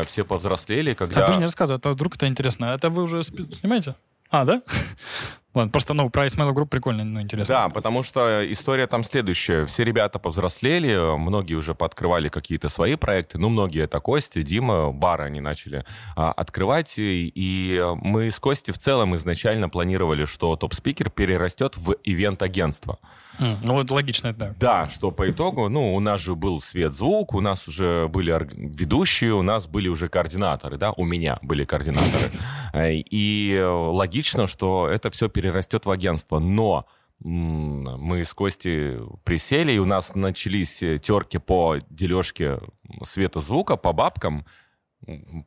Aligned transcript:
когда 0.00 0.08
все 0.08 0.24
повзрослели, 0.24 0.94
когда... 0.94 1.24
А 1.24 1.26
ты 1.26 1.32
же 1.34 1.38
не 1.38 1.44
рассказывай, 1.44 1.78
а 1.78 1.80
то 1.80 1.90
вдруг 1.90 2.16
это 2.16 2.26
интересно. 2.26 2.66
Это 2.66 2.90
вы 2.90 3.02
уже 3.02 3.22
снимаете? 3.22 3.94
А, 4.30 4.44
да? 4.44 4.62
Ладно, 5.54 5.72
просто, 5.72 5.94
ну, 5.94 6.08
про 6.10 6.28
Исмаилов 6.28 6.52
Group 6.52 6.70
прикольно, 6.70 7.02
ну, 7.02 7.20
интересно. 7.20 7.54
Да, 7.54 7.68
потому 7.68 8.04
что 8.04 8.40
история 8.52 8.86
там 8.86 9.02
следующая. 9.02 9.66
Все 9.66 9.82
ребята 9.82 10.20
повзрослели, 10.20 11.16
многие 11.18 11.54
уже 11.54 11.74
пооткрывали 11.74 12.28
какие-то 12.28 12.68
свои 12.68 12.94
проекты. 12.94 13.38
Ну, 13.38 13.48
многие 13.48 13.82
это 13.82 13.98
Костя, 13.98 14.42
Дима, 14.42 14.92
бары 14.92 15.24
они 15.24 15.40
начали 15.40 15.84
а, 16.14 16.30
открывать. 16.30 16.94
И, 16.98 17.32
и 17.34 17.82
мы 18.00 18.30
с 18.30 18.38
Костей 18.38 18.72
в 18.72 18.78
целом 18.78 19.16
изначально 19.16 19.68
планировали, 19.68 20.24
что 20.24 20.54
топ-спикер 20.54 21.10
перерастет 21.10 21.76
в 21.76 21.96
ивент-агентство. 22.04 23.00
Ну, 23.40 23.72
вот 23.74 23.90
логично 23.90 24.28
это, 24.28 24.38
да. 24.38 24.54
Да, 24.58 24.88
что 24.88 25.10
по 25.10 25.30
итогу, 25.30 25.68
ну, 25.68 25.94
у 25.94 26.00
нас 26.00 26.20
же 26.20 26.34
был 26.34 26.60
свет-звук, 26.60 27.34
у 27.34 27.40
нас 27.40 27.66
уже 27.68 28.08
были 28.08 28.30
ведущие, 28.54 29.34
у 29.34 29.42
нас 29.42 29.66
были 29.66 29.88
уже 29.88 30.08
координаторы, 30.08 30.76
да, 30.76 30.92
у 30.92 31.04
меня 31.04 31.38
были 31.42 31.64
координаторы. 31.64 32.30
Э, 32.72 32.92
И 32.94 33.60
логично, 33.64 34.46
что 34.46 34.88
это 34.88 35.10
все 35.10 35.28
перерастет 35.28 35.86
в 35.86 35.90
агентство. 35.90 36.38
Но 36.38 36.86
мы 37.22 38.24
с 38.24 38.32
Костей 38.32 38.98
присели, 39.24 39.72
и 39.72 39.78
у 39.78 39.84
нас 39.84 40.14
начались 40.14 40.82
э, 40.82 40.98
терки 40.98 41.38
по 41.38 41.76
дележке 41.90 42.58
света-звука, 43.02 43.76
по 43.76 43.92
бабкам, 43.92 44.46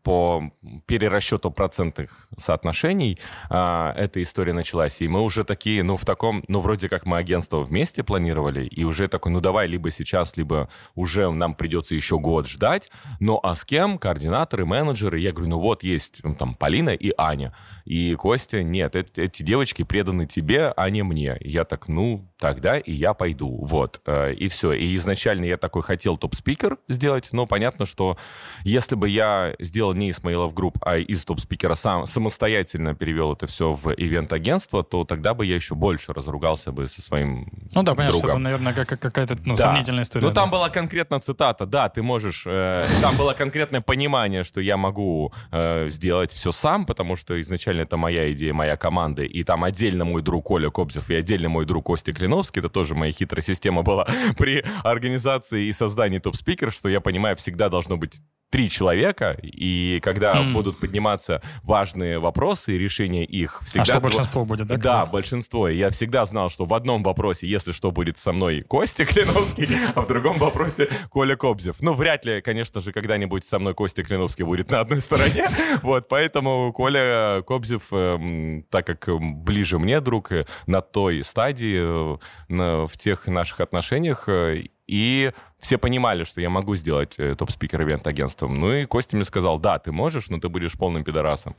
по 0.01 0.51
перерасчету 0.87 1.51
процентных 1.51 2.27
соотношений 2.37 3.19
а, 3.49 3.93
эта 3.95 4.21
история 4.21 4.53
началась. 4.53 5.01
И 5.01 5.07
мы 5.07 5.21
уже 5.21 5.43
такие, 5.43 5.83
ну, 5.83 5.95
в 5.95 6.05
таком, 6.05 6.43
ну, 6.47 6.59
вроде 6.59 6.89
как 6.89 7.05
мы 7.05 7.17
агентство 7.17 7.59
вместе 7.59 8.03
планировали, 8.03 8.65
и 8.65 8.83
уже 8.83 9.07
такой, 9.07 9.31
ну, 9.31 9.41
давай 9.41 9.67
либо 9.67 9.91
сейчас, 9.91 10.37
либо 10.37 10.69
уже 10.95 11.29
нам 11.31 11.53
придется 11.53 11.95
еще 11.95 12.17
год 12.17 12.47
ждать. 12.47 12.89
Ну, 13.19 13.39
а 13.43 13.55
с 13.55 13.63
кем? 13.63 13.97
Координаторы, 13.97 14.65
менеджеры. 14.65 15.19
Я 15.19 15.31
говорю, 15.31 15.51
ну, 15.51 15.59
вот 15.59 15.83
есть 15.83 16.21
ну, 16.23 16.35
там 16.35 16.55
Полина 16.55 16.89
и 16.89 17.13
Аня. 17.17 17.53
И 17.85 18.15
Костя, 18.15 18.63
нет, 18.63 18.95
эти, 18.95 19.21
эти 19.21 19.43
девочки 19.43 19.83
преданы 19.83 20.25
тебе, 20.25 20.73
а 20.75 20.89
не 20.89 21.03
мне. 21.03 21.37
Я 21.41 21.63
так, 21.63 21.87
ну, 21.87 22.27
тогда 22.39 22.77
и 22.79 22.91
я 22.91 23.13
пойду. 23.13 23.63
Вот. 23.63 24.01
Э, 24.05 24.33
И 24.33 24.47
все. 24.47 24.73
И 24.73 24.95
изначально 24.95 25.45
я 25.45 25.57
такой 25.57 25.83
хотел 25.83 26.17
топ-спикер 26.17 26.77
сделать, 26.87 27.29
но 27.31 27.45
понятно, 27.45 27.85
что 27.85 28.17
если 28.63 28.95
бы 28.95 29.09
я 29.09 29.42
сделал 29.59 29.93
не 29.93 30.09
Исмаилов 30.11 30.53
Group, 30.53 30.77
а 30.81 30.97
из 30.97 31.23
топ-спикера 31.25 31.75
сам 31.75 32.05
самостоятельно 32.05 32.95
перевел 32.95 33.33
это 33.33 33.47
все 33.47 33.73
в 33.73 33.91
ивент-агентство, 33.93 34.83
то 34.83 35.03
тогда 35.03 35.33
бы 35.33 35.45
я 35.45 35.55
еще 35.55 35.75
больше 35.75 36.13
разругался 36.13 36.71
бы 36.71 36.87
со 36.87 37.01
своим 37.01 37.47
Ну 37.75 37.83
да, 37.83 37.95
понятно, 37.95 38.11
что 38.17 38.21
другом. 38.21 38.29
это, 38.29 38.39
наверное, 38.39 38.73
как- 38.73 38.89
как- 38.89 38.99
какая-то 39.01 39.37
ну, 39.45 39.55
Да. 39.55 39.61
сомнительная 39.63 40.03
история. 40.03 40.27
Ну, 40.27 40.33
там 40.33 40.49
да. 40.49 40.57
была 40.57 40.69
конкретно 40.69 41.19
цитата, 41.19 41.65
да, 41.65 41.89
ты 41.89 42.01
можешь... 42.03 42.43
э, 42.45 42.85
там 43.01 43.15
было 43.17 43.33
конкретное 43.33 43.81
понимание, 43.81 44.43
что 44.43 44.61
я 44.61 44.77
могу 44.77 45.33
э, 45.51 45.87
сделать 45.89 46.31
все 46.31 46.51
сам, 46.51 46.85
потому 46.85 47.15
что 47.15 47.39
изначально 47.41 47.81
это 47.81 47.97
моя 47.97 48.31
идея, 48.33 48.53
моя 48.53 48.77
команда, 48.77 49.23
и 49.23 49.43
там 49.43 49.63
отдельно 49.63 50.05
мой 50.05 50.21
друг 50.21 50.45
Коля 50.45 50.69
Кобзев 50.69 51.09
и 51.09 51.15
отдельно 51.15 51.49
мой 51.49 51.65
друг 51.65 51.85
Костя 51.85 52.13
Клиновский, 52.13 52.59
это 52.59 52.69
тоже 52.69 52.95
моя 52.95 53.11
хитрая 53.11 53.41
система 53.41 53.81
была 53.83 54.07
при 54.37 54.63
организации 54.83 55.65
и 55.65 55.71
создании 55.71 56.19
топ-спикер, 56.19 56.71
что 56.71 56.89
я 56.89 57.01
понимаю, 57.01 57.35
всегда 57.35 57.69
должно 57.69 57.97
быть 57.97 58.21
три 58.53 58.69
человека, 58.69 59.35
и 59.41 59.99
когда 60.03 60.39
М. 60.39 60.53
будут 60.53 60.77
подниматься 60.77 61.41
важные 61.63 62.19
вопросы 62.19 62.75
и 62.75 62.77
решение 62.77 63.25
их, 63.25 63.59
всегда... 63.63 63.81
А 63.81 63.85
что 63.85 63.99
большинство 63.99 64.45
будет, 64.45 64.67
да? 64.67 64.77
да, 64.77 65.05
большинство. 65.07 65.67
И 65.69 65.75
Я 65.75 65.89
всегда 65.89 66.23
знал, 66.25 66.51
что 66.51 66.65
в 66.65 66.73
одном 66.75 67.01
вопросе, 67.01 67.47
если 67.47 67.71
что, 67.71 67.89
будет 67.89 68.19
со 68.19 68.31
мной 68.31 68.61
Костя 68.61 69.05
Клиновский, 69.07 69.67
а 69.95 70.03
в 70.03 70.07
другом 70.07 70.37
вопросе 70.37 70.87
Коля 71.09 71.35
Кобзев. 71.35 71.77
Ну, 71.81 71.95
вряд 71.95 72.25
ли, 72.25 72.41
конечно 72.41 72.79
же, 72.79 72.91
когда-нибудь 72.91 73.43
со 73.43 73.57
мной 73.57 73.73
Костя 73.73 74.03
Клиновский 74.03 74.45
будет 74.45 74.69
на 74.69 74.81
одной 74.81 75.01
стороне. 75.01 75.49
Вот, 75.81 76.07
поэтому 76.07 76.71
Коля 76.73 77.41
Кобзев, 77.47 77.91
эм, 77.91 78.65
так 78.69 78.85
как 78.85 79.09
эм, 79.09 79.41
ближе 79.43 79.79
мне 79.79 79.99
друг, 79.99 80.31
э, 80.31 80.45
на 80.67 80.81
той 80.81 81.23
стадии, 81.23 82.17
э, 82.49 82.85
в 82.85 82.97
тех 82.97 83.25
наших 83.25 83.61
отношениях, 83.61 84.29
э, 84.29 84.65
и 84.93 85.31
все 85.57 85.79
понимали, 85.79 86.23
что 86.23 86.39
я 86.39 86.51
могу 86.51 86.75
сделать 86.75 87.15
э, 87.17 87.33
топ-спикер 87.33 87.81
ивент 87.81 88.05
агентством. 88.05 88.53
Ну 88.53 88.71
и 88.71 88.85
Костя 88.85 89.15
мне 89.15 89.25
сказал, 89.25 89.57
да, 89.57 89.79
ты 89.79 89.91
можешь, 89.91 90.29
но 90.29 90.39
ты 90.39 90.49
будешь 90.49 90.73
полным 90.73 91.03
пидорасом. 91.03 91.55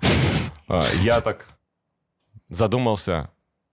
А, 0.68 0.82
Я 1.02 1.20
так 1.20 1.46
задумался, 2.48 3.30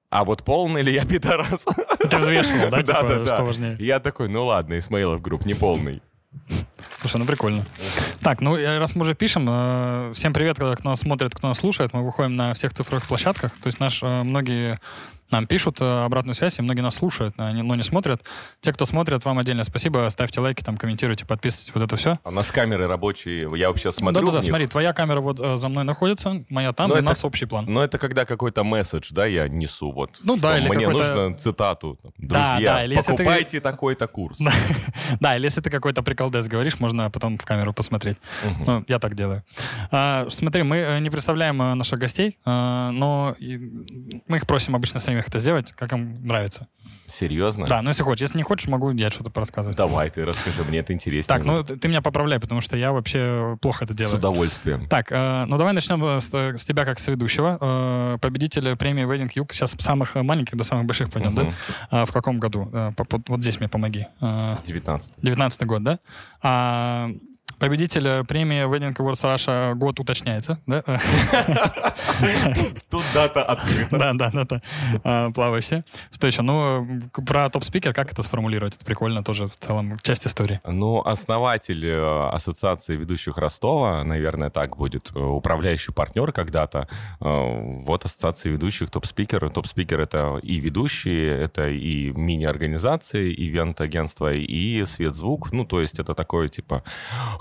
а 0.09 0.23
вот 0.23 0.43
полный 0.43 0.81
ли 0.81 0.91
я 0.93 1.05
пидорас? 1.05 1.65
Ты 2.09 2.17
взвешивал, 2.17 2.71
да, 2.71 2.77
Да, 2.83 3.01
типа, 3.01 3.23
да, 3.23 3.53
да. 3.53 3.75
Я 3.77 3.99
такой, 3.99 4.29
ну 4.29 4.45
ладно, 4.45 4.79
Исмаилов 4.79 5.21
групп, 5.21 5.45
не 5.45 5.53
полный. 5.53 6.01
Слушай, 6.97 7.17
ну 7.17 7.25
прикольно. 7.25 7.63
Так, 8.21 8.41
ну 8.41 8.55
э, 8.55 8.79
раз 8.79 8.95
мы 8.95 9.01
уже 9.01 9.13
пишем, 9.13 9.45
э, 9.47 10.11
всем 10.15 10.33
привет, 10.33 10.55
кто 10.55 10.73
нас 10.83 11.01
смотрит, 11.01 11.35
кто 11.35 11.49
нас 11.49 11.59
слушает. 11.59 11.93
Мы 11.93 12.03
выходим 12.03 12.35
на 12.35 12.53
всех 12.53 12.73
цифровых 12.73 13.05
площадках. 13.07 13.51
То 13.61 13.67
есть 13.67 13.79
наш, 13.79 14.01
э, 14.01 14.23
многие 14.23 14.79
нам 15.31 15.47
пишут 15.47 15.77
э, 15.81 16.03
обратную 16.05 16.35
связь, 16.35 16.59
и 16.59 16.61
многие 16.61 16.81
нас 16.81 16.95
слушают, 16.95 17.37
но 17.37 17.51
не 17.75 17.83
смотрят. 17.83 18.21
Те, 18.61 18.73
кто 18.73 18.85
смотрит, 18.85 19.23
вам 19.25 19.39
отдельно 19.39 19.63
спасибо. 19.63 20.07
Ставьте 20.09 20.39
лайки, 20.41 20.63
там, 20.63 20.77
комментируйте, 20.77 21.25
подписывайтесь, 21.25 21.73
вот 21.73 21.83
это 21.83 21.95
все. 21.95 22.13
А 22.23 22.29
у 22.29 22.31
нас 22.31 22.51
камеры 22.51 22.87
рабочие, 22.87 23.49
я 23.57 23.69
вообще 23.69 23.91
смотрю 23.91 24.25
Да-да-да, 24.27 24.41
смотри, 24.41 24.67
твоя 24.67 24.93
камера 24.93 25.21
вот 25.21 25.39
э, 25.39 25.57
за 25.57 25.69
мной 25.69 25.83
находится, 25.83 26.43
моя 26.49 26.73
там, 26.73 26.89
Ну, 26.89 26.95
и 26.95 26.97
у 26.97 27.01
это- 27.01 27.09
нас 27.09 27.23
общий 27.23 27.45
план. 27.45 27.65
Но 27.67 27.83
это 27.83 27.97
когда 27.97 28.25
какой-то 28.25 28.63
месседж, 28.63 29.09
да, 29.11 29.25
я 29.25 29.47
несу, 29.47 29.91
вот. 29.91 30.19
Ну 30.23 30.37
да, 30.37 30.57
или 30.57 30.67
Мне 30.69 30.87
нужно 30.87 31.35
цитату. 31.37 31.97
там, 32.01 32.11
Да, 32.17 32.53
Друзья, 32.55 32.73
да, 32.73 32.85
или 32.85 32.95
если 32.95 33.11
ты- 33.11 33.17
покупайте 33.23 33.59
такой-то 33.61 34.07
курс. 34.07 34.37
Да, 35.19 35.35
или 35.35 35.43
если 35.45 35.61
ты 35.61 35.69
какой-то 35.69 36.03
приколдес 36.03 36.47
говоришь, 36.47 36.79
можно 36.79 37.09
потом 37.11 37.37
в 37.37 37.43
камеру 37.45 37.73
посмотреть. 37.73 38.17
Ну, 38.65 38.83
я 38.87 38.97
так 38.99 39.13
делаю. 39.15 39.43
А, 39.91 40.27
смотри, 40.29 40.63
мы 40.63 40.77
э, 40.77 40.99
не 40.99 41.09
представляем 41.09 41.61
э, 41.61 41.73
наших 41.75 41.99
гостей, 41.99 42.37
но 42.45 43.35
мы 44.27 44.37
их 44.37 44.47
просим 44.47 44.75
обычно 44.75 44.99
самих 45.21 45.27
это 45.29 45.39
сделать, 45.39 45.71
как 45.73 45.93
им 45.93 46.25
нравится. 46.25 46.67
Серьезно? 47.07 47.65
Да, 47.67 47.81
ну 47.81 47.89
если 47.89 48.03
хочешь. 48.03 48.21
Если 48.21 48.37
не 48.37 48.43
хочешь, 48.43 48.67
могу 48.67 48.89
я 48.91 49.09
что-то 49.09 49.29
порассказывать. 49.29 49.77
Давай, 49.77 50.09
ты 50.09 50.23
расскажи, 50.25 50.63
мне 50.63 50.79
это 50.79 50.93
интересно. 50.93 51.35
Так, 51.35 51.43
ну 51.45 51.63
ты 51.63 51.87
меня 51.89 52.01
поправляй, 52.01 52.39
потому 52.39 52.61
что 52.61 52.77
я 52.77 52.91
вообще 52.93 53.57
плохо 53.61 53.83
это 53.83 53.93
С 53.93 53.97
делаю. 53.97 54.17
удовольствием. 54.17 54.87
Так, 54.87 55.11
э, 55.11 55.43
ну 55.45 55.57
давай 55.57 55.73
начнем 55.73 56.03
э, 56.05 56.21
с, 56.21 56.33
с 56.33 56.63
тебя 56.63 56.85
как 56.85 56.99
с 56.99 57.07
ведущего. 57.07 57.57
Э, 57.59 58.17
победитель 58.21 58.75
премии 58.77 59.03
Wedding 59.05 59.29
Юг. 59.35 59.51
Сейчас 59.53 59.71
с 59.71 59.83
самых 59.83 60.15
э, 60.15 60.23
маленьких 60.23 60.55
до 60.57 60.63
самых 60.63 60.85
больших 60.85 61.11
пойдем, 61.11 61.35
да? 61.35 61.49
А, 61.89 62.05
в 62.05 62.11
каком 62.13 62.39
году? 62.39 62.69
Э, 62.73 62.91
по- 62.95 63.03
по- 63.03 63.21
вот 63.27 63.41
здесь 63.41 63.59
мне 63.59 63.67
помоги. 63.67 64.05
Э, 64.21 64.55
19 64.65 65.13
19 65.21 65.63
год, 65.67 65.83
да? 65.83 65.99
А, 66.41 67.09
победитель 67.59 68.07
э, 68.07 68.23
премии 68.23 68.65
Wedding 68.65 68.95
Awards 68.95 69.23
Russia 69.23 69.75
год 69.75 69.99
уточняется, 69.99 70.59
да? 70.65 70.81
Тут 72.89 73.03
дата 73.13 73.43
открыта. 73.43 73.97
Да, 73.97 74.13
да, 74.13 74.31
да, 74.31 74.45
да. 74.45 74.61
А, 75.03 75.31
Плавающая. 75.31 75.85
Что 76.11 76.27
еще? 76.27 76.41
Ну, 76.41 76.87
про 77.25 77.49
топ-спикер, 77.49 77.93
как 77.93 78.11
это 78.11 78.23
сформулировать? 78.23 78.75
Это 78.75 78.85
прикольно 78.85 79.23
тоже 79.23 79.47
в 79.47 79.55
целом 79.55 79.97
часть 80.01 80.27
истории. 80.27 80.61
Ну, 80.65 81.01
основатель 81.01 81.85
э, 81.85 82.29
Ассоциации 82.29 82.95
ведущих 82.95 83.37
Ростова, 83.37 84.03
наверное, 84.03 84.49
так 84.49 84.77
будет, 84.77 85.11
э, 85.15 85.19
управляющий 85.19 85.91
партнер 85.91 86.31
когда-то. 86.31 86.87
Вот 87.19 88.05
Ассоциация 88.05 88.51
ведущих, 88.51 88.89
топ-спикер. 88.89 89.49
Топ-спикер— 89.49 89.99
это 90.01 90.39
и 90.41 90.59
ведущие, 90.59 91.41
это 91.41 91.69
и 91.69 92.11
мини-организации, 92.11 93.33
ивент-агентства, 93.33 94.33
и 94.33 94.85
свет-звук. 94.85 95.51
Ну, 95.51 95.65
то 95.65 95.81
есть 95.81 95.99
это 95.99 96.15
такое, 96.15 96.47
типа, 96.47 96.83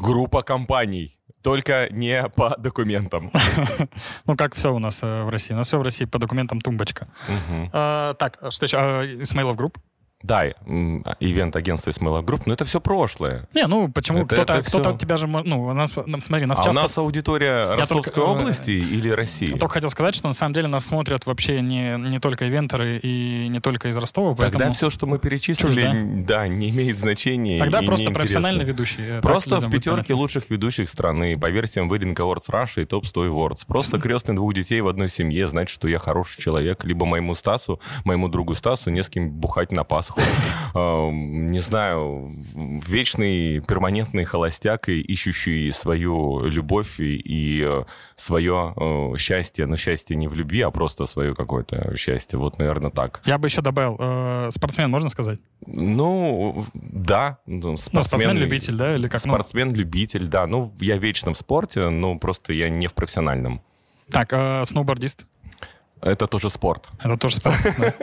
группа 0.01 0.43
компаний, 0.43 1.19
только 1.43 1.89
не 1.91 2.29
по 2.37 2.57
документам. 2.59 3.31
Ну, 4.27 4.37
как 4.37 4.55
все 4.55 4.73
у 4.73 4.79
нас 4.79 5.03
э, 5.03 5.23
в 5.25 5.29
России. 5.31 5.55
У 5.55 5.57
нас 5.57 5.67
все 5.67 5.79
в 5.79 5.83
России 5.83 6.05
по 6.07 6.19
документам 6.19 6.61
тумбочка. 6.61 7.09
А, 7.73 8.15
Так, 8.15 8.39
что 8.51 8.67
еще? 8.67 8.77
Исмаилов 9.23 9.57
Group? 9.57 9.79
Да, 10.23 10.45
ивент-агентство 11.21 11.91
Исмаилов 11.91 12.25
Group, 12.25 12.47
но 12.47 12.53
это 12.53 12.65
все 12.65 12.81
прошлое. 12.81 13.49
Не, 13.55 13.67
ну, 13.67 13.89
почему? 13.91 14.19
Это- 14.25 14.35
Кто-то 14.35 14.53
это 14.55 14.63
кто-то 14.69 14.85
всё. 14.85 14.95
от 14.95 15.01
тебя 15.01 15.17
же... 15.17 15.27
Ну, 15.27 15.63
у 15.63 15.73
нас, 15.73 15.93
ну, 16.07 16.21
смотри, 16.21 16.47
нас 16.47 16.59
А 16.59 16.63
у 16.63 16.65
часто... 16.67 16.83
нас 16.83 16.99
аудитория 16.99 17.75
Ростовской 17.75 18.13
только, 18.13 18.21
э, 18.21 18.23
области 18.41 18.71
или 18.71 19.09
России? 19.09 19.47
Только 19.47 19.69
хотел 19.75 19.91
сказать, 19.91 20.15
что 20.15 20.29
на 20.29 20.35
самом 20.35 20.53
деле 20.53 20.69
нас 20.69 20.85
смотрят 20.85 21.25
вообще 21.27 21.61
не, 21.63 21.97
не 21.99 22.19
только 22.19 22.47
ивентеры 22.49 22.99
и 23.03 23.49
не 23.49 23.61
только 23.61 23.89
из 23.89 23.97
Ростова, 23.97 24.35
Тогда 24.35 24.51
поэтому... 24.51 24.73
все, 24.75 24.91
что 24.91 25.07
мы 25.07 25.19
перечислили, 25.19 25.71
Чушь, 25.83 26.25
да? 26.27 26.49
не 26.49 26.69
имеет 26.71 26.99
значения. 26.99 27.59
Тогда 27.59 27.81
просто 27.83 28.11
профессиональный 28.11 28.65
ведущий. 28.65 29.01
э, 29.03 29.21
Просто 29.23 29.59
в 29.59 29.71
пятерке 29.71 30.15
лучших 30.15 30.51
ведущих 30.51 30.91
страны 30.91 31.39
по 31.39 31.49
версиям 31.51 31.91
Wedding 31.91 32.15
Awards 32.15 32.51
Russia 32.51 32.83
и 32.83 32.85
Top 32.85 33.07
100 33.07 33.27
Awards. 33.29 33.65
Просто 33.67 33.99
крестный 34.01 34.35
двух 34.35 34.53
детей 34.53 34.81
в 34.83 34.89
одной 34.89 35.09
семье, 35.09 35.49
значит, 35.49 35.75
что 35.75 35.89
я 35.89 35.99
хороший 35.99 36.41
человек. 36.43 36.85
Либо 36.85 37.07
моему 37.07 37.35
Стасу, 37.35 37.81
моему 38.05 38.29
другу 38.29 38.55
Стасу 38.55 38.91
не 38.91 39.03
с 39.03 39.09
кем 39.09 39.31
бухать 39.31 39.73
на 39.73 39.83
Пасху. 39.85 40.10
Происходит. 40.15 40.51
Не 41.51 41.61
знаю, 41.61 42.33
вечный 42.55 43.61
перманентный 43.61 44.25
холостяк, 44.25 44.89
ищущий 44.89 45.71
свою 45.73 46.45
любовь 46.45 46.97
и 46.99 47.85
свое 48.15 49.17
счастье. 49.19 49.67
Но 49.67 49.77
счастье 49.77 50.17
не 50.17 50.29
в 50.29 50.35
любви, 50.35 50.61
а 50.61 50.71
просто 50.71 51.07
свое 51.07 51.35
какое-то 51.35 51.97
счастье. 51.97 52.39
Вот, 52.39 52.59
наверное, 52.59 52.91
так. 52.91 53.21
Я 53.25 53.39
бы 53.39 53.49
еще 53.49 53.63
добавил, 53.63 53.97
э, 53.99 54.49
спортсмен, 54.53 54.91
можно 54.91 55.09
сказать? 55.09 55.41
Ну, 55.67 56.65
да. 56.75 57.39
Ну, 57.47 57.77
спортсмен-любитель, 57.77 58.75
да? 58.75 58.95
Или 58.95 59.09
как? 59.09 59.25
Ну? 59.25 59.33
Спортсмен-любитель, 59.33 60.27
да. 60.27 60.47
Ну, 60.47 60.73
я 60.81 60.97
вечно 60.99 61.33
в 61.33 61.37
спорте, 61.37 61.89
но 61.89 62.19
просто 62.19 62.53
я 62.53 62.69
не 62.69 62.87
в 62.87 62.95
профессиональном. 62.95 63.61
Так, 64.11 64.33
э, 64.33 64.65
сноубордист? 64.65 65.27
Это 66.03 66.27
тоже 66.27 66.51
спорт. 66.51 66.89
Это 66.99 67.17
тоже 67.17 67.37
спорт. 67.37 67.57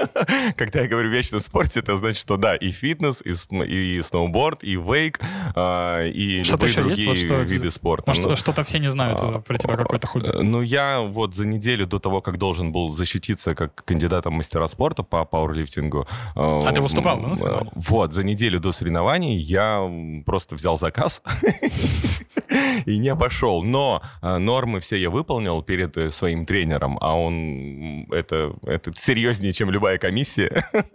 Когда 0.55 0.81
я 0.81 0.87
говорю 0.87 1.09
вечно 1.09 1.39
в 1.39 1.41
спорте, 1.41 1.79
это 1.79 1.97
значит, 1.97 2.21
что 2.21 2.37
да, 2.37 2.55
и 2.55 2.69
фитнес, 2.71 3.23
и, 3.25 3.33
и 3.65 4.01
сноуборд, 4.01 4.63
и 4.63 4.75
вейк, 4.75 5.19
э, 5.55 6.09
и 6.09 6.43
что 6.43 6.57
любые 6.57 6.73
другие 6.73 7.09
есть? 7.09 7.23
Вот 7.23 7.35
что, 7.35 7.41
виды 7.41 7.71
спорта. 7.71 8.03
Может, 8.07 8.25
ну, 8.25 8.35
что-то 8.35 8.63
все 8.63 8.79
не 8.79 8.89
знают 8.89 9.19
а, 9.21 9.39
про 9.39 9.57
тебя 9.57 9.75
какой-то 9.75 10.07
хобби. 10.07 10.27
Ну, 10.41 10.61
я 10.61 11.01
вот 11.01 11.33
за 11.33 11.45
неделю 11.45 11.87
до 11.87 11.99
того, 11.99 12.21
как 12.21 12.37
должен 12.37 12.71
был 12.71 12.89
защититься 12.89 13.55
как 13.55 13.83
кандидатом 13.85 14.33
мастера 14.33 14.67
спорта 14.67 15.03
по 15.03 15.25
пауэрлифтингу... 15.25 16.07
А 16.35 16.71
ты 16.71 16.81
выступал, 16.81 17.19
да, 17.19 17.61
Вот, 17.73 18.13
за 18.13 18.23
неделю 18.23 18.59
до 18.59 18.71
соревнований 18.71 19.37
я 19.37 19.89
просто 20.25 20.55
взял 20.55 20.77
заказ 20.77 21.21
и 22.85 22.97
не 22.97 23.09
обошел. 23.09 23.63
Но 23.63 24.01
э, 24.21 24.37
нормы 24.37 24.79
все 24.79 24.97
я 24.97 25.09
выполнил 25.09 25.61
перед 25.61 25.97
э, 25.97 26.11
своим 26.11 26.45
тренером, 26.45 26.97
а 27.01 27.17
он 27.17 28.05
это, 28.11 28.53
это 28.63 28.91
серьезнее, 28.95 29.53
чем 29.53 29.71
любая 29.71 29.97
комиссия. 29.97 30.65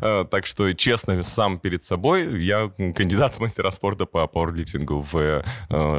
Э, 0.00 0.24
так 0.30 0.46
что, 0.46 0.72
честно, 0.74 1.24
сам 1.24 1.58
перед 1.58 1.82
собой 1.82 2.40
я 2.40 2.70
кандидат 2.94 3.34
в 3.34 3.40
мастера 3.40 3.72
спорта 3.72 4.06
по 4.06 4.28
пауэрлифтингу 4.28 5.04
в 5.10 5.42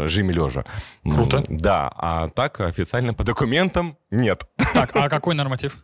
жиме 0.07 0.33
лежа. 0.33 0.63
Круто. 1.03 1.43
Да, 1.49 1.91
а 1.97 2.29
так 2.29 2.61
официально 2.61 3.13
по 3.13 3.25
документам 3.25 3.97
нет. 4.09 4.45
Так, 4.73 4.95
а 4.95 5.09
какой 5.09 5.35
норматив? 5.35 5.79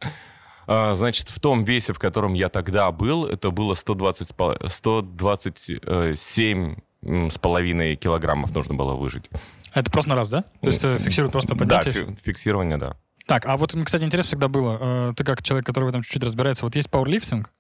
Значит, 0.94 1.30
в 1.30 1.42
том 1.42 1.66
весе, 1.66 1.92
в 1.92 2.00
котором 2.00 2.34
я 2.34 2.48
тогда 2.48 2.90
был, 2.92 3.26
это 3.26 3.52
было 3.52 3.74
120, 3.74 4.34
127 4.68 6.76
с 7.06 7.38
половиной 7.38 7.96
килограммов 7.96 8.54
нужно 8.54 8.76
было 8.76 8.94
выжить. 8.94 9.30
Это 9.74 9.92
просто 9.92 10.10
на 10.10 10.16
раз, 10.16 10.30
да? 10.30 10.44
То 10.62 10.68
есть 10.68 10.84
э, 10.84 10.98
фиксируют 11.00 11.32
просто 11.32 11.56
поднятие? 11.56 12.06
Да, 12.06 12.14
фиксирование, 12.24 12.78
да. 12.78 12.96
Так, 13.26 13.46
а 13.46 13.58
вот, 13.58 13.76
кстати, 13.84 14.04
интересно 14.04 14.28
всегда 14.28 14.48
было, 14.48 14.78
э, 15.10 15.14
ты 15.16 15.24
как 15.24 15.42
человек, 15.42 15.66
который 15.66 15.86
в 15.86 15.88
этом 15.90 16.04
чуть-чуть 16.04 16.24
разбирается, 16.24 16.64
вот 16.64 16.76
есть 16.76 16.90
пауэрлифтинг, 16.92 17.52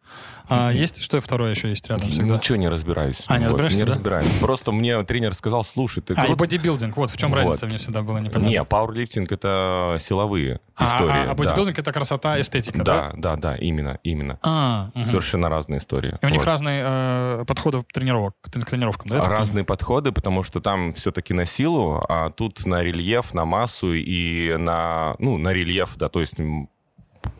а 0.47 0.71
есть, 0.71 1.01
что 1.01 1.19
второе 1.19 1.51
еще 1.51 1.69
есть 1.69 1.87
рядом 1.89 2.09
всегда? 2.09 2.35
Ничего 2.35 2.57
не 2.57 2.67
разбираюсь. 2.67 3.23
А, 3.27 3.37
не 3.37 3.45
разбираешься, 3.45 3.79
Не 3.79 3.85
да? 3.85 3.91
разбираюсь. 3.91 4.39
Просто 4.39 4.71
мне 4.71 5.03
тренер 5.03 5.33
сказал, 5.33 5.63
слушай, 5.63 6.01
ты... 6.01 6.13
А, 6.15 6.27
и 6.27 6.35
бодибилдинг, 6.35 6.95
вот 6.97 7.09
в 7.09 7.17
чем 7.17 7.31
вот. 7.31 7.37
разница, 7.37 7.65
мне 7.65 7.77
всегда 7.77 8.01
было 8.01 8.19
непонятно. 8.19 8.49
Не, 8.49 8.63
пауэрлифтинг— 8.63 9.31
это 9.31 9.97
силовые 9.99 10.59
а, 10.75 10.85
истории. 10.85 11.25
А, 11.25 11.29
а, 11.29 11.31
а 11.31 11.33
бодибилдинг 11.33 11.75
да.— 11.75 11.81
это 11.83 11.91
красота, 11.91 12.39
эстетика, 12.39 12.83
да? 12.83 13.11
Да, 13.15 13.35
да, 13.35 13.35
да, 13.35 13.55
именно, 13.55 13.99
именно. 14.03 14.39
А, 14.43 14.91
угу. 14.93 15.03
Совершенно 15.03 15.49
разные 15.49 15.79
истории. 15.79 16.17
И 16.21 16.25
у 16.25 16.29
вот. 16.29 16.31
них 16.31 16.45
разные 16.45 16.83
э, 16.85 17.45
подходы 17.47 17.83
тренировок, 17.91 18.35
к 18.41 18.49
тренировкам, 18.49 19.09
да? 19.09 19.23
Разные 19.23 19.63
подходы, 19.63 20.11
потому 20.11 20.43
что 20.43 20.61
там 20.61 20.93
все-таки 20.93 21.33
на 21.33 21.45
силу, 21.45 22.05
а 22.07 22.29
тут 22.29 22.65
на 22.65 22.83
рельеф, 22.83 23.33
на 23.33 23.45
массу 23.45 23.93
и 23.93 24.55
на, 24.57 25.15
ну, 25.19 25.37
на 25.37 25.53
рельеф, 25.53 25.95
да, 25.97 26.09
то 26.09 26.19
есть 26.19 26.35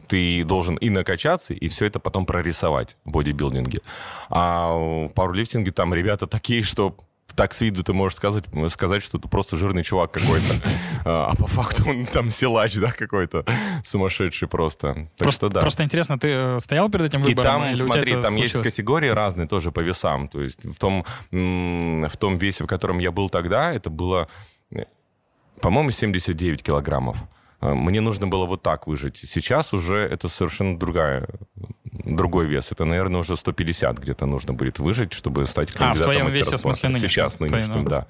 ты 0.07 0.43
должен 0.43 0.75
и 0.75 0.89
накачаться, 0.89 1.53
и 1.53 1.67
все 1.67 1.85
это 1.85 1.99
потом 1.99 2.25
прорисовать 2.25 2.97
в 3.05 3.11
бодибилдинге. 3.11 3.81
А 4.29 4.71
в 4.73 5.09
пауэрлифтинге 5.09 5.71
там 5.71 5.93
ребята 5.93 6.27
такие, 6.27 6.63
что 6.63 6.97
так 7.35 7.53
с 7.53 7.61
виду 7.61 7.83
ты 7.83 7.93
можешь 7.93 8.15
сказать, 8.15 8.45
сказать, 8.69 9.03
что 9.03 9.19
ты 9.19 9.27
просто 9.27 9.57
жирный 9.57 9.83
чувак 9.83 10.11
какой-то. 10.11 10.53
А, 11.07 11.27
а 11.31 11.35
по 11.35 11.45
факту 11.45 11.87
он 11.87 12.07
там 12.07 12.31
силач, 12.31 12.77
да, 12.77 12.91
какой-то 12.91 13.45
сумасшедший 13.83 14.47
просто. 14.47 14.93
Так 14.95 15.09
просто, 15.17 15.45
что 15.45 15.49
да. 15.49 15.61
Просто 15.61 15.83
интересно, 15.83 16.17
ты 16.17 16.29
э, 16.29 16.59
стоял 16.59 16.89
перед 16.89 17.05
этим 17.05 17.21
выбором? 17.21 17.63
И 17.65 17.77
там, 17.77 17.77
смотри, 17.77 18.19
там 18.19 18.35
есть 18.37 18.59
категории 18.59 19.09
разные 19.09 19.47
тоже 19.47 19.71
по 19.71 19.81
весам. 19.81 20.27
То 20.27 20.41
есть 20.41 20.65
в 20.65 20.79
том, 20.79 21.05
в 21.29 22.17
том 22.17 22.37
весе, 22.39 22.63
в 22.63 22.67
котором 22.67 22.97
я 22.97 23.11
был 23.11 23.29
тогда, 23.29 23.71
это 23.71 23.91
было, 23.91 24.27
э, 24.71 24.85
по-моему, 25.61 25.91
79 25.91 26.63
килограммов. 26.63 27.19
А, 27.65 27.73
мне 27.73 28.01
нужно 28.01 28.27
было 28.27 28.45
вот 28.45 28.61
так 28.61 28.87
выжить. 28.87 29.17
Сейчас 29.17 29.73
уже 29.73 29.97
это 29.97 30.29
совершенно 30.29 30.77
другая, 30.77 31.27
другой 31.91 32.45
вес. 32.45 32.71
Это, 32.71 32.85
наверное, 32.85 33.21
уже 33.21 33.35
150 33.35 33.97
где-то 33.99 34.25
нужно 34.25 34.53
будет 34.53 34.79
выжить, 34.79 35.13
чтобы 35.13 35.47
стать 35.47 35.71
кандидатом 35.71 36.01
А, 36.01 36.03
в 36.03 36.03
твоем 36.03 36.29
весе, 36.29 36.57
в 36.57 36.59
смысле, 36.59 36.89
нынешнем? 36.89 37.09
Сейчас, 37.09 37.39
нынешнем, 37.39 37.65
твоем, 37.65 37.87
да. 37.87 38.07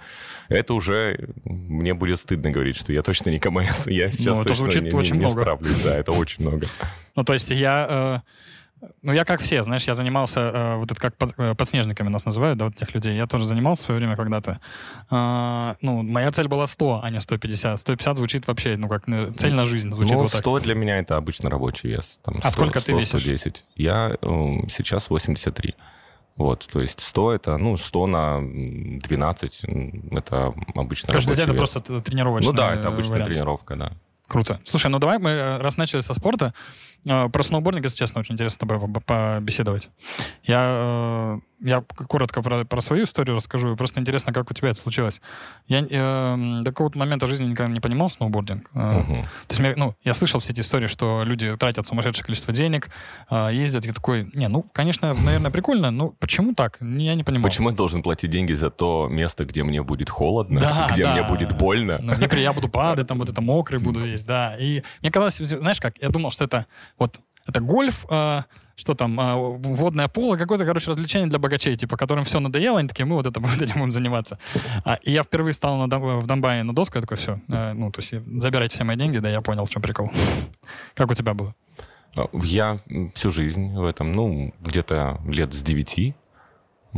Это 0.49 0.73
уже... 0.73 1.29
Мне 1.45 1.93
будет 1.93 2.19
стыдно 2.19 2.51
говорить, 2.51 2.75
что 2.75 2.91
я 2.91 3.01
точно 3.01 3.29
не 3.29 3.39
КМС. 3.39 3.87
Я 3.87 4.09
сейчас 4.09 4.39
ну, 4.39 4.43
точно 4.43 4.79
не, 4.79 4.89
не, 4.91 5.17
не 5.17 5.29
справлюсь. 5.29 5.79
Да, 5.83 5.97
это 5.97 6.11
очень 6.11 6.43
много. 6.43 6.67
Ну, 7.15 7.23
то 7.23 7.33
есть 7.33 7.51
я... 7.51 8.21
Э 8.23 8.29
ну, 9.01 9.13
я 9.13 9.25
как 9.25 9.41
все, 9.41 9.63
знаешь, 9.63 9.83
я 9.83 9.93
занимался, 9.93 10.39
э, 10.39 10.75
вот 10.75 10.91
это 10.91 10.99
как 10.99 11.17
под, 11.17 11.33
э, 11.37 11.55
подснежниками 11.55 12.09
нас 12.09 12.25
называют, 12.25 12.57
да, 12.57 12.65
вот 12.65 12.75
этих 12.75 12.93
людей. 12.93 13.15
Я 13.15 13.27
тоже 13.27 13.45
занимался 13.45 13.83
в 13.83 13.85
свое 13.85 13.99
время 13.99 14.15
когда-то. 14.15 14.59
Э, 15.11 15.75
ну, 15.81 16.03
моя 16.03 16.31
цель 16.31 16.47
была 16.47 16.65
100, 16.65 17.01
а 17.03 17.09
не 17.09 17.19
150. 17.19 17.79
150 17.79 18.17
звучит 18.17 18.47
вообще, 18.47 18.77
ну, 18.77 18.87
как 18.87 19.07
э, 19.07 19.31
цель 19.35 19.53
на 19.53 19.65
жизнь. 19.65 19.91
Звучит 19.91 20.13
ну, 20.13 20.19
вот 20.19 20.29
100 20.29 20.55
так. 20.55 20.63
для 20.63 20.75
меня 20.75 20.99
это 20.99 21.17
обычно 21.17 21.49
рабочий 21.49 21.89
вес. 21.89 22.19
Там 22.23 22.33
100, 22.35 22.47
а 22.47 22.51
сколько 22.51 22.79
100, 22.79 22.91
ты 22.91 22.97
весишь? 22.97 23.21
110. 23.21 23.63
Я 23.75 24.17
э, 24.21 24.27
сейчас 24.69 25.09
83. 25.09 25.75
Вот, 26.37 26.67
то 26.71 26.81
есть 26.81 26.99
100 26.99 27.33
это, 27.33 27.57
ну, 27.57 27.77
100 27.77 28.07
на 28.07 28.39
12, 28.41 29.65
это 30.11 30.53
обычно 30.75 31.13
Каждый 31.13 31.35
день 31.37 31.45
это 31.45 31.53
просто 31.53 31.79
тренировочная 31.79 32.51
Ну 32.51 32.57
да, 32.57 32.73
это 32.73 32.89
обычная 32.89 33.13
вариант. 33.13 33.33
тренировка, 33.33 33.75
да. 33.77 33.93
Круто. 34.27 34.59
Слушай, 34.63 34.87
ну 34.87 34.99
давай 34.99 35.19
мы, 35.19 35.57
раз 35.59 35.77
начали 35.77 35.99
со 35.99 36.13
спорта, 36.13 36.53
про 37.05 37.43
сноубординг, 37.43 37.83
если 37.83 37.97
честно, 37.97 38.21
очень 38.21 38.33
интересно 38.33 38.55
с 38.55 38.57
тобой 38.57 38.79
побеседовать. 39.05 39.89
Я 40.43 41.39
я 41.61 41.81
коротко 41.81 42.41
про, 42.41 42.65
про 42.65 42.81
свою 42.81 43.05
историю 43.05 43.35
расскажу. 43.35 43.75
Просто 43.75 43.99
интересно, 43.99 44.33
как 44.33 44.51
у 44.51 44.53
тебя 44.53 44.69
это 44.69 44.79
случилось. 44.79 45.21
Я 45.67 45.79
э, 45.89 46.61
до 46.61 46.69
какого-то 46.71 46.99
момента 46.99 47.27
жизни 47.27 47.45
никогда 47.45 47.71
не 47.71 47.79
понимал 47.79 48.09
сноубординг. 48.09 48.69
Uh-huh. 48.73 49.23
То 49.23 49.49
есть, 49.49 49.59
я, 49.59 49.73
ну, 49.75 49.95
я 50.03 50.13
слышал 50.13 50.39
все 50.39 50.53
эти 50.53 50.59
истории, 50.59 50.87
что 50.87 51.23
люди 51.23 51.55
тратят 51.57 51.87
сумасшедшее 51.87 52.25
количество 52.25 52.53
денег, 52.53 52.89
э, 53.29 53.49
ездят, 53.53 53.85
и 53.85 53.91
такой, 53.91 54.29
не, 54.33 54.47
ну, 54.47 54.63
конечно, 54.73 55.13
наверное, 55.13 55.49
прикольно, 55.49 55.91
но 55.91 56.09
почему 56.09 56.53
так? 56.53 56.77
Я 56.81 57.15
не 57.15 57.23
понимаю. 57.23 57.43
Почему 57.43 57.69
я 57.69 57.75
должен 57.75 58.03
платить 58.03 58.29
деньги 58.29 58.53
за 58.53 58.69
то 58.69 59.07
место, 59.09 59.45
где 59.45 59.63
мне 59.63 59.81
будет 59.81 60.09
холодно, 60.09 60.59
да, 60.59 60.89
где 60.91 61.03
да. 61.03 61.13
мне 61.13 61.23
будет 61.23 61.57
больно? 61.57 61.99
Ну, 62.01 62.13
я 62.35 62.53
буду 62.53 62.67
падать, 62.69 63.07
там 63.07 63.19
вот 63.19 63.29
это 63.29 63.41
мокрый 63.41 63.79
буду 63.79 64.05
весь, 64.15 64.23
да. 64.23 64.55
И 64.59 64.81
мне 65.01 65.11
казалось, 65.11 65.37
знаешь 65.37 65.79
как, 65.79 65.97
я 66.01 66.09
думал, 66.09 66.31
что 66.31 66.45
это 66.45 66.65
вот 66.97 67.19
это 67.47 67.59
гольф, 67.59 68.05
э, 68.09 68.41
что 68.75 68.93
там, 68.95 69.19
э, 69.19 69.35
водное 69.35 70.07
поло, 70.07 70.35
какое-то, 70.35 70.65
короче, 70.65 70.89
развлечение 70.89 71.29
для 71.29 71.37
богачей, 71.37 71.75
типа, 71.75 71.95
которым 71.95 72.23
все 72.23 72.39
надоело, 72.39 72.79
они 72.79 72.87
такие, 72.87 73.05
мы 73.05 73.15
вот 73.15 73.27
это 73.27 73.39
вот 73.39 73.49
этим 73.61 73.75
будем 73.75 73.91
заниматься. 73.91 74.39
А, 74.83 74.95
и 75.03 75.11
я 75.11 75.21
впервые 75.21 75.53
стал 75.53 75.77
на, 75.77 75.99
в 75.99 76.25
Донбайе 76.25 76.63
на 76.63 76.73
доску, 76.73 76.97
я 76.97 77.01
такой, 77.01 77.17
все, 77.17 77.39
э, 77.47 77.73
ну, 77.73 77.91
то 77.91 78.01
есть 78.01 78.13
забирайте 78.41 78.73
все 78.73 78.83
мои 78.83 78.97
деньги, 78.97 79.19
да, 79.19 79.29
я 79.29 79.41
понял, 79.41 79.65
в 79.65 79.69
чем 79.69 79.81
прикол. 79.81 80.09
Как 80.95 81.11
у 81.11 81.13
тебя 81.13 81.33
было? 81.35 81.53
Я 82.33 82.79
всю 83.13 83.29
жизнь 83.29 83.75
в 83.75 83.85
этом, 83.85 84.11
ну, 84.11 84.53
где-то 84.59 85.21
лет 85.27 85.53
с 85.53 85.61
девяти 85.61 86.15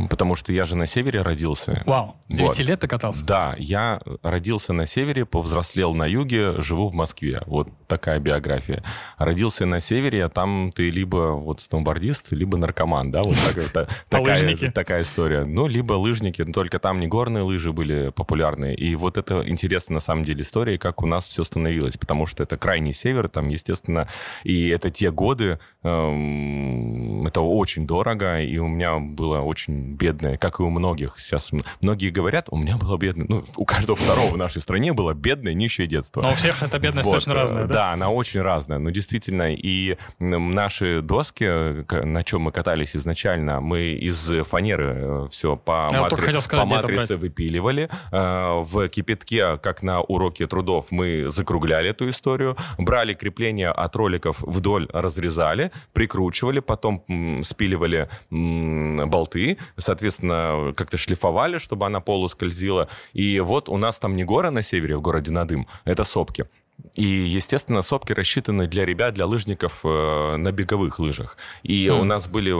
Потому 0.08 0.36
что 0.36 0.52
я 0.52 0.64
же 0.64 0.76
на 0.76 0.86
севере 0.86 1.22
родился. 1.22 1.82
Вау, 1.84 2.16
с 2.28 2.36
9 2.36 2.48
вот. 2.48 2.58
лет 2.58 2.80
ты 2.80 2.88
катался? 2.88 3.24
Да, 3.24 3.54
я 3.58 4.00
родился 4.22 4.74
на 4.74 4.84
севере, 4.84 5.24
повзрослел 5.24 5.94
на 5.94 6.06
юге, 6.06 6.60
живу 6.60 6.88
в 6.88 6.94
Москве. 6.94 7.42
Вот 7.46 7.70
такая 7.86 8.18
биография. 8.20 8.84
Родился 9.16 9.64
на 9.64 9.80
севере, 9.80 10.26
а 10.26 10.28
там 10.28 10.70
ты 10.74 10.90
либо 10.90 11.32
вот 11.32 11.60
сноубордист, 11.60 12.32
либо 12.32 12.58
наркоман, 12.58 13.10
да, 13.10 13.22
вот 13.22 13.34
так, 13.72 13.88
такая, 14.10 14.70
такая 14.72 15.02
история. 15.02 15.44
Ну, 15.44 15.66
либо 15.66 15.94
лыжники, 15.94 16.44
только 16.44 16.78
там 16.78 17.00
не 17.00 17.06
горные 17.06 17.42
лыжи 17.42 17.72
были 17.72 18.10
популярны. 18.10 18.74
И 18.74 18.94
вот 18.94 19.16
это 19.16 19.42
интересная 19.48 19.94
на 19.94 20.00
самом 20.00 20.24
деле 20.24 20.42
история, 20.42 20.78
как 20.78 21.02
у 21.02 21.06
нас 21.06 21.26
все 21.26 21.44
становилось, 21.44 21.96
потому 21.96 22.26
что 22.26 22.42
это 22.42 22.58
крайний 22.58 22.92
север, 22.92 23.28
там, 23.28 23.48
естественно, 23.48 24.06
и 24.44 24.68
это 24.68 24.90
те 24.90 25.10
годы, 25.10 25.58
эм, 25.82 27.26
это 27.26 27.40
очень 27.40 27.86
дорого, 27.86 28.40
и 28.42 28.58
у 28.58 28.68
меня 28.68 28.98
было 28.98 29.40
очень 29.40 29.94
бедные, 29.94 30.36
как 30.36 30.60
и 30.60 30.62
у 30.62 30.68
многих. 30.68 31.18
Сейчас 31.18 31.52
многие 31.80 32.10
говорят, 32.18 32.48
у 32.50 32.56
меня 32.56 32.76
было 32.76 32.96
бедное, 32.98 33.26
ну, 33.28 33.44
у 33.56 33.64
каждого 33.64 33.96
второго 33.96 34.32
в 34.32 34.36
нашей 34.36 34.60
стране 34.60 34.92
было 34.92 35.14
бедное, 35.14 35.54
нищее 35.54 35.86
детство. 35.86 36.22
Но 36.22 36.30
у 36.30 36.34
всех 36.34 36.62
эта 36.62 36.78
бедность 36.78 37.06
вот, 37.06 37.14
точно 37.14 37.34
разная, 37.34 37.66
да? 37.66 37.74
Да, 37.74 37.92
она 37.92 38.10
очень 38.10 38.42
разная. 38.42 38.78
Но 38.78 38.90
действительно, 38.90 39.54
и 39.54 39.96
наши 40.18 41.00
доски, 41.00 41.84
на 42.04 42.22
чем 42.24 42.42
мы 42.42 42.52
катались 42.52 42.96
изначально, 42.96 43.60
мы 43.60 43.92
из 43.92 44.30
фанеры 44.46 45.28
все 45.30 45.56
по, 45.56 45.90
матри... 45.92 46.40
сказать, 46.40 46.48
по 46.50 46.64
матрице 46.64 47.16
выпиливали. 47.16 47.88
В 48.10 48.88
кипятке, 48.88 49.58
как 49.58 49.82
на 49.82 50.00
уроке 50.00 50.46
трудов, 50.46 50.86
мы 50.90 51.26
закругляли 51.28 51.90
эту 51.90 52.08
историю, 52.08 52.56
брали 52.78 53.14
крепление 53.14 53.70
от 53.70 53.94
роликов 53.96 54.40
вдоль, 54.40 54.88
разрезали, 54.92 55.70
прикручивали, 55.92 56.60
потом 56.60 57.04
спиливали 57.44 58.08
болты, 58.30 59.58
соответственно, 59.76 60.72
как-то 60.76 60.98
шлифовали, 60.98 61.58
чтобы 61.58 61.86
она 61.86 62.00
полускользила. 62.08 62.88
И 63.12 63.38
вот 63.40 63.68
у 63.68 63.76
нас 63.76 63.98
там 63.98 64.16
не 64.16 64.24
горы 64.24 64.50
на 64.50 64.62
севере, 64.62 64.96
в 64.96 65.02
городе 65.02 65.30
Надым, 65.30 65.66
это 65.84 66.04
сопки. 66.04 66.46
И, 66.94 67.04
естественно, 67.04 67.82
сопки 67.82 68.12
рассчитаны 68.14 68.66
для 68.66 68.86
ребят, 68.86 69.14
для 69.14 69.26
лыжников 69.26 69.80
э, 69.84 70.36
на 70.36 70.52
беговых 70.52 70.98
лыжах. 70.98 71.36
И 71.64 71.86
mm. 71.86 72.00
у 72.00 72.04
нас 72.04 72.28
были 72.28 72.52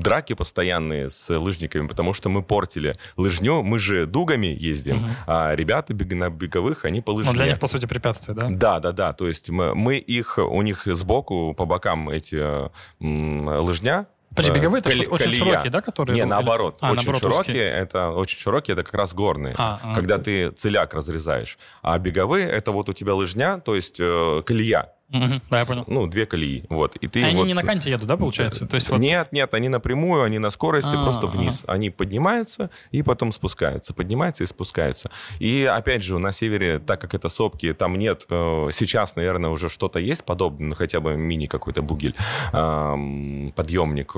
драки 0.00 0.34
постоянные 0.34 1.08
с 1.08 1.28
лыжниками, 1.38 1.88
потому 1.88 2.12
что 2.12 2.28
мы 2.28 2.42
портили 2.42 2.94
лыжню. 3.16 3.62
Мы 3.62 3.78
же 3.78 4.06
дугами 4.06 4.46
ездим, 4.46 4.96
mm-hmm. 4.96 5.10
а 5.26 5.54
ребята 5.56 5.94
бег, 5.94 6.12
на 6.12 6.30
беговых, 6.30 6.84
они 6.84 7.00
по 7.00 7.12
лыжне. 7.12 7.32
Ну, 7.32 7.36
для 7.36 7.46
них, 7.46 7.58
по 7.58 7.66
сути, 7.66 7.86
препятствие, 7.86 8.36
да? 8.36 8.48
Да, 8.48 8.80
да, 8.80 8.92
да. 8.92 9.12
То 9.12 9.26
есть 9.26 9.50
мы, 9.50 9.74
мы 9.74 9.96
их, 9.96 10.38
у 10.38 10.62
них 10.62 10.86
сбоку, 10.86 11.54
по 11.54 11.64
бокам 11.64 12.10
эти 12.10 12.36
м, 13.00 13.48
лыжня, 13.48 14.06
Подожди, 14.34 14.52
э, 14.52 14.54
беговые 14.54 14.80
это 14.80 14.90
Коли, 14.90 15.06
очень 15.06 15.24
колея. 15.24 15.44
широкие, 15.44 15.70
да, 15.70 15.80
которые? 15.80 16.16
Не, 16.16 16.24
наоборот. 16.24 16.78
А, 16.80 16.92
очень 16.92 16.96
наоборот, 16.96 17.20
широкие, 17.20 17.40
узкие. 17.40 17.70
это 17.70 18.10
очень 18.10 18.38
широкие, 18.38 18.72
это 18.74 18.82
как 18.82 18.94
раз 18.94 19.14
горные, 19.14 19.54
а, 19.58 19.80
а. 19.82 19.94
когда 19.94 20.18
ты 20.18 20.50
целяк 20.50 20.94
разрезаешь. 20.94 21.58
А 21.82 21.98
беговые 21.98 22.48
это 22.48 22.72
вот 22.72 22.88
у 22.88 22.92
тебя 22.92 23.14
лыжня, 23.14 23.58
то 23.58 23.74
есть 23.74 23.96
э, 24.00 24.42
колея. 24.44 24.93
Угу, 25.12 25.40
да, 25.50 25.60
я 25.60 25.66
понял. 25.66 25.84
Ну, 25.86 26.06
две 26.06 26.26
колеи. 26.26 26.64
Вот. 26.68 26.96
И 26.96 27.06
ты 27.06 27.22
они 27.22 27.36
вот... 27.36 27.46
не 27.46 27.54
на 27.54 27.62
канте 27.62 27.90
едут, 27.90 28.08
да, 28.08 28.16
получается? 28.16 28.66
То 28.66 28.74
есть 28.74 28.88
вот... 28.88 28.98
Нет, 28.98 29.32
нет, 29.32 29.52
они 29.54 29.68
напрямую, 29.68 30.22
они 30.22 30.38
на 30.38 30.50
скорости, 30.50 30.88
А-а-а. 30.94 31.04
просто 31.04 31.26
вниз. 31.26 31.62
Они 31.66 31.90
поднимаются 31.90 32.70
и 32.90 33.02
потом 33.02 33.32
спускаются. 33.32 33.94
Поднимаются 33.94 34.44
и 34.44 34.46
спускаются. 34.46 35.10
И 35.38 35.64
опять 35.64 36.02
же, 36.02 36.18
на 36.18 36.32
севере, 36.32 36.78
так 36.78 37.00
как 37.00 37.14
это 37.14 37.28
сопки, 37.28 37.72
там 37.74 37.96
нет... 37.96 38.26
Э, 38.30 38.68
сейчас, 38.72 39.14
наверное, 39.16 39.50
уже 39.50 39.68
что-то 39.68 39.98
есть 39.98 40.24
подобное, 40.24 40.70
ну, 40.70 40.74
хотя 40.74 41.00
бы 41.00 41.16
мини 41.16 41.46
какой-то 41.46 41.82
бугель, 41.82 42.16
подъемник, 42.50 44.14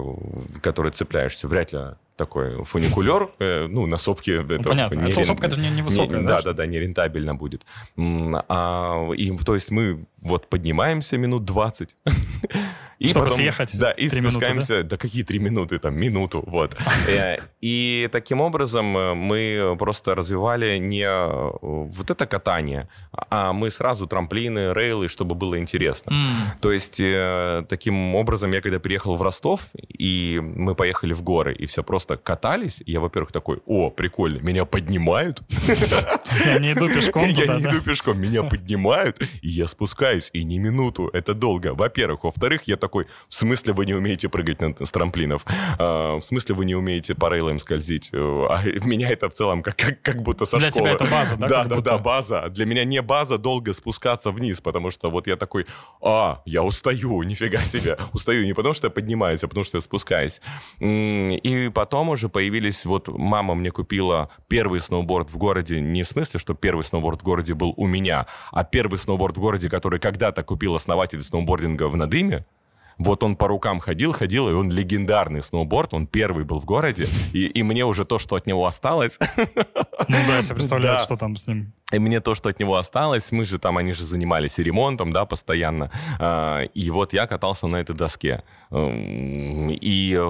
который 0.63 0.93
цепляешься. 0.93 1.49
Вряд 1.49 1.73
ли 1.73 1.79
такой 2.17 2.65
фуникулер, 2.65 3.31
э, 3.39 3.67
ну, 3.69 3.87
на 3.87 3.97
сопке... 3.97 4.43
Это 4.49 4.69
Понятно, 4.69 4.97
не, 4.97 5.13
сопка 5.13 5.47
это 5.47 5.61
не, 5.61 5.71
невысокая, 5.71 6.21
не, 6.21 6.27
да? 6.27 6.41
Да, 6.43 6.53
да, 6.53 6.67
нерентабельно 6.67 7.35
будет. 7.35 7.67
А, 7.97 9.11
и, 9.13 9.37
то 9.39 9.55
есть 9.55 9.71
мы 9.71 10.07
вот 10.23 10.49
поднимаемся 10.49 11.19
минут 11.19 11.45
20, 11.45 11.97
и 12.99 13.09
Чтобы 13.09 13.27
потом, 13.27 13.37
съехать 13.37 13.79
Да, 13.79 13.93
и 13.93 14.09
спускаемся... 14.09 14.73
Минуты, 14.73 14.83
да? 14.83 14.89
да 14.89 14.97
какие 14.97 15.23
три 15.23 15.39
минуты? 15.39 15.79
Там, 15.79 15.95
минуту, 15.95 16.43
вот. 16.47 16.77
Э, 17.09 17.39
и 17.61 18.09
таким 18.11 18.41
образом 18.41 18.97
э, 18.97 19.15
мы 19.15 19.77
просто 19.79 20.15
развивали 20.15 20.79
не 20.79 21.07
вот 21.61 22.11
это 22.11 22.27
катание, 22.27 22.89
а 23.13 23.53
мы 23.53 23.71
сразу 23.71 24.07
трамплины, 24.07 24.73
рейлы, 24.73 25.09
чтобы 25.09 25.35
было 25.35 25.59
интересно. 25.59 26.13
То 26.61 26.73
есть 26.73 27.01
таким 27.69 28.15
образом 28.15 28.53
я 28.53 28.61
когда 28.61 28.79
приехал 28.81 29.17
в 29.17 29.23
Ростов, 29.23 29.69
и 29.87 30.41
мы 30.43 30.75
поехали 30.75 31.13
в 31.13 31.23
горы, 31.23 31.55
и 31.55 31.67
все 31.67 31.83
просто 31.83 32.06
катались, 32.17 32.83
я, 32.87 33.01
во-первых, 33.01 33.33
такой, 33.33 33.61
о, 33.67 33.91
прикольно, 33.91 34.39
меня 34.39 34.65
поднимают. 34.65 35.43
Я 36.45 36.59
не 36.59 36.73
иду 36.73 36.89
пешком 36.89 37.25
Я 37.25 37.47
не 37.57 37.65
иду 37.65 37.81
пешком, 37.81 38.21
меня 38.21 38.45
поднимают, 38.45 39.21
и 39.43 39.49
я 39.49 39.67
спускаюсь, 39.67 40.31
и 40.33 40.45
не 40.45 40.59
минуту, 40.59 41.11
это 41.13 41.35
долго. 41.35 41.75
Во-первых. 41.75 42.25
Во-вторых, 42.25 42.63
я 42.67 42.77
такой, 42.77 43.07
в 43.29 43.35
смысле 43.35 43.73
вы 43.73 43.87
не 43.87 43.95
умеете 43.95 44.29
прыгать 44.29 44.59
с 44.81 44.91
трамплинов? 44.91 45.45
А, 45.79 46.17
в 46.17 46.23
смысле 46.23 46.55
вы 46.55 46.65
не 46.67 46.75
умеете 46.75 47.15
по 47.15 47.29
рейлам 47.29 47.59
скользить? 47.59 48.11
Э, 48.13 48.47
а 48.51 48.63
меня 48.85 49.09
это 49.09 49.29
в 49.29 49.33
целом 49.33 49.63
как, 49.63 50.23
будто 50.23 50.45
со 50.45 50.59
Для 50.59 50.71
школы. 50.71 50.85
тебя 50.85 50.95
это 50.95 51.05
база, 51.05 51.37
да? 51.37 51.49
Да, 51.49 51.65
да, 51.65 51.81
да, 51.81 51.99
база. 51.99 52.49
Для 52.51 52.67
меня 52.67 52.85
не 52.85 53.03
база 53.03 53.39
долго 53.39 53.73
спускаться 53.73 54.31
вниз, 54.31 54.61
потому 54.61 54.91
что 54.91 55.11
вот 55.11 55.27
я 55.27 55.37
такой, 55.37 55.67
а, 56.03 56.43
я 56.45 56.63
устаю, 56.63 57.23
нифига 57.25 57.59
себе. 57.59 57.97
Устаю 58.13 58.45
не 58.45 58.53
потому, 58.53 58.75
что 58.75 58.87
я 58.87 58.91
поднимаюсь, 58.91 59.43
а 59.45 59.49
потому, 59.49 59.65
что 59.65 59.79
я 59.79 59.83
спускаюсь. 59.83 60.41
И 60.81 61.71
потом 61.75 61.96
уже 62.03 62.29
появились, 62.29 62.85
вот 62.85 63.09
мама 63.09 63.55
мне 63.55 63.71
купила 63.71 64.31
первый 64.49 64.81
сноуборд 64.81 65.31
в 65.31 65.37
городе, 65.37 65.81
не 65.81 66.03
в 66.03 66.07
смысле, 66.07 66.41
что 66.41 66.55
первый 66.55 66.83
сноуборд 66.83 67.23
в 67.23 67.25
городе 67.25 67.55
был 67.55 67.75
у 67.77 67.87
меня, 67.87 68.27
а 68.53 68.65
первый 68.65 68.99
сноуборд 68.99 69.37
в 69.37 69.41
городе, 69.41 69.69
который 69.69 70.01
когда-то 70.01 70.43
купил 70.43 70.75
основатель 70.75 71.23
сноубординга 71.23 71.89
в 71.89 71.97
Надыме, 71.97 72.45
вот 72.99 73.23
он 73.23 73.37
по 73.37 73.47
рукам 73.47 73.79
ходил, 73.79 74.13
ходил, 74.13 74.49
и 74.49 74.53
он 74.53 74.71
легендарный 74.71 75.43
сноуборд, 75.43 75.93
он 75.93 76.07
первый 76.07 76.45
был 76.45 76.61
в 76.61 76.65
городе, 76.65 77.07
и, 77.33 77.47
и 77.47 77.63
мне 77.63 77.85
уже 77.85 78.05
то, 78.05 78.19
что 78.19 78.37
от 78.37 78.47
него 78.47 78.67
осталось... 78.67 79.19
Ну 80.09 80.17
да, 80.29 80.37
я 80.37 80.43
себе 80.43 80.57
представляю, 80.57 80.99
да. 80.99 81.05
что 81.05 81.17
там 81.17 81.37
с 81.37 81.47
ним. 81.47 81.73
И 81.93 81.99
мне 81.99 82.21
то, 82.21 82.35
что 82.35 82.49
от 82.49 82.61
него 82.61 82.77
осталось, 82.77 83.33
мы 83.33 83.45
же 83.45 83.59
там, 83.59 83.77
они 83.77 83.93
же 83.93 84.05
занимались 84.05 84.59
и 84.59 84.63
ремонтом, 84.63 85.11
да, 85.11 85.25
постоянно. 85.25 85.91
А, 86.19 86.63
и 86.63 86.91
вот 86.91 87.13
я 87.13 87.27
катался 87.27 87.67
на 87.67 87.77
этой 87.77 87.97
доске. 87.97 88.45
И 88.71 90.21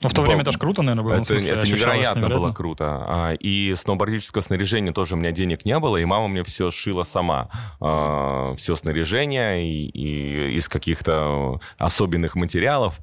но 0.00 0.08
в 0.08 0.12
то 0.12 0.22
время 0.22 0.42
это 0.42 0.52
же 0.52 0.58
круто, 0.58 0.82
наверное, 0.82 1.04
было. 1.04 1.14
Это, 1.14 1.24
смысле, 1.24 1.50
это 1.50 1.66
невероятно 1.66 2.28
было 2.28 2.52
круто. 2.52 2.84
А, 3.08 3.32
и 3.32 3.74
сноубордического 3.74 4.42
снаряжения 4.42 4.92
тоже 4.92 5.14
у 5.14 5.18
меня 5.18 5.32
денег 5.32 5.64
не 5.64 5.78
было, 5.78 5.96
и 5.96 6.04
мама 6.04 6.28
мне 6.28 6.44
все 6.44 6.70
шила 6.70 7.02
сама. 7.02 7.48
А, 7.80 8.54
все 8.54 8.76
снаряжение 8.76 9.68
и, 9.68 9.88
и 9.88 10.56
из 10.56 10.68
каких-то 10.68 11.60
особенных 11.78 12.36
материалов, 12.36 13.00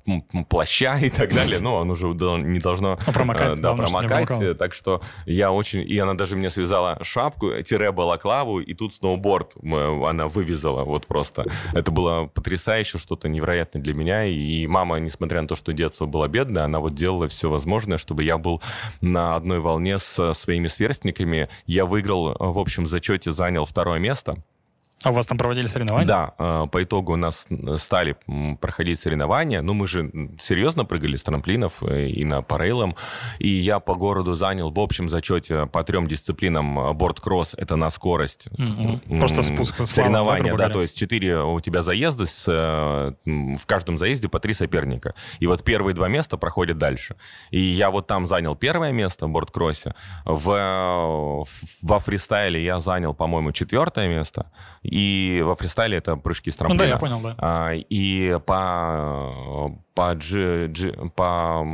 плаща 0.50 0.98
и 1.00 1.10
так 1.10 1.34
далее. 1.34 1.60
Ну, 1.60 1.78
оно 1.78 1.94
уже 1.94 2.08
не 2.08 2.60
должно 2.60 2.98
а 3.06 3.12
промокать. 3.12 3.60
Да, 3.60 3.74
промокать. 3.74 4.58
Так 4.58 4.74
что 4.74 5.02
я 5.25 5.52
очень... 5.52 5.82
И 5.82 5.98
она 6.00 6.14
даже 6.14 6.36
мне 6.36 6.50
связала 6.50 6.98
шапку, 7.02 7.62
тире 7.62 7.92
балаклаву, 7.92 8.60
и 8.60 8.74
тут 8.74 8.94
сноуборд 8.94 9.56
она 9.64 10.28
вывязала 10.28 10.84
вот 10.84 11.08
просто. 11.08 11.46
Это 11.74 11.92
было 11.92 12.28
потрясающе, 12.28 13.00
что-то 13.00 13.28
невероятное 13.28 13.82
для 13.82 13.94
меня. 13.94 14.24
И 14.25 14.66
мама, 14.68 15.00
несмотря 15.00 15.42
на 15.42 15.48
то, 15.48 15.56
что 15.56 15.74
детство 15.74 16.06
было 16.06 16.28
бедное, 16.28 16.64
она 16.64 16.80
вот 16.86 16.94
делала 16.94 17.27
все 17.27 17.50
возможное, 17.50 17.98
чтобы 17.98 18.24
я 18.24 18.38
был 18.38 18.62
на 19.01 19.36
одной 19.36 19.60
волне 19.60 19.98
с 19.98 20.34
своими 20.34 20.68
сверстниками. 20.68 21.50
Я 21.65 21.86
выиграл 21.86 22.36
в 22.39 22.60
общем 22.60 22.86
зачете, 22.86 23.32
занял 23.32 23.65
второе 23.65 24.00
место. 24.00 24.38
А 25.06 25.12
у 25.12 25.14
вас 25.14 25.28
там 25.28 25.38
проводили 25.38 25.68
соревнования? 25.68 26.08
Да, 26.08 26.34
э, 26.40 26.66
по 26.72 26.82
итогу 26.82 27.14
у 27.14 27.16
нас 27.16 27.46
стали 27.78 28.18
проходить 28.60 29.00
соревнования. 29.00 29.62
Ну, 29.62 29.76
мы 29.76 29.88
же 29.88 30.12
серьезно 30.40 30.84
прыгали 30.84 31.16
с 31.16 31.22
трамплинов 31.22 31.84
э, 31.84 32.08
и 32.08 32.26
на 32.26 32.42
парейлом. 32.42 32.96
И 33.38 33.48
я 33.48 33.80
по 33.80 33.94
городу 33.94 34.34
занял 34.34 34.72
в 34.72 34.80
общем 34.80 35.08
зачете 35.08 35.68
по 35.68 35.84
трем 35.84 36.08
дисциплинам 36.08 36.80
э, 36.80 36.94
борт-кросс, 36.94 37.54
это 37.56 37.76
на 37.76 37.92
скорость. 37.92 38.48
Mm-hmm. 38.48 39.20
Просто 39.20 39.44
спуск. 39.44 39.86
Соревнования, 39.86 40.56
да, 40.56 40.68
да, 40.68 40.74
то 40.74 40.82
есть 40.82 40.98
четыре 40.98 41.40
у 41.40 41.60
тебя 41.60 41.84
заезда, 41.84 42.26
с, 42.26 42.48
в 42.48 43.66
каждом 43.68 44.00
заезде 44.00 44.28
по 44.28 44.40
три 44.40 44.54
соперника. 44.54 45.14
И 45.38 45.46
вот 45.46 45.64
первые 45.64 45.94
два 45.94 46.08
места 46.08 46.38
проходят 46.38 46.80
дальше. 46.80 47.16
И 47.52 47.60
я 47.60 47.92
вот 47.92 48.08
там 48.08 48.26
занял 48.26 48.56
первое 48.56 48.92
место 48.92 49.28
в 49.28 49.30
борт-кроссе. 49.30 49.94
В, 50.26 51.46
во 51.82 52.00
фристайле 52.00 52.64
я 52.64 52.80
занял, 52.80 53.14
по-моему, 53.14 53.52
четвертое 53.52 54.08
место. 54.08 54.52
И 54.96 55.42
во 55.44 55.56
фристайле 55.56 55.98
это 55.98 56.16
прыжки 56.16 56.52
с 56.52 56.56
трамплина. 56.56 56.84
Ну 56.84 56.88
да, 56.88 56.94
я 56.94 56.98
понял, 56.98 57.20
да. 57.20 57.36
А, 57.40 57.74
и 57.74 58.40
по, 58.46 59.78
по, 59.94 60.14
джи, 60.14 60.68
джи, 60.72 60.94
по 61.18 61.66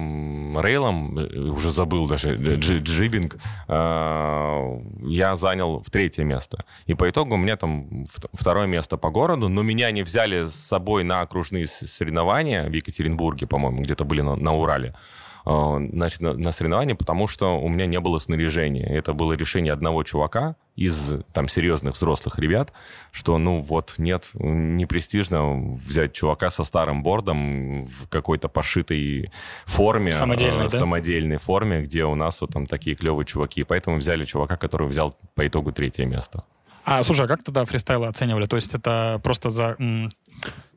рейлам, 0.60 1.20
э, 1.20 1.38
уже 1.52 1.70
забыл 1.70 2.08
даже, 2.08 2.34
джи, 2.34 2.80
джибинг, 2.80 3.38
а, 3.68 4.76
я 5.04 5.36
занял 5.36 5.84
в 5.84 5.92
третье 5.92 6.24
место. 6.24 6.66
И 6.88 6.96
по 6.96 7.08
итогу 7.08 7.36
у 7.36 7.38
меня 7.38 7.58
там 7.58 8.06
второе 8.34 8.66
место 8.66 8.98
по 8.98 9.12
городу, 9.12 9.50
но 9.50 9.62
меня 9.62 9.92
не 9.92 10.02
взяли 10.02 10.48
с 10.48 10.56
собой 10.56 11.04
на 11.04 11.22
окружные 11.22 11.68
соревнования 11.68 12.68
в 12.68 12.74
Екатеринбурге, 12.74 13.46
по-моему, 13.46 13.84
где-то 13.84 14.04
были 14.04 14.22
на, 14.22 14.36
на 14.36 14.56
Урале. 14.56 14.96
Значит, 15.44 16.22
на, 16.22 16.34
на 16.34 16.52
соревнования, 16.52 16.96
потому 16.96 17.28
что 17.28 17.60
у 17.60 17.68
меня 17.68 17.86
не 17.86 18.00
было 18.00 18.20
снаряжения. 18.20 18.86
Это 18.86 19.14
было 19.14 19.34
решение 19.34 19.74
одного 19.74 20.04
чувака 20.04 20.56
из 20.76 21.14
там 21.34 21.48
серьезных 21.48 21.96
взрослых 21.96 22.40
ребят, 22.40 22.74
что 23.12 23.38
ну 23.38 23.60
вот 23.60 23.96
нет, 23.98 24.30
не 24.34 24.86
престижно 24.86 25.78
взять 25.86 26.14
чувака 26.14 26.50
со 26.50 26.64
старым 26.64 27.04
бордом 27.04 27.86
в 27.86 28.08
какой-то 28.10 28.48
пошитой 28.48 29.32
форме, 29.66 30.12
самодельной, 30.12 30.68
э, 30.68 30.70
да? 30.70 30.78
самодельной 30.78 31.38
форме, 31.38 31.82
где 31.82 32.06
у 32.06 32.16
нас 32.16 32.40
вот 32.42 32.52
там 32.52 32.66
такие 32.66 32.96
клевые 32.96 33.26
чуваки. 33.26 33.64
Поэтому 33.64 33.98
взяли 33.98 34.26
чувака, 34.26 34.58
который 34.58 34.88
взял 34.88 35.16
по 35.36 35.46
итогу 35.46 35.72
третье 35.72 36.06
место. 36.06 36.44
А, 36.84 37.04
слушай, 37.04 37.26
а 37.26 37.28
как 37.28 37.44
тогда 37.44 37.66
фристайлы 37.66 38.08
оценивали? 38.08 38.46
То 38.46 38.56
есть 38.56 38.74
это 38.74 39.20
просто 39.24 39.50
за, 39.50 39.76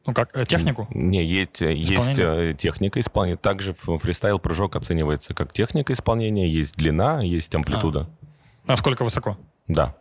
ну 0.07 0.13
как, 0.13 0.37
э, 0.37 0.45
технику? 0.45 0.87
Не, 0.91 1.25
есть, 1.25 1.61
есть 1.61 2.19
э, 2.19 2.55
техника 2.57 3.01
исполнения. 3.01 3.39
Также 3.39 3.75
фристайл-прыжок 3.75 4.77
оценивается 4.77 5.33
как 5.33 5.53
техника 5.53 5.93
исполнения, 5.93 6.49
есть 6.49 6.77
длина, 6.77 7.23
есть 7.23 7.55
амплитуда. 7.55 8.01
А. 8.01 8.29
Насколько 8.69 9.05
высоко? 9.05 9.39
Да. 9.67 9.95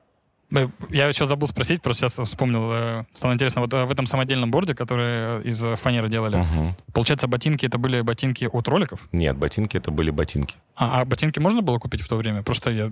Я 0.89 1.07
еще 1.07 1.25
забыл 1.25 1.47
спросить, 1.47 1.81
просто 1.81 2.09
сейчас 2.09 2.27
вспомнил. 2.27 2.71
Э, 2.71 3.05
стало 3.13 3.33
интересно, 3.33 3.61
вот 3.61 3.71
в 3.71 3.91
этом 3.91 4.05
самодельном 4.05 4.51
борде, 4.51 4.75
который 4.75 5.41
из 5.43 5.63
фанеры 5.79 6.09
делали, 6.09 6.35
угу. 6.35 6.75
получается, 6.93 7.27
ботинки 7.27 7.65
это 7.65 7.77
были 7.77 8.01
ботинки 8.01 8.47
от 8.51 8.67
роликов? 8.67 9.07
Нет, 9.13 9.37
ботинки 9.37 9.77
это 9.77 9.89
были 9.89 10.11
ботинки. 10.11 10.57
А, 10.75 11.01
а 11.01 11.05
ботинки 11.05 11.39
можно 11.39 11.61
было 11.61 11.79
купить 11.79 12.01
в 12.01 12.09
то 12.09 12.17
время? 12.17 12.43
Просто 12.43 12.71
я 12.71 12.91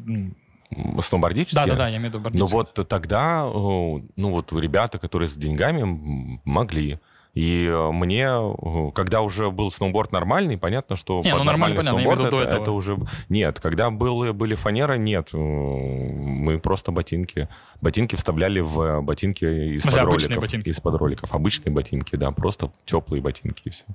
сноубордические? 0.99 1.65
Да, 1.65 1.71
да, 1.71 1.77
да, 1.77 1.87
я 1.89 1.97
имею 1.97 2.11
в 2.11 2.15
виду 2.15 2.29
Ну 2.33 2.45
вот 2.45 2.73
тогда, 2.87 3.43
ну 3.43 4.29
вот 4.29 4.51
ребята, 4.53 4.99
которые 4.99 5.29
с 5.29 5.35
деньгами 5.35 6.39
могли. 6.45 6.99
И 7.33 7.65
э, 7.65 7.91
мне, 7.91 8.25
э, 8.25 8.91
когда 8.93 9.21
уже 9.21 9.51
был 9.51 9.71
сноуборд 9.71 10.11
нормальный, 10.11 10.57
понятно, 10.57 10.97
что 10.97 11.21
не, 11.23 11.33
ну, 11.33 11.43
нормальный 11.45 11.77
понятно, 11.77 12.01
сноуборд 12.01 12.25
это, 12.25 12.37
это, 12.41 12.57
это 12.57 12.71
уже... 12.71 12.97
Нет, 13.29 13.59
когда 13.61 13.89
был, 13.89 14.33
были 14.33 14.55
фанеры, 14.55 14.97
нет. 14.97 15.29
Э, 15.33 15.37
мы 15.37 16.59
просто 16.59 16.91
ботинки... 16.91 17.47
Ботинки 17.79 18.17
вставляли 18.17 18.59
в 18.59 19.01
ботинки 19.01 19.45
из-под 19.75 19.93
роликов. 19.93 20.41
Ботинки. 20.41 20.69
Из-под 20.69 20.95
роликов. 20.95 21.33
Обычные 21.33 21.71
ботинки, 21.71 22.17
да, 22.17 22.31
просто 22.31 22.71
теплые 22.85 23.21
ботинки 23.21 23.61
и 23.65 23.69
все. 23.69 23.85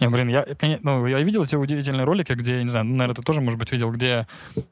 Не, 0.00 0.08
блин, 0.08 0.28
я, 0.28 0.44
ну, 0.82 1.06
я 1.06 1.20
видел 1.20 1.44
эти 1.44 1.56
удивительные 1.56 2.04
ролики, 2.04 2.32
где, 2.32 2.62
не 2.62 2.68
знаю, 2.68 2.86
ну, 2.86 2.92
наверное, 2.92 3.16
ты 3.16 3.22
тоже, 3.22 3.40
может 3.40 3.58
быть, 3.58 3.72
видел, 3.72 3.90
где 3.90 4.26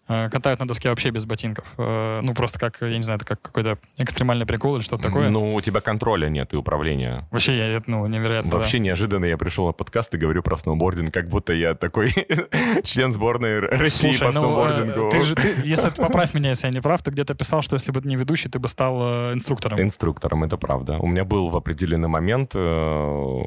э, 0.09 0.31
катают 0.31 0.61
на 0.61 0.69
доске 0.69 0.89
вообще 0.89 1.11
без 1.11 1.25
ботинков. 1.25 1.75
Э, 1.79 2.21
ну, 2.23 2.33
просто 2.35 2.59
как, 2.59 2.81
я 2.81 2.97
не 2.97 3.03
знаю, 3.03 3.17
это 3.17 3.27
как 3.27 3.43
какой-то 3.43 3.79
экстремальный 3.99 4.47
прикол 4.47 4.77
или 4.77 4.83
что-то 4.83 5.05
такое. 5.05 5.29
Ну, 5.29 5.55
у 5.55 5.61
тебя 5.61 5.81
контроля 5.81 6.29
нет 6.29 6.55
и 6.55 6.57
управления. 6.57 7.27
Вообще, 7.31 7.57
я, 7.57 7.83
ну, 7.87 8.07
невероятно. 8.07 8.53
Вообще 8.53 8.79
да. 8.79 8.85
неожиданно 8.85 9.25
я 9.25 9.37
пришел 9.37 9.67
на 9.67 9.73
подкаст 9.73 10.15
и 10.15 10.19
говорю 10.19 10.43
про 10.43 10.57
сноубординг, 10.57 11.13
как 11.13 11.29
будто 11.29 11.53
я 11.53 11.75
такой 11.75 12.13
член 12.85 13.13
сборной 13.13 13.61
России 13.61 14.13
Слушай, 14.13 14.21
по 14.21 14.27
ну, 14.27 14.33
сноубордингу. 14.33 15.09
Ты 15.11 15.23
же, 15.23 15.35
ты, 15.35 15.55
если 15.65 15.91
ты 15.91 16.03
поправь 16.03 16.35
меня, 16.35 16.51
если 16.51 16.69
я 16.69 16.73
не 16.73 16.81
прав, 16.81 17.03
ты 17.03 17.11
где-то 17.11 17.35
писал, 17.35 17.63
что 17.63 17.75
если 17.75 17.91
бы 17.91 18.01
ты 18.01 18.09
не 18.09 18.17
ведущий, 18.17 18.49
ты 18.49 18.59
бы 18.59 18.69
стал 18.69 18.99
э, 19.01 19.35
инструктором. 19.35 19.81
Инструктором, 19.81 20.45
это 20.45 20.57
правда. 20.57 20.99
У 20.99 21.07
меня 21.07 21.25
был 21.25 21.51
в 21.51 21.57
определенный 21.57 22.09
момент 22.09 22.53
э, 22.55 23.43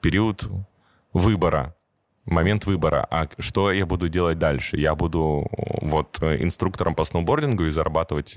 период 0.00 0.48
выбора 1.12 1.74
момент 2.30 2.66
выбора. 2.66 3.06
А 3.10 3.26
что 3.38 3.72
я 3.72 3.86
буду 3.86 4.08
делать 4.08 4.38
дальше? 4.38 4.76
Я 4.76 4.94
буду 4.94 5.46
вот 5.82 6.18
инструктором 6.22 6.94
по 6.94 7.04
сноубордингу 7.04 7.64
и 7.64 7.70
зарабатывать 7.70 8.34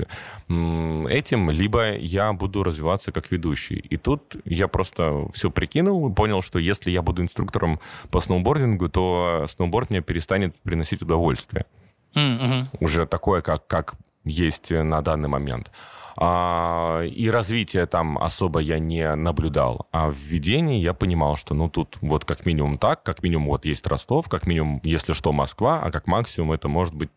этим, 0.47 1.49
либо 1.49 1.95
я 1.95 2.33
буду 2.33 2.63
развиваться 2.63 3.11
как 3.11 3.31
ведущий. 3.31 3.75
И 3.75 3.97
тут 3.97 4.35
я 4.45 4.67
просто 4.67 5.27
все 5.33 5.51
прикинул, 5.51 6.13
понял, 6.13 6.41
что 6.41 6.59
если 6.59 6.91
я 6.91 7.01
буду 7.01 7.21
инструктором 7.21 7.79
по 8.09 8.19
сноубордингу, 8.19 8.89
то 8.89 9.45
сноуборд 9.49 9.89
мне 9.89 10.01
перестанет 10.01 10.55
приносить 10.63 11.01
удовольствие. 11.01 11.65
Mm-hmm. 12.15 12.65
Уже 12.79 13.05
такое, 13.05 13.41
как, 13.41 13.67
как 13.67 13.95
есть 14.23 14.71
на 14.71 15.01
данный 15.01 15.29
момент. 15.29 15.71
А, 16.15 17.01
и 17.03 17.29
развития 17.29 17.85
там 17.85 18.17
особо 18.17 18.59
я 18.59 18.79
не 18.79 19.15
наблюдал. 19.15 19.87
А 19.91 20.09
в 20.09 20.15
ведении 20.15 20.79
я 20.79 20.93
понимал, 20.93 21.35
что 21.35 21.53
ну 21.53 21.69
тут 21.69 21.97
вот 22.01 22.25
как 22.25 22.45
минимум 22.45 22.77
так, 22.77 23.03
как 23.03 23.23
минимум 23.23 23.47
вот 23.47 23.65
есть 23.65 23.85
Ростов, 23.87 24.29
как 24.29 24.47
минимум, 24.47 24.81
если 24.83 25.13
что, 25.13 25.31
Москва, 25.31 25.81
а 25.83 25.91
как 25.91 26.07
максимум 26.07 26.51
это 26.51 26.67
может 26.67 26.93
быть 26.93 27.09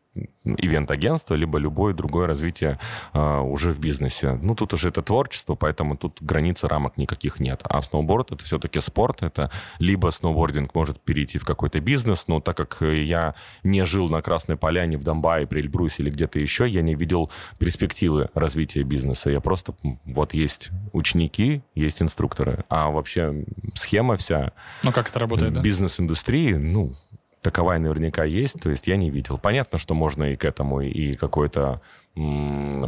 ивент-агентство, 0.44 1.34
либо 1.34 1.58
любое 1.58 1.92
другое 1.92 2.26
развитие 2.26 2.78
э, 3.12 3.38
уже 3.40 3.70
в 3.70 3.78
бизнесе. 3.78 4.38
Ну, 4.40 4.54
тут 4.54 4.72
уже 4.74 4.88
это 4.88 5.02
творчество, 5.02 5.54
поэтому 5.54 5.96
тут 5.96 6.22
границы 6.22 6.68
рамок 6.68 6.96
никаких 6.96 7.40
нет. 7.40 7.62
А 7.64 7.82
сноуборд— 7.82 8.30
это 8.32 8.44
все-таки 8.44 8.80
спорт, 8.80 9.22
это 9.22 9.50
либо 9.78 10.10
сноубординг 10.10 10.74
может 10.74 11.00
перейти 11.00 11.38
в 11.38 11.44
какой-то 11.44 11.80
бизнес, 11.80 12.28
но 12.28 12.40
так 12.40 12.56
как 12.56 12.78
я 12.80 13.34
не 13.62 13.84
жил 13.84 14.08
на 14.08 14.22
Красной 14.22 14.56
Поляне, 14.56 14.96
в 14.96 15.04
Донбайе, 15.04 15.46
при 15.46 15.60
Эльбрусе 15.60 16.02
или 16.02 16.10
где-то 16.10 16.38
еще, 16.38 16.66
я 16.66 16.82
не 16.82 16.94
видел 16.94 17.30
перспективы 17.58 18.30
развития 18.34 18.82
бизнеса. 18.86 19.30
Я 19.30 19.40
просто... 19.40 19.74
Вот 20.04 20.32
есть 20.32 20.70
ученики, 20.92 21.62
есть 21.74 22.00
инструкторы, 22.00 22.64
а 22.68 22.90
вообще 22.90 23.44
схема 23.74 24.16
вся... 24.16 24.52
Ну, 24.82 24.92
как 24.92 25.10
это 25.10 25.18
работает, 25.18 25.52
да? 25.52 25.60
Бизнес-индустрии, 25.60 26.54
ну, 26.54 26.94
таковая 27.42 27.78
наверняка 27.78 28.24
есть, 28.24 28.60
то 28.60 28.70
есть 28.70 28.86
я 28.86 28.96
не 28.96 29.10
видел. 29.10 29.38
Понятно, 29.38 29.78
что 29.78 29.94
можно 29.94 30.24
и 30.24 30.36
к 30.36 30.44
этому 30.44 30.80
и 30.80 31.14
какой-то 31.14 31.80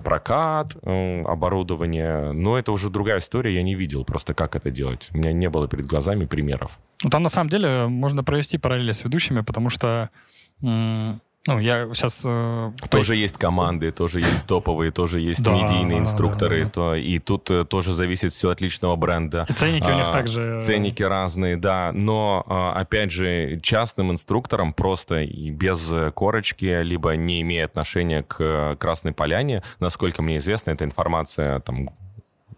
прокат 0.02 0.76
оборудования, 0.82 2.32
но 2.32 2.58
это 2.58 2.72
уже 2.72 2.90
другая 2.90 3.18
история, 3.18 3.54
я 3.54 3.62
не 3.62 3.74
видел 3.74 4.04
просто, 4.04 4.34
как 4.34 4.56
это 4.56 4.70
делать. 4.70 5.10
У 5.12 5.18
меня 5.18 5.32
не 5.32 5.48
было 5.50 5.68
перед 5.68 5.86
глазами 5.86 6.24
примеров. 6.24 6.78
Ну, 7.04 7.10
там 7.10 7.22
на 7.22 7.28
самом 7.28 7.50
деле 7.50 7.86
можно 7.86 8.24
провести 8.24 8.58
параллели 8.58 8.92
с 8.92 9.04
ведущими, 9.04 9.40
потому 9.40 9.68
что 9.70 10.10
ну, 11.48 11.58
я 11.58 11.88
сейчас... 11.94 12.20
Э, 12.24 12.72
тоже 12.90 13.16
есть 13.16 13.38
команды, 13.38 13.90
тоже 13.90 14.20
есть 14.20 14.46
топовые, 14.46 14.92
тоже 14.92 15.20
есть 15.20 15.42
да, 15.42 15.52
медийные 15.52 15.98
инструкторы. 15.98 16.60
Да, 16.60 16.64
да, 16.64 16.70
То, 16.70 16.94
и 16.94 17.18
тут 17.18 17.50
э, 17.50 17.64
тоже 17.64 17.94
зависит 17.94 18.34
все 18.34 18.50
от 18.50 18.60
личного 18.60 18.96
бренда. 18.96 19.46
И 19.48 19.52
ценники 19.54 19.88
а, 19.88 19.94
у 19.94 19.98
них 19.98 20.08
а, 20.08 20.12
также... 20.12 20.58
Ценники 20.58 21.02
разные, 21.02 21.56
да. 21.56 21.90
Но, 21.94 22.44
а, 22.46 22.74
опять 22.74 23.10
же, 23.12 23.58
частным 23.62 24.12
инструкторам 24.12 24.74
просто 24.74 25.24
без 25.24 25.90
корочки, 26.14 26.82
либо 26.82 27.16
не 27.16 27.40
имея 27.40 27.64
отношения 27.64 28.22
к 28.22 28.76
Красной 28.78 29.12
Поляне, 29.12 29.62
насколько 29.80 30.20
мне 30.20 30.36
известно, 30.36 30.72
эта 30.72 30.84
информация 30.84 31.60
там 31.60 31.88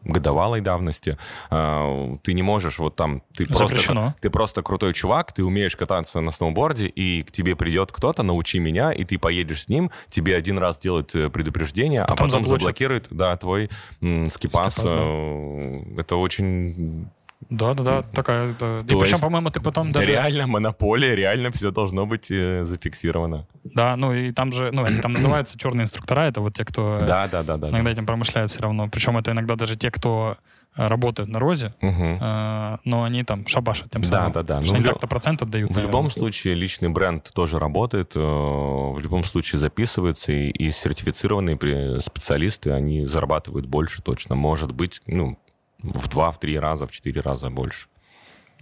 годовалой 0.04 0.60
давности. 0.60 1.18
А, 1.50 2.14
ты 2.22 2.32
не 2.32 2.42
можешь 2.42 2.78
вот 2.78 2.96
там... 2.96 3.22
Ты 3.34 3.46
просто, 3.46 4.14
ты 4.20 4.30
просто 4.30 4.62
крутой 4.62 4.94
чувак, 4.94 5.32
ты 5.32 5.44
умеешь 5.44 5.76
кататься 5.76 6.20
на 6.20 6.30
сноуборде, 6.30 6.86
и 6.86 7.22
к 7.22 7.32
тебе 7.32 7.56
придет 7.56 7.92
кто-то, 7.92 8.22
научи 8.22 8.58
меня, 8.58 8.92
и 8.92 9.04
ты 9.04 9.18
поедешь 9.18 9.64
с 9.64 9.68
ним, 9.68 9.90
тебе 10.08 10.36
один 10.36 10.58
раз 10.58 10.78
делают 10.78 11.14
э, 11.14 11.30
предупреждение, 11.30 12.02
потом 12.02 12.14
а 12.14 12.16
потом 12.16 12.30
заблочат. 12.30 12.60
заблокирует 12.60 13.06
да, 13.10 13.36
твой 13.36 13.70
скипас. 14.00 14.34
скипас 14.34 14.76
да. 14.76 14.88
Э, 14.90 15.82
это 15.98 16.16
очень 16.16 17.08
да, 17.48 17.74
да, 17.74 17.82
да, 17.82 18.02
такая. 18.02 18.54
Да. 18.58 18.80
И 18.80 18.98
причем, 18.98 19.18
по-моему, 19.18 19.50
ты 19.50 19.60
потом 19.60 19.92
даже. 19.92 20.12
Реально 20.12 20.46
монополия, 20.46 21.14
реально 21.14 21.50
все 21.50 21.70
должно 21.70 22.04
быть 22.04 22.30
э, 22.30 22.64
зафиксировано. 22.64 23.46
Да, 23.64 23.96
ну 23.96 24.12
и 24.12 24.30
там 24.30 24.52
же, 24.52 24.70
ну, 24.72 24.84
они 24.84 25.00
там 25.00 25.12
называются 25.12 25.58
черные 25.58 25.84
инструктора, 25.84 26.20
это 26.20 26.42
вот 26.42 26.52
те, 26.52 26.64
кто 26.64 27.02
да, 27.06 27.28
да, 27.28 27.42
да, 27.42 27.56
да, 27.56 27.70
иногда 27.70 27.90
этим 27.90 28.04
промышляют 28.04 28.50
все 28.50 28.60
равно. 28.60 28.88
Причем 28.88 29.16
это 29.16 29.32
иногда 29.32 29.56
даже 29.56 29.76
те, 29.76 29.90
кто 29.90 30.36
э, 30.76 30.86
работают 30.86 31.30
на 31.30 31.38
розе, 31.38 31.74
угу. 31.80 32.18
э, 32.20 32.76
но 32.84 33.04
они 33.04 33.24
там 33.24 33.46
шабашат 33.46 33.90
тем 33.90 34.02
самым. 34.02 34.32
Да, 34.32 34.42
да, 34.42 34.60
да. 34.60 34.66
Ну, 34.66 34.74
они 34.74 34.84
так-то 34.84 35.06
процент 35.06 35.40
отдают. 35.40 35.70
В 35.70 35.74
наверное. 35.74 35.90
любом 35.90 36.10
случае 36.10 36.54
личный 36.54 36.90
бренд 36.90 37.30
тоже 37.32 37.58
работает, 37.58 38.12
э, 38.16 38.20
в 38.20 38.98
любом 39.00 39.24
случае 39.24 39.60
записывается, 39.60 40.30
и, 40.30 40.50
и 40.50 40.70
сертифицированные 40.70 42.00
специалисты, 42.02 42.70
они 42.72 43.06
зарабатывают 43.06 43.66
больше 43.66 44.02
точно. 44.02 44.34
Может 44.34 44.72
быть, 44.72 45.00
ну, 45.06 45.38
в 45.82 46.08
два, 46.08 46.30
в 46.30 46.38
три 46.38 46.58
раза, 46.58 46.86
в 46.86 46.92
четыре 46.92 47.20
раза 47.20 47.50
больше. 47.50 47.88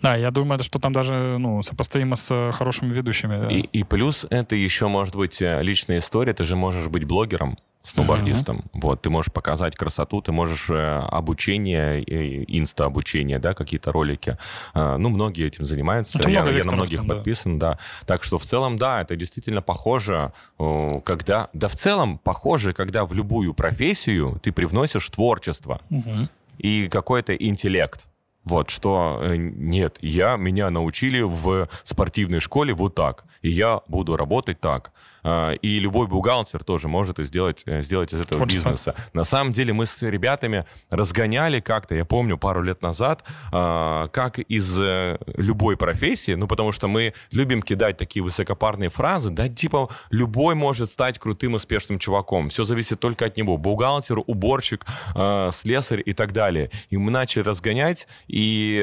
Да, 0.00 0.16
я 0.16 0.30
думаю, 0.30 0.62
что 0.62 0.78
там 0.78 0.92
даже 0.92 1.38
ну, 1.38 1.62
сопоставимо 1.62 2.16
с 2.16 2.28
э, 2.30 2.52
хорошими 2.52 2.92
ведущими. 2.92 3.52
И, 3.52 3.60
и 3.60 3.82
плюс 3.82 4.26
это 4.30 4.54
еще 4.54 4.86
может 4.86 5.16
быть 5.16 5.42
э, 5.42 5.60
личная 5.62 5.98
история. 5.98 6.32
Ты 6.34 6.44
же 6.44 6.54
можешь 6.54 6.86
быть 6.86 7.04
блогером, 7.04 7.58
сноубордистом. 7.82 8.58
Uh-huh. 8.58 8.80
Вот, 8.82 9.02
ты 9.02 9.10
можешь 9.10 9.32
показать 9.32 9.74
красоту, 9.74 10.20
ты 10.20 10.30
можешь 10.30 10.70
э, 10.70 11.00
обучение, 11.10 12.04
инста-обучение, 12.46 13.40
да, 13.40 13.54
какие-то 13.54 13.90
ролики. 13.90 14.36
Ну, 14.74 15.08
многие 15.08 15.46
этим 15.46 15.64
занимаются. 15.64 16.18
Это 16.18 16.30
я, 16.30 16.48
я 16.48 16.64
на 16.64 16.72
многих 16.72 17.04
да. 17.04 17.14
подписан, 17.14 17.58
да. 17.58 17.78
Так 18.06 18.22
что 18.22 18.38
в 18.38 18.44
целом, 18.44 18.76
да, 18.76 19.00
это 19.00 19.16
действительно 19.16 19.62
похоже, 19.62 20.32
когда... 20.58 21.48
Да, 21.52 21.68
в 21.68 21.74
целом 21.74 22.18
похоже, 22.18 22.72
когда 22.72 23.04
в 23.04 23.14
любую 23.14 23.54
профессию 23.54 24.38
ты 24.42 24.52
привносишь 24.52 25.08
творчество. 25.08 25.80
Uh-huh 25.90 26.28
и 26.58 26.88
какой-то 26.88 27.34
интеллект. 27.34 28.06
Вот, 28.44 28.70
что 28.70 29.20
э, 29.22 29.36
нет, 29.36 29.98
я, 30.00 30.36
меня 30.36 30.70
научили 30.70 31.20
в 31.20 31.68
спортивной 31.84 32.40
школе 32.40 32.72
вот 32.72 32.94
так, 32.94 33.24
и 33.42 33.50
я 33.50 33.82
буду 33.88 34.16
работать 34.16 34.60
так. 34.60 34.92
А, 35.28 35.52
и 35.52 35.78
любой 35.78 36.06
бухгалтер 36.06 36.64
тоже 36.64 36.88
может 36.88 37.18
сделать, 37.18 37.62
э, 37.66 37.82
сделать 37.82 38.14
из 38.14 38.20
этого 38.20 38.38
Творчество. 38.38 38.70
бизнеса. 38.70 38.94
На 39.12 39.24
самом 39.24 39.52
деле 39.52 39.74
мы 39.74 39.84
с 39.84 40.02
ребятами 40.02 40.64
разгоняли 40.88 41.60
как-то, 41.60 41.94
я 41.94 42.04
помню, 42.06 42.38
пару 42.38 42.62
лет 42.62 42.80
назад, 42.80 43.24
а, 43.52 44.08
как 44.08 44.38
из 44.38 44.78
э, 44.78 45.18
любой 45.36 45.76
профессии, 45.76 46.32
ну, 46.32 46.46
потому 46.46 46.72
что 46.72 46.88
мы 46.88 47.12
любим 47.30 47.60
кидать 47.62 47.98
такие 47.98 48.22
высокопарные 48.22 48.88
фразы, 48.88 49.28
да, 49.28 49.48
типа, 49.48 49.90
любой 50.10 50.54
может 50.54 50.90
стать 50.90 51.18
крутым, 51.18 51.54
успешным 51.54 51.98
чуваком. 51.98 52.48
Все 52.48 52.64
зависит 52.64 52.98
только 52.98 53.26
от 53.26 53.36
него. 53.36 53.58
Бухгалтер, 53.58 54.20
уборщик, 54.26 54.86
а, 55.14 55.50
слесарь 55.50 56.02
и 56.04 56.14
так 56.14 56.32
далее. 56.32 56.70
И 56.88 56.96
мы 56.96 57.10
начали 57.10 57.42
разгонять, 57.42 58.08
и 58.28 58.78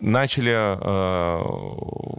начали 0.00 0.76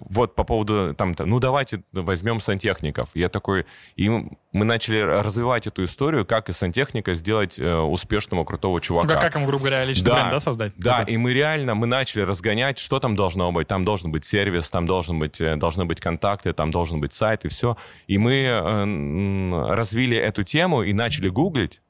вот 0.10 0.36
по 0.36 0.44
поводу, 0.44 0.94
там, 0.96 1.16
ну, 1.20 1.40
давайте 1.40 1.84
возьмем 1.94 2.40
сантехника, 2.40 2.97
сантехников. 2.98 3.10
Я 3.14 3.30
такой... 3.30 3.66
И 3.96 4.10
мы 4.10 4.66
начали 4.66 5.00
развивать 5.00 5.68
эту 5.68 5.84
историю, 5.84 6.26
как 6.26 6.50
из 6.50 6.58
сантехника 6.58 7.14
сделать 7.14 7.60
э, 7.60 7.76
успешного, 7.76 8.44
крутого 8.44 8.82
чувака. 8.82 9.08
Ну, 9.08 9.14
как, 9.14 9.22
как 9.22 9.36
ему, 9.36 9.46
грубо 9.46 9.66
говоря, 9.66 9.86
личный 9.86 10.06
Да. 10.06 10.14
бренд, 10.14 10.32
да, 10.32 10.40
создать? 10.40 10.74
Да, 10.78 11.04
и 11.04 11.18
мы 11.18 11.34
реально, 11.34 11.76
мы 11.76 11.88
начали 11.88 12.22
разгонять, 12.22 12.80
что 12.80 13.00
там 13.00 13.16
должно 13.16 13.52
быть. 13.52 13.68
Там 13.68 13.86
должен 13.86 14.12
быть 14.12 14.26
сервис, 14.26 14.70
там 14.70 14.86
должен 14.86 15.20
быть, 15.20 15.40
э, 15.42 15.56
должны 15.56 15.86
быть 15.86 16.00
контакты, 16.00 16.54
там 16.54 16.72
должен 16.72 17.00
быть 17.00 17.14
сайт 17.14 17.46
и 17.46 17.50
все. 17.50 17.78
И 18.08 18.18
мы 18.18 18.34
э, 18.34 19.74
развили 19.74 20.18
эту 20.18 20.44
тему 20.44 20.84
и 20.84 20.94
начали 20.94 21.30
гуглить. 21.30 21.82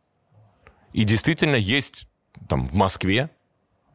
И 0.94 1.04
действительно 1.04 1.56
есть 1.56 2.08
там 2.50 2.66
в 2.66 2.74
Москве 2.74 3.30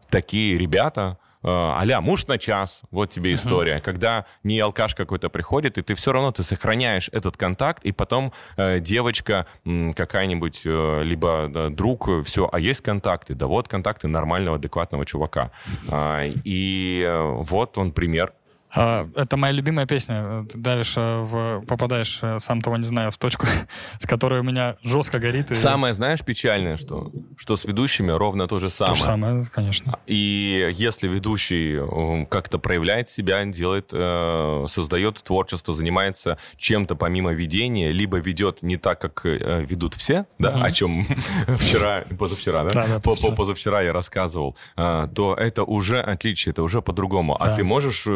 такие 0.09 0.59
ребята, 0.59 1.18
э, 1.42 1.48
а-ля 1.48 2.00
муж 2.00 2.26
на 2.26 2.38
час, 2.38 2.81
вот 2.90 3.11
тебе 3.11 3.35
история, 3.35 3.81
когда 3.81 4.24
не 4.44 4.61
алкаш 4.61 4.94
какой-то 4.94 5.28
приходит, 5.28 5.78
и 5.78 5.83
ты 5.83 5.94
все 5.94 6.12
равно 6.12 6.33
ты 6.33 6.42
сохраняешь 6.42 7.09
этот 7.12 7.37
контакт, 7.37 7.85
и 7.85 7.92
потом 7.92 8.33
э, 8.57 8.81
девочка 8.81 9.46
м, 9.64 9.94
какая-нибудь, 9.94 10.62
э, 10.64 11.02
либо 11.02 11.50
э, 11.55 11.68
друг, 11.70 12.09
все, 12.24 12.48
а 12.50 12.59
есть 12.59 12.81
контакты, 12.81 13.35
да 13.35 13.46
вот 13.46 13.68
контакты 13.68 14.09
нормального, 14.09 14.57
адекватного 14.57 15.05
чувака. 15.07 15.50
А, 15.90 16.22
и 16.44 17.05
э, 17.07 17.20
вот 17.42 17.78
он 17.78 17.92
пример. 17.92 18.33
А, 18.74 19.06
Это 19.16 19.37
моя 19.37 19.52
любимая 19.52 19.87
песня. 19.87 20.46
Ты 20.50 20.58
давишь, 20.58 20.94
э, 20.96 21.20
в, 21.20 21.62
попадаешь, 21.66 22.20
э, 22.22 22.38
сам 22.38 22.61
того 22.62 22.76
не 22.78 22.85
знаю, 22.85 23.11
в 23.11 23.18
точку, 23.18 23.46
с 23.98 24.06
которой 24.06 24.40
у 24.40 24.42
меня 24.42 24.76
жестко 24.82 25.18
горит. 25.18 25.50
И 25.50 25.54
Самое, 25.54 25.92
знаешь, 25.92 26.20
печальное, 26.22 26.76
что, 26.78 27.12
что 27.37 27.56
с 27.56 27.64
ведущими 27.66 28.11
ровно 28.11 28.48
то 28.48 28.58
же 28.58 28.68
то 28.70 28.74
самое. 28.76 28.96
же 28.96 29.02
самое, 29.02 29.44
конечно. 29.52 29.98
И 30.06 30.70
если 30.74 31.06
ведущий 31.08 31.78
как-то 32.26 32.58
проявляет 32.58 33.08
себя, 33.11 33.44
делает, 33.44 33.90
э, 33.92 34.64
создает 34.68 35.22
творчество, 35.22 35.74
занимается 35.74 36.38
чем-то 36.56 36.96
помимо 36.96 37.32
ведения, 37.32 37.92
либо 37.92 38.18
ведет 38.18 38.62
не 38.62 38.76
так, 38.78 38.98
как 39.00 39.24
ведут 39.24 39.94
все, 39.94 40.24
да, 40.38 40.52
Мгм. 40.52 40.62
о 40.62 40.70
чем 40.72 41.06
вчера, 41.58 42.04
позавчера, 42.18 42.64
да, 42.64 42.70
Да, 42.70 42.87
да, 42.87 42.94
По- 43.00 43.00
по- 43.00 43.11
позавчера. 43.11 43.37
позавчера 43.37 43.82
я 43.82 43.92
рассказывал, 43.92 44.56
то 44.76 45.37
это 45.38 45.64
уже 45.64 46.00
отличие, 46.00 46.52
это 46.52 46.62
уже 46.62 46.80
по-другому. 46.80 47.37
А 47.38 47.54
ты 47.56 47.64
можешь 47.64 48.04
э, 48.06 48.11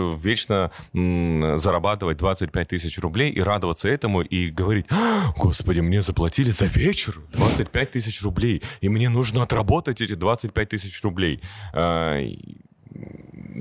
вечно 0.47 0.71
м, 0.95 1.59
зарабатывать 1.59 2.19
25 2.19 2.69
тысяч 2.69 2.99
рублей 2.99 3.31
и 3.31 3.41
радоваться 3.41 3.89
этому 3.89 4.23
и 4.23 4.51
говорить, 4.51 4.87
«А, 4.91 5.33
господи, 5.37 5.81
мне 5.81 6.03
заплатили 6.03 6.51
за 6.51 6.67
вечер 6.67 7.17
25 7.33 7.91
тысяч 7.91 8.23
рублей, 8.23 8.63
и 8.81 8.89
мне 8.89 9.09
нужно 9.09 9.43
отработать 9.43 10.01
эти 10.01 10.15
25 10.15 10.69
тысяч 10.69 11.03
рублей. 11.03 11.41
А, 11.73 12.19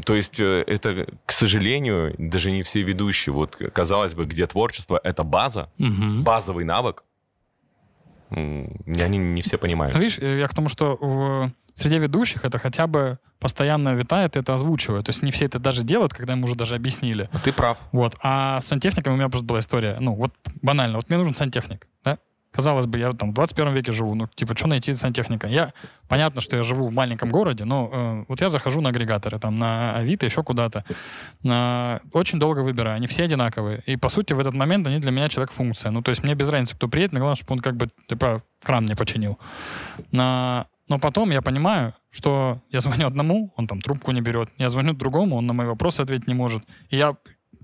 То 0.05 0.15
есть 0.15 0.39
э, 0.39 0.63
это, 0.67 1.07
к 1.25 1.31
сожалению, 1.31 2.13
даже 2.17 2.51
не 2.51 2.63
все 2.63 2.81
ведущие. 2.83 3.33
Вот, 3.33 3.55
казалось 3.73 4.13
бы, 4.13 4.25
где 4.25 4.45
творчество— 4.47 4.99
это 5.03 5.23
база, 5.23 5.69
Мгм. 5.77 6.23
базовый 6.23 6.63
навык. 6.65 7.03
Они 8.29 9.17
не 9.17 9.41
все 9.41 9.57
понимают. 9.57 9.95
Ну, 9.95 10.01
видишь, 10.01 10.19
э, 10.19 10.39
я 10.39 10.47
к 10.47 10.53
тому, 10.53 10.69
что 10.69 10.97
в 11.75 11.79
среде 11.79 11.99
ведущих 11.99 12.45
это 12.45 12.57
хотя 12.57 12.87
бы 12.87 13.19
постоянно 13.39 13.93
витает, 13.93 14.35
и 14.35 14.39
это 14.39 14.53
озвучивают. 14.53 15.05
То 15.05 15.09
есть 15.09 15.21
не 15.21 15.31
все 15.31 15.45
это 15.45 15.59
даже 15.59 15.83
делают, 15.83 16.13
когда 16.13 16.33
им 16.33 16.43
уже 16.43 16.55
даже 16.55 16.75
объяснили. 16.75 17.29
Ты 17.43 17.51
прав. 17.51 17.77
Вот. 17.91 18.15
А 18.23 18.61
с 18.61 18.65
сантехником 18.67 19.13
у 19.13 19.15
меня 19.17 19.29
просто 19.29 19.45
была 19.45 19.59
история. 19.59 19.97
Ну, 19.99 20.15
вот 20.15 20.33
банально. 20.61 20.95
Вот 20.97 21.09
мне 21.09 21.17
нужен 21.17 21.35
сантехник, 21.35 21.87
да? 22.03 22.17
Казалось 22.55 22.85
бы, 22.85 22.97
я 22.99 23.11
там 23.11 23.31
в 23.31 23.33
21 23.33 23.73
веке 23.73 23.91
живу, 23.91 24.15
ну, 24.15 24.27
типа, 24.33 24.55
что 24.55 24.67
найти 24.67 24.95
сантехника? 24.95 25.47
Я, 25.47 25.73
понятно, 26.07 26.39
что 26.41 26.55
я 26.55 26.63
живу 26.63 26.87
в 26.87 26.93
маленьком 26.93 27.29
городе, 27.29 27.65
но 27.65 27.89
э, 27.91 28.25
вот 28.29 28.39
я 28.41 28.47
захожу 28.49 28.79
на 28.81 28.89
агрегаторы, 28.89 29.39
там, 29.39 29.55
на 29.55 29.93
Авито, 29.97 30.25
еще 30.25 30.41
куда-то. 30.41 30.85
На- 31.43 31.99
очень 32.13 32.39
долго 32.39 32.59
выбираю, 32.59 32.95
они 32.95 33.07
все 33.07 33.23
одинаковые. 33.23 33.81
И, 33.85 33.97
по 33.97 34.07
сути, 34.09 34.33
в 34.33 34.39
этот 34.39 34.53
момент 34.53 34.87
они 34.87 34.99
для 34.99 35.11
меня 35.11 35.27
человек-функция. 35.27 35.91
Ну, 35.91 36.01
то 36.01 36.11
есть 36.11 36.23
мне 36.23 36.33
без 36.35 36.49
разницы, 36.49 36.75
кто 36.75 36.87
приедет, 36.87 37.11
мне 37.11 37.19
главное, 37.19 37.35
чтобы 37.35 37.53
он 37.53 37.59
как 37.59 37.75
бы, 37.75 37.89
типа, 38.07 38.41
кран 38.63 38.83
мне 38.83 38.95
починил. 38.95 39.37
На- 40.11 40.65
Но 40.87 40.99
потом 40.99 41.31
я 41.31 41.41
понимаю, 41.41 41.93
что 42.11 42.61
я 42.71 42.79
звоню 42.79 43.07
одному, 43.07 43.51
он 43.57 43.67
там 43.67 43.81
трубку 43.81 44.11
не 44.11 44.21
берет. 44.21 44.49
Я 44.57 44.69
звоню 44.69 44.93
другому, 44.93 45.35
он 45.35 45.45
на 45.47 45.53
мои 45.53 45.67
вопросы 45.67 46.01
ответить 46.01 46.27
не 46.27 46.35
может. 46.35 46.63
И 46.89 46.97
я, 46.97 47.15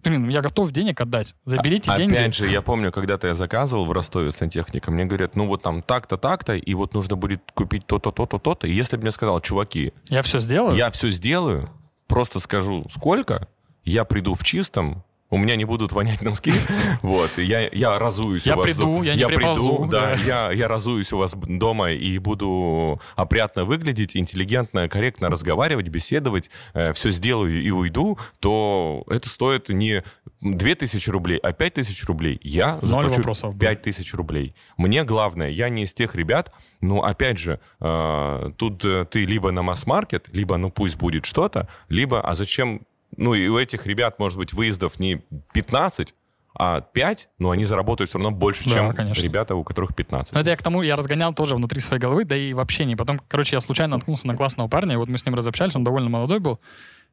блин, 0.03 0.29
я 0.29 0.41
готов 0.41 0.71
денег 0.71 0.99
отдать. 1.01 1.35
Заберите 1.45 1.91
А- 1.91 1.97
деньги. 1.97 2.13
Опять 2.13 2.35
же, 2.35 2.47
я 2.47 2.61
помню, 2.61 2.91
когда-то 2.91 3.27
я 3.27 3.33
заказывал 3.35 3.85
в 3.85 3.91
Ростове 3.91 4.31
сантехника, 4.31 4.91
мне 4.91 5.05
говорят, 5.05 5.35
ну 5.35 5.47
вот 5.47 5.61
там 5.61 5.81
так-то, 5.81 6.17
так-то, 6.17 6.55
и 6.55 6.73
вот 6.73 6.93
нужно 6.93 7.15
будет 7.15 7.41
купить 7.53 7.85
то-то, 7.85 8.11
то-то, 8.11 8.37
то-то. 8.39 8.67
И 8.67 8.71
если 8.73 8.97
бы 8.97 9.03
мне 9.03 9.11
сказал, 9.11 9.39
чуваки, 9.41 9.93
Я 10.09 10.21
все 10.21 10.39
сделаю. 10.39 10.75
я 10.75 10.89
все 10.91 11.09
сделаю, 11.09 11.69
просто 12.07 12.39
скажу, 12.39 12.85
сколько, 12.91 13.47
я 13.83 14.05
приду 14.05 14.35
в 14.35 14.43
чистом, 14.43 15.03
у 15.31 15.37
меня 15.37 15.55
не 15.55 15.65
будут 15.65 15.91
вонять 15.93 16.21
носки, 16.21 16.51
вот, 17.01 17.37
я, 17.37 17.67
я 17.69 17.97
разуюсь 17.97 18.45
Я 18.45 18.55
у 18.55 18.59
вас. 18.59 18.67
приду, 18.67 18.99
до- 18.99 19.03
я 19.03 19.15
не 19.15 19.25
приползу, 19.25 19.77
приду, 19.77 19.87
да, 19.87 20.13
я, 20.25 20.51
я 20.51 20.67
разуюсь 20.67 21.11
у 21.13 21.17
вас 21.17 21.33
дома 21.35 21.91
и 21.91 22.17
буду 22.19 23.01
опрятно 23.15 23.65
выглядеть, 23.65 24.15
интеллигентно, 24.15 24.87
корректно 24.87 25.29
разговаривать, 25.29 25.87
беседовать, 25.87 26.51
все 26.93 27.11
сделаю 27.11 27.63
и 27.63 27.71
уйду, 27.71 28.19
то 28.39 29.03
это 29.09 29.29
стоит 29.29 29.69
не 29.69 30.03
2000 30.41 31.09
рублей, 31.09 31.37
а 31.37 31.53
5000 31.53 32.03
рублей. 32.05 32.39
Я 32.43 32.75
Ноль 32.81 32.87
заплачу 32.87 33.15
вопросов. 33.17 33.57
5000 33.59 34.13
рублей. 34.15 34.55
Мне 34.77 35.03
главное, 35.03 35.49
я 35.49 35.69
не 35.69 35.83
из 35.83 35.93
тех 35.93 36.15
ребят, 36.15 36.51
ну, 36.81 37.03
опять 37.03 37.37
же, 37.37 37.59
э, 37.79 38.51
тут 38.57 38.83
э, 38.83 39.05
ты 39.05 39.25
либо 39.25 39.51
на 39.51 39.61
масс-маркет, 39.61 40.29
либо, 40.33 40.57
ну, 40.57 40.71
пусть 40.71 40.95
будет 40.97 41.25
что-то, 41.25 41.67
либо, 41.89 42.21
а 42.21 42.33
зачем, 42.33 42.81
ну, 43.17 43.33
и 43.33 43.47
у 43.47 43.57
этих 43.57 43.85
ребят, 43.85 44.19
может 44.19 44.37
быть, 44.37 44.53
выездов 44.53 44.99
не 44.99 45.21
15, 45.53 46.15
а 46.53 46.81
5, 46.81 47.29
но 47.39 47.51
они 47.51 47.63
заработают 47.65 48.09
все 48.09 48.19
равно 48.19 48.31
больше, 48.31 48.65
Да, 48.69 48.75
чем 48.75 48.93
конечно. 48.93 49.21
ребята, 49.23 49.55
у 49.55 49.63
которых 49.63 49.95
15. 49.95 50.33
Но 50.33 50.39
это 50.41 50.49
я 50.49 50.57
к 50.57 50.61
тому, 50.61 50.81
я 50.81 50.95
разгонял 50.95 51.33
тоже 51.33 51.55
внутри 51.55 51.79
своей 51.79 52.01
головы, 52.01 52.25
да 52.25 52.35
и 52.35 52.53
в 52.53 52.59
общении. 52.59 52.95
Потом, 52.95 53.19
короче, 53.27 53.55
я 53.55 53.61
случайно 53.61 53.95
наткнулся 53.97 54.27
на 54.27 54.35
классного 54.35 54.67
парня, 54.67 54.93
и 54.93 54.97
вот 54.97 55.07
мы 55.09 55.17
с 55.17 55.25
ним 55.25 55.35
разобщались, 55.35 55.75
он 55.75 55.83
довольно 55.83 56.09
молодой 56.09 56.39
был. 56.39 56.59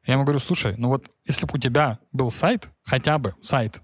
Я 0.05 0.13
ему 0.15 0.23
говорю, 0.23 0.39
слушай, 0.39 0.75
ну 0.77 0.89
вот 0.89 1.09
если 1.25 1.45
бы 1.45 1.53
у 1.55 1.57
тебя 1.57 1.99
был 2.11 2.31
сайт, 2.31 2.69
хотя 2.83 3.17
бы 3.17 3.33
сайт, 3.41 3.81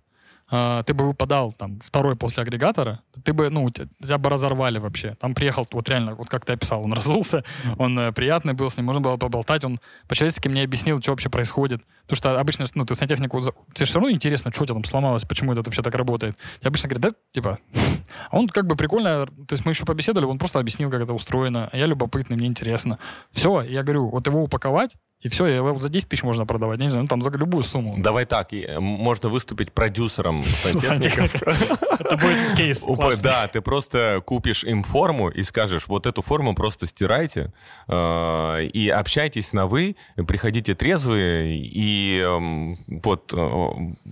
э, 0.51 0.83
ты 0.85 0.93
бы 0.93 1.07
выпадал 1.07 1.51
там 1.51 1.79
второй 1.79 2.15
после 2.15 2.43
агрегатора, 2.43 3.01
ты 3.23 3.33
бы, 3.33 3.49
ну, 3.49 3.69
тебя, 3.69 3.87
тебя 4.01 4.17
бы 4.17 4.29
разорвали 4.29 4.79
вообще. 4.79 5.15
Там 5.19 5.33
приехал, 5.33 5.67
вот 5.71 5.89
реально, 5.89 6.15
вот 6.15 6.29
как 6.29 6.45
ты 6.45 6.53
описал, 6.53 6.83
он 6.83 6.93
разулся, 6.93 7.43
он 7.77 7.97
э, 7.99 8.11
приятный 8.11 8.53
был, 8.53 8.69
с 8.69 8.77
ним 8.77 8.85
можно 8.85 9.01
было 9.01 9.17
поболтать, 9.17 9.63
он 9.63 9.79
по-человечески 10.07 10.47
мне 10.47 10.63
объяснил, 10.63 11.01
что 11.01 11.11
вообще 11.11 11.29
происходит. 11.29 11.81
Потому 12.03 12.17
что 12.17 12.39
обычно, 12.39 12.65
ну, 12.75 12.85
ты 12.85 12.95
сантехнику, 12.95 13.41
тебе 13.41 13.85
все 13.85 13.95
равно 13.95 14.11
интересно, 14.11 14.51
что 14.51 14.63
у 14.63 14.65
тебя 14.65 14.75
там 14.75 14.83
сломалось, 14.83 15.25
почему 15.25 15.51
это 15.51 15.61
вообще 15.63 15.81
так 15.81 15.95
работает. 15.95 16.37
Тебе 16.59 16.69
обычно 16.69 16.89
говорят, 16.89 17.13
да, 17.13 17.19
типа, 17.33 17.59
а 18.31 18.37
он 18.37 18.47
как 18.47 18.67
бы 18.67 18.75
прикольно, 18.75 19.25
то 19.25 19.53
есть 19.53 19.65
мы 19.65 19.71
еще 19.71 19.85
побеседовали, 19.85 20.29
он 20.29 20.37
просто 20.37 20.59
объяснил, 20.59 20.89
как 20.89 21.01
это 21.01 21.13
устроено, 21.13 21.69
а 21.71 21.77
я 21.77 21.85
любопытный, 21.85 22.37
мне 22.37 22.47
интересно. 22.47 22.99
Все, 23.31 23.61
я 23.61 23.83
говорю, 23.83 24.09
вот 24.09 24.27
его 24.27 24.43
упаковать, 24.43 24.95
и 25.21 25.29
все, 25.29 25.45
его 25.45 25.77
за 25.79 25.89
10 25.89 26.09
тысяч 26.09 26.23
можно 26.23 26.45
продавать, 26.45 26.77
я 26.79 26.85
не 26.85 26.89
знаю, 26.89 27.03
ну 27.03 27.07
там 27.07 27.21
за 27.21 27.31
любую 27.31 27.63
сумму. 27.63 27.95
Давай 27.97 28.25
так, 28.25 28.53
э, 28.53 28.79
можно 28.79 29.29
выступить 29.29 29.71
продюсером 29.71 30.43
сантехников. 30.43 31.35
Это 31.35 32.17
будет 32.17 32.55
кейс. 32.57 32.83
Да, 33.21 33.47
ты 33.47 33.61
просто 33.61 34.21
купишь 34.25 34.63
им 34.63 34.83
форму 34.83 35.29
и 35.29 35.43
скажешь, 35.43 35.87
вот 35.87 36.05
эту 36.05 36.21
форму 36.21 36.53
просто 36.53 36.85
стирайте 36.85 37.53
э, 37.87 38.63
и 38.65 38.89
общайтесь 38.89 39.53
на 39.53 39.67
«вы», 39.67 39.95
приходите 40.27 40.75
трезвые 40.75 41.57
и 41.59 42.19
эм, 42.19 42.77
вот... 43.03 43.33
э, 43.33 43.69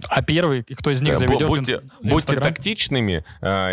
А 0.09 0.21
первый, 0.23 0.63
кто 0.63 0.89
из 0.89 1.01
них 1.01 1.17
заведет 1.17 1.47
будьте, 1.47 2.35
тактичными 2.39 3.23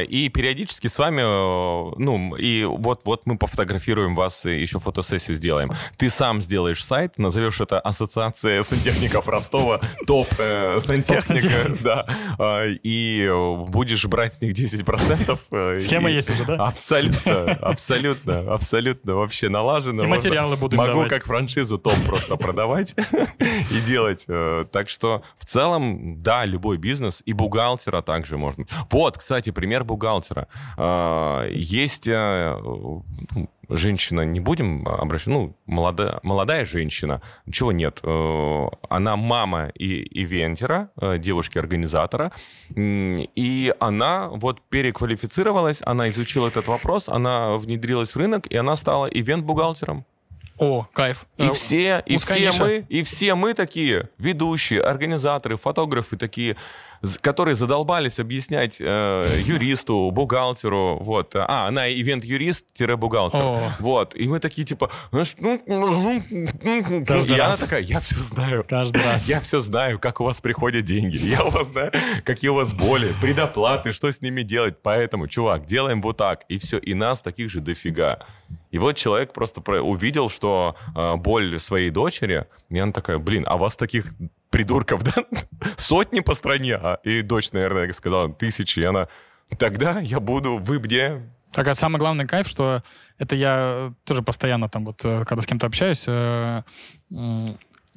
и 0.08 0.28
периодически 0.28 0.88
с 0.88 0.98
вами, 0.98 1.22
ну, 1.22 2.34
и 2.36 2.64
вот, 2.64 3.02
вот 3.04 3.26
мы 3.26 3.38
пофотографируем 3.38 4.14
вас 4.14 4.44
и 4.46 4.60
еще 4.60 4.78
фотосессию 4.80 5.36
сделаем. 5.36 5.72
Ты 5.96 6.10
сам 6.10 6.42
сделаешь 6.42 6.84
сайт, 6.84 7.14
назовешь 7.20 7.61
это 7.61 7.78
«Ассоциация 7.80 8.62
сантехников 8.62 9.28
Ростова», 9.28 9.80
топ 10.06 10.26
э, 10.38 10.78
сантехника, 10.80 11.22
сантехник. 11.22 11.83
да, 11.83 12.06
э, 12.38 12.72
и 12.83 13.28
будешь 13.68 14.04
брать 14.06 14.35
с 14.35 14.40
них 14.42 14.54
10%. 14.54 15.38
э, 15.50 15.80
Схема 15.80 16.11
и- 16.11 16.14
есть 16.14 16.30
уже, 16.30 16.44
да? 16.44 16.54
Абсолютно, 16.66 17.52
абсолютно, 17.62 18.40
абсолютно 18.52 19.14
вообще 19.14 19.48
налажено. 19.48 20.02
И 20.04 20.06
Можно- 20.06 20.16
материалы 20.16 20.56
буду 20.56 20.76
Могу 20.76 20.88
давать. 20.92 21.11
как 21.11 21.24
франшизу 21.26 21.78
топ 21.78 21.94
просто 22.06 22.37
продавать 22.37 22.94
и 23.70 23.80
делать. 23.80 24.24
Э, 24.28 24.64
Так 24.70 24.88
что 24.88 25.22
в 25.38 25.44
целом, 25.44 26.22
да, 26.22 26.44
любой 26.44 26.76
бизнес 26.78 27.22
и 27.24 27.33
бухгалтера 27.33 28.02
также 28.02 28.37
можно. 28.37 28.64
Вот, 28.90 29.18
кстати, 29.18 29.50
пример 29.50 29.85
бухгалтера. 29.85 30.48
Э, 30.76 31.50
Есть 31.52 32.09
э, 32.09 32.56
женщина, 33.70 34.22
не 34.22 34.40
будем 34.40 34.87
обращаться, 34.87 35.30
ну, 35.30 35.56
молодая, 35.66 36.20
молодая 36.22 36.64
женщина, 36.64 37.20
чего 37.50 37.72
нет, 37.72 38.00
э, 38.02 38.66
она 38.88 39.16
мама 39.16 39.68
и 39.68 40.22
ивентера, 40.22 40.90
э, 41.00 41.18
девушки-организатора, 41.18 42.33
и 42.76 43.74
она 43.80 44.28
вот 44.28 44.61
переквалифицировалась, 44.68 45.83
она 45.85 46.09
изучила 46.09 46.48
этот 46.48 46.68
вопрос, 46.68 47.09
она 47.09 47.56
внедрилась 47.56 48.14
в 48.14 48.16
рынок, 48.16 48.46
и 48.46 48.56
она 48.56 48.76
стала 48.76 49.06
ивент-бухгалтером. 49.06 50.04
О, 50.60 50.86
кайф. 50.92 51.26
И 51.38 51.44
Э, 51.44 51.52
все, 51.52 52.02
и 52.06 52.16
все 52.18 52.52
мы, 52.58 52.84
и 52.88 53.02
все 53.02 53.34
мы 53.34 53.54
такие 53.54 54.08
ведущие, 54.18 54.80
организаторы, 54.82 55.56
фотографы 55.56 56.16
такие, 56.16 56.56
которые 57.22 57.54
задолбались 57.54 58.18
объяснять 58.20 58.76
э, 58.78 59.24
юристу, 59.42 60.10
бухгалтеру, 60.10 60.98
вот. 61.00 61.34
А, 61.34 61.66
она 61.66 61.88
ивент-юрист-бухгалтер. 61.88 63.40
О. 63.40 63.58
Вот. 63.78 64.14
И 64.14 64.28
мы 64.28 64.38
такие, 64.38 64.66
типа... 64.66 64.90
ну, 65.10 65.24
Каждый 67.06 67.36
и 67.36 67.40
она 67.40 67.50
раз. 67.50 67.60
такая, 67.60 67.80
я 67.80 68.00
все 68.00 68.16
знаю. 68.16 68.64
Каждый 68.68 69.02
раз. 69.02 69.28
Я 69.28 69.40
все 69.40 69.60
знаю, 69.60 69.98
как 69.98 70.20
у 70.20 70.24
вас 70.24 70.40
приходят 70.40 70.84
деньги. 70.84 71.16
Я 71.16 71.44
у 71.44 71.50
вас 71.50 71.68
знаю, 71.68 71.92
какие 72.24 72.50
у 72.50 72.54
вас 72.54 72.72
боли, 72.74 73.14
предоплаты, 73.20 73.92
что 73.92 74.10
с 74.12 74.20
ними 74.20 74.42
делать. 74.42 74.76
Поэтому, 74.82 75.26
чувак, 75.28 75.64
делаем 75.66 76.02
вот 76.02 76.16
так. 76.18 76.44
И 76.48 76.58
все. 76.58 76.78
И 76.78 76.94
нас 76.94 77.20
таких 77.20 77.50
же 77.50 77.60
дофига. 77.60 78.18
И 78.72 78.78
вот 78.78 78.96
человек 78.96 79.32
просто 79.32 79.60
про- 79.60 79.80
увидел, 79.80 80.28
что 80.28 80.49
э, 80.94 81.16
боль 81.16 81.58
своей 81.60 81.90
дочери, 81.90 82.46
и 82.68 82.78
она 82.78 82.92
такая, 82.92 83.18
блин, 83.18 83.44
а 83.46 83.56
вас 83.56 83.76
таких 83.76 84.14
придурков, 84.50 85.02
да, 85.04 85.24
сотни 85.76 86.20
по 86.20 86.34
стране, 86.34 86.74
а, 86.74 87.00
и 87.04 87.22
дочь, 87.22 87.52
наверное, 87.52 87.92
сказала, 87.92 88.32
тысячи, 88.32 88.80
и 88.80 88.84
она, 88.84 89.08
тогда 89.58 90.00
я 90.00 90.20
буду, 90.20 90.58
вы 90.58 90.78
мне 90.80 91.22
Так, 91.52 91.68
а 91.68 91.74
самый 91.74 91.98
главный 91.98 92.26
кайф, 92.26 92.48
что 92.48 92.82
это 93.18 93.34
я 93.34 93.92
тоже 94.04 94.22
постоянно 94.22 94.68
там 94.68 94.84
вот, 94.84 95.04
э, 95.04 95.24
когда 95.24 95.42
с 95.42 95.46
кем-то 95.46 95.66
общаюсь, 95.66 96.04
э, 96.06 96.62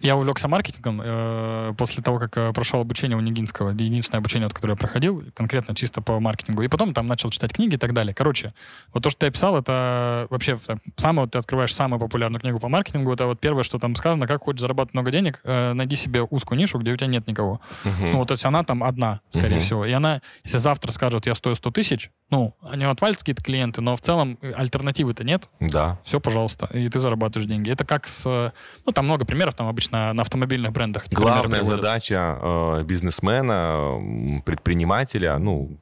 я 0.03 0.15
увлекся 0.15 0.47
маркетингом 0.47 1.01
э, 1.03 1.73
после 1.77 2.03
того, 2.03 2.19
как 2.19 2.37
э, 2.37 2.53
прошел 2.53 2.81
обучение 2.81 3.17
у 3.17 3.21
Нигинского, 3.21 3.69
единственное 3.71 4.19
обучение, 4.19 4.47
вот, 4.47 4.53
которое 4.53 4.73
я 4.73 4.77
проходил, 4.77 5.23
конкретно 5.33 5.73
чисто 5.75 6.01
по 6.01 6.19
маркетингу. 6.19 6.61
И 6.61 6.67
потом 6.67 6.93
там 6.93 7.07
начал 7.07 7.29
читать 7.29 7.53
книги 7.53 7.75
и 7.75 7.77
так 7.77 7.93
далее. 7.93 8.13
Короче, 8.13 8.53
вот 8.93 9.01
то, 9.03 9.09
что 9.09 9.19
ты 9.21 9.27
описал, 9.27 9.57
это 9.57 10.27
вообще 10.29 10.57
там, 10.57 10.81
самое, 10.97 11.21
вот 11.25 11.31
ты 11.31 11.39
открываешь 11.39 11.73
самую 11.73 11.99
популярную 11.99 12.39
книгу 12.41 12.59
по 12.59 12.67
маркетингу, 12.69 13.11
это 13.13 13.25
вот 13.27 13.39
первое, 13.39 13.63
что 13.63 13.79
там 13.79 13.95
сказано, 13.95 14.27
как 14.27 14.41
хочешь 14.43 14.61
зарабатывать 14.61 14.93
много 14.93 15.11
денег, 15.11 15.39
э, 15.43 15.73
найди 15.73 15.95
себе 15.95 16.21
узкую 16.21 16.59
нишу, 16.59 16.77
где 16.79 16.91
у 16.91 16.97
тебя 16.97 17.07
нет 17.07 17.27
никого. 17.27 17.61
Ну, 17.83 18.17
вот 18.19 18.29
если 18.31 18.47
она 18.47 18.63
там 18.63 18.83
одна, 18.83 19.21
скорее 19.29 19.55
Мгм. 19.55 19.59
всего. 19.63 19.85
И 19.85 19.91
она, 19.93 20.21
если 20.43 20.57
завтра 20.57 20.91
скажет, 20.91 21.25
я 21.25 21.35
стою 21.35 21.55
100 21.55 21.71
тысяч, 21.71 22.11
ну, 22.29 22.55
они 22.69 22.83
отвалятся 22.85 23.21
какие-то 23.21 23.43
клиенты, 23.43 23.81
но 23.81 23.95
в 23.95 24.01
целом 24.01 24.37
э, 24.41 24.51
альтернативы-то 24.51 25.23
нет. 25.23 25.49
Да. 25.59 25.99
Все, 26.03 26.19
пожалуйста, 26.19 26.65
и 26.73 26.89
ты 26.89 26.99
зарабатываешь 26.99 27.47
деньги. 27.47 27.69
Это 27.71 27.85
как 27.85 28.07
с... 28.07 28.23
э, 28.25 28.51
Ну, 28.85 28.91
там 28.91 29.05
много 29.05 29.23
примеров, 29.25 29.53
там 29.55 29.67
обычно 29.67 29.92
на 29.93 30.21
автомобильных 30.21 30.71
брендах. 30.71 31.05
Главная 31.11 31.63
задача 31.63 32.39
э, 32.41 32.83
бизнесмена, 32.83 34.41
предпринимателя, 34.43 35.37
ну, 35.37 35.77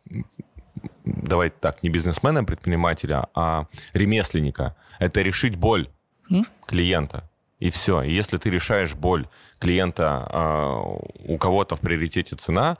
давайте 1.05 1.55
так, 1.59 1.81
не 1.83 1.89
бизнесмена, 1.89 2.43
предпринимателя, 2.43 3.27
а 3.33 3.67
ремесленника, 3.93 4.75
это 4.99 5.21
решить 5.21 5.55
боль 5.55 5.89
М? 6.29 6.45
клиента. 6.65 7.29
И 7.59 7.69
все. 7.69 8.01
И 8.01 8.11
если 8.11 8.37
ты 8.37 8.49
решаешь 8.49 8.95
боль 8.95 9.27
клиента, 9.59 10.27
э, 10.29 11.33
у 11.33 11.37
кого-то 11.37 11.75
в 11.75 11.79
приоритете 11.79 12.35
цена, 12.35 12.77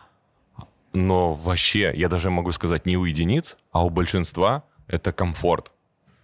но 0.94 1.34
вообще, 1.34 1.94
я 1.96 2.10
даже 2.10 2.30
могу 2.30 2.52
сказать, 2.52 2.86
не 2.86 2.98
у 2.98 3.06
единиц, 3.06 3.56
а 3.72 3.86
у 3.86 3.90
большинства 3.90 4.64
это 4.88 5.14
комфорт. 5.14 5.72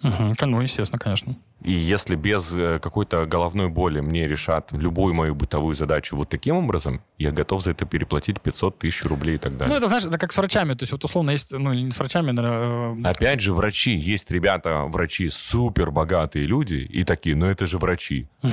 Мгм, 0.01 0.35
ну, 0.41 0.61
естественно, 0.61 0.99
конечно. 0.99 1.35
И 1.63 1.71
если 1.71 2.15
без 2.15 2.51
э, 2.53 2.79
какой-то 2.79 3.25
головной 3.25 3.69
боли 3.69 3.99
мне 3.99 4.27
решат 4.27 4.71
любую 4.71 5.13
мою 5.15 5.33
бытовую 5.35 5.73
задачу 5.75 6.15
вот 6.15 6.29
таким 6.29 6.55
образом, 6.57 7.01
я 7.17 7.31
готов 7.31 7.63
за 7.63 7.71
это 7.71 7.85
переплатить 7.85 8.39
500 8.41 8.77
тысяч 8.79 9.03
рублей 9.05 9.35
и 9.35 9.37
так 9.39 9.53
Ну, 9.53 9.57
далее. 9.59 9.77
это, 9.77 9.87
знаешь, 9.87 10.05
это 10.05 10.17
как 10.19 10.31
с 10.31 10.37
врачами. 10.37 10.73
То 10.75 10.83
есть, 10.83 10.91
вот, 10.91 11.03
условно, 11.03 11.31
есть... 11.31 11.51
Ну, 11.51 11.73
не 11.73 11.91
с 11.91 11.97
врачами, 11.99 12.31
наверное... 12.31 12.95
э, 13.03 13.07
Опять 13.09 13.41
же, 13.41 13.53
врачи. 13.53 13.91
Есть 13.95 14.29
ребята, 14.31 14.83
врачи, 14.87 15.29
супер 15.29 15.89
богатые 15.91 16.45
люди, 16.45 16.75
и 16.75 17.03
такие, 17.03 17.35
ну 17.35 17.47
это 17.47 17.65
же 17.67 17.77
врачи. 17.77 18.27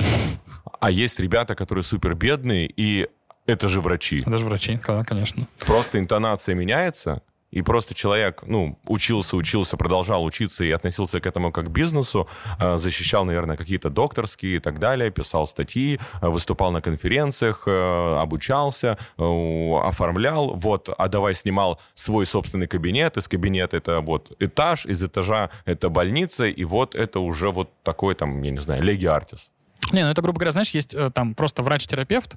А 0.79 0.91
есть 0.91 1.19
ребята, 1.19 1.55
которые 1.55 1.83
супер 1.83 2.15
бедные, 2.15 2.67
и 2.67 3.07
это 3.47 3.69
же 3.69 3.81
врачи. 3.81 4.21
Даже 4.25 4.45
врачи, 4.45 4.79
да, 4.85 5.03
конечно. 5.03 5.47
Просто 5.65 5.99
интонация 5.99 6.53
меняется, 6.55 7.21
и 7.55 7.61
просто 7.61 7.93
человек, 7.93 8.43
ну, 8.47 8.77
учился, 8.85 9.37
учился, 9.37 9.77
продолжал 9.77 10.25
учиться 10.25 10.63
и 10.63 10.71
относился 10.71 11.19
к 11.21 11.25
этому 11.25 11.51
как 11.51 11.65
к 11.65 11.69
бизнесу, 11.69 12.27
э, 12.59 12.77
защищал, 12.77 13.25
наверное, 13.25 13.55
какие-то 13.55 13.89
докторские 13.89 14.57
и 14.57 14.59
так 14.59 14.79
далее, 14.79 15.09
писал 15.09 15.47
статьи, 15.47 15.99
э, 16.21 16.27
выступал 16.27 16.71
на 16.71 16.81
конференциях, 16.81 17.63
э, 17.67 18.17
обучался, 18.21 18.97
оформлял, 19.17 20.53
вот, 20.55 20.89
а 20.97 21.07
давай 21.07 21.35
снимал 21.35 21.79
свой 21.93 22.25
собственный 22.25 22.67
кабинет, 22.67 23.17
из 23.17 23.27
кабинета 23.27 23.77
это 23.77 24.01
вот 24.01 24.31
этаж, 24.39 24.85
из 24.85 25.01
этажа 25.01 25.49
это 25.65 25.89
больница, 25.89 26.45
и 26.45 26.65
вот 26.65 26.95
это 26.95 27.19
уже 27.19 27.51
вот 27.51 27.69
такой 27.83 28.15
там, 28.15 28.43
я 28.43 28.51
не 28.51 28.59
знаю, 28.59 28.83
леги 28.83 29.05
артис. 29.05 29.51
Не, 29.91 30.03
ну 30.03 30.09
это, 30.09 30.21
грубо 30.21 30.39
говоря, 30.39 30.51
знаешь, 30.51 30.69
есть 30.71 30.93
э, 30.93 31.11
там 31.13 31.35
просто 31.35 31.61
врач-терапевт, 31.61 32.35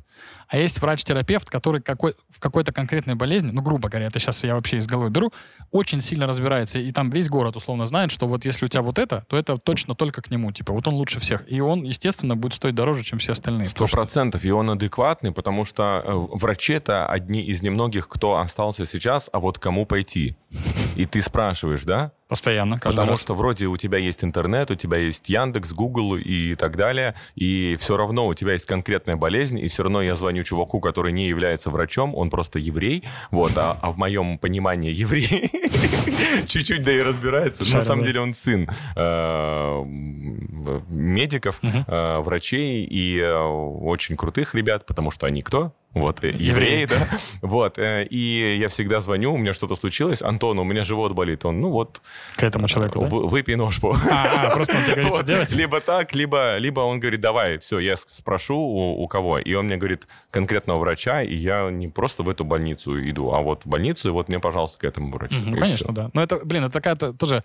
а 0.48 0.58
есть 0.58 0.80
врач-терапевт, 0.80 1.48
который 1.48 1.80
какой, 1.80 2.14
в 2.28 2.40
какой-то 2.40 2.72
конкретной 2.72 3.14
болезни, 3.14 3.50
ну, 3.50 3.62
грубо 3.62 3.88
говоря, 3.88 4.06
это 4.06 4.18
сейчас 4.18 4.44
я 4.44 4.54
вообще 4.54 4.76
из 4.76 4.86
головы 4.86 5.10
беру, 5.10 5.32
очень 5.70 6.00
сильно 6.00 6.26
разбирается, 6.26 6.78
и 6.78 6.92
там 6.92 7.10
весь 7.10 7.28
город 7.28 7.56
условно 7.56 7.86
знает, 7.86 8.10
что 8.10 8.26
вот 8.26 8.44
если 8.44 8.66
у 8.66 8.68
тебя 8.68 8.82
вот 8.82 8.98
это, 8.98 9.24
то 9.28 9.36
это 9.36 9.56
точно 9.56 9.94
только 9.94 10.20
к 10.20 10.30
нему, 10.30 10.52
типа, 10.52 10.72
вот 10.72 10.86
он 10.88 10.94
лучше 10.94 11.20
всех. 11.20 11.50
И 11.50 11.60
он, 11.60 11.84
естественно, 11.84 12.36
будет 12.36 12.52
стоить 12.52 12.74
дороже, 12.74 13.02
чем 13.02 13.18
все 13.18 13.32
остальные. 13.32 13.68
Сто 13.68 13.86
процентов, 13.86 14.44
и 14.44 14.50
он 14.50 14.70
адекватный, 14.70 15.32
потому 15.32 15.64
что 15.64 16.02
э, 16.04 16.12
врачи 16.12 16.74
это 16.74 17.06
одни 17.06 17.40
из 17.40 17.62
немногих, 17.62 18.08
кто 18.08 18.38
остался 18.38 18.84
сейчас, 18.84 19.30
а 19.32 19.40
вот 19.40 19.58
кому 19.58 19.86
пойти. 19.86 20.36
И 20.98 21.06
ты 21.06 21.22
спрашиваешь, 21.22 21.84
да? 21.84 22.10
Постоянно, 22.26 22.78
Потому 22.78 23.12
раз. 23.12 23.22
что 23.22 23.34
вроде 23.34 23.66
у 23.66 23.76
тебя 23.76 23.98
есть 23.98 24.24
интернет, 24.24 24.70
у 24.70 24.74
тебя 24.74 24.98
есть 24.98 25.28
Яндекс, 25.28 25.72
Google 25.72 26.16
и 26.16 26.56
так 26.56 26.76
далее, 26.76 27.14
и 27.36 27.76
все 27.80 27.96
равно 27.96 28.26
у 28.26 28.34
тебя 28.34 28.52
есть 28.52 28.66
конкретная 28.66 29.14
болезнь, 29.14 29.58
и 29.60 29.68
все 29.68 29.84
равно 29.84 30.02
я 30.02 30.16
звоню 30.16 30.42
чуваку, 30.42 30.80
который 30.80 31.12
не 31.12 31.28
является 31.28 31.70
врачом, 31.70 32.14
он 32.16 32.30
просто 32.30 32.58
еврей, 32.58 33.04
вот, 33.30 33.56
а, 33.56 33.78
а 33.80 33.92
в 33.92 33.96
моем 33.96 34.38
понимании 34.38 34.92
еврей 34.92 35.50
чуть-чуть 36.46 36.82
да 36.82 36.92
и 36.92 37.00
разбирается, 37.00 37.62
но 37.64 37.76
на 37.76 37.82
самом 37.82 38.00
да. 38.00 38.06
деле 38.08 38.20
он 38.20 38.34
сын 38.34 38.68
э, 38.96 39.82
медиков, 40.88 41.60
э, 41.62 42.18
врачей 42.18 42.84
и 42.84 43.20
э, 43.20 43.40
очень 43.40 44.16
крутых 44.16 44.54
ребят, 44.54 44.84
потому 44.84 45.12
что 45.12 45.26
они 45.26 45.42
кто? 45.42 45.72
Вот, 45.98 46.24
э, 46.24 46.30
евреи, 46.30 46.86
да? 46.86 46.96
Вот, 47.42 47.78
э, 47.78 48.04
и 48.04 48.56
я 48.60 48.68
всегда 48.68 49.00
звоню, 49.00 49.32
у 49.34 49.36
меня 49.36 49.52
что-то 49.52 49.74
случилось, 49.76 50.22
Антон, 50.22 50.58
у 50.58 50.64
меня 50.64 50.82
живот 50.82 51.12
болит, 51.12 51.44
он, 51.44 51.60
ну 51.60 51.70
вот, 51.70 52.00
К 52.36 52.42
этому 52.44 52.68
человеку, 52.68 53.00
да? 53.00 53.06
вы- 53.08 53.26
выпей 53.28 53.56
ножку. 53.56 53.96
А, 54.10 54.46
а, 54.46 54.54
просто 54.54 54.76
он 54.76 54.84
тебе 54.84 54.94
говорит, 55.02 55.14
что 55.14 55.22
делать? 55.24 55.52
Либо 55.52 55.80
так, 55.80 56.14
либо, 56.14 56.56
либо 56.58 56.80
он 56.80 57.00
говорит, 57.00 57.20
давай, 57.20 57.58
все, 57.58 57.78
я 57.78 57.96
спрошу 57.96 58.56
у, 58.56 59.02
у 59.02 59.08
кого. 59.08 59.38
И 59.38 59.54
он 59.54 59.66
мне 59.66 59.76
говорит 59.76 60.06
конкретного 60.30 60.78
врача, 60.78 61.22
и 61.22 61.34
я 61.34 61.70
не 61.70 61.88
просто 61.88 62.22
в 62.22 62.28
эту 62.28 62.44
больницу 62.44 62.98
иду, 63.10 63.32
а 63.32 63.40
вот 63.40 63.64
в 63.64 63.68
больницу, 63.68 64.08
и 64.08 64.12
вот 64.12 64.28
мне, 64.28 64.38
пожалуйста, 64.40 64.78
к 64.78 64.84
этому 64.84 65.10
врачу. 65.12 65.36
Конечно, 65.58 65.92
да. 65.92 66.10
Но 66.12 66.22
это, 66.22 66.36
блин, 66.44 66.64
это 66.64 66.72
такая-то 66.72 67.12
тоже... 67.12 67.42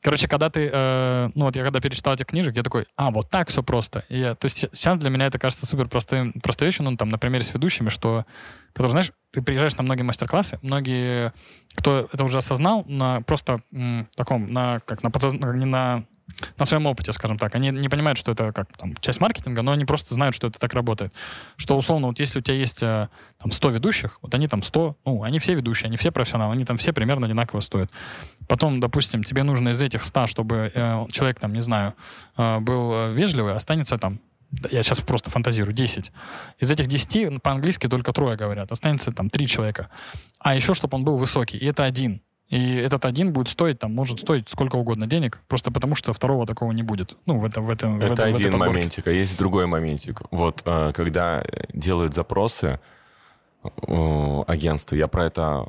Короче, 0.00 0.28
когда 0.28 0.48
ты, 0.48 0.70
э, 0.72 1.30
ну 1.34 1.46
вот 1.46 1.56
я 1.56 1.64
когда 1.64 1.80
перечитал 1.80 2.14
этих 2.14 2.26
книжек, 2.26 2.56
я 2.56 2.62
такой, 2.62 2.86
а, 2.96 3.10
вот 3.10 3.30
так 3.30 3.48
все 3.48 3.62
просто. 3.64 4.04
И 4.08 4.20
я, 4.20 4.34
то 4.36 4.44
есть 4.46 4.58
сейчас 4.72 4.98
для 4.98 5.10
меня 5.10 5.26
это 5.26 5.38
кажется 5.40 5.66
супер 5.66 5.88
простой, 5.88 6.32
простой 6.40 6.66
вещью, 6.68 6.84
ну, 6.84 6.96
там, 6.96 7.08
на 7.08 7.18
примере 7.18 7.42
с 7.42 7.52
ведущими, 7.52 7.88
что, 7.88 8.24
которые, 8.72 8.92
знаешь, 8.92 9.12
ты 9.32 9.42
приезжаешь 9.42 9.76
на 9.76 9.82
многие 9.82 10.02
мастер-классы, 10.02 10.60
многие, 10.62 11.32
кто 11.74 12.08
это 12.12 12.22
уже 12.22 12.38
осознал, 12.38 12.84
на 12.86 13.22
просто 13.22 13.60
м, 13.72 14.08
таком, 14.16 14.52
на, 14.52 14.80
как 14.80 15.02
на 15.02 15.10
подсозна- 15.10 15.56
не 15.56 15.64
на 15.66 16.04
на 16.58 16.64
своем 16.64 16.86
опыте, 16.86 17.12
скажем 17.12 17.38
так. 17.38 17.54
Они 17.54 17.70
не 17.70 17.88
понимают, 17.88 18.18
что 18.18 18.32
это 18.32 18.52
как 18.52 18.68
там, 18.76 18.96
часть 18.96 19.20
маркетинга, 19.20 19.62
но 19.62 19.72
они 19.72 19.84
просто 19.84 20.14
знают, 20.14 20.34
что 20.34 20.48
это 20.48 20.58
так 20.58 20.72
работает. 20.74 21.12
Что, 21.56 21.76
условно, 21.76 22.08
вот 22.08 22.20
если 22.20 22.38
у 22.38 22.42
тебя 22.42 22.56
есть 22.56 22.82
э, 22.82 23.08
там 23.38 23.50
100 23.50 23.70
ведущих, 23.70 24.18
вот 24.22 24.34
они 24.34 24.48
там 24.48 24.62
100, 24.62 24.96
ну, 25.04 25.22
они 25.22 25.38
все 25.38 25.54
ведущие, 25.54 25.88
они 25.88 25.96
все 25.96 26.10
профессионалы, 26.12 26.54
они 26.54 26.64
там 26.64 26.76
все 26.76 26.92
примерно 26.92 27.26
одинаково 27.26 27.60
стоят. 27.60 27.90
Потом, 28.46 28.80
допустим, 28.80 29.22
тебе 29.22 29.42
нужно 29.42 29.70
из 29.70 29.80
этих 29.80 30.04
100, 30.04 30.26
чтобы 30.26 30.70
э, 30.74 31.04
человек, 31.10 31.40
там, 31.40 31.52
не 31.52 31.60
знаю, 31.60 31.94
э, 32.36 32.58
был 32.60 32.92
э, 32.92 33.12
вежливый, 33.12 33.54
останется 33.54 33.98
там 33.98 34.20
я 34.70 34.82
сейчас 34.82 35.00
просто 35.00 35.30
фантазирую, 35.30 35.74
10. 35.74 36.10
Из 36.58 36.70
этих 36.70 36.86
10 36.86 37.30
ну, 37.30 37.38
по-английски 37.38 37.86
только 37.86 38.12
трое 38.12 38.36
говорят. 38.36 38.72
Останется 38.72 39.12
там 39.12 39.28
3 39.28 39.46
человека. 39.46 39.90
А 40.38 40.54
еще, 40.54 40.72
чтобы 40.72 40.96
он 40.96 41.04
был 41.04 41.18
высокий. 41.18 41.58
И 41.58 41.66
это 41.66 41.84
один. 41.84 42.22
И 42.48 42.76
этот 42.76 43.04
один 43.04 43.32
будет 43.32 43.48
стоить, 43.48 43.78
там, 43.78 43.94
может 43.94 44.20
стоить 44.20 44.48
сколько 44.48 44.76
угодно 44.76 45.06
денег, 45.06 45.40
просто 45.48 45.70
потому 45.70 45.94
что 45.94 46.12
второго 46.14 46.46
такого 46.46 46.72
не 46.72 46.82
будет. 46.82 47.16
Ну, 47.26 47.38
в 47.38 47.44
этом, 47.44 47.66
в 47.66 47.70
этом, 47.70 47.98
в 47.98 48.02
Это 48.02 48.12
этом- 48.14 48.16
в 48.16 48.20
этой 48.20 48.34
один 48.34 48.50
подборке. 48.52 48.72
моментик, 48.74 49.06
а 49.06 49.10
есть 49.10 49.38
другой 49.38 49.66
моментик. 49.66 50.22
Вот 50.30 50.62
э, 50.64 50.92
когда 50.94 51.44
делают 51.74 52.14
запросы 52.14 52.80
э, 53.64 54.42
агентства, 54.46 54.96
я 54.96 55.08
про 55.08 55.26
это 55.26 55.66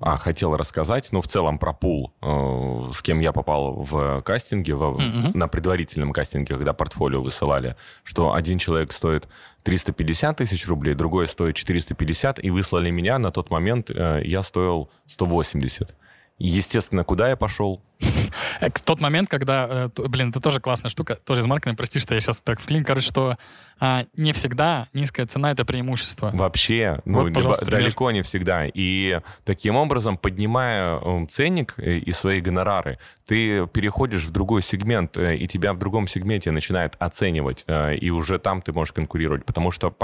а, 0.00 0.16
хотел 0.18 0.56
рассказать, 0.56 1.08
но 1.12 1.20
в 1.22 1.26
целом 1.28 1.58
про 1.58 1.72
пул, 1.72 2.12
э, 2.22 2.90
с 2.92 3.00
кем 3.02 3.20
я 3.20 3.32
попал 3.32 3.74
в 3.82 4.20
кастинге, 4.22 4.74
в- 4.74 4.98
Мгм. 5.00 5.30
на 5.38 5.48
предварительном 5.48 6.12
кастинге, 6.12 6.54
когда 6.56 6.72
портфолио 6.72 7.22
высылали, 7.22 7.76
что 8.02 8.32
один 8.34 8.58
человек 8.58 8.92
стоит 8.92 9.28
350 9.62 10.38
тысяч 10.38 10.66
рублей, 10.66 10.94
другой 10.94 11.28
стоит 11.28 11.54
450, 11.56 12.42
и 12.44 12.50
выслали 12.50 12.90
меня, 12.90 13.18
на 13.18 13.30
тот 13.30 13.50
момент 13.50 13.90
э, 13.90 14.22
я 14.24 14.42
стоил 14.42 14.90
180. 15.06 15.94
Естественно, 16.38 17.04
куда 17.04 17.30
я 17.30 17.36
пошел? 17.36 17.80
Тот 18.84 19.00
момент, 19.00 19.28
когда, 19.28 19.90
э, 19.96 20.08
блин, 20.08 20.30
это 20.30 20.40
тоже 20.40 20.60
классная 20.60 20.90
штука, 20.90 21.16
тоже 21.16 21.40
из 21.42 21.46
маркетинга, 21.46 21.76
прости, 21.76 22.00
что 22.00 22.14
я 22.14 22.20
сейчас 22.20 22.40
так 22.40 22.60
вклин, 22.60 22.84
короче, 22.84 23.06
что 23.08 23.36
а, 23.78 24.04
не 24.16 24.32
всегда 24.32 24.88
низкая 24.94 25.26
цена— 25.26 25.50
это 25.52 25.64
преимущество. 25.64 26.30
Вообще, 26.32 27.00
ну, 27.04 27.18
Вот, 27.22 27.26
либо- 27.26 27.40
пример. 27.40 27.70
далеко 27.70 28.10
не 28.10 28.22
всегда. 28.22 28.66
И 28.72 29.20
таким 29.44 29.76
образом, 29.76 30.16
поднимая 30.16 30.98
ценник 31.26 31.74
э, 31.78 31.98
и 31.98 32.12
свои 32.12 32.40
гонорары, 32.40 32.98
ты 33.26 33.66
переходишь 33.66 34.24
в 34.24 34.30
другой 34.30 34.62
сегмент, 34.62 35.16
э, 35.16 35.36
и 35.36 35.46
тебя 35.46 35.72
в 35.72 35.78
другом 35.78 36.08
сегменте 36.08 36.50
начинают 36.50 36.96
оценивать, 36.98 37.66
и 38.00 38.10
уже 38.10 38.38
там 38.38 38.62
ты 38.62 38.72
можешь 38.72 38.92
конкурировать, 38.92 39.44
потому 39.44 39.70
что 39.70 39.94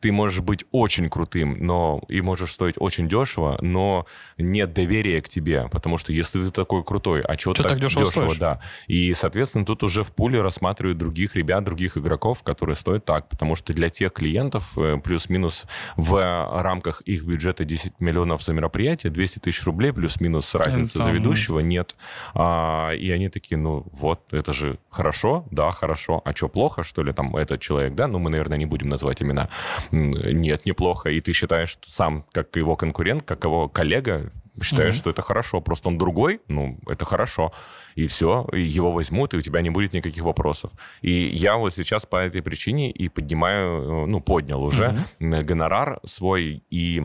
ты 0.00 0.12
можешь 0.12 0.40
быть 0.40 0.64
очень 0.70 1.10
крутым, 1.10 1.56
но 1.60 2.00
и 2.08 2.20
можешь 2.20 2.52
стоить 2.52 2.76
очень 2.78 3.08
дешево, 3.08 3.58
но 3.60 4.06
нет 4.38 4.72
доверия 4.72 5.20
к 5.20 5.28
тебе, 5.28 5.68
потому 5.70 5.98
что 5.98 6.12
если 6.12 6.42
ты 6.42 6.50
такой 6.50 6.84
крутой, 6.84 7.22
а 7.22 7.36
чего 7.38 7.54
Чё 7.54 7.62
так, 7.62 7.72
так 7.72 7.80
дешево 7.80 8.04
стоишь? 8.04 8.38
да. 8.38 8.60
И, 8.86 9.14
соответственно, 9.14 9.64
тут 9.64 9.82
уже 9.82 10.02
в 10.02 10.12
пуле 10.12 10.42
рассматривают 10.42 10.98
других 10.98 11.36
ребят, 11.36 11.64
других 11.64 11.96
игроков, 11.96 12.42
которые 12.42 12.76
стоят 12.76 13.04
так, 13.04 13.28
потому 13.28 13.54
что 13.54 13.72
для 13.72 13.88
тех 13.90 14.12
клиентов 14.12 14.76
э, 14.76 14.98
плюс-минус 15.02 15.64
в 15.96 16.60
рамках 16.62 17.00
их 17.02 17.24
бюджета 17.24 17.64
10 17.64 18.00
миллионов 18.00 18.42
за 18.42 18.52
мероприятие, 18.52 19.10
200 19.12 19.38
тысяч 19.40 19.64
рублей 19.64 19.92
плюс-минус 19.92 20.54
разницы 20.54 20.98
за 20.98 21.04
там- 21.04 21.14
ведущего 21.14 21.60
нет. 21.60 21.96
А, 22.34 22.90
и 22.90 23.10
они 23.10 23.28
такие, 23.28 23.56
ну 23.56 23.86
вот, 23.92 24.20
это 24.32 24.52
же 24.52 24.78
хорошо, 24.90 25.46
да, 25.50 25.70
хорошо. 25.70 26.20
А 26.24 26.34
что, 26.34 26.48
плохо, 26.48 26.82
что 26.82 27.02
ли, 27.02 27.12
там, 27.12 27.36
этот 27.36 27.60
человек, 27.60 27.94
да? 27.94 28.06
Ну, 28.08 28.18
мы, 28.18 28.30
наверное, 28.30 28.58
не 28.58 28.66
будем 28.66 28.88
называть 28.88 29.22
имена. 29.22 29.48
Нет, 29.90 30.66
неплохо. 30.66 31.10
И 31.10 31.20
ты 31.20 31.32
считаешь, 31.32 31.70
что 31.70 31.90
сам, 31.90 32.24
как 32.32 32.54
его 32.56 32.76
конкурент, 32.76 33.22
как 33.22 33.44
его 33.44 33.68
коллега, 33.68 34.30
считаешь, 34.62 34.94
Мгм. 34.94 35.00
что 35.00 35.10
это 35.10 35.22
хорошо. 35.22 35.60
Просто 35.60 35.88
он 35.88 35.98
другой, 35.98 36.40
ну, 36.48 36.78
это 36.86 37.04
хорошо. 37.04 37.52
И 37.96 38.06
все, 38.06 38.46
его 38.52 38.92
возьмут, 38.92 39.34
и 39.34 39.36
у 39.36 39.40
тебя 39.40 39.60
не 39.60 39.70
будет 39.70 39.92
никаких 39.92 40.22
вопросов. 40.24 40.70
И 41.02 41.10
я 41.10 41.56
вот 41.56 41.74
сейчас 41.74 42.06
по 42.06 42.16
этой 42.16 42.42
причине 42.42 42.90
и 42.90 43.08
поднимаю, 43.08 44.04
э, 44.04 44.06
ну, 44.06 44.20
поднял 44.20 44.62
уже 44.62 44.94
м, 45.20 45.46
гонорар 45.46 46.00
свой, 46.04 46.62
и 46.70 47.02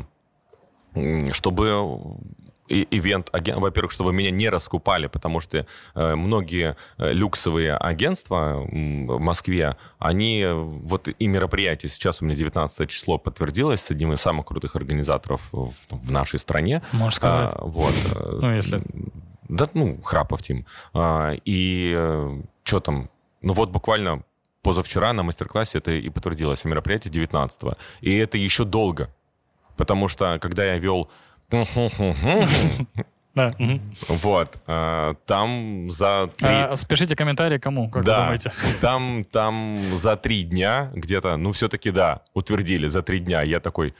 чтобы 1.32 2.00
ивент 2.68 3.30
аген- 3.34 3.60
во-первых, 3.60 3.92
чтобы 3.92 4.14
меня 4.14 4.32
не 4.32 4.50
раскупали, 4.50 5.08
потому 5.08 5.40
что 5.40 5.66
э, 5.96 6.16
многие 6.16 6.76
э, 6.98 7.12
люксовые 7.12 7.76
агентства 7.76 8.56
в 8.66 9.20
Москве, 9.20 9.78
они 10.00 10.42
э, 10.42 10.54
вот 10.54 11.08
и 11.08 11.28
мероприятия, 11.28 11.90
сейчас 11.90 12.22
у 12.22 12.26
меня 12.26 12.36
19 12.36 12.90
число 12.90 13.18
подтвердилось 13.18 13.82
с 13.82 13.92
одним 13.92 14.14
из 14.14 14.22
самых 14.22 14.46
крутых 14.46 14.76
организаторов 14.76 15.42
в, 15.52 15.74
в 15.90 16.12
нашей 16.12 16.40
стране. 16.40 16.82
Можешь 16.94 17.16
сказать. 17.18 17.50
А, 17.54 17.62
вот. 17.66 17.94
Ну, 18.42 18.54
если- 18.56 18.82
Да, 19.50 19.70
ну, 19.74 20.02
Храпов 20.02 20.42
Тим. 20.42 20.66
А, 20.94 21.34
и 21.46 21.94
что 22.64 22.80
там? 22.80 23.10
Ну, 23.42 23.54
вот 23.54 23.70
буквально 23.72 24.24
позавчера 24.62 25.12
на 25.12 25.24
мастер-классе 25.24 25.80
это 25.80 25.92
и 25.92 26.10
подтвердилось, 26.10 26.64
мероприятие 26.64 27.12
19 27.12 27.76
И 28.00 28.16
это 28.16 28.38
еще 28.38 28.64
долго. 28.64 29.14
Потому 29.76 30.08
что, 30.08 30.38
когда 30.40 30.64
я 30.64 30.78
вел 30.78 31.10
Да. 33.36 33.52
вот, 34.10 34.62
а, 34.68 35.16
там 35.26 35.90
за 35.90 36.30
три... 36.38 36.48
А, 36.48 36.76
Спешите 36.76 37.16
комментарии 37.16 37.58
кому, 37.58 37.90
как 37.90 38.04
да, 38.04 38.18
вы 38.18 38.24
думаете? 38.24 38.52
Там, 38.80 39.24
там 39.24 39.80
за 39.94 40.16
три 40.18 40.44
дня 40.44 40.92
где-то, 40.94 41.38
ну, 41.38 41.52
все-таки 41.52 41.90
да, 41.90 42.22
утвердили 42.36 42.88
за 42.88 43.02
три 43.02 43.20
дня. 43.20 43.42
Я 43.42 43.60
такой, 43.60 43.96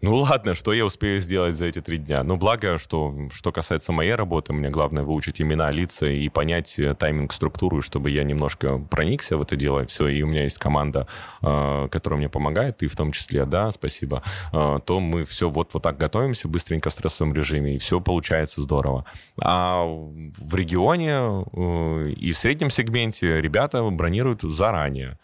ну 0.00 0.14
ладно, 0.14 0.54
что 0.54 0.72
я 0.72 0.86
успею 0.86 1.20
сделать 1.20 1.56
за 1.56 1.66
эти 1.66 1.80
три 1.80 1.98
дня? 1.98 2.22
Ну, 2.22 2.36
благо, 2.36 2.78
что, 2.78 3.14
что 3.32 3.50
касается 3.50 3.90
моей 3.90 4.14
работы, 4.14 4.52
мне 4.52 4.70
главное 4.70 5.02
выучить 5.02 5.40
имена, 5.42 5.70
лица 5.72 6.06
и 6.06 6.28
понять 6.28 6.78
э, 6.78 6.94
тайминг, 6.94 7.32
структуру, 7.32 7.82
чтобы 7.82 8.10
я 8.10 8.22
немножко 8.22 8.78
проникся 8.78 9.36
в 9.36 9.42
это 9.42 9.56
дело. 9.56 9.84
Все, 9.86 10.06
и 10.06 10.22
у 10.22 10.28
меня 10.28 10.44
есть 10.44 10.58
команда, 10.58 11.08
э, 11.42 11.88
которая 11.90 12.18
мне 12.18 12.28
помогает, 12.28 12.76
ты 12.78 12.86
в 12.86 12.94
том 12.94 13.10
числе, 13.10 13.44
да, 13.44 13.72
спасибо. 13.72 14.22
Э, 14.52 14.78
То 14.84 15.00
мы 15.00 15.24
все 15.24 15.50
вот, 15.50 15.74
вот 15.74 15.82
так 15.82 15.98
готовимся 15.98 16.46
быстренько 16.46 16.90
в 16.90 16.92
стрессовом 16.92 17.34
режиме, 17.34 17.74
и 17.74 17.78
все 17.78 18.00
получается 18.00 18.62
здорово. 18.62 19.04
А 19.40 19.82
в 19.84 20.54
регионе 20.54 21.44
э, 21.52 22.10
и 22.10 22.30
в 22.30 22.36
среднем 22.36 22.70
сегменте 22.70 23.40
ребята 23.40 23.82
бронируют 23.82 24.42
заранее. 24.42 25.18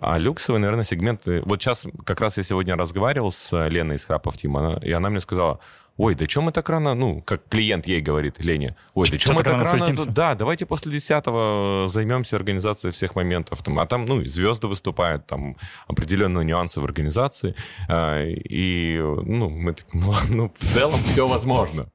А 0.00 0.18
люксовый, 0.18 0.60
наверное, 0.60 0.84
сегмент... 0.84 1.26
э, 1.28 1.42
Вот 1.44 1.62
сейчас 1.62 1.86
как 2.04 2.20
раз 2.20 2.36
я 2.36 2.42
сегодня 2.42 2.76
разговаривал 2.76 3.30
с 3.30 3.68
Леной 3.68 3.96
из 3.96 4.04
Тим, 4.36 4.56
она- 4.56 4.78
и 4.82 4.90
она 4.92 5.10
мне 5.10 5.20
сказала, 5.20 5.58
ой, 5.96 6.14
да 6.14 6.26
чем 6.26 6.44
мы 6.44 6.52
так 6.52 6.68
рано, 6.68 6.94
ну, 6.94 7.22
как 7.22 7.48
клиент 7.48 7.86
ей 7.88 8.00
говорит, 8.00 8.38
Лене, 8.38 8.76
ой, 8.94 9.08
да 9.10 9.18
чем 9.18 9.34
мы 9.34 9.42
так 9.42 9.52
рано 9.54 9.64
светимся?» 9.64 10.06
да, 10.12 10.34
давайте 10.34 10.64
после 10.64 10.92
10 10.92 11.88
займемся 11.88 12.36
организацией 12.36 12.92
всех 12.92 13.16
моментов. 13.16 13.62
Там, 13.62 13.78
а 13.80 13.86
там, 13.86 14.04
ну, 14.04 14.20
и 14.20 14.28
звезды 14.28 14.68
выступают, 14.68 15.26
там 15.26 15.56
определенные 15.88 16.44
нюансы 16.44 16.80
в 16.80 16.84
организации. 16.84 17.54
А, 17.88 18.24
И, 18.24 18.96
ну, 18.98 19.50
мы 19.50 19.72
так, 19.74 19.86
ну, 19.92 20.14
ну, 20.28 20.52
в 20.58 20.64
целом 20.64 21.00
все 21.04 21.26
возможно. 21.26 21.88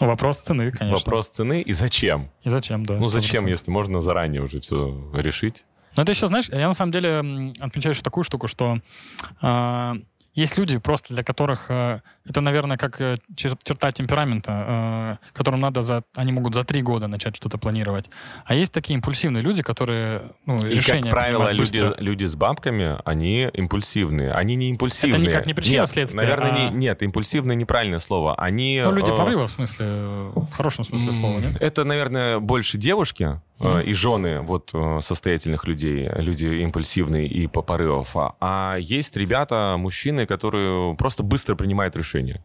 Ну, 0.00 0.06
вопрос 0.06 0.38
цены, 0.38 0.70
конечно. 0.70 0.96
Вопрос 0.96 1.28
цены 1.30 1.60
и 1.62 1.72
зачем? 1.72 2.28
И 2.44 2.50
зачем, 2.50 2.84
да. 2.86 2.94
Ну, 2.94 3.08
зачем, 3.08 3.46
100%. 3.46 3.50
если 3.50 3.70
можно 3.72 4.00
заранее 4.00 4.42
уже 4.42 4.60
все 4.60 5.10
решить? 5.14 5.64
Но 5.96 6.02
это 6.02 6.12
еще, 6.12 6.28
знаешь, 6.28 6.48
я 6.50 6.68
на 6.68 6.74
самом 6.74 6.92
деле 6.92 7.52
отмечаю 7.58 7.94
еще 7.94 8.02
такую 8.02 8.22
штуку, 8.22 8.46
что 8.46 8.78
а, 9.40 9.96
есть 10.38 10.56
люди 10.58 10.78
просто, 10.78 11.14
для 11.14 11.22
которых 11.22 11.66
э, 11.68 12.00
это, 12.24 12.40
наверное, 12.40 12.76
как 12.76 13.00
э, 13.00 13.16
чер- 13.34 13.58
черта 13.62 13.90
темперамента, 13.92 15.18
э, 15.22 15.26
которым 15.32 15.60
надо 15.60 15.82
за... 15.82 16.02
Они 16.16 16.32
могут 16.32 16.54
за 16.54 16.64
три 16.64 16.80
года 16.82 17.08
начать 17.08 17.36
что-то 17.36 17.58
планировать. 17.58 18.08
А 18.44 18.54
есть 18.54 18.72
такие 18.72 18.94
импульсивные 18.94 19.42
люди, 19.42 19.62
которые 19.62 20.22
ну, 20.46 20.58
И, 20.64 20.76
решения 20.76 21.10
как 21.10 21.10
правило, 21.10 21.50
люди, 21.50 21.80
быстро. 21.80 21.94
люди 21.98 22.24
с 22.24 22.36
бабками, 22.36 22.98
они 23.04 23.48
импульсивные. 23.52 24.32
Они 24.32 24.54
не 24.54 24.70
импульсивные. 24.70 25.26
никак 25.26 25.46
не 25.46 25.54
причина, 25.54 25.80
нет, 25.80 25.88
следствие, 25.88 26.22
Наверное, 26.22 26.52
а- 26.52 26.70
не, 26.70 26.76
нет, 26.76 27.02
импульсивные 27.02 27.56
неправильное 27.56 27.98
слово. 27.98 28.34
Они... 28.36 28.80
Ну, 28.84 28.92
люди 28.92 29.10
э, 29.10 29.16
порыва, 29.16 29.46
в 29.46 29.50
смысле, 29.50 29.86
э, 29.88 30.32
в 30.34 30.52
хорошем 30.52 30.84
смысле 30.84 31.12
слова, 31.12 31.40
нет? 31.40 31.60
Это, 31.60 31.84
наверное, 31.84 32.38
больше 32.38 32.78
девушки 32.78 33.40
э, 33.60 33.82
и 33.84 33.92
жены 33.94 34.40
вот 34.40 34.70
э, 34.72 35.00
состоятельных 35.02 35.66
людей, 35.66 36.08
люди 36.16 36.46
импульсивные 36.46 37.26
и 37.26 37.46
по 37.46 37.62
порывов. 37.62 38.16
А, 38.16 38.34
а 38.40 38.76
есть 38.76 39.16
ребята, 39.16 39.76
мужчины, 39.78 40.26
которые 40.26 40.94
просто 40.96 41.22
быстро 41.22 41.54
принимают 41.54 41.96
решения. 41.96 42.44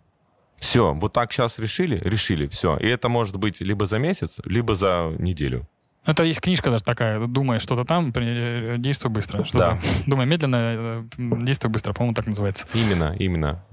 Все, 0.57 0.93
вот 0.93 1.13
так 1.13 1.31
сейчас 1.31 1.59
решили, 1.59 1.99
решили, 2.03 2.47
все. 2.47 2.77
И 2.77 2.87
это 2.87 3.09
может 3.09 3.37
быть 3.37 3.59
либо 3.61 3.85
за 3.85 3.99
месяц, 3.99 4.39
либо 4.45 4.75
за 4.75 5.13
неделю. 5.19 5.67
Это 6.05 6.23
есть 6.23 6.41
книжка 6.41 6.69
даже 6.69 6.83
такая, 6.83 7.25
думай 7.27 7.59
что-то 7.59 7.85
там, 7.85 8.11
э, 8.15 8.75
действуй 8.77 9.11
быстро. 9.11 9.43
Что-то. 9.45 9.79
Да. 9.81 9.87
Думай 10.05 10.25
медленно, 10.25 11.07
действуй 11.17 11.71
быстро, 11.71 11.93
по-моему, 11.93 12.13
так 12.13 12.25
называется. 12.27 12.65
Именно, 12.73 13.15
именно. 13.19 13.63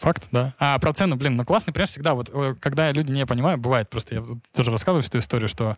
Факт, 0.00 0.28
да. 0.32 0.54
А 0.58 0.78
про 0.78 0.94
цену, 0.94 1.16
блин, 1.16 1.36
ну 1.36 1.44
классный 1.44 1.74
пример 1.74 1.86
всегда. 1.86 2.14
Вот 2.14 2.30
э, 2.32 2.54
когда 2.58 2.90
люди 2.90 3.12
не 3.12 3.26
понимают, 3.26 3.60
бывает 3.60 3.90
просто, 3.90 4.14
я 4.14 4.24
тоже 4.54 4.70
рассказываю 4.70 5.04
эту 5.06 5.18
историю, 5.18 5.46
что 5.46 5.76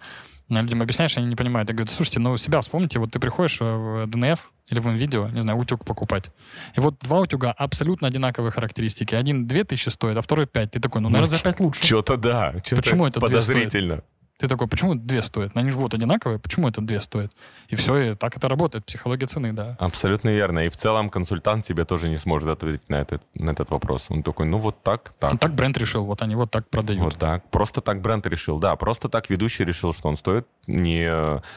э, 0.49 0.55
людям 0.63 0.81
объясняешь, 0.81 1.17
они 1.19 1.27
не 1.27 1.35
понимают. 1.35 1.69
Я 1.69 1.75
говорю, 1.75 1.91
слушайте, 1.91 2.21
ну 2.21 2.37
себя 2.37 2.61
вспомните, 2.61 3.01
вот 3.01 3.11
ты 3.11 3.19
приходишь 3.19 3.61
э, 3.61 3.65
в 3.65 4.07
ДНФ 4.07 4.53
или 4.71 4.79
в 4.79 4.89
видео, 4.91 5.29
не 5.31 5.41
знаю, 5.41 5.59
утюг 5.59 5.85
покупать. 5.85 6.31
И 6.77 6.81
вот 6.81 7.01
два 7.01 7.19
утюга 7.19 7.51
абсолютно 7.51 8.07
одинаковые 8.07 8.53
характеристики. 8.53 9.17
Один 9.17 9.49
2000 9.49 9.89
стоит, 9.89 10.17
а 10.17 10.23
второй 10.23 10.47
5. 10.47 10.71
Ты 10.71 10.79
такой, 10.79 11.01
ну, 11.01 11.09
наверное, 11.09 11.37
за 11.37 11.43
5 11.43 11.59
лучше. 11.59 11.85
Что-то 11.85 12.17
да. 12.17 12.55
Почему 12.71 13.09
это 13.09 13.19
две 13.19 13.29
подозрительно? 13.29 14.05
Ты 14.43 14.49
такой, 14.49 14.67
почему 14.67 14.97
две 14.97 15.23
стоят? 15.23 15.53
Они 15.55 15.71
же 15.71 15.79
вот 15.79 15.95
одинаковые, 15.95 16.41
почему 16.41 16.67
это 16.67 16.81
две 16.81 17.01
стоят? 17.01 17.31
И 17.69 17.77
все, 17.77 17.97
и 17.99 18.15
так 18.17 18.37
это 18.37 18.49
работает, 18.49 18.85
психология 18.85 19.27
цены, 19.27 19.53
да. 19.53 19.77
Абсолютно 19.79 20.31
верно. 20.31 20.67
И 20.67 20.69
в 20.69 20.77
целом 20.77 21.11
консультант 21.11 21.65
тебе 21.65 21.85
тоже 21.85 22.09
не 22.09 22.17
сможет 22.17 22.49
ответить 22.49 22.89
на 22.89 22.97
этот, 22.97 23.23
на 23.37 23.53
этот 23.53 23.71
вопрос. 23.71 24.07
Он 24.09 24.25
такой, 24.25 24.47
ну 24.47 24.59
вот 24.59 24.83
так, 24.83 25.15
так. 25.21 25.31
Ну, 25.31 25.39
так 25.39 25.55
бренд 25.55 25.79
решил, 25.79 26.05
вот 26.05 26.23
они 26.23 26.35
вот 26.35 26.51
так 26.51 26.69
продают. 26.69 27.05
Вот 27.05 27.17
так. 27.19 27.49
Просто 27.51 27.81
так 27.81 28.01
бренд 28.01 28.27
решил. 28.27 28.59
Да, 28.59 28.75
просто 28.75 29.09
так 29.09 29.31
ведущий 29.31 29.65
решил, 29.65 29.93
что 29.93 30.09
он 30.09 30.17
стоит 30.17 30.45
не 30.67 31.09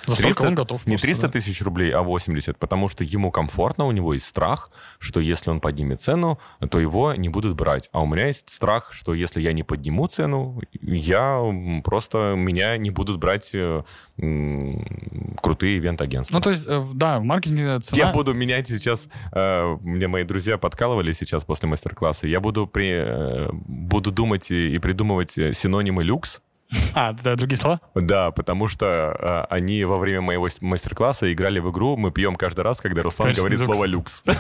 За 0.06 0.16
столько 0.16 0.44
он 0.44 0.54
готов 0.54 0.86
не 0.86 0.94
просто, 0.94 1.08
300 1.08 1.22
да. 1.24 1.32
тысяч 1.32 1.62
рублей, 1.64 1.90
а 1.90 2.04
80, 2.04 2.56
потому 2.60 2.88
что 2.88 3.04
ему 3.04 3.32
комфортно, 3.32 3.86
у 3.86 3.92
него 3.92 4.14
есть 4.14 4.28
страх, 4.28 4.70
что 5.00 5.20
если 5.20 5.50
он 5.50 5.60
поднимет 5.60 6.02
цену, 6.02 6.40
то 6.70 6.80
его 6.80 7.16
не 7.16 7.30
будут 7.30 7.56
брать. 7.56 7.90
А 7.94 8.02
у 8.02 8.06
меня 8.06 8.28
есть 8.28 8.52
страх, 8.52 8.94
что 8.94 9.16
если 9.16 9.42
я 9.42 9.54
не 9.54 9.64
подниму 9.64 10.06
цену, 10.06 10.62
я 10.82 11.42
просто 11.84 12.36
меня 12.36 12.75
не 12.78 12.90
будут 12.90 13.18
брать 13.20 13.52
э, 13.54 13.84
м, 14.18 15.36
крутые 15.42 15.78
ивент-агентства. 15.78 16.36
Ну, 16.36 16.42
то 16.42 16.50
есть, 16.50 16.66
э, 16.68 16.84
да, 16.94 17.20
в 17.20 17.24
маркетинге 17.24 17.80
цена... 17.80 18.08
Я 18.08 18.14
буду 18.14 18.34
менять 18.34 18.68
сейчас, 18.68 19.10
э, 19.32 19.78
мне 19.82 20.08
мои 20.08 20.24
друзья 20.24 20.58
подкалывали 20.58 21.12
сейчас 21.12 21.46
после 21.46 21.70
мастер-класса, 21.70 22.28
я 22.28 22.40
буду, 22.40 22.68
при, 22.68 22.90
э, 22.90 23.50
буду 23.52 24.12
думать 24.12 24.52
и, 24.52 24.78
придумывать 24.80 25.38
э, 25.38 25.54
синонимы 25.54 26.04
люкс, 26.04 26.42
А, 26.96 27.14
да, 27.14 27.36
другие 27.36 27.58
слова? 27.58 27.80
да, 27.94 28.32
потому 28.32 28.68
что 28.68 29.46
э, 29.50 29.54
они 29.54 29.84
во 29.86 29.98
время 29.98 30.22
моего 30.22 30.48
мастер-класса 30.62 31.32
играли 31.32 31.60
в 31.60 31.70
игру, 31.72 31.96
мы 31.96 32.12
пьем 32.12 32.36
каждый 32.36 32.62
раз, 32.62 32.82
когда 32.82 33.02
Руслан 33.04 33.28
Конечно, 33.36 33.44
говорит 33.44 33.60
люкс. 33.60 33.72
слово 33.72 33.86
люкс. 33.86 34.24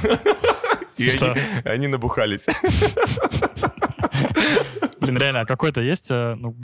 И 0.97 1.09
они, 1.09 1.39
они 1.65 1.87
набухались. 1.87 2.45
Блин, 4.99 5.17
реально, 5.17 5.41
а 5.41 5.45
какой-то 5.45 5.81
есть... 5.81 6.07
э, 6.09 6.35
ну, 6.35 6.55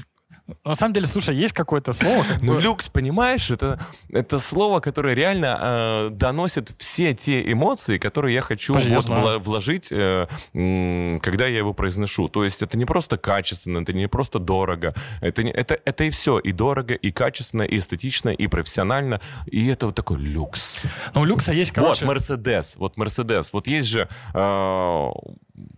На 0.66 0.76
самом 0.76 0.94
деле, 0.94 1.08
слушай, 1.08 1.36
есть 1.36 1.54
какое-то 1.54 1.94
слово... 1.94 2.24
Как 2.24 2.42
Ну, 2.42 2.60
люкс, 2.60 2.90
понимаешь, 2.90 3.50
это, 3.52 3.80
это 4.10 4.40
слово, 4.40 4.80
которое 4.80 5.14
реально 5.16 5.58
э, 5.62 6.10
доносит 6.12 6.74
все 6.78 7.14
те 7.14 7.52
эмоции, 7.52 7.98
которые 7.98 8.34
я 8.36 8.42
хочу 8.42 8.74
Подожди, 8.74 8.96
вот 8.96 9.06
вла- 9.06 9.40
вложить, 9.40 9.92
э, 9.92 10.28
м, 10.54 11.20
когда 11.22 11.48
я 11.48 11.58
его 11.60 11.74
произношу. 11.74 12.28
То 12.28 12.44
есть 12.44 12.62
это 12.62 12.78
не 12.78 12.86
просто 12.86 13.18
качественно, 13.18 13.80
это 13.80 13.94
не 13.94 14.08
просто 14.08 14.40
дорого, 14.40 14.94
это, 15.22 15.44
не, 15.44 15.52
это, 15.52 15.80
это 15.86 16.04
и 16.04 16.10
все, 16.10 16.40
и 16.40 16.52
дорого, 16.52 16.94
и 16.94 17.12
качественно, 17.12 17.64
и 17.64 17.78
эстетично, 17.78 18.30
и 18.30 18.48
профессионально, 18.48 19.22
и 19.46 19.68
это 19.68 19.86
вот 19.86 19.96
такой 19.96 20.18
люкс. 20.18 20.84
Ну, 21.16 21.22
у 21.22 21.26
люкса 21.26 21.54
есть, 21.54 21.72
короче... 21.72 22.06
Вот 22.06 22.14
Мерседес, 22.14 22.76
вот 22.78 22.98
Мерседес. 22.98 23.54
Вот 23.54 23.68
есть 23.68 23.88
же 23.88 24.08
э, 24.34 25.10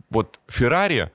вот 0.10 0.40
Феррари. 0.48 1.12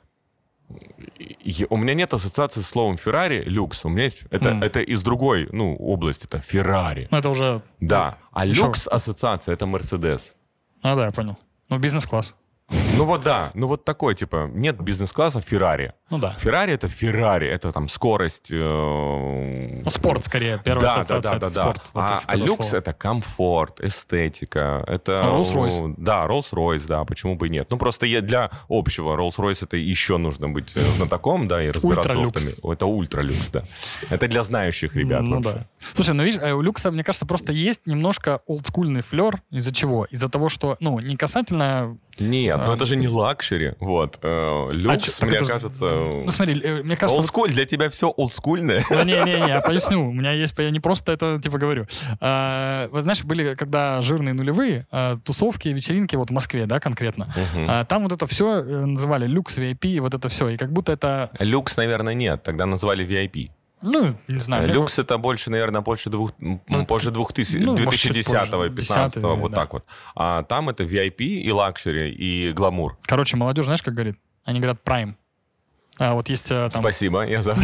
У 1.71 1.77
меня 1.77 1.95
нет 1.95 2.13
ассоциации 2.13 2.61
с 2.61 2.67
словом 2.67 2.97
Феррари, 2.97 3.43
люкс. 3.47 3.85
У 3.85 3.89
меня 3.89 4.05
есть 4.05 4.25
это, 4.31 4.51
М. 4.51 4.63
это 4.63 4.81
из 4.81 5.03
другой 5.03 5.49
ну, 5.53 5.75
области, 5.77 6.25
это 6.25 6.41
Феррари. 6.41 7.09
Ну, 7.11 7.19
это 7.19 7.31
уже... 7.31 7.63
Да. 7.81 8.19
А 8.33 8.45
люкс 8.45 8.87
ассоциация 8.87 9.55
это 9.55 9.67
Мерседес. 9.67 10.35
А, 10.83 10.95
да, 10.95 11.07
я 11.07 11.13
понял. 11.13 11.39
Ну, 11.69 11.79
бизнес-класс. 11.79 12.35
Ну 12.97 13.05
вот 13.05 13.23
да, 13.23 13.51
ну 13.55 13.67
вот 13.67 13.85
такой, 13.85 14.15
типа, 14.15 14.51
нет 14.53 14.79
бизнес-класса 14.81 15.41
Феррари. 15.41 15.93
Ну, 16.11 16.19
да. 16.19 16.31
Феррари 16.39 16.73
это 16.73 16.89
Феррари, 16.89 17.47
это 17.49 17.71
там 17.73 17.89
скорость. 17.89 18.49
э, 18.51 19.83
Ну, 19.85 19.89
спорт, 19.91 20.25
скорее, 20.25 20.61
первая 20.65 20.81
да, 20.81 20.95
да, 20.95 21.01
ассоциация. 21.01 21.31
да, 21.31 21.37
это 21.37 21.41
да, 21.41 21.55
да. 21.55 21.63
спорт. 21.63 21.91
Вот 21.95 22.01
А, 22.03 22.19
а 22.27 22.37
люкс 22.37 22.69
слова. 22.69 22.79
это 22.79 22.93
комфорт, 22.93 23.81
эстетика, 23.81 24.85
это 24.87 25.21
А 25.21 25.31
Rolls-Royce? 25.31 25.95
Да, 25.97 26.27
Rolls-Royce, 26.27 26.87
да, 26.87 27.05
почему 27.05 27.37
бы 27.37 27.47
и 27.47 27.51
нет. 27.51 27.69
Ну 27.71 27.79
просто 27.79 28.07
для 28.21 28.51
общего 28.69 29.17
Rolls-Royce 29.17 29.59
это 29.63 29.77
еще 29.77 30.17
нужно 30.17 30.49
быть 30.49 30.73
э, 30.77 30.81
знатоком, 30.81 31.47
да, 31.47 31.63
и 31.63 31.71
разбираться 31.71 32.19
Ультралюкс. 32.19 32.55
Это 32.65 32.87
ультралюкс, 32.87 33.51
да. 33.51 33.63
Это 34.11 34.29
для 34.29 34.43
знающих 34.43 34.97
ребят. 34.97 35.23
Ну 35.23 35.37
вообще. 35.41 35.53
да. 35.61 35.67
Слушай, 35.95 36.15
ну 36.15 36.25
видишь, 36.25 36.41
э, 36.43 36.53
у 36.53 36.63
люкса, 36.63 36.91
мне 36.91 37.05
кажется, 37.05 37.27
просто 37.27 37.53
есть 37.53 37.87
немножко 37.87 38.41
олдскульный 38.47 39.03
флер. 39.03 39.41
Из-за 39.51 39.73
чего? 39.73 40.05
Из-за 40.07 40.29
того, 40.29 40.49
что, 40.49 40.77
ну, 40.81 40.99
не 40.99 41.17
касательно... 41.17 41.97
Нет, 42.19 42.58
ну 42.67 42.73
А, 42.73 42.75
это 42.75 42.87
же 42.87 42.97
не 42.97 43.09
лакшери, 43.09 43.75
вот. 43.81 44.19
Э, 44.23 44.71
Люкс, 44.73 45.23
мне 45.23 45.39
кажется... 45.39 45.89
Ну 45.89 46.29
смотри, 46.29 46.61
э, 46.63 46.83
мне 46.83 46.97
кажется... 46.97 47.21
Олдскул, 47.21 47.51
для 47.51 47.65
тебя 47.65 47.89
все 47.89 48.09
олдскульное. 48.09 48.85
Да 48.91 49.05
не-не-не, 49.05 49.49
я 49.49 49.61
поясню. 49.67 50.09
У 50.09 50.13
меня 50.13 50.33
есть... 50.33 50.55
Я 50.59 50.71
не 50.71 50.81
просто 50.81 51.13
это, 51.13 51.41
типа, 51.43 51.59
говорю. 51.59 51.87
А, 52.21 52.89
Вот 52.91 53.03
знаешь, 53.03 53.23
были, 53.25 53.55
когда 53.55 54.03
жирные 54.03 54.35
нулевые, 54.35 54.87
а, 54.91 55.17
тусовки, 55.25 55.69
вечеринки, 55.69 56.17
вот 56.17 56.31
в 56.31 56.33
Москве, 56.33 56.67
да, 56.67 56.81
конкретно. 56.81 57.33
А, 57.57 57.85
Там 57.85 58.03
вот 58.03 58.13
это 58.13 58.27
все 58.27 58.63
называли 58.63 59.27
люкс, 59.27 59.57
VIP, 59.59 60.01
вот 60.01 60.15
это 60.15 60.29
все. 60.29 60.49
И 60.49 60.57
как 60.57 60.73
будто 60.73 60.93
это, 60.93 61.31
Люкс, 61.41 61.77
наверное, 61.77 62.15
нет. 62.15 62.43
Тогда 62.43 62.67
назвали 62.67 63.07
VIP. 63.07 63.51
Ну, 63.83 64.17
не 64.29 64.39
знаю. 64.41 64.65
мне 64.65 64.73
Люкс 64.73 64.99
это 64.99 65.19
больше, 65.19 65.51
наверное, 65.51 65.81
больше 65.81 66.11
двух, 66.11 66.33
Ну, 66.39 66.87
позже 66.87 67.11
2000, 67.11 67.57
ну, 67.59 67.77
может, 67.77 68.01
чуть 68.01 68.17
2010-го, 68.17 68.59
позже. 68.59 68.75
15 68.75 69.23
вот 69.23 69.51
да. 69.51 69.57
так 69.57 69.73
вот. 69.73 69.85
А 70.15 70.43
там 70.43 70.69
это 70.69 70.85
VIP 70.85 71.23
и 71.23 71.51
лакшери, 71.53 72.11
и 72.11 72.53
гламур. 72.53 72.97
Короче, 73.03 73.37
молодежь, 73.37 73.65
знаешь, 73.65 73.83
как 73.83 73.95
говорит? 73.95 74.17
Они 74.45 74.61
говорят 74.61 74.81
prime. 74.85 75.15
А 75.99 76.15
вот 76.15 76.29
есть 76.29 76.51
э, 76.51 76.69
там... 76.71 76.81
Спасибо, 76.81 77.27
я 77.27 77.43
за... 77.43 77.55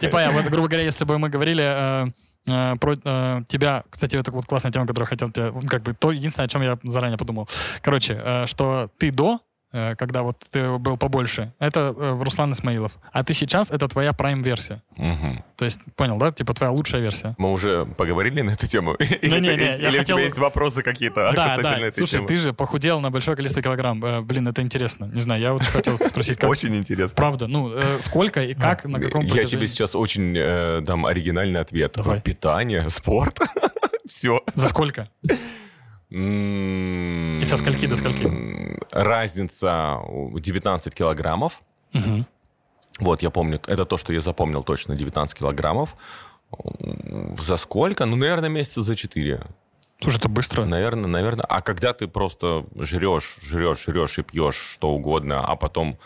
Типа, 0.00 0.18
я, 0.18 0.30
вот, 0.30 0.44
грубо 0.44 0.68
говоря, 0.68 0.84
если 0.84 1.04
бы 1.06 1.18
мы 1.18 1.30
говорили 1.30 1.64
э, 1.64 2.06
э, 2.48 2.76
про 2.76 2.94
э, 3.02 3.40
тебя, 3.48 3.82
кстати, 3.88 4.16
это 4.16 4.30
вот 4.30 4.44
классная 4.44 4.72
тема, 4.72 4.86
которую 4.86 5.08
хотел 5.08 5.30
тебе, 5.30 5.50
ну, 5.52 5.62
как 5.66 5.82
бы, 5.82 5.94
то 5.94 6.12
единственное, 6.12 6.44
о 6.46 6.48
чем 6.48 6.60
я 6.62 6.78
заранее 6.82 7.16
подумал. 7.16 7.48
Короче, 7.80 8.20
э, 8.22 8.46
что 8.46 8.90
ты 8.98 9.10
до, 9.10 9.36
э, 9.36 9.38
когда 9.98 10.22
вот 10.22 10.38
ты 10.50 10.78
был 10.78 10.96
побольше, 10.96 11.52
это 11.58 11.94
э, 11.96 12.22
Руслан 12.22 12.52
Исмаилов. 12.52 12.98
А 13.12 13.24
ты 13.24 13.34
сейчас, 13.34 13.70
это 13.70 13.88
твоя 13.88 14.12
прайм-версия. 14.12 14.82
Мгм. 14.96 15.42
То 15.56 15.64
есть, 15.64 15.80
понял, 15.96 16.16
да? 16.18 16.30
Типа 16.32 16.54
твоя 16.54 16.70
лучшая 16.72 17.00
версия. 17.00 17.34
Мы 17.38 17.50
уже 17.52 17.84
поговорили 17.84 18.42
на 18.42 18.50
эту 18.50 18.66
тему? 18.66 18.94
Или, 18.94 19.40
не, 19.40 19.48
не, 19.48 19.56
я 19.56 19.74
или 19.76 19.96
у 19.96 19.98
хотел- 19.98 20.16
тебя 20.16 20.24
есть 20.24 20.38
вопросы 20.38 20.82
какие-то 20.82 21.32
да, 21.34 21.44
касательно 21.48 21.80
да. 21.80 21.86
этой 21.88 21.98
Слушай, 21.98 22.12
темы? 22.12 22.28
ты 22.28 22.36
же 22.36 22.52
похудел 22.52 23.00
на 23.00 23.10
большое 23.10 23.36
количество 23.36 23.62
килограмм. 23.62 24.04
Э, 24.04 24.20
блин, 24.20 24.46
это 24.48 24.62
интересно. 24.62 25.06
Не 25.06 25.20
знаю, 25.20 25.40
я 25.42 25.52
вот 25.52 25.62
хотел 25.62 25.96
спросить, 25.98 26.38
как... 26.38 26.50
Очень 26.50 26.76
интересно. 26.76 27.16
Правда, 27.16 27.46
ну, 27.46 27.72
э, 27.74 27.82
сколько 28.00 28.42
и 28.42 28.54
как, 28.54 28.84
на 28.84 29.00
каком 29.00 29.22
Я 29.22 29.28
протяжении? 29.32 29.50
тебе 29.50 29.68
сейчас 29.68 29.94
очень 29.94 30.34
э, 30.36 30.80
дам 30.82 31.06
оригинальный 31.06 31.60
ответ. 31.60 31.96
Питание, 32.22 32.88
спорт. 32.90 33.38
Все. 34.08 34.40
За 34.54 34.68
сколько? 34.68 35.08
И 36.16 37.44
со 37.44 37.56
скольки 37.56 37.86
до 37.86 37.96
скольки? 37.96 38.30
Разница 38.92 39.98
19 40.08 40.94
килограммов. 40.94 41.60
Мгм. 41.92 42.26
Вот, 43.00 43.22
я 43.22 43.30
помню, 43.30 43.60
это 43.66 43.84
то, 43.84 43.98
что 43.98 44.12
я 44.12 44.20
запомнил 44.20 44.62
точно, 44.62 44.94
19 44.94 45.36
килограммов. 45.36 45.96
За 47.40 47.56
сколько? 47.56 48.06
Ну, 48.06 48.16
наверное, 48.16 48.48
месяца 48.48 48.80
за 48.80 48.94
4. 48.94 49.42
Слушай, 50.00 50.18
это 50.18 50.28
быстро. 50.28 50.64
Наверное, 50.64 51.08
наверное. 51.08 51.46
А 51.46 51.60
когда 51.62 51.92
ты 51.92 52.06
просто 52.06 52.64
жрешь, 52.78 53.36
жрешь, 53.42 53.84
жрешь 53.84 54.18
и 54.18 54.22
пьешь 54.22 54.54
что 54.54 54.90
угодно, 54.90 55.44
а 55.44 55.56
потом 55.56 55.98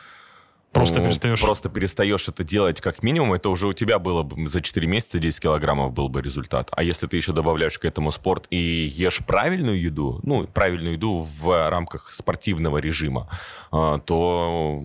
Просто 0.72 0.98
ну, 0.98 1.06
перестаешь. 1.06 1.40
Просто 1.40 1.68
перестаешь 1.68 2.28
это 2.28 2.44
делать 2.44 2.80
как 2.80 3.02
минимум, 3.02 3.32
это 3.32 3.48
уже 3.48 3.68
у 3.68 3.72
тебя 3.72 3.98
было 3.98 4.22
бы 4.22 4.46
за 4.46 4.60
4 4.60 4.86
месяца 4.86 5.18
10 5.18 5.40
килограммов 5.40 5.92
был 5.92 6.08
бы 6.08 6.20
результат. 6.20 6.70
А 6.72 6.82
если 6.82 7.06
ты 7.06 7.16
еще 7.16 7.32
добавляешь 7.32 7.78
к 7.78 7.84
этому 7.84 8.10
спорт 8.10 8.46
и 8.50 8.56
ешь 8.56 9.20
правильную 9.26 9.80
еду, 9.80 10.20
ну, 10.22 10.46
правильную 10.46 10.94
еду 10.94 11.26
в 11.40 11.70
рамках 11.70 12.12
спортивного 12.12 12.78
режима, 12.78 13.28
а, 13.70 13.98
то 13.98 14.82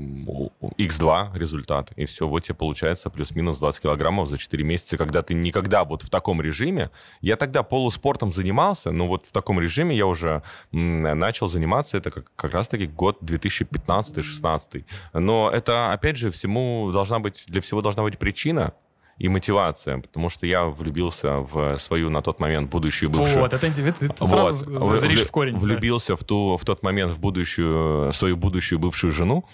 x2 0.78 1.38
результат. 1.38 1.92
И 1.96 2.06
все, 2.06 2.28
вот 2.28 2.44
тебе 2.44 2.56
получается 2.56 3.10
плюс-минус 3.10 3.58
20 3.58 3.82
килограммов 3.82 4.28
за 4.28 4.38
4 4.38 4.64
месяца, 4.64 4.98
когда 4.98 5.22
ты 5.22 5.34
никогда 5.34 5.84
вот 5.84 6.04
в 6.04 6.10
таком 6.10 6.42
режиме... 6.42 6.90
Я 7.22 7.36
тогда 7.36 7.64
полуспортом 7.64 8.32
занимался, 8.32 8.92
но 8.92 9.08
вот 9.08 9.26
в 9.26 9.32
таком 9.32 9.60
режиме 9.60 9.96
я 9.96 10.06
уже 10.06 10.44
начал 10.72 11.48
заниматься, 11.48 11.98
это 11.98 12.12
как, 12.12 12.32
как 12.36 12.54
раз-таки 12.54 12.88
год 12.88 13.22
2015-16. 13.22 14.86
Но 15.14 15.50
это, 15.50 15.73
опять 15.74 16.18
же, 16.18 16.30
всему 16.32 16.92
должна 16.92 17.20
быть, 17.20 17.44
для 17.48 17.62
всего 17.62 17.82
должна 17.82 18.04
быть 18.04 18.18
причина 18.18 18.74
и 19.18 19.30
мотивация, 19.30 20.00
потому 20.00 20.30
что 20.30 20.48
я 20.48 20.66
влюбился 20.66 21.38
в 21.38 21.78
свою 21.78 22.10
на 22.10 22.22
тот 22.22 22.40
момент 22.40 22.70
будущую 22.72 23.10
бывшую... 23.12 23.40
Вот, 23.42 23.54
это 23.54 23.68
интересно. 23.68 24.08
Ты 24.10 24.14
Вот. 24.20 24.30
сразу 24.56 24.98
заришь 24.98 25.22
в 25.24 25.32
корень. 25.32 25.54
да. 25.54 25.60
Влюбился 25.60 26.16
в, 26.16 26.24
ту, 26.24 26.58
в 26.58 26.66
тот 26.66 26.82
момент 26.84 27.12
в 27.12 27.20
будущую, 27.20 28.12
свою 28.12 28.36
будущую 28.38 28.80
бывшую 28.80 29.12
жену. 29.14 29.46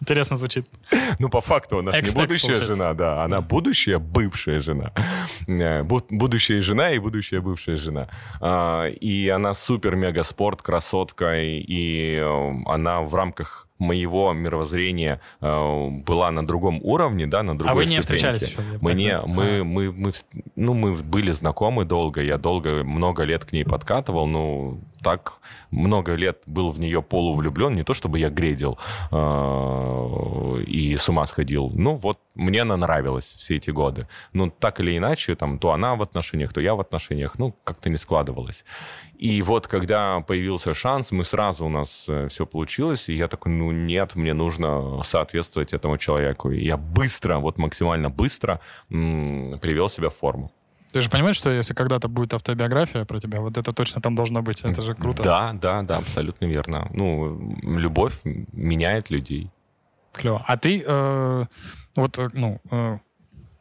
Интересно 0.00 0.36
звучит. 0.36 0.66
Ну, 1.18 1.28
по 1.28 1.40
факту 1.40 1.78
она 1.78 1.90
же 1.92 2.00
не 2.02 2.10
будущая 2.12 2.48
получается. 2.54 2.74
жена, 2.74 2.94
да. 2.94 3.24
Она 3.24 3.40
будущая 3.40 3.98
бывшая 3.98 4.60
жена. 4.60 4.92
Э, 5.48 5.82
бу- 5.82 6.06
Будущая 6.10 6.60
жена 6.62 6.92
и 6.92 6.98
будущая 7.00 7.40
бывшая 7.40 7.76
жена. 7.76 8.08
А, 8.40 8.86
И 8.86 9.28
она 9.28 9.52
супер-мега-спорт, 9.54 10.62
красотка. 10.62 11.42
И- 11.42 11.58
И 11.66 12.14
э, 12.22 12.52
она 12.66 13.00
в 13.02 13.14
рамках 13.14 13.65
моего 13.78 14.32
мировоззрения 14.32 15.20
э, 15.40 15.88
была 16.06 16.30
на 16.30 16.46
другом 16.46 16.80
уровне, 16.82 17.26
да, 17.26 17.42
на 17.42 17.56
другой 17.56 17.72
А 17.72 17.74
вы 17.74 17.86
не 17.86 18.00
ступеньке. 18.00 18.28
встречались 18.30 18.42
еще? 18.42 18.78
Мы 18.80 18.94
не, 18.94 19.20
мы, 19.20 19.64
мы, 19.64 19.92
мы, 19.92 20.12
ну, 20.54 20.74
мы 20.74 20.94
были 20.94 21.32
знакомы 21.32 21.84
долго, 21.84 22.22
я 22.22 22.38
долго, 22.38 22.84
много 22.84 23.24
лет 23.24 23.44
к 23.44 23.52
ней 23.52 23.64
подкатывал, 23.64 24.26
ну, 24.26 24.80
так 25.06 25.38
много 25.70 26.16
лет 26.16 26.42
был 26.46 26.72
в 26.72 26.80
нее 26.80 27.00
полувлюблен, 27.00 27.76
не 27.76 27.84
то 27.84 27.94
чтобы 27.94 28.18
я 28.18 28.28
гредил 28.28 28.76
э, 29.12 30.62
и 30.66 30.96
с 30.96 31.08
ума 31.08 31.26
сходил, 31.26 31.70
ну, 31.74 31.94
вот 31.94 32.18
мне 32.34 32.62
она 32.62 32.76
нравилась 32.76 33.34
все 33.38 33.54
эти 33.54 33.70
годы. 33.70 34.08
Ну, 34.32 34.50
так 34.50 34.80
или 34.80 34.98
иначе, 34.98 35.36
там, 35.36 35.58
то 35.58 35.70
она 35.70 35.94
в 35.94 36.02
отношениях, 36.02 36.52
то 36.52 36.60
я 36.60 36.74
в 36.74 36.80
отношениях, 36.80 37.38
ну, 37.38 37.54
как-то 37.64 37.88
не 37.88 37.98
складывалось. 37.98 38.64
И 39.22 39.42
вот, 39.42 39.68
когда 39.68 40.20
появился 40.20 40.74
шанс, 40.74 41.12
мы 41.12 41.22
сразу 41.22 41.66
у 41.66 41.68
нас 41.68 42.08
все 42.28 42.44
получилось, 42.44 43.08
и 43.08 43.14
я 43.14 43.28
такой, 43.28 43.52
ну, 43.52 43.72
нет, 43.72 44.16
мне 44.16 44.34
нужно 44.34 45.02
соответствовать 45.04 45.72
этому 45.72 45.98
человеку. 45.98 46.50
И 46.50 46.64
я 46.64 46.76
быстро, 46.76 47.38
вот 47.38 47.58
максимально 47.58 48.10
быстро 48.10 48.58
м, 48.90 49.58
привел 49.60 49.88
себя 49.88 50.08
в 50.08 50.14
форму. 50.14 50.50
Ты 50.92 51.00
же 51.00 51.10
понимаешь, 51.10 51.36
что 51.36 51.50
если 51.50 51.74
когда-то 51.74 52.08
будет 52.08 52.34
автобиография 52.34 53.04
про 53.04 53.20
тебя, 53.20 53.40
вот 53.40 53.58
это 53.58 53.72
точно 53.72 54.00
там 54.00 54.14
должно 54.14 54.42
быть. 54.42 54.62
Это 54.62 54.82
же 54.82 54.94
круто. 54.94 55.22
Да, 55.22 55.52
да, 55.52 55.82
да, 55.82 55.98
абсолютно 55.98 56.46
верно. 56.46 56.88
Ну, 56.92 57.56
любовь 57.62 58.20
меняет 58.24 59.10
людей. 59.10 59.50
Клево. 60.12 60.42
А 60.46 60.56
ты, 60.56 60.82
э, 60.86 61.44
вот, 61.96 62.18
э, 62.18 62.28
ну, 62.32 62.60
э, 62.70 62.98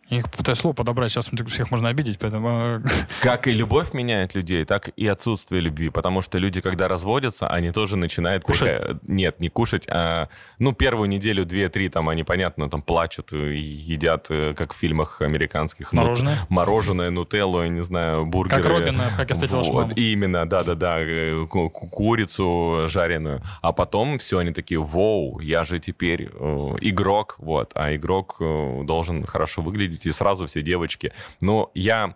Я 0.09 0.21
пытаюсь 0.21 0.59
слово 0.59 0.75
подобрать, 0.75 1.11
сейчас 1.11 1.29
всех 1.47 1.71
можно 1.71 1.89
обидеть, 1.89 2.19
поэтому... 2.19 2.49
Э, 2.49 2.81
как 3.21 3.47
и 3.47 3.51
любовь 3.51 3.91
меняет 3.93 4.35
людей, 4.35 4.63
так 4.63 4.89
и 4.89 5.07
отсутствие 5.07 5.61
любви, 5.61 5.89
потому 5.89 6.21
что 6.21 6.37
люди, 6.37 6.61
когда 6.61 6.87
разводятся, 6.87 7.47
они 7.47 7.71
тоже 7.71 7.97
начинают... 7.97 8.43
Кушать? 8.43 8.81
Приход... 8.81 9.03
Нет, 9.07 9.39
не 9.39 9.49
кушать, 9.49 9.87
а... 9.89 10.29
Ну, 10.59 10.73
первую 10.73 11.09
неделю, 11.09 11.43
две-три, 11.43 11.89
там, 11.89 12.07
они, 12.09 12.23
понятно, 12.23 12.69
там, 12.69 12.83
плачут, 12.83 13.33
и 13.33 13.57
едят, 13.57 14.27
э, 14.29 14.53
как 14.55 14.73
в 14.73 14.77
фильмах 14.77 15.21
американских. 15.21 15.91
Мороженое? 15.91 16.37
Ну, 16.39 16.55
мороженое, 16.55 17.09
нутеллу, 17.09 17.63
я 17.63 17.69
не 17.69 17.81
знаю, 17.81 18.27
бургеры. 18.27 18.61
Как 18.61 18.71
Робин, 18.71 19.01
как 19.17 19.29
я 19.29 19.33
встретил 19.33 19.63
вот, 19.63 19.97
Именно, 19.97 20.47
да-да-да, 20.47 20.99
э, 20.99 21.47
курицу 21.47 22.83
жареную. 22.87 23.41
А 23.63 23.73
потом 23.73 24.19
все, 24.19 24.37
они 24.37 24.51
такие, 24.51 24.79
вау, 24.79 25.39
я 25.39 25.63
же 25.63 25.79
теперь 25.79 26.29
э, 26.31 26.75
игрок, 26.81 27.37
вот, 27.39 27.71
а 27.73 27.95
игрок 27.95 28.35
э, 28.39 28.83
должен 28.83 29.25
хорошо 29.25 29.63
выглядеть 29.63 29.94
видите 29.95 30.13
сразу 30.13 30.45
все 30.45 30.61
девочки. 30.61 31.11
Но 31.41 31.71
я 31.73 32.15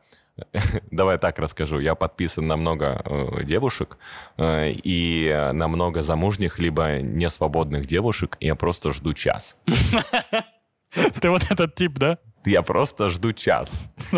Давай 0.91 1.17
так 1.17 1.39
расскажу. 1.39 1.79
Я 1.79 1.95
подписан 1.95 2.47
на 2.47 2.55
много 2.55 3.01
э, 3.03 3.43
девушек 3.43 3.97
э, 4.37 4.71
и 4.71 5.49
на 5.53 5.67
много 5.67 6.03
замужних, 6.03 6.59
либо 6.59 7.01
несвободных 7.01 7.85
девушек. 7.85 8.37
И 8.39 8.47
я 8.47 8.55
просто 8.55 8.93
жду 8.93 9.13
час. 9.13 9.57
Ты 11.21 11.29
вот 11.29 11.51
этот 11.51 11.75
тип, 11.75 11.93
да? 11.97 12.17
Я 12.45 12.61
просто 12.61 13.09
жду 13.09 13.33
час. 13.33 13.73
И 14.11 14.17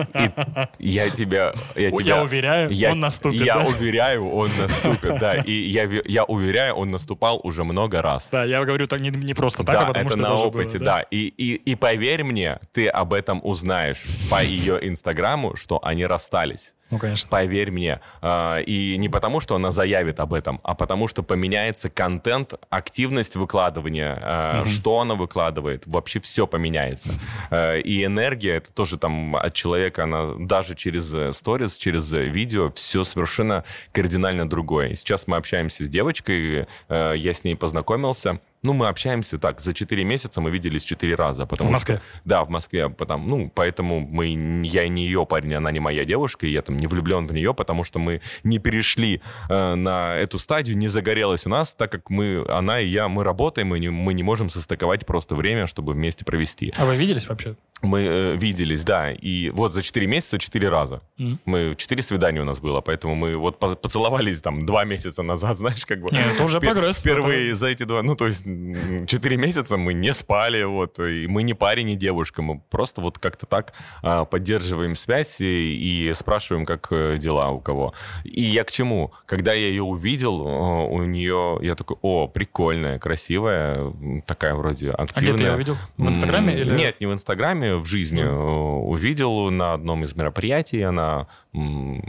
я 0.80 1.10
тебя... 1.10 1.54
Я, 1.76 1.92
тебя, 1.92 2.16
я 2.16 2.24
уверяю, 2.24 2.70
я, 2.70 2.92
он 2.92 3.00
наступит. 3.00 3.42
Я 3.42 3.60
да? 3.60 3.66
уверяю, 3.66 4.30
он 4.30 4.50
наступит, 4.60 5.20
да. 5.20 5.36
И 5.46 5.52
я, 5.52 5.90
я 6.06 6.24
уверяю, 6.26 6.76
он 6.76 6.92
наступал 6.92 7.42
уже 7.44 7.64
много 7.64 8.02
раз. 8.02 8.30
Да, 8.32 8.44
я 8.44 8.64
говорю 8.64 8.86
так 8.88 9.00
не, 9.00 9.10
не 9.10 9.34
просто 9.34 9.64
так, 9.64 9.76
да, 9.76 9.82
а 9.82 9.88
потому 9.88 10.06
это 10.06 10.14
что 10.14 10.22
на 10.22 10.34
это 10.34 10.36
опыте, 10.36 10.78
было, 10.78 10.86
да. 10.86 10.98
да. 10.98 11.02
И, 11.10 11.34
и, 11.36 11.56
и 11.56 11.76
поверь 11.76 12.24
мне, 12.24 12.60
ты 12.72 12.88
об 12.88 13.14
этом 13.14 13.42
узнаешь 13.44 14.04
по 14.30 14.44
ее 14.44 14.78
инстаграму, 14.88 15.56
что 15.56 15.84
они 15.84 16.06
расстались. 16.06 16.76
Ну, 16.92 17.00
конечно. 17.00 17.30
Поверь 17.30 17.72
мне. 17.72 18.02
А, 18.22 18.60
и 18.60 18.98
не 18.98 19.10
потому, 19.10 19.39
что 19.39 19.56
она 19.56 19.72
заявит 19.72 20.20
об 20.20 20.34
этом, 20.34 20.60
а 20.64 20.76
потому, 20.76 21.08
что 21.08 21.24
поменяется 21.24 21.89
контент, 21.89 22.54
активность 22.70 23.36
выкладывания, 23.36 24.62
угу. 24.62 24.70
что 24.70 25.00
она 25.00 25.16
выкладывает, 25.16 25.84
вообще 25.88 26.20
все 26.20 26.46
поменяется. 26.46 27.10
А, 27.50 27.78
и 27.78 28.04
энергия, 28.04 28.56
это 28.56 28.72
тоже 28.74 28.98
там 28.98 29.36
от 29.36 29.54
человека, 29.54 30.04
она 30.04 30.34
даже 30.38 30.76
через 30.76 31.14
э, 31.14 31.32
сторис, 31.34 31.78
через 31.78 32.12
видео, 32.12 32.72
все 32.74 33.04
совершенно 33.04 33.64
кардинально 33.92 34.50
другое. 34.50 34.96
сейчас 34.96 35.28
мы 35.28 35.38
общаемся 35.38 35.86
с 35.86 35.89
девочкой, 35.89 36.68
э, 36.89 37.14
я 37.16 37.34
с 37.34 37.44
ней 37.44 37.56
познакомился, 37.56 38.39
ну, 38.64 38.74
мы 38.74 38.88
общаемся 38.88 39.38
так, 39.38 39.59
за 39.59 39.74
4 39.74 40.03
месяца 40.03 40.39
мы 40.39 40.51
виделись 40.51 40.84
4 40.84 41.16
раза. 41.16 41.45
Потому 41.45 41.70
в 41.70 41.72
Москве? 41.72 41.95
Что, 41.95 42.03
да, 42.26 42.43
в 42.43 42.49
Москве. 42.49 42.89
Потому, 42.89 43.28
ну, 43.28 43.51
поэтому 43.53 43.99
мы, 43.99 44.28
я 44.64 44.88
не 44.88 45.05
ее 45.05 45.26
парень, 45.26 45.55
она 45.55 45.72
не 45.72 45.80
моя 45.80 46.05
девушка, 46.05 46.45
и 46.45 46.51
я 46.51 46.62
там 46.62 46.78
не 46.78 46.88
влюблен 46.88 47.26
в 47.26 47.34
нее, 47.34 47.53
потому 47.53 47.84
что 47.84 47.99
мы 47.99 48.22
не 48.43 48.59
перешли 48.59 49.22
э, 49.49 49.76
на 49.76 50.16
эту 50.16 50.38
стадию, 50.38 50.78
не 50.78 50.89
загорелась 50.89 51.45
у 51.45 51.49
нас, 51.49 51.74
так 51.74 51.91
как 51.91 52.09
мы, 52.09 52.45
она 52.47 52.80
и 52.80 52.88
я, 52.88 53.07
мы 53.09 53.24
работаем, 53.24 53.68
мы 53.70 53.80
не, 53.80 53.89
мы 53.89 54.14
не 54.14 54.24
можем 54.24 54.49
состыковать 54.49 55.05
просто 55.05 55.36
время, 55.36 55.66
чтобы 55.66 55.93
вместе 55.93 56.24
провести. 56.24 56.74
А 56.78 56.86
вы 56.86 56.95
виделись 56.95 57.28
вообще? 57.28 57.55
Мы 57.82 58.02
э, 58.02 58.36
виделись, 58.36 58.84
да. 58.84 59.12
И 59.12 59.50
вот 59.50 59.74
за 59.74 59.82
4 59.82 60.08
месяца 60.08 60.38
4 60.38 60.70
раза. 60.70 61.02
Mm. 61.18 61.38
Мы 61.46 61.76
4 61.76 62.04
свидания 62.04 62.42
у 62.42 62.46
нас 62.46 62.60
было, 62.60 62.82
поэтому 62.82 63.16
мы 63.16 63.36
вот 63.38 63.60
поцеловались 63.60 64.42
там 64.42 64.66
2 64.66 64.86
месяца 64.86 65.24
назад, 65.24 65.58
знаешь, 65.62 65.86
как 65.86 66.02
бы. 66.02 66.10
Нет, 66.12 66.26
это 66.36 66.44
уже 66.44 66.60
прогресс. 66.60 67.00
Впервые 67.00 67.50
это... 67.50 67.56
за 67.56 67.68
эти 67.68 67.84
два, 67.84 68.04
ну, 68.04 68.16
то 68.16 68.28
есть 68.28 68.46
4 68.46 69.38
месяца 69.38 69.78
мы 69.78 69.94
не 69.94 70.14
спали, 70.14 70.64
вот, 70.64 71.00
и 71.00 71.28
мы 71.28 71.44
не 71.44 71.54
парень, 71.54 71.88
не 71.88 71.96
девушка, 71.96 72.42
мы 72.42 72.62
просто 72.70 73.02
вот 73.02 73.18
как-то 73.18 73.46
так 73.46 73.74
а, 74.04 74.26
поддерживаем 74.26 74.96
связь 74.96 75.42
и, 75.42 76.10
и 76.10 76.14
спрашиваем, 76.14 76.66
как 76.66 76.88
э, 76.92 77.18
дела 77.18 77.50
у 77.50 77.60
кого. 77.60 77.94
И 78.24 78.44
я 78.44 78.64
к 78.64 78.72
чему? 78.72 79.12
Когда 79.26 79.54
я 79.54 79.68
ее 79.68 79.84
увидел, 79.84 80.42
у 80.42 81.04
нее, 81.04 81.58
я 81.62 81.76
такой, 81.76 81.98
о, 82.02 82.28
прикольная, 82.28 83.00
красивая, 83.00 83.94
такая 84.28 84.54
вроде 84.54 84.92
активная. 84.92 85.34
А 85.34 85.34
где 85.34 85.34
ты 85.34 85.44
ее 85.44 85.56
увидел? 85.56 85.78
В 85.98 86.08
Инстаграме 86.08 86.60
или? 86.60 86.76
Нет, 86.76 87.00
не 87.00 87.08
в 87.08 87.14
Инстаграме, 87.14 87.71
в 87.78 87.86
жизни 87.86 88.24
mm. 88.24 88.82
увидел 88.84 89.52
на 89.52 89.74
одном 89.74 90.04
из 90.04 90.16
мероприятий, 90.16 90.82
она 90.82 91.28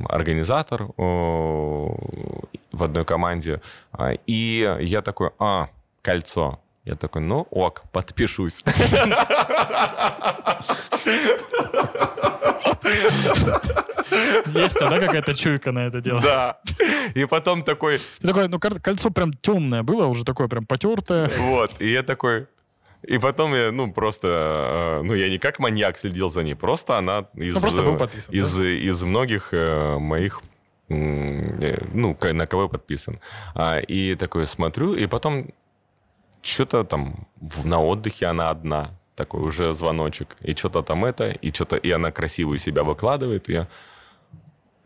организатор 0.08 0.88
в 0.96 2.82
одной 2.82 3.04
команде, 3.04 3.60
а, 3.92 4.12
и 4.26 4.76
я 4.80 5.02
такой, 5.02 5.30
а, 5.38 5.68
кольцо. 6.00 6.58
Я 6.84 6.96
такой, 6.96 7.22
ну 7.22 7.46
ок, 7.50 7.84
подпишусь. 7.92 8.62
Есть, 14.46 14.78
да, 14.80 14.98
какая-то 14.98 15.34
чуйка 15.34 15.72
на 15.72 15.86
это 15.86 16.00
дело? 16.00 16.20
Да. 16.20 16.58
И 17.14 17.24
потом 17.24 17.62
такой... 17.62 17.98
Ты 18.20 18.26
такой, 18.26 18.48
ну 18.48 18.58
кольцо 18.58 19.10
прям 19.10 19.32
темное 19.32 19.82
было, 19.82 20.06
уже 20.06 20.24
такое 20.24 20.48
прям 20.48 20.66
потертое. 20.66 21.30
Вот, 21.38 21.70
и 21.80 21.88
я 21.92 22.02
такой... 22.02 22.46
И 23.02 23.18
потом 23.18 23.54
я, 23.54 23.72
ну, 23.72 23.92
просто, 23.92 25.00
э, 25.00 25.02
ну, 25.02 25.14
я 25.14 25.28
не 25.28 25.38
как 25.38 25.58
маньяк 25.58 25.98
следил 25.98 26.28
за 26.28 26.42
ней, 26.42 26.54
просто 26.54 26.98
она 26.98 27.26
из... 27.34 27.54
Ну, 27.54 27.60
просто 27.60 27.82
был 27.82 27.96
подписан, 27.96 28.34
Из, 28.34 28.56
да? 28.56 28.64
из 28.64 29.02
многих 29.02 29.48
э, 29.52 29.98
моих 29.98 30.40
э, 30.88 31.84
ну, 31.92 32.16
на 32.20 32.46
кого 32.46 32.62
я 32.64 32.68
подписан. 32.68 33.20
А, 33.54 33.78
и 33.78 34.14
такой 34.14 34.46
смотрю, 34.46 34.94
и 34.94 35.06
потом 35.06 35.48
что-то 36.42 36.84
там 36.84 37.26
на 37.64 37.82
отдыхе 37.82 38.26
она 38.26 38.50
одна, 38.50 38.90
такой 39.16 39.42
уже 39.42 39.74
звоночек, 39.74 40.36
и 40.40 40.54
что-то 40.54 40.82
там 40.82 41.04
это, 41.04 41.30
и 41.30 41.52
что-то, 41.52 41.76
и 41.76 41.90
она 41.90 42.12
красивую 42.12 42.58
себя 42.58 42.84
выкладывает, 42.84 43.48
и 43.48 43.52
я 43.52 43.68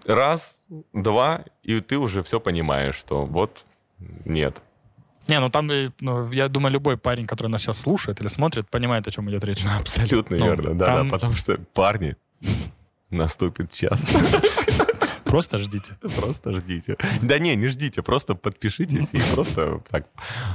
раз, 0.06 0.66
два, 0.92 1.42
и 1.62 1.80
ты 1.80 1.98
уже 1.98 2.22
все 2.22 2.40
понимаешь, 2.40 2.94
что 2.94 3.24
вот 3.24 3.66
нет. 4.24 4.62
Не, 5.29 5.41
ну 5.41 5.51
там, 5.51 5.70
э, 5.70 5.91
ну, 6.01 6.31
я 6.33 6.49
думаю, 6.49 6.72
любой 6.72 6.97
парень, 6.97 7.27
который 7.27 7.49
нас 7.49 7.62
сейчас 7.62 7.81
слушает 7.81 8.20
или 8.20 8.29
смотрит, 8.29 8.68
понимает, 8.68 9.07
о 9.09 9.11
чем 9.11 9.29
идет 9.31 9.45
речь. 9.45 9.64
Абсолютно 9.79 10.37
ну, 10.37 10.47
верно, 10.47 10.74
да, 10.74 10.87
там... 10.87 11.09
да, 11.09 11.14
потому 11.14 11.35
что 11.35 11.59
парни 11.74 12.16
наступит 13.11 13.72
час. 13.72 14.07
Просто 15.27 15.59
ждите. 15.59 15.99
Просто 16.16 16.53
ждите. 16.53 16.97
Да 17.22 17.39
не, 17.39 17.55
не 17.57 17.66
ждите, 17.68 18.03
просто 18.03 18.35
подпишитесь 18.35 19.12
и 19.12 19.20
просто 19.35 19.81
так. 19.91 20.07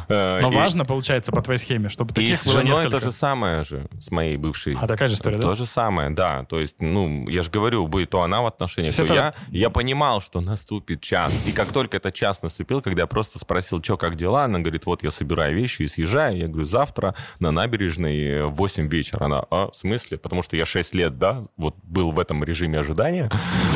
Э, 0.07 0.39
Но 0.41 0.49
важно, 0.51 0.85
получается, 0.85 1.31
по 1.31 1.41
твоей 1.41 1.57
схеме, 1.57 1.89
чтобы 1.89 2.13
таких 2.13 2.43
было 2.45 2.61
несколько. 2.61 2.89
то 2.89 2.99
же 3.01 3.11
самое 3.11 3.63
же 3.63 3.87
с 3.99 4.11
моей 4.11 4.37
бывшей. 4.37 4.75
А 4.79 4.87
такая 4.87 5.07
же 5.09 5.15
история, 5.15 5.37
да? 5.37 5.43
То 5.43 5.55
же 5.55 5.65
самое, 5.65 6.09
да. 6.09 6.45
То 6.45 6.59
есть, 6.59 6.77
ну, 6.79 7.27
я 7.27 7.41
же 7.41 7.51
говорю, 7.51 7.87
будет 7.87 8.09
то 8.09 8.21
она 8.21 8.41
в 8.41 8.45
отношениях, 8.45 8.95
то 8.95 9.05
я. 9.05 9.33
Я 9.49 9.69
понимал, 9.69 10.21
что 10.21 10.41
наступит 10.41 11.01
час. 11.01 11.33
И 11.47 11.51
как 11.51 11.71
только 11.71 11.97
этот 11.97 12.13
час 12.13 12.41
наступил, 12.41 12.81
когда 12.81 13.03
я 13.03 13.07
просто 13.07 13.39
спросил, 13.39 13.81
что, 13.83 13.97
как 13.97 14.15
дела, 14.15 14.45
она 14.45 14.59
говорит, 14.59 14.85
вот 14.85 15.03
я 15.03 15.11
собираю 15.11 15.55
вещи 15.55 15.83
и 15.83 15.87
съезжаю. 15.87 16.37
Я 16.37 16.47
говорю, 16.47 16.65
завтра 16.65 17.15
на 17.39 17.51
набережной 17.51 18.45
в 18.45 18.53
8 18.55 18.87
вечера. 18.87 19.25
Она, 19.25 19.43
а, 19.49 19.69
в 19.71 19.75
смысле? 19.75 20.17
Потому 20.17 20.43
что 20.43 20.55
я 20.57 20.65
6 20.65 20.95
лет, 20.95 21.17
да, 21.17 21.43
вот 21.57 21.75
был 21.83 22.11
в 22.11 22.19
этом 22.19 22.43
режиме 22.43 22.79
ожидания. 22.79 23.29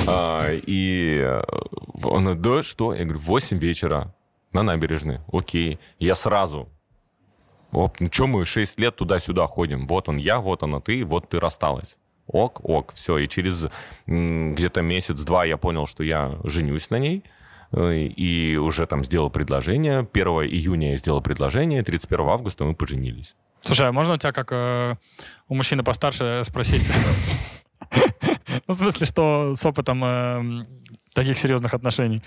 А, 0.08 0.52
и 0.52 0.85
э, 1.22 1.44
он, 2.04 2.42
да, 2.42 2.64
что? 2.64 2.94
Я 2.94 3.04
говорю, 3.04 3.20
8 3.20 3.58
вечера 3.58 4.14
на 4.54 4.64
набережной. 4.64 5.20
Окей. 5.32 5.80
Я 6.00 6.16
сразу. 6.16 6.70
Оп, 7.72 8.00
ну 8.00 8.10
что 8.12 8.28
мы 8.28 8.46
6 8.46 8.80
лет 8.80 8.96
туда-сюда 8.96 9.48
ходим? 9.48 9.88
Вот 9.88 10.10
он 10.10 10.18
я, 10.18 10.40
вот 10.40 10.64
она 10.64 10.80
ты, 10.80 11.04
вот 11.04 11.30
ты 11.30 11.40
рассталась. 11.40 11.98
Ок, 12.28 12.62
ок, 12.64 12.94
все. 12.96 13.18
И 13.18 13.28
через 13.28 13.68
где-то 14.08 14.82
месяц-два 14.82 15.46
я 15.46 15.58
понял, 15.58 15.86
что 15.86 16.04
я 16.04 16.40
женюсь 16.44 16.90
на 16.90 17.00
ней. 17.00 17.24
Э, 17.72 17.94
и 17.96 18.56
уже 18.58 18.86
там 18.86 19.04
сделал 19.04 19.30
предложение. 19.30 20.08
1 20.12 20.28
июня 20.28 20.92
я 20.92 20.98
сделал 20.98 21.22
предложение, 21.22 21.84
31 21.84 22.28
августа 22.28 22.64
мы 22.64 22.76
поженились. 22.76 23.36
Слушай, 23.62 23.90
а 23.90 23.92
можно 23.92 24.14
у 24.14 24.18
тебя 24.18 24.32
как 24.32 24.52
э, 24.52 24.96
у 25.50 25.56
мужчины 25.56 25.84
постарше 25.84 26.44
спросить? 26.46 26.84
Ну, 28.68 28.74
в 28.74 28.78
смысле, 28.78 29.06
что 29.06 29.54
с 29.56 29.66
опытом 29.66 30.04
э, 30.04 30.66
таких 31.16 31.38
серьезных 31.40 31.74
отношений. 31.74 32.22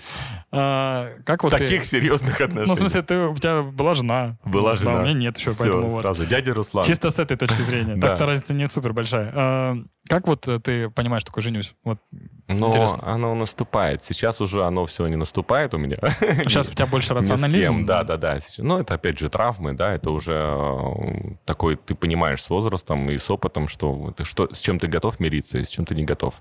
А, 0.51 1.07
как 1.23 1.43
вот 1.43 1.51
таких 1.51 1.81
ты... 1.81 1.87
серьезных 1.87 2.41
отношений? 2.41 2.67
Ну, 2.67 2.73
в 2.73 2.77
смысле, 2.77 3.03
ты, 3.03 3.27
у 3.27 3.35
тебя 3.35 3.61
была 3.61 3.93
жена. 3.93 4.37
Была 4.43 4.75
жена. 4.75 4.93
Да, 4.95 4.99
у 4.99 5.03
меня 5.03 5.13
нет 5.13 5.37
еще, 5.37 5.51
Все, 5.51 5.59
поэтому 5.59 5.89
сразу. 6.01 6.21
вот. 6.23 6.29
Дядя 6.29 6.53
Руслан. 6.53 6.83
Чисто 6.83 7.11
с 7.11 7.19
этой 7.19 7.37
точки 7.37 7.61
зрения. 7.61 7.99
Так-то 8.01 8.25
разница 8.25 8.53
не 8.53 8.67
супер 8.67 8.93
большая. 8.93 9.31
А, 9.33 9.77
как 10.07 10.27
вот 10.27 10.47
ты 10.63 10.89
понимаешь, 10.89 11.21
что 11.21 11.31
такой 11.31 11.43
женюсь? 11.43 11.75
Вот 11.83 11.99
Но 12.47 12.69
Интересно. 12.69 13.03
оно 13.05 13.35
наступает. 13.35 14.01
Сейчас 14.01 14.41
уже 14.41 14.65
оно 14.65 14.87
все 14.87 15.05
не 15.07 15.15
наступает 15.15 15.75
у 15.75 15.77
меня. 15.77 15.97
Сейчас 16.43 16.67
у 16.67 16.71
тебя 16.71 16.87
больше 16.87 17.13
рационализм. 17.13 17.85
Да, 17.85 18.03
да, 18.03 18.17
да. 18.17 18.39
Сейчас- 18.39 18.57
Ну, 18.57 18.79
это 18.79 18.95
опять 18.95 19.19
же 19.19 19.29
травмы, 19.29 19.73
да, 19.73 19.93
это 19.93 20.09
уже 20.09 20.33
э, 20.33 21.35
такой, 21.45 21.75
ты 21.75 21.93
понимаешь 21.93 22.41
с 22.41 22.49
возрастом 22.49 23.09
и 23.11 23.17
с 23.19 23.29
опытом, 23.29 23.67
что, 23.67 24.15
что 24.23 24.51
с 24.51 24.59
чем 24.61 24.79
ты 24.79 24.87
готов 24.87 25.19
мириться 25.19 25.59
и 25.59 25.63
с 25.63 25.69
чем 25.69 25.85
ты 25.85 25.93
не 25.93 26.03
готов. 26.03 26.33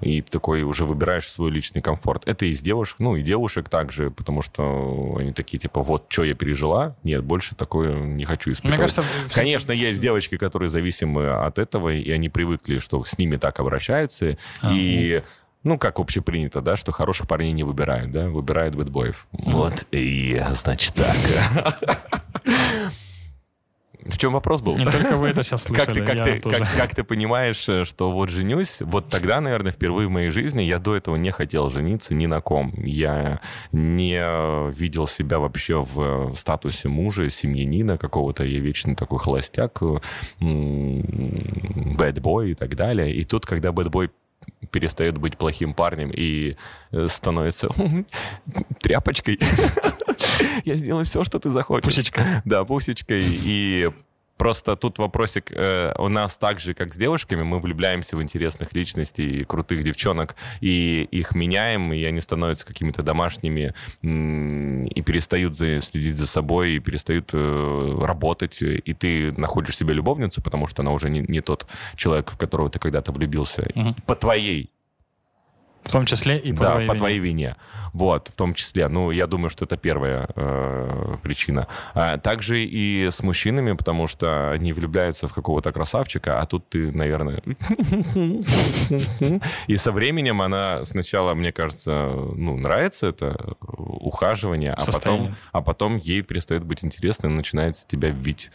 И 0.00 0.20
ты 0.20 0.30
такой 0.30 0.62
уже 0.62 0.84
выбираешь 0.84 1.30
свой 1.30 1.52
личный 1.52 1.80
комфорт. 1.80 1.91
Это 2.26 2.46
и 2.46 2.54
с 2.54 2.60
девушек, 2.60 2.96
ну, 2.98 3.16
и 3.16 3.22
девушек 3.22 3.68
также, 3.68 4.10
потому 4.10 4.42
что 4.42 5.16
они 5.18 5.32
такие, 5.32 5.58
типа, 5.58 5.82
вот, 5.82 6.06
что 6.08 6.24
я 6.24 6.34
пережила, 6.34 6.96
нет, 7.02 7.22
больше 7.24 7.54
такое 7.54 7.94
не 8.00 8.24
хочу 8.24 8.52
испытывать. 8.52 8.78
Мне 8.78 8.80
кажется, 8.80 9.04
все- 9.28 9.34
Конечно, 9.40 9.72
есть 9.72 10.00
девочки, 10.00 10.36
которые 10.36 10.68
зависимы 10.68 11.30
от 11.30 11.58
этого, 11.58 11.90
и 11.90 12.10
они 12.10 12.28
привыкли, 12.28 12.78
что 12.78 13.02
с 13.04 13.18
ними 13.18 13.36
так 13.36 13.58
обращаются. 13.60 14.36
А, 14.60 14.72
и, 14.72 15.22
ну, 15.64 15.78
как 15.78 15.98
общепринято, 16.00 16.60
да, 16.60 16.76
что 16.76 16.92
хороших 16.92 17.28
парней 17.28 17.52
не 17.52 17.64
выбирают, 17.64 18.10
да, 18.10 18.28
выбирают 18.28 18.74
бэтбоев. 18.74 19.26
Вот, 19.32 19.86
и, 19.92 20.42
значит, 20.50 20.94
так. 20.94 21.78
В 24.06 24.18
чем 24.18 24.32
вопрос 24.32 24.60
был? 24.60 24.76
Не 24.76 24.86
только 24.86 25.16
вы 25.16 25.28
это 25.28 25.42
сейчас 25.42 25.62
Как 25.64 25.84
слышали, 25.84 26.00
ты, 26.00 26.06
как, 26.06 26.16
я 26.16 26.24
ты, 26.24 26.40
тоже. 26.40 26.58
как, 26.58 26.76
как 26.76 26.94
ты 26.94 27.04
понимаешь, 27.04 27.68
э, 27.68 27.84
что 27.84 28.10
вот 28.10 28.30
женюсь, 28.30 28.80
вот 28.80 29.08
тогда, 29.08 29.40
наверное, 29.40 29.72
впервые 29.72 30.08
в 30.08 30.10
моей 30.10 30.30
жизни 30.30 30.62
я 30.62 30.78
до 30.78 30.96
этого 30.96 31.16
не 31.16 31.30
хотел 31.30 31.70
жениться 31.70 32.14
ни 32.14 32.26
на 32.26 32.40
ком. 32.40 32.72
Я 32.76 33.40
не 33.70 34.18
э, 34.20 34.72
видел 34.72 35.06
себя 35.06 35.38
вообще 35.38 35.82
в 35.82 36.30
э, 36.30 36.34
статусе 36.34 36.88
мужа, 36.88 37.30
семьянина 37.30 37.98
какого-то. 37.98 38.44
Я 38.44 38.60
вечно 38.60 38.96
такой 38.96 39.18
холостяк, 39.18 39.80
бэтбой 40.40 42.50
и 42.50 42.54
так 42.54 42.74
далее. 42.74 43.14
И 43.14 43.24
тут, 43.24 43.46
когда 43.46 43.72
бэтбой 43.72 44.10
перестает 44.70 45.18
быть 45.18 45.36
плохим 45.36 45.74
парнем 45.74 46.10
и 46.12 46.56
э, 46.90 47.06
становится 47.08 47.68
тряпочкой, 48.80 49.38
я 50.64 50.74
сделаю 50.76 51.04
все, 51.04 51.24
что 51.24 51.38
ты 51.38 51.50
захочешь. 51.50 51.84
Пусечка. 51.84 52.42
Да, 52.44 52.64
пусечкой. 52.64 53.22
И 53.22 53.90
просто 54.36 54.76
тут 54.76 54.98
вопросик. 54.98 55.50
э, 55.52 55.94
у 55.98 56.08
нас 56.08 56.36
так 56.36 56.58
же, 56.60 56.74
как 56.74 56.92
с 56.92 56.96
девушками, 56.96 57.42
мы 57.42 57.58
влюбляемся 57.60 58.16
в 58.16 58.22
интересных 58.22 58.72
личностей, 58.74 59.40
и 59.40 59.44
крутых 59.44 59.82
девчонок, 59.82 60.36
и 60.60 61.06
их 61.10 61.34
меняем, 61.34 61.92
и 61.92 62.02
они 62.04 62.20
становятся 62.20 62.66
какими-то 62.66 63.02
домашними, 63.02 63.74
и 64.02 65.02
перестают 65.02 65.56
за- 65.56 65.80
следить 65.80 66.16
за 66.16 66.26
собой, 66.26 66.72
и 66.72 66.78
перестают 66.80 67.30
э, 67.32 67.98
работать, 68.02 68.62
и 68.62 68.92
ты 68.94 69.32
находишь 69.32 69.76
себе 69.76 69.94
любовницу, 69.94 70.42
потому 70.42 70.66
что 70.66 70.82
она 70.82 70.92
уже 70.92 71.10
не, 71.10 71.20
не 71.20 71.40
тот 71.40 71.66
человек, 71.96 72.30
в 72.30 72.36
которого 72.36 72.68
ты 72.68 72.78
когда-то 72.78 73.12
влюбился. 73.12 73.68
Мгм. 73.74 73.94
По 74.06 74.14
твоей 74.16 74.70
В 75.84 75.90
том 75.92 76.06
числе 76.06 76.38
и 76.38 76.52
по 76.52 76.60
да, 76.60 76.70
твоей 76.72 76.86
по 76.86 76.92
вине. 76.92 76.98
твоей 76.98 77.18
вине. 77.18 77.56
Вот, 77.92 78.28
в 78.28 78.32
том 78.32 78.54
числе. 78.54 78.88
Ну, 78.88 79.10
я 79.10 79.26
думаю, 79.26 79.50
что 79.50 79.64
это 79.64 79.76
первая 79.76 80.28
э, 80.34 81.16
причина. 81.22 81.66
А 81.94 82.18
также 82.18 82.64
и 82.64 83.08
с 83.10 83.22
мужчинами, 83.22 83.72
потому 83.72 84.06
что 84.06 84.52
они 84.52 84.72
влюбляются 84.72 85.28
в 85.28 85.34
какого-то 85.34 85.72
красавчика, 85.72 86.40
а 86.40 86.46
тут 86.46 86.68
ты, 86.68 86.90
наверное... 86.92 87.42
И 89.66 89.76
со 89.76 89.92
временем 89.92 90.40
она 90.40 90.84
сначала, 90.84 91.34
мне 91.34 91.52
кажется, 91.52 92.10
ну, 92.34 92.56
нравится 92.56 93.08
это 93.08 93.56
ухаживание, 93.60 94.72
а 94.72 94.84
потом, 94.84 95.34
а 95.52 95.60
потом 95.60 95.98
ей 95.98 96.22
перестает 96.22 96.64
быть 96.64 96.84
интересно 96.84 97.26
и 97.26 97.30
начинает 97.30 97.76
с 97.76 97.84
тебя 97.84 98.10
вить 98.10 98.50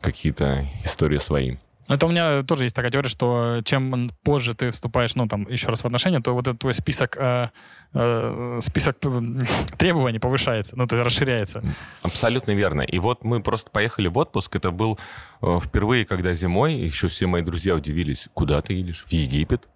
какие-то 0.00 0.66
истории 0.84 1.18
свои. 1.18 1.56
Это 1.88 2.06
у 2.06 2.08
меня 2.08 2.42
тоже 2.42 2.64
есть 2.64 2.74
такая 2.74 2.90
теория, 2.90 3.08
что 3.08 3.60
чем 3.64 4.08
позже 4.24 4.54
ты 4.54 4.70
вступаешь, 4.70 5.14
ну, 5.14 5.28
там, 5.28 5.48
еще 5.48 5.68
раз 5.68 5.82
в 5.82 5.84
отношения, 5.84 6.20
то 6.20 6.34
вот 6.34 6.48
этот 6.48 6.58
твой 6.58 6.74
список, 6.74 7.16
э, 7.16 7.48
э, 7.94 8.58
список 8.62 8.96
м, 9.04 9.46
требований 9.78 10.18
повышается, 10.18 10.76
ну, 10.76 10.86
то 10.86 10.96
есть 10.96 11.04
расширяется. 11.04 11.62
Абсолютно 12.02 12.52
верно. 12.52 12.82
И 12.82 12.98
вот 12.98 13.22
мы 13.24 13.40
просто 13.40 13.70
поехали 13.70 14.08
в 14.08 14.18
отпуск. 14.18 14.56
Это 14.56 14.72
был 14.72 14.98
э, 15.42 15.60
впервые, 15.62 16.04
когда 16.04 16.32
зимой, 16.34 16.74
еще 16.74 17.06
все 17.06 17.26
мои 17.26 17.42
друзья 17.42 17.74
удивились, 17.74 18.28
куда 18.34 18.60
ты 18.62 18.74
едешь? 18.74 19.04
В 19.06 19.12
Египет? 19.12 19.68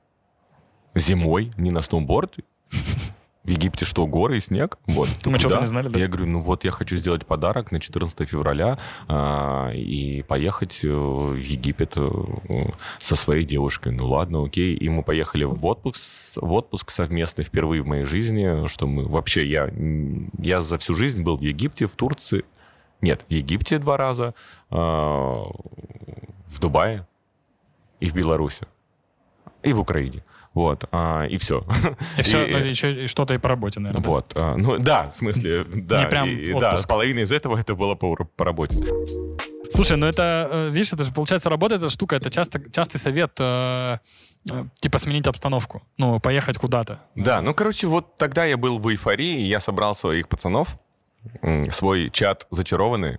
Зимой? 0.97 1.53
Не 1.57 1.71
на 1.71 1.81
сноуборд? 1.83 2.37
В 3.43 3.49
Египте 3.49 3.86
что, 3.86 4.07
горы 4.07 4.36
и 4.36 4.41
снег? 4.41 4.78
Вот. 4.86 5.09
Мы 5.24 5.38
что-то 5.38 5.61
не 5.61 5.66
знали, 5.66 5.88
да? 5.88 5.99
Я 5.99 6.09
говорю, 6.09 6.26
ну 6.26 6.41
вот 6.41 6.64
я 6.64 6.70
хочу 6.70 6.97
сделать 6.97 7.24
подарок 7.24 7.72
на 7.72 7.80
14 7.80 8.28
февраля 8.28 8.78
а, 9.09 9.70
и 9.72 10.22
поехать 10.22 10.84
э, 10.84 10.88
в 10.88 11.36
Египет 11.36 11.95
э, 11.97 12.11
со 12.99 13.16
своей 13.16 13.45
девушкой. 13.45 13.93
Ну 13.93 14.09
ладно, 14.09 14.45
окей. 14.45 14.74
И 14.74 14.88
мы 14.91 15.03
поехали 15.03 15.45
в 15.45 15.64
отпуск, 15.64 16.36
в 16.36 16.53
отпуск 16.53 16.91
совместно 16.91 17.43
впервые 17.43 17.80
в 17.80 17.86
моей 17.86 18.05
жизни, 18.05 18.66
что 18.66 18.86
мы 18.86 19.07
вообще, 19.07 19.47
я, 19.47 19.70
я 20.38 20.61
за 20.61 20.76
всю 20.76 20.95
жизнь 20.95 21.22
был 21.22 21.38
в 21.38 21.43
Египте, 21.43 21.86
в 21.86 21.93
Турции. 21.93 22.45
Нет, 23.01 23.24
в 23.26 23.32
Египте 23.32 23.78
два 23.78 23.97
раза, 23.97 24.34
а, 24.68 25.47
в 26.47 26.61
Дубае 26.61 27.07
и 28.01 28.07
в 28.11 28.14
Беларуси. 28.14 28.66
И 29.62 29.72
в 29.72 29.80
Украине. 29.80 30.24
Вот, 30.55 30.84
а, 30.90 31.26
и 31.26 31.36
все. 31.38 31.64
И 32.18 32.22
все, 32.22 32.38
еще 32.44 33.05
и 33.05 33.07
что-то 33.07 33.34
и 33.34 33.38
по 33.38 33.48
работе, 33.48 33.78
наверное. 33.80 34.05
Вот. 34.05 34.32
а, 34.34 34.57
Ну, 34.57 34.78
да, 34.78 35.09
в 35.11 35.14
смысле, 35.14 35.64
да. 35.64 36.07
прям 36.07 36.28
и- 36.28 36.59
да, 36.59 36.76
половина 36.88 37.20
из 37.20 37.30
этого 37.32 37.57
это 37.59 37.74
было 37.74 37.94
по, 37.94 38.16
по 38.36 38.44
работе. 38.44 38.78
Слушай, 39.72 39.96
ну 39.96 40.07
это, 40.09 40.48
э, 40.51 40.70
видишь, 40.70 40.92
это 40.92 41.05
же, 41.05 41.12
получается, 41.12 41.48
работа, 41.48 41.76
эта 41.76 41.88
штука, 41.88 42.16
это 42.16 42.28
часто, 42.30 42.61
частый 42.72 42.98
совет, 43.01 43.30
э, 43.38 43.98
э, 44.51 44.64
типа, 44.80 44.98
сменить 44.98 45.28
обстановку, 45.28 45.82
ну, 45.96 46.18
поехать 46.18 46.59
куда-то. 46.59 46.98
Да, 47.14 47.40
ну, 47.40 47.55
короче, 47.55 47.86
вот 47.86 48.16
тогда 48.16 48.44
я 48.44 48.57
был 48.57 48.80
в 48.80 48.88
эйфории, 48.88 49.38
я 49.42 49.61
собрал 49.61 49.94
своих 49.94 50.28
пацанов, 50.28 50.76
свой 51.70 52.11
чат 52.11 52.46
зачарованный, 52.51 53.18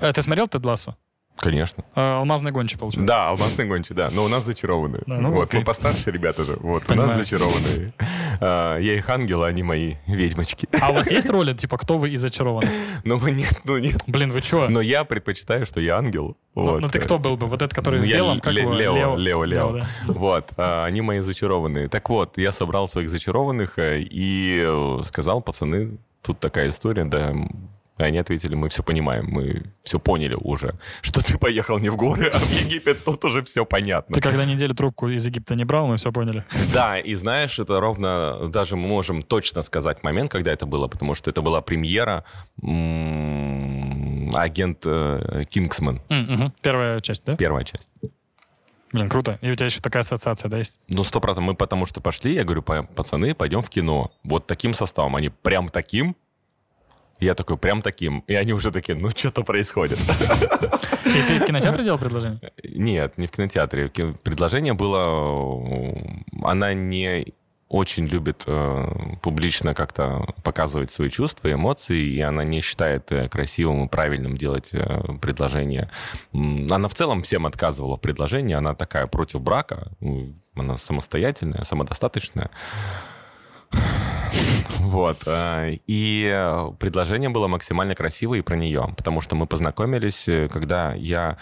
Э, 0.00 0.10
Ты 0.12 0.22
смотрел 0.22 0.48
Тед 0.48 0.64
Лассо? 0.64 0.96
Конечно. 1.36 1.84
Э, 1.94 2.16
Алмазный 2.18 2.52
гончий, 2.52 2.78
получается. 2.78 3.06
Да, 3.06 3.28
алмазный 3.30 3.66
гончий, 3.66 3.94
да, 3.94 4.08
но 4.12 4.24
у 4.24 4.28
нас 4.28 4.44
зачарованные. 4.44 5.02
Да, 5.06 5.18
ну, 5.18 5.32
вот, 5.32 5.48
окей. 5.48 5.60
мы 5.60 5.66
постарше 5.66 6.10
ребята 6.10 6.44
же, 6.44 6.56
вот, 6.60 6.84
у 6.84 6.86
Понимаю. 6.86 7.08
нас 7.08 7.16
зачарованные. 7.18 7.92
А, 8.40 8.76
Я 8.78 8.94
их 8.94 9.08
ангел, 9.08 9.42
а 9.42 9.46
они 9.48 9.62
мои 9.62 9.94
ведьмочки. 10.06 10.68
А 10.80 10.90
у 10.90 10.94
вас 10.94 11.10
есть 11.10 11.28
роли, 11.30 11.54
типа, 11.54 11.78
кто 11.78 11.98
вы 11.98 12.10
из 12.10 12.20
зачарованных? 12.20 12.70
Ну, 13.04 13.18
мы 13.18 13.30
нет, 13.32 13.60
ну, 13.64 13.78
нет. 13.78 14.00
Блин, 14.06 14.30
вы 14.30 14.40
чё? 14.40 14.68
Но 14.68 14.80
я 14.80 15.04
предпочитаю, 15.04 15.66
что 15.66 15.80
я 15.80 15.96
ангел. 15.98 16.36
Ну, 16.54 16.64
Вот. 16.66 16.80
ну 16.82 16.88
ты 16.88 16.98
кто 17.00 17.18
был 17.18 17.36
бы? 17.36 17.46
Вот 17.46 17.60
этот, 17.62 17.74
который 17.74 18.00
Ну, 18.00 18.06
в 18.06 18.08
я 18.08 18.16
белом, 18.18 18.40
как 18.40 18.52
Ле- 18.52 18.62
его? 18.62 18.74
Лео, 18.74 19.16
Лео, 19.16 19.44
Лео. 19.44 19.72
да. 19.72 19.86
Вот, 20.06 20.50
а, 20.56 20.84
они 20.84 21.00
мои 21.00 21.18
зачарованные. 21.20 21.88
Так 21.88 22.08
вот, 22.10 22.38
я 22.38 22.52
собрал 22.52 22.86
своих 22.88 23.08
зачарованных 23.08 23.78
э, 23.78 24.00
и 24.02 24.62
э, 24.64 25.00
сказал, 25.02 25.40
пацаны, 25.40 25.98
тут 26.22 26.38
такая 26.38 26.68
история, 26.68 27.04
да. 27.04 27.32
М, 28.02 28.08
Они 28.08 28.18
ответили, 28.18 28.54
мы 28.54 28.68
все 28.68 28.82
понимаем, 28.82 29.26
мы 29.26 29.62
все 29.84 29.98
поняли 29.98 30.34
уже, 30.34 30.74
что 31.00 31.20
ты 31.24 31.38
поехал 31.38 31.78
не 31.78 31.88
в 31.88 31.96
горы, 31.96 32.30
а 32.32 32.38
в 32.38 32.50
Египет, 32.50 33.04
тут 33.04 33.24
уже 33.24 33.42
все 33.42 33.64
понятно. 33.64 34.14
Ты 34.14 34.20
когда 34.20 34.44
неделю 34.44 34.74
трубку 34.74 35.08
из 35.08 35.24
Египта 35.26 35.54
не 35.54 35.64
брал, 35.64 35.86
мы 35.86 35.96
все 35.96 36.12
поняли. 36.12 36.44
Да, 36.72 36.98
и 36.98 37.14
знаешь, 37.14 37.58
это 37.58 37.80
ровно, 37.80 38.48
даже 38.48 38.76
мы 38.76 38.88
можем 38.88 39.22
точно 39.22 39.62
сказать 39.62 40.02
момент, 40.02 40.30
когда 40.30 40.52
это 40.52 40.66
было, 40.66 40.88
потому 40.88 41.14
что 41.14 41.30
это 41.30 41.42
была 41.42 41.60
премьера 41.60 42.24
агент 44.34 44.78
э, 44.84 45.44
Кингсман. 45.48 46.00
Первая 46.62 47.00
часть, 47.00 47.24
да? 47.24 47.36
первая 47.36 47.64
часть. 47.64 47.88
Блин, 48.92 49.08
круто. 49.08 49.38
И 49.40 49.50
у 49.50 49.54
тебя 49.54 49.66
еще 49.66 49.80
такая 49.80 50.02
ассоциация, 50.02 50.50
да, 50.50 50.58
есть? 50.58 50.78
Ну, 50.88 51.02
сто 51.02 51.18
процентов. 51.20 51.44
Мы 51.44 51.54
потому 51.54 51.86
что 51.86 52.00
пошли, 52.02 52.34
я 52.34 52.44
говорю, 52.44 52.62
«Па- 52.62 52.82
пацаны, 52.82 53.34
пойдем 53.34 53.62
в 53.62 53.70
кино. 53.70 54.12
Вот 54.22 54.46
таким 54.46 54.74
составом. 54.74 55.16
Они 55.16 55.30
прям 55.30 55.70
таким. 55.70 56.14
Я 57.22 57.34
такой, 57.34 57.56
прям 57.56 57.82
таким. 57.82 58.24
И 58.26 58.34
они 58.34 58.52
уже 58.52 58.70
такие, 58.72 58.98
ну, 58.98 59.10
что-то 59.10 59.42
происходит. 59.44 59.98
И 61.04 61.22
ты 61.28 61.38
в 61.38 61.44
кинотеатре 61.44 61.84
делал 61.84 61.98
предложение? 61.98 62.40
Нет, 62.64 63.16
не 63.16 63.26
в 63.26 63.30
кинотеатре. 63.30 63.88
Ки- 63.88 64.14
Предложение 64.24 64.74
было... 64.74 65.96
Она 66.42 66.74
не 66.74 67.32
очень 67.68 68.06
любит 68.06 68.44
э, 68.46 68.86
публично 69.22 69.72
как-то 69.72 70.26
показывать 70.42 70.90
свои 70.90 71.08
чувства, 71.08 71.50
эмоции, 71.50 72.00
и 72.00 72.20
она 72.20 72.44
не 72.44 72.60
считает 72.60 73.10
э, 73.12 73.28
красивым 73.28 73.86
и 73.86 73.88
правильным 73.88 74.36
делать 74.36 74.70
э, 74.74 75.00
предложение. 75.22 75.90
Она 76.34 76.88
в 76.88 76.94
целом 76.94 77.22
всем 77.22 77.46
отказывала 77.46 77.96
в 77.96 78.00
предложении, 78.00 78.54
она 78.54 78.74
такая 78.74 79.06
против 79.06 79.40
брака, 79.40 79.92
она 80.54 80.76
самостоятельная, 80.76 81.64
самодостаточная. 81.64 82.50
Вот. 84.80 85.22
э, 85.26 85.76
И 85.86 86.70
предложение 86.78 87.30
было 87.30 87.46
максимально 87.48 87.94
красивое 87.94 88.38
и 88.38 88.42
про 88.42 88.56
нее, 88.56 88.92
потому 88.96 89.20
что 89.20 89.36
мы 89.36 89.46
познакомились, 89.46 90.28
э, 90.28 90.48
когда 90.48 90.94
я 90.94 91.38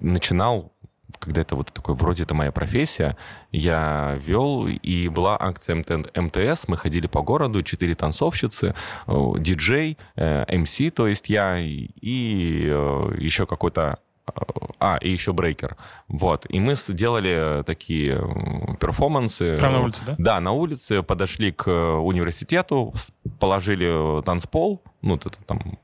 начинал, 0.00 0.72
когда 1.18 1.42
это 1.42 1.54
вот 1.56 1.72
такой, 1.72 1.94
вроде 1.94 2.22
это 2.24 2.34
моя 2.34 2.50
профессия, 2.52 3.16
я 3.50 4.16
вел, 4.20 4.66
и 4.66 5.08
была 5.08 5.36
акция 5.40 5.76
МТ 5.76 6.16
МТС, 6.16 6.68
мы 6.68 6.76
ходили 6.76 7.06
по 7.06 7.22
городу, 7.22 7.62
четыре 7.62 7.94
танцовщицы, 7.94 8.74
э, 9.06 9.32
диджей, 9.38 9.98
МС, 10.16 10.78
то 10.94 11.06
есть 11.06 11.28
я, 11.28 11.58
и- 11.58 11.90
еще 12.00 13.46
какой-то 13.46 13.98
а, 14.78 14.96
и 14.96 15.10
еще 15.10 15.32
брейкер. 15.32 15.76
Вот. 16.08 16.46
И 16.48 16.60
мы 16.60 16.74
сделали 16.74 17.62
такие 17.64 18.16
перформансы. 18.80 19.56
Прямо 19.58 19.76
на 19.76 19.82
улице, 19.82 20.02
да? 20.06 20.14
Да, 20.18 20.40
на 20.40 20.52
улице. 20.52 21.02
Подошли 21.02 21.52
к 21.52 21.70
университету, 21.70 22.92
положили 23.38 24.22
танцпол, 24.22 24.82
ну, 25.02 25.16
это 25.16 25.30
там 25.46 25.78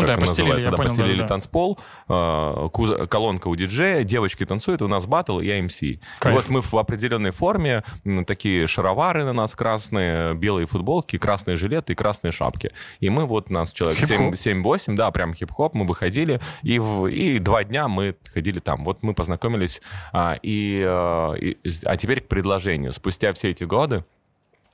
ну, 0.00 0.06
да, 0.06 0.16
постелили, 0.16 0.62
да, 0.62 0.72
понял, 0.72 0.88
постелили 0.88 1.16
да, 1.18 1.22
да. 1.22 1.28
танцпол, 1.28 1.78
э, 2.08 2.68
колонка 3.08 3.48
у 3.48 3.56
диджея, 3.56 4.04
девочки 4.04 4.44
танцуют, 4.44 4.82
у 4.82 4.88
нас 4.88 5.06
батл, 5.06 5.40
я 5.40 5.62
МС. 5.62 5.80
Вот 6.22 6.48
мы 6.48 6.60
в 6.62 6.74
определенной 6.74 7.30
форме, 7.30 7.84
такие 8.26 8.66
шаровары 8.66 9.24
на 9.24 9.32
нас 9.32 9.54
красные, 9.54 10.34
белые 10.34 10.66
футболки, 10.66 11.16
красные 11.18 11.56
жилеты 11.56 11.92
и 11.92 11.96
красные 11.96 12.32
шапки. 12.32 12.72
И 13.00 13.10
мы 13.10 13.26
вот, 13.26 13.50
нас 13.50 13.72
человек 13.72 13.98
7-8, 13.98 14.94
да, 14.94 15.10
прям 15.10 15.34
хип-хоп, 15.34 15.74
мы 15.74 15.86
выходили, 15.86 16.40
и, 16.62 16.78
в, 16.78 17.06
и 17.06 17.38
два 17.38 17.64
дня 17.64 17.88
мы 17.88 18.16
ходили 18.32 18.58
там. 18.58 18.84
Вот 18.84 19.02
мы 19.02 19.14
познакомились, 19.14 19.80
а, 20.12 20.38
и, 20.42 20.84
а, 20.86 21.34
и, 21.34 21.56
а 21.84 21.96
теперь 21.96 22.20
к 22.20 22.28
предложению. 22.28 22.92
Спустя 22.92 23.32
все 23.32 23.50
эти 23.50 23.64
годы, 23.64 24.04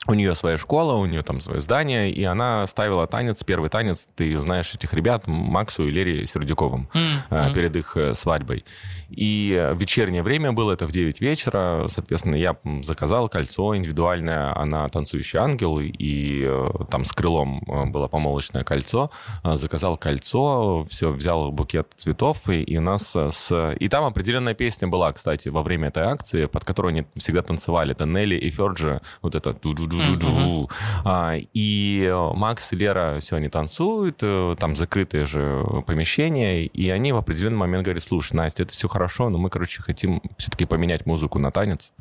у 0.07 0.15
нее 0.15 0.35
своя 0.35 0.59
школа, 0.59 0.95
у 0.95 1.07
нее 1.07 1.23
там 1.23 1.41
свое 1.41 1.61
здание, 1.61 2.11
и 2.11 2.23
она 2.25 2.67
ставила 2.67 3.07
танец, 3.07 3.43
первый 3.45 3.71
танец, 3.71 4.09
ты 4.15 4.39
знаешь 4.39 4.75
этих 4.75 4.93
ребят, 4.93 5.27
Максу 5.27 5.87
и 5.87 5.91
Лере 5.91 6.27
Сердюковым, 6.27 6.89
mm-hmm. 6.93 7.55
перед 7.55 7.77
их 7.77 7.97
э, 7.97 8.15
свадьбой. 8.15 8.65
И 9.09 9.57
э, 9.59 9.75
вечернее 9.75 10.23
время 10.23 10.53
было, 10.53 10.73
это 10.73 10.87
в 10.87 10.93
9 10.93 11.21
вечера, 11.21 11.87
соответственно, 11.89 12.37
я 12.37 12.57
заказал 12.83 13.29
кольцо 13.29 13.77
индивидуальное, 13.77 14.57
она 14.57 14.89
танцующий 14.89 15.39
ангел, 15.39 15.79
и 15.81 16.51
там 16.91 17.05
с 17.05 17.13
крылом 17.13 17.63
было 17.91 18.09
помолочное 18.09 18.65
кольцо, 18.65 19.11
заказал 19.43 19.97
кольцо, 19.97 20.87
все, 20.91 21.11
взял 21.13 21.51
букет 21.51 21.89
цветов, 21.97 22.49
и, 22.49 22.63
и 22.63 22.77
у 22.77 22.81
нас 22.81 23.15
с... 23.15 23.75
И 23.79 23.89
там 23.89 24.05
определенная 24.05 24.55
песня 24.55 24.89
была, 24.89 25.13
кстати, 25.13 25.49
во 25.49 25.63
время 25.63 25.89
этой 25.89 26.05
акции, 26.05 26.47
под 26.47 26.65
которую 26.65 26.91
они 26.91 27.05
всегда 27.17 27.43
танцевали, 27.43 27.93
это 27.93 28.07
Нелли 28.07 28.37
и 28.37 28.51
Ферджи, 28.51 29.01
вот 29.23 29.35
это 29.35 29.55
ду-ду-ду-ду. 29.97 30.71
А, 31.05 31.37
и 31.53 32.13
Макс 32.35 32.73
и 32.73 32.77
Лера 32.77 33.19
они 33.31 33.49
танцуют, 33.49 34.19
э, 34.23 34.57
там 34.59 34.77
закрытые 34.77 35.27
же 35.27 35.65
помещения, 35.87 36.65
и 36.65 36.91
они 36.91 37.13
в 37.13 37.17
определенный 37.17 37.59
момент 37.59 37.85
говорят, 37.85 38.03
слушай, 38.03 38.35
Настя, 38.35 38.63
это 38.63 38.73
все 38.73 38.89
хорошо, 38.89 39.29
но 39.29 39.39
мы, 39.39 39.51
короче, 39.51 39.83
хотим 39.83 40.23
все-таки 40.39 40.65
поменять 40.65 41.07
музыку 41.07 41.39
на 41.39 41.51
танец. 41.51 41.93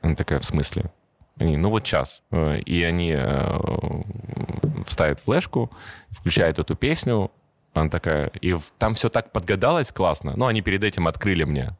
Она 0.00 0.14
такая, 0.14 0.40
в 0.40 0.44
смысле? 0.44 0.92
Они, 1.38 1.56
ну 1.56 1.70
вот 1.70 1.84
час. 1.84 2.22
Э, 2.30 2.58
и 2.58 2.82
они 2.82 3.12
э, 3.16 4.02
вставят 4.86 5.20
флешку, 5.20 5.70
включают 6.10 6.58
эту 6.58 6.74
песню, 6.76 7.30
она 7.74 7.88
такая, 7.88 8.26
и 8.40 8.54
там 8.78 8.94
все 8.94 9.08
так 9.08 9.32
подгадалось 9.32 9.92
классно. 9.92 10.34
Ну, 10.36 10.46
они 10.46 10.60
перед 10.60 10.84
этим 10.84 11.08
открыли 11.08 11.44
мне 11.44 11.76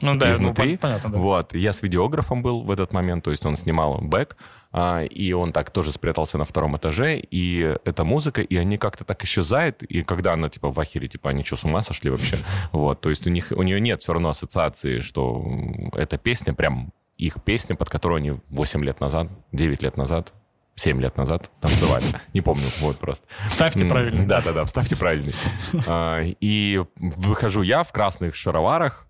ну 0.00 0.16
да, 0.16 0.32
изнутри. 0.32 0.72
Ну, 0.72 0.78
понятно, 0.78 1.10
да. 1.10 1.18
Вот. 1.18 1.54
Я 1.54 1.72
с 1.72 1.82
видеографом 1.82 2.42
был 2.42 2.62
в 2.62 2.70
этот 2.70 2.92
момент, 2.92 3.24
то 3.24 3.30
есть 3.30 3.44
он 3.46 3.56
снимал 3.56 3.98
бэк, 4.00 4.36
а, 4.72 5.02
и 5.02 5.32
он 5.32 5.52
так 5.52 5.70
тоже 5.70 5.92
спрятался 5.92 6.38
на 6.38 6.44
втором 6.44 6.76
этаже, 6.76 7.18
и 7.18 7.76
эта 7.84 8.04
музыка, 8.04 8.40
и 8.40 8.56
они 8.56 8.78
как-то 8.78 9.04
так 9.04 9.22
исчезают, 9.24 9.82
и 9.82 10.02
когда 10.02 10.32
она 10.32 10.48
типа 10.48 10.70
в 10.70 10.80
ахере, 10.80 11.08
типа, 11.08 11.30
они 11.30 11.42
что, 11.42 11.56
с 11.56 11.64
ума 11.64 11.82
сошли 11.82 12.10
вообще? 12.10 12.36
Вот, 12.72 13.00
то 13.00 13.10
есть 13.10 13.26
у 13.26 13.30
них, 13.30 13.52
у 13.54 13.62
нее 13.62 13.80
нет 13.80 14.02
все 14.02 14.12
равно 14.12 14.30
ассоциации, 14.30 15.00
что 15.00 15.44
эта 15.92 16.18
песня 16.18 16.54
прям 16.54 16.92
их 17.18 17.42
песня, 17.42 17.76
под 17.76 17.88
которую 17.90 18.18
они 18.18 18.40
8 18.48 18.84
лет 18.84 19.00
назад, 19.00 19.28
9 19.52 19.82
лет 19.82 19.96
назад 19.96 20.32
7 20.76 21.00
лет 21.00 21.16
назад 21.16 21.50
танцевали. 21.60 22.04
Не 22.34 22.40
помню, 22.40 22.64
вот 22.80 22.98
просто. 22.98 23.26
Вставьте 23.48 23.84
правильно. 23.84 24.26
Да-да-да, 24.26 24.64
вставьте 24.64 24.96
правильно. 24.96 25.32
А, 25.86 26.20
и 26.22 26.82
выхожу 26.96 27.62
я 27.62 27.82
в 27.82 27.92
красных 27.92 28.34
шароварах, 28.34 29.06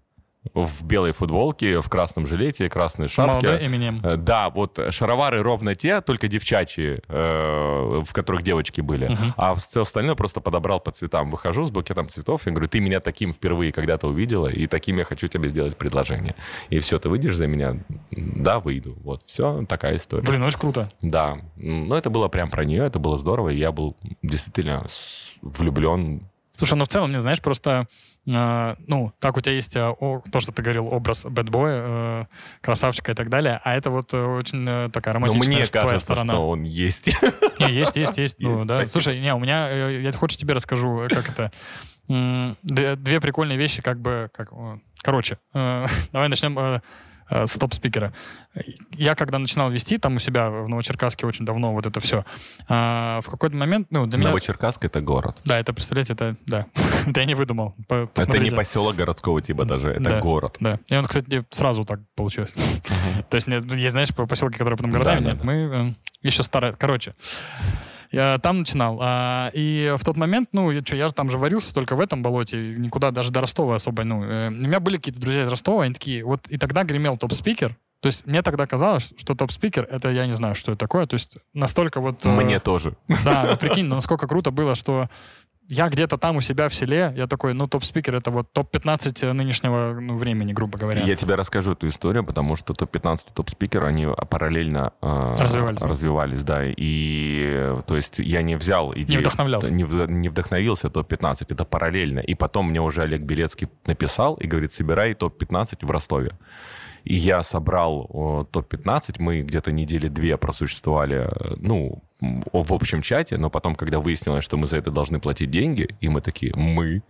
в 0.52 0.84
белой 0.84 1.12
футболке, 1.12 1.80
в 1.80 1.88
красном 1.88 2.26
жилете, 2.26 2.68
красной 2.68 3.08
шапке. 3.08 3.46
Молодой 3.46 3.66
Эминем. 3.66 4.00
Э, 4.04 4.16
да, 4.16 4.50
вот 4.50 4.78
шаровары 4.90 5.42
ровно 5.42 5.74
те, 5.74 6.00
только 6.00 6.28
девчачьи, 6.28 7.00
э, 7.06 8.02
в 8.04 8.12
которых 8.12 8.42
девочки 8.42 8.80
были. 8.80 9.10
Uh-huh. 9.10 9.32
А 9.36 9.54
все 9.54 9.82
остальное 9.82 10.14
просто 10.14 10.40
подобрал 10.40 10.80
по 10.80 10.92
цветам. 10.92 11.30
Выхожу 11.30 11.64
с 11.64 11.70
букетом 11.70 12.08
цветов 12.08 12.46
и 12.46 12.50
говорю, 12.50 12.68
ты 12.68 12.80
меня 12.80 13.00
таким 13.00 13.32
впервые 13.32 13.72
когда-то 13.72 14.08
увидела, 14.08 14.48
и 14.48 14.66
таким 14.66 14.98
я 14.98 15.04
хочу 15.04 15.26
тебе 15.28 15.48
сделать 15.48 15.76
предложение. 15.76 16.34
И 16.68 16.78
все, 16.80 16.98
ты 16.98 17.08
выйдешь 17.08 17.36
за 17.36 17.46
меня? 17.46 17.78
Да, 18.10 18.60
выйду. 18.60 18.96
Вот, 19.02 19.22
все, 19.24 19.64
такая 19.66 19.96
история. 19.96 20.24
Блин, 20.24 20.42
очень 20.42 20.58
круто. 20.58 20.90
Да. 21.00 21.38
Ну, 21.56 21.94
это 21.94 22.10
было 22.10 22.28
прям 22.28 22.50
про 22.50 22.64
нее, 22.64 22.84
это 22.84 22.98
было 22.98 23.16
здорово, 23.16 23.48
и 23.48 23.56
я 23.56 23.72
был 23.72 23.96
действительно 24.22 24.86
влюблен 25.42 26.28
Слушай, 26.56 26.74
ну 26.78 26.84
в 26.84 26.88
целом, 26.88 27.10
не 27.10 27.20
знаешь, 27.20 27.40
просто, 27.40 27.86
э, 28.26 28.74
ну, 28.86 29.12
так 29.18 29.36
у 29.36 29.40
тебя 29.40 29.54
есть 29.54 29.74
э, 29.74 29.88
о, 29.88 30.22
то, 30.30 30.40
что 30.40 30.52
ты 30.52 30.62
говорил, 30.62 30.86
образ 30.86 31.24
бэтбоя, 31.24 31.82
э, 31.84 32.24
красавчика 32.60 33.12
и 33.12 33.14
так 33.14 33.28
далее, 33.28 33.60
а 33.64 33.74
это 33.74 33.90
вот 33.90 34.14
э, 34.14 34.22
очень 34.24 34.64
э, 34.68 34.88
такая 34.92 35.14
романтичная 35.14 35.48
Но 35.48 35.56
мне 35.56 35.66
твоя 35.66 35.84
кажется, 35.84 36.04
сторона. 36.14 36.32
что 36.34 36.48
он 36.48 36.62
есть. 36.62 37.06
Не, 37.58 37.72
есть, 37.72 37.96
есть, 37.96 38.18
есть. 38.18 38.36
ну, 38.40 38.52
Есть, 38.52 38.66
да. 38.66 38.76
спасибо. 38.78 38.92
Слушай, 38.92 39.20
не, 39.20 39.34
у 39.34 39.40
меня, 39.40 39.68
э, 39.68 40.00
я 40.00 40.12
хочешь 40.12 40.36
тебе 40.38 40.54
расскажу, 40.54 41.02
э, 41.02 41.08
как 41.08 41.28
это, 41.28 41.52
две, 42.62 43.20
прикольные 43.20 43.58
вещи, 43.58 43.82
как 43.82 44.00
бы, 44.00 44.30
как, 44.32 44.52
короче, 45.02 45.38
э, 45.54 45.86
давай 46.12 46.28
начнем 46.28 46.56
э, 46.58 46.80
э, 47.30 47.46
с 47.46 47.56
топ-спикера. 47.58 48.12
Я 48.92 49.14
когда 49.14 49.38
начинал 49.38 49.70
вести 49.70 49.98
там 49.98 50.16
у 50.16 50.18
себя 50.18 50.50
в 50.50 50.68
Новочеркасске 50.68 51.26
очень 51.26 51.44
давно 51.44 51.72
вот 51.72 51.86
это 51.86 52.00
все, 52.00 52.24
а, 52.68 53.20
в 53.22 53.30
какой-то 53.30 53.56
момент, 53.56 53.88
ну, 53.90 54.06
для 54.06 54.18
меня... 54.18 54.28
Новочеркасск— 54.28 54.84
это 54.86 55.00
город. 55.00 55.36
Да, 55.44 55.58
это, 55.58 55.72
представляете, 55.72 56.12
это, 56.14 56.36
да, 56.46 56.66
это 57.06 57.20
я 57.20 57.26
не 57.26 57.34
выдумал. 57.34 57.74
По- 57.88 58.08
Это 58.14 58.38
не 58.38 58.50
поселок 58.50 58.96
городского 58.96 59.40
типа 59.40 59.64
даже, 59.64 59.90
это 59.90 60.02
Да. 60.02 60.20
город. 60.20 60.56
Да. 60.60 60.78
И 60.88 60.96
он, 60.96 61.04
кстати, 61.04 61.44
сразу 61.50 61.84
так 61.84 62.00
получилось. 62.14 62.54
То 63.30 63.36
есть, 63.36 63.46
есть, 63.48 63.90
знаешь, 63.90 64.14
по- 64.14 64.26
поселки, 64.26 64.56
которые 64.58 64.76
потом 64.76 64.92
Да, 64.92 64.98
городами, 64.98 65.24
да, 65.24 65.32
нет, 65.32 65.44
мы 65.44 65.52
э, 65.54 65.94
еще 66.22 66.42
старые. 66.42 66.72
Короче, 66.74 67.14
я 68.14 68.38
там 68.38 68.58
начинал. 68.58 68.98
а, 69.02 69.50
и 69.52 69.94
в 69.98 70.04
тот 70.04 70.16
момент, 70.16 70.48
ну, 70.52 70.70
я, 70.70 70.80
чё, 70.82 70.96
я 70.96 71.08
же 71.08 71.14
там 71.14 71.30
же 71.30 71.38
варился 71.38 71.74
только 71.74 71.96
в 71.96 72.00
этом 72.00 72.22
болоте, 72.22 72.56
никуда 72.76 73.10
даже 73.10 73.30
до 73.30 73.40
Ростова 73.40 73.74
особо, 73.74 74.04
ну, 74.04 74.24
э, 74.24 74.48
у 74.48 74.52
меня 74.52 74.80
были 74.80 74.96
какие-то 74.96 75.20
друзья 75.20 75.42
из 75.42 75.48
Ростова, 75.48 75.84
они 75.84 75.94
такие, 75.94 76.24
вот 76.24 76.48
и 76.48 76.56
тогда 76.58 76.84
гремел 76.84 77.16
топ-спикер, 77.16 77.76
то 78.00 78.06
есть 78.06 78.26
мне 78.26 78.42
тогда 78.42 78.66
казалось, 78.66 79.14
что 79.16 79.34
топ-спикер, 79.34 79.86
это 79.90 80.10
я 80.10 80.26
не 80.26 80.32
знаю, 80.32 80.54
что 80.54 80.72
это 80.72 80.78
такое, 80.78 81.06
то 81.06 81.14
есть 81.14 81.38
настолько 81.54 82.00
вот... 82.00 82.24
э, 82.26 82.28
Мне 82.28 82.60
тоже. 82.60 82.94
Да, 83.24 83.56
прикинь, 83.60 83.86
ну, 83.86 83.94
насколько 83.94 84.26
круто 84.26 84.50
было, 84.50 84.74
что 84.74 85.08
я 85.68 85.88
где-то 85.88 86.18
там 86.18 86.36
у 86.36 86.40
себя 86.40 86.68
в 86.68 86.74
селе, 86.74 87.12
я 87.16 87.26
такой, 87.26 87.54
ну, 87.54 87.66
топ-спикер, 87.66 88.14
это 88.14 88.30
вот 88.30 88.52
топ-15 88.52 89.32
нынешнего 89.32 89.98
ну, 89.98 90.16
времени, 90.16 90.52
грубо 90.52 90.78
говоря. 90.78 91.02
Я 91.02 91.16
тебе 91.16 91.34
расскажу 91.34 91.72
эту 91.72 91.88
историю, 91.88 92.24
потому 92.24 92.56
что 92.56 92.74
топ-15 92.74 93.32
топ-спикер, 93.34 93.84
они 93.84 94.06
параллельно 94.28 94.92
э, 95.00 95.34
Развивались, 95.38 95.80
развивались, 95.80 96.44
да. 96.44 96.62
И, 96.64 97.76
то 97.86 97.96
есть, 97.96 98.18
я 98.18 98.42
не 98.42 98.56
взял 98.56 98.92
идею... 98.94 99.20
вдохновлялся. 99.20 99.72
Не, 99.72 99.84
не 99.84 100.28
вдохновился 100.28 100.90
топ-15, 100.90 101.46
это 101.48 101.64
параллельно. 101.64 102.20
И 102.20 102.34
потом 102.34 102.68
мне 102.68 102.80
уже 102.80 103.02
Олег 103.02 103.22
Белецкий 103.22 103.68
написал 103.86 104.34
и 104.34 104.46
говорит, 104.46 104.72
собирай 104.72 105.14
топ-15 105.14 105.86
в 105.86 105.90
Ростове. 105.90 106.36
И 107.04 107.14
я 107.14 107.42
собрал 107.42 108.08
э, 108.08 108.44
топ-15, 108.50 109.16
мы 109.18 109.42
где-то 109.42 109.72
недели 109.72 110.08
две 110.08 110.36
просуществовали, 110.36 111.28
э, 111.28 111.56
ну, 111.58 112.02
в 112.20 112.72
общем 112.72 113.02
чате, 113.02 113.36
но 113.36 113.50
потом, 113.50 113.74
когда 113.74 114.00
выяснилось, 114.00 114.42
что 114.42 114.56
мы 114.56 114.66
за 114.66 114.78
это 114.78 114.90
должны 114.90 115.20
платить 115.20 115.50
деньги, 115.50 115.94
и 116.00 116.08
мы 116.08 116.22
такие, 116.22 116.54
мы, 116.56 117.02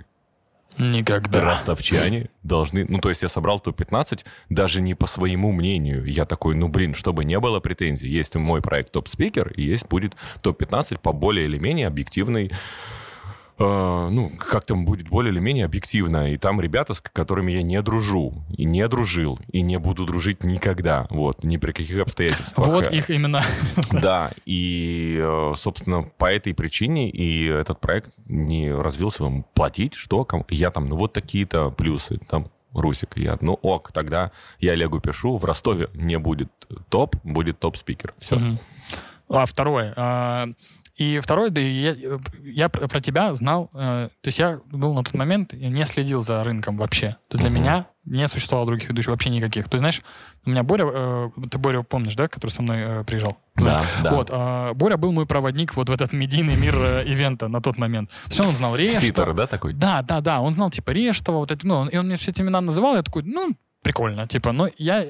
Никогда. 0.79 1.41
ростовчане 1.41 2.31
должны... 2.43 2.85
Ну, 2.89 2.99
то 2.99 3.09
есть 3.09 3.23
я 3.23 3.29
собрал 3.29 3.61
топ-15 3.61 4.25
даже 4.49 4.83
не 4.83 4.95
по 4.95 5.07
своему 5.07 5.53
мнению. 5.53 6.05
Я 6.05 6.25
такой, 6.25 6.57
ну, 6.57 6.69
блин, 6.69 6.95
чтобы 6.95 7.25
не 7.25 7.39
было 7.39 7.61
претензий. 7.61 8.09
Есть 8.09 8.35
мой 8.35 8.61
проект 8.61 8.93
топ-спикер, 8.93 9.53
и 9.53 9.63
есть 9.63 9.89
будет 9.89 10.17
топ-15 10.43 10.99
по 11.01 11.13
более 11.13 11.47
или 11.47 11.59
менее 11.59 11.87
объективной 11.87 12.51
ну, 13.59 14.31
как 14.39 14.65
там 14.65 14.85
будет 14.85 15.09
более 15.09 15.33
или 15.33 15.41
менее 15.41 15.65
объективно. 15.65 16.33
И 16.33 16.37
там 16.37 16.61
ребята, 16.61 16.95
с 16.95 17.01
которыми 17.01 17.53
я 17.53 17.63
не 17.63 17.81
дружу, 17.83 18.35
и 18.57 18.65
не 18.65 18.87
дружил, 18.89 19.39
и 19.53 19.63
не 19.63 19.79
буду 19.79 20.07
дружить 20.07 20.43
никогда. 20.45 21.07
Вот, 21.11 21.45
ни 21.45 21.57
при 21.57 21.73
каких 21.73 21.99
обстоятельствах. 22.01 22.67
Вот 22.67 22.85
Э, 22.89 22.97
их 22.97 23.11
именно. 23.11 23.43
да, 23.91 24.31
и, 24.47 25.19
э, 25.21 25.53
собственно, 25.57 26.03
по 26.03 26.33
этой 26.33 26.55
причине 26.55 27.11
и 27.11 27.47
этот 27.47 27.81
проект 27.81 28.11
не 28.27 28.73
развился. 28.73 29.25
Платить 29.55 29.95
что? 29.95 30.27
Я 30.49 30.71
там, 30.71 30.89
ну 30.89 30.97
вот 30.97 31.13
такие-то 31.13 31.71
плюсы. 31.71 32.19
Там 32.29 32.49
Русик, 32.73 33.17
я, 33.17 33.39
ну 33.41 33.55
ок, 33.63 33.93
тогда 33.93 34.33
я 34.59 34.73
Олегу 34.73 35.01
пишу, 35.01 35.37
в 35.37 35.45
Ростове 35.45 35.91
не 35.95 36.19
будет 36.19 36.51
топ, 36.89 37.15
будет 37.23 37.61
топ-спикер. 37.61 38.15
Все. 38.19 38.59
А 39.29 39.47
второе. 39.47 39.95
И 40.97 41.19
второе, 41.19 41.51
да, 41.51 41.61
я, 41.61 41.95
я 42.41 42.69
про 42.69 43.01
тебя 43.01 43.35
знал, 43.35 43.69
э, 43.75 44.09
то 44.21 44.29
есть 44.29 44.39
я 44.39 44.61
был 44.67 44.95
на 44.95 45.03
тот 45.03 45.15
момент, 45.15 45.53
не 45.53 45.85
следил 45.87 46.21
за 46.21 46.45
рынком 46.45 46.77
вообще. 46.77 47.17
То 47.29 47.37
есть 47.37 47.43
для 47.43 47.51
меня 47.51 47.87
не 48.05 48.29
существовало 48.29 48.69
других 48.69 48.89
ведущих 48.89 49.11
вообще 49.11 49.31
никаких. 49.31 49.69
То 49.69 49.75
есть, 49.75 49.81
знаешь, 49.81 50.03
у 50.45 50.51
меня 50.51 50.63
Боря, 50.63 50.87
э, 50.87 51.31
ты 51.51 51.59
Боря 51.59 51.83
помнишь, 51.83 52.15
да, 52.15 52.29
который 52.29 52.53
со 52.53 52.63
мной 52.63 52.79
э, 52.81 53.05
приезжал? 53.05 53.39
Да, 53.57 53.83
да. 54.05 54.11
Вот, 54.15 54.31
э, 54.31 54.75
Боря 54.75 54.97
был 54.97 55.11
мой 55.11 55.27
проводник 55.27 55.75
вот 55.75 55.89
в 55.89 55.93
этот 55.93 56.13
медийный 56.13 56.55
мир 56.55 56.77
э, 56.77 57.05
ивента 57.07 57.49
на 57.49 57.61
тот 57.61 57.77
момент. 57.77 58.11
То 58.11 58.29
есть 58.29 58.41
он 58.41 58.55
знал 58.55 58.77
Рештова. 58.77 59.01
Ситер, 59.01 59.35
да, 59.35 59.47
такой? 59.49 59.73
Да, 59.73 60.03
да, 60.03 60.21
да, 60.21 60.41
он 60.41 60.55
знал 60.55 60.71
типа 60.71 60.91
Рештова, 60.91 61.39
вот 61.39 61.51
эти, 61.51 61.67
ну, 61.67 61.89
и 61.89 61.97
он 61.97 62.07
мне 62.07 62.17
все 62.17 62.31
эти 62.31 62.43
имена 62.43 62.61
называл, 62.61 62.95
я 62.95 63.03
такой, 63.03 63.23
ну, 63.25 63.57
прикольно, 63.83 64.29
типа, 64.29 64.53
но 64.53 64.69
я 64.79 65.07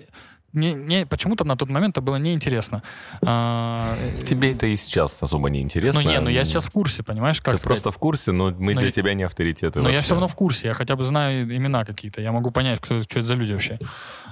не, 0.55 0.73
не, 0.75 1.05
почему-то 1.07 1.45
на 1.45 1.57
тот 1.57 1.69
момент 1.69 1.95
это 1.95 2.01
было 2.01 2.17
неинтересно. 2.17 2.83
А, 3.23 3.97
Тебе 4.25 4.53
это 4.53 4.67
и 4.67 4.77
сейчас 4.77 5.23
особо 5.23 5.51
не 5.51 5.61
интересно. 5.61 6.01
Ну 6.03 6.09
не, 6.09 6.21
ну 6.21 6.31
я 6.31 6.45
сейчас 6.45 6.65
в 6.67 6.71
курсе, 6.71 7.03
понимаешь, 7.03 7.41
как 7.41 7.55
Ты 7.55 7.59
сказать. 7.59 7.67
просто 7.83 7.91
в 7.91 7.99
курсе, 7.99 8.33
но 8.33 8.51
мы 8.51 8.75
Но 8.75 8.81
для 8.81 8.89
я- 8.89 8.93
тебя 8.93 9.15
не 9.15 9.25
авторитеты 9.25 9.81
Но 9.81 9.89
я 9.89 9.95
вообще. 9.97 10.05
все 10.05 10.15
равно 10.15 10.29
в 10.29 10.35
курсе, 10.35 10.69
я 10.69 10.75
хотя 10.75 10.97
бы 10.97 11.05
знаю 11.05 11.45
имена 11.45 11.85
какие-то, 11.85 12.21
я 12.21 12.33
могу 12.33 12.51
понять, 12.51 12.81
кто, 12.81 13.01
что 13.01 13.19
это 13.19 13.29
за 13.29 13.35
люди 13.35 13.53
вообще. 13.53 13.79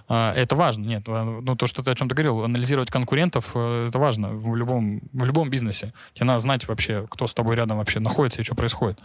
А, 0.08 0.32
это 0.34 0.56
важно, 0.56 0.84
нет, 0.84 1.02
а, 1.08 1.40
ну 1.42 1.56
то, 1.56 1.66
что 1.66 1.82
ты 1.82 1.90
о 1.90 1.94
чем 1.94 2.08
ты 2.08 2.14
говорил, 2.14 2.44
анализировать 2.44 2.90
конкурентов, 2.90 3.52
э, 3.54 3.88
это 3.88 3.98
важно 3.98 4.30
в 4.30 4.54
любом, 4.56 5.00
в 5.12 5.24
любом 5.24 5.50
бизнесе. 5.50 5.92
Тебе 6.14 6.26
надо 6.26 6.38
знать 6.40 6.66
вообще, 6.68 7.06
кто 7.10 7.26
с 7.26 7.34
тобой 7.34 7.56
рядом 7.56 7.78
вообще 7.78 8.00
находится 8.00 8.40
и 8.40 8.44
что 8.44 8.54
происходит. 8.54 8.98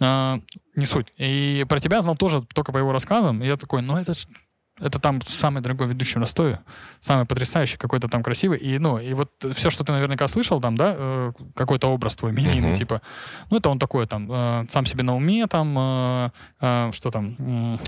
А, 0.00 0.40
не 0.76 0.86
суть. 0.86 1.06
И 1.18 1.64
про 1.68 1.78
тебя 1.80 2.02
знал 2.02 2.16
тоже 2.16 2.42
только 2.54 2.72
по 2.72 2.78
его 2.78 2.92
рассказам, 2.92 3.42
и 3.42 3.46
я 3.46 3.56
такой, 3.56 3.82
ну 3.82 3.96
это 3.96 4.12
это 4.80 4.98
там 4.98 5.20
самый 5.22 5.62
дорогой 5.62 5.86
ведущий 5.88 6.18
в 6.18 6.20
Ростове, 6.22 6.58
самый 7.00 7.26
потрясающий, 7.26 7.76
какой-то 7.78 8.08
там 8.08 8.22
красивый. 8.22 8.58
И, 8.58 8.78
ну, 8.78 8.98
и 8.98 9.14
вот 9.14 9.30
все, 9.54 9.70
что 9.70 9.84
ты 9.84 9.92
наверняка 9.92 10.26
слышал 10.26 10.60
там, 10.60 10.76
да, 10.76 10.94
э, 10.98 11.32
какой-то 11.54 11.88
образ 11.88 12.16
твой 12.16 12.32
медийный, 12.32 12.68
Мгм. 12.68 12.76
типа, 12.76 13.00
ну, 13.50 13.58
это 13.58 13.70
он 13.70 13.78
такой 13.78 14.06
там, 14.06 14.28
э, 14.30 14.66
сам 14.68 14.84
себе 14.84 15.04
на 15.04 15.14
уме, 15.14 15.46
там, 15.46 15.76
э, 15.78 16.30
э, 16.60 16.90
что 16.92 17.10
там, 17.10 17.36
м, 17.38 17.78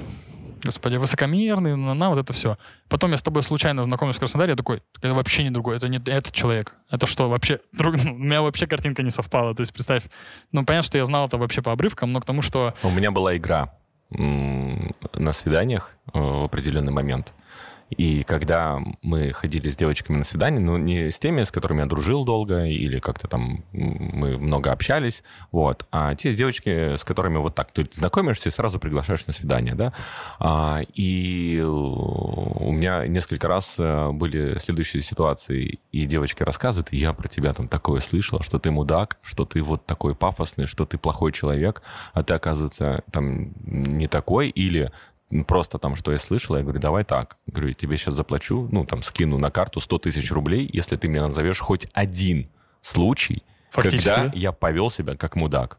господи, 0.65 0.97
высокомерный, 0.97 1.77
на, 1.77 1.95
на 1.95 2.11
вот 2.11 2.19
это 2.19 2.33
все. 2.33 2.57
Потом 2.89 3.11
я 3.11 3.17
с 3.17 3.23
тобой 3.23 3.43
случайно 3.43 3.83
знакомлюсь 3.83 4.17
в 4.17 4.19
Краснодаре, 4.21 4.53
я 4.53 4.57
такой, 4.57 4.81
это 5.03 5.13
вообще 5.13 5.43
не 5.43 5.51
другой, 5.51 5.77
это 5.77 5.89
не 5.89 5.99
этот 5.99 6.33
человек. 6.33 6.77
Это 6.89 7.07
что, 7.07 7.29
вообще, 7.29 7.59
друг, 7.73 7.97
у 8.05 8.15
меня 8.15 8.43
вообще 8.43 8.67
картинка 8.69 9.03
не 9.03 9.11
совпала. 9.11 9.55
То 9.57 9.63
есть, 9.63 9.73
представь, 9.73 10.05
ну, 10.53 10.65
понятно, 10.65 10.87
что 10.87 10.99
я 10.99 11.05
знал 11.05 11.27
это 11.27 11.37
вообще 11.37 11.63
по 11.63 11.73
обрывкам, 11.73 12.11
но 12.11 12.21
к 12.21 12.25
тому, 12.25 12.43
что 12.43 12.75
У 12.85 12.91
меня 12.91 13.11
была 13.11 13.37
игра 13.37 13.73
на 14.11 15.33
свиданиях 15.33 15.93
э, 16.13 16.19
в 16.19 16.45
определенный 16.45 16.93
момент. 16.93 17.33
И 17.91 18.25
когда 18.25 18.81
мы 19.03 19.33
ходили 19.33 19.69
с 19.69 19.77
девочками 19.77 20.19
на 20.19 20.25
свидание, 20.25 20.61
ну, 20.61 20.77
не 20.77 21.11
с 21.11 21.19
теми, 21.21 21.45
с 21.45 21.53
которыми 21.53 21.81
я 21.81 21.87
дружил 21.87 22.25
долго, 22.25 22.65
или 22.65 22.99
как-то 22.99 23.29
там 23.29 23.65
мы 23.73 24.39
много 24.39 24.73
общались, 24.73 25.23
вот, 25.53 25.87
а 25.93 26.15
те 26.17 26.33
с 26.33 26.37
девочки, 26.37 26.97
с 26.97 27.05
которыми 27.05 27.39
вот 27.39 27.55
так 27.55 27.71
ты 27.71 27.89
знакомишься 27.93 28.49
и 28.49 28.53
сразу 28.53 28.81
приглашаешь 28.81 29.27
на 29.27 29.33
свидание, 29.33 29.75
да. 29.75 29.93
А, 30.41 30.81
и 30.95 31.63
у 31.65 32.73
меня 32.73 33.07
несколько 33.07 33.47
раз 33.47 33.77
э, 33.79 34.11
были 34.11 34.59
следующие 34.59 35.03
ситуации, 35.03 35.79
и 35.93 36.07
девочки 36.07 36.43
рассказывают, 36.43 36.93
я 36.93 37.13
про 37.13 37.29
тебя 37.29 37.53
там 37.53 37.69
такое 37.69 38.01
слышала, 38.01 38.43
что 38.43 38.59
ты 38.59 38.71
мудак, 38.71 39.19
что 39.23 39.45
ты 39.45 39.63
вот 39.63 39.87
такой 39.87 40.15
пафосный, 40.15 40.67
что 40.67 40.87
ты 40.87 40.99
плохой 40.99 41.33
человек, 41.33 41.83
а 42.13 42.25
ты, 42.25 42.35
оказывается, 42.35 43.05
там 43.13 43.53
не 43.65 44.09
такой, 44.09 44.49
или 44.49 44.91
просто 45.47 45.79
там, 45.79 45.97
что 45.97 46.13
я 46.13 46.19
слышал, 46.19 46.57
я 46.57 46.63
говорю, 46.63 46.81
давай 46.81 47.05
так. 47.05 47.37
Говорю, 47.47 47.69
я 47.69 47.75
тебе 47.75 47.97
сейчас 47.97 48.15
заплачу, 48.15 48.69
ну, 48.71 48.85
там, 48.85 49.03
скину 49.03 49.39
на 49.39 49.51
карту 49.51 49.81
100 49.81 49.99
тысяч 49.99 50.31
рублей, 50.31 50.69
если 50.73 50.97
ты 50.97 51.09
мне 51.09 51.21
назовешь 51.21 51.61
хоть 51.61 51.89
один 51.93 52.49
случай, 52.81 53.43
Фактически, 53.71 54.09
когда 54.09 54.29
да? 54.29 54.33
я 54.35 54.53
повел 54.53 54.91
себя 54.91 55.17
как 55.17 55.37
мудак 55.37 55.79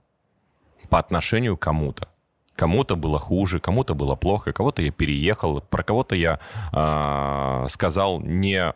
по 0.89 0.99
отношению 0.99 1.57
к 1.57 1.61
кому-то. 1.61 2.09
Кому-то 2.55 2.95
было 2.95 3.19
хуже, 3.19 3.59
кому-то 3.59 3.93
было 3.93 4.15
плохо, 4.15 4.51
кого-то 4.51 4.81
я 4.81 4.91
переехал, 4.91 5.61
про 5.61 5.83
кого-то 5.83 6.15
я 6.15 6.39
а, 6.71 7.67
сказал 7.69 8.19
не 8.19 8.73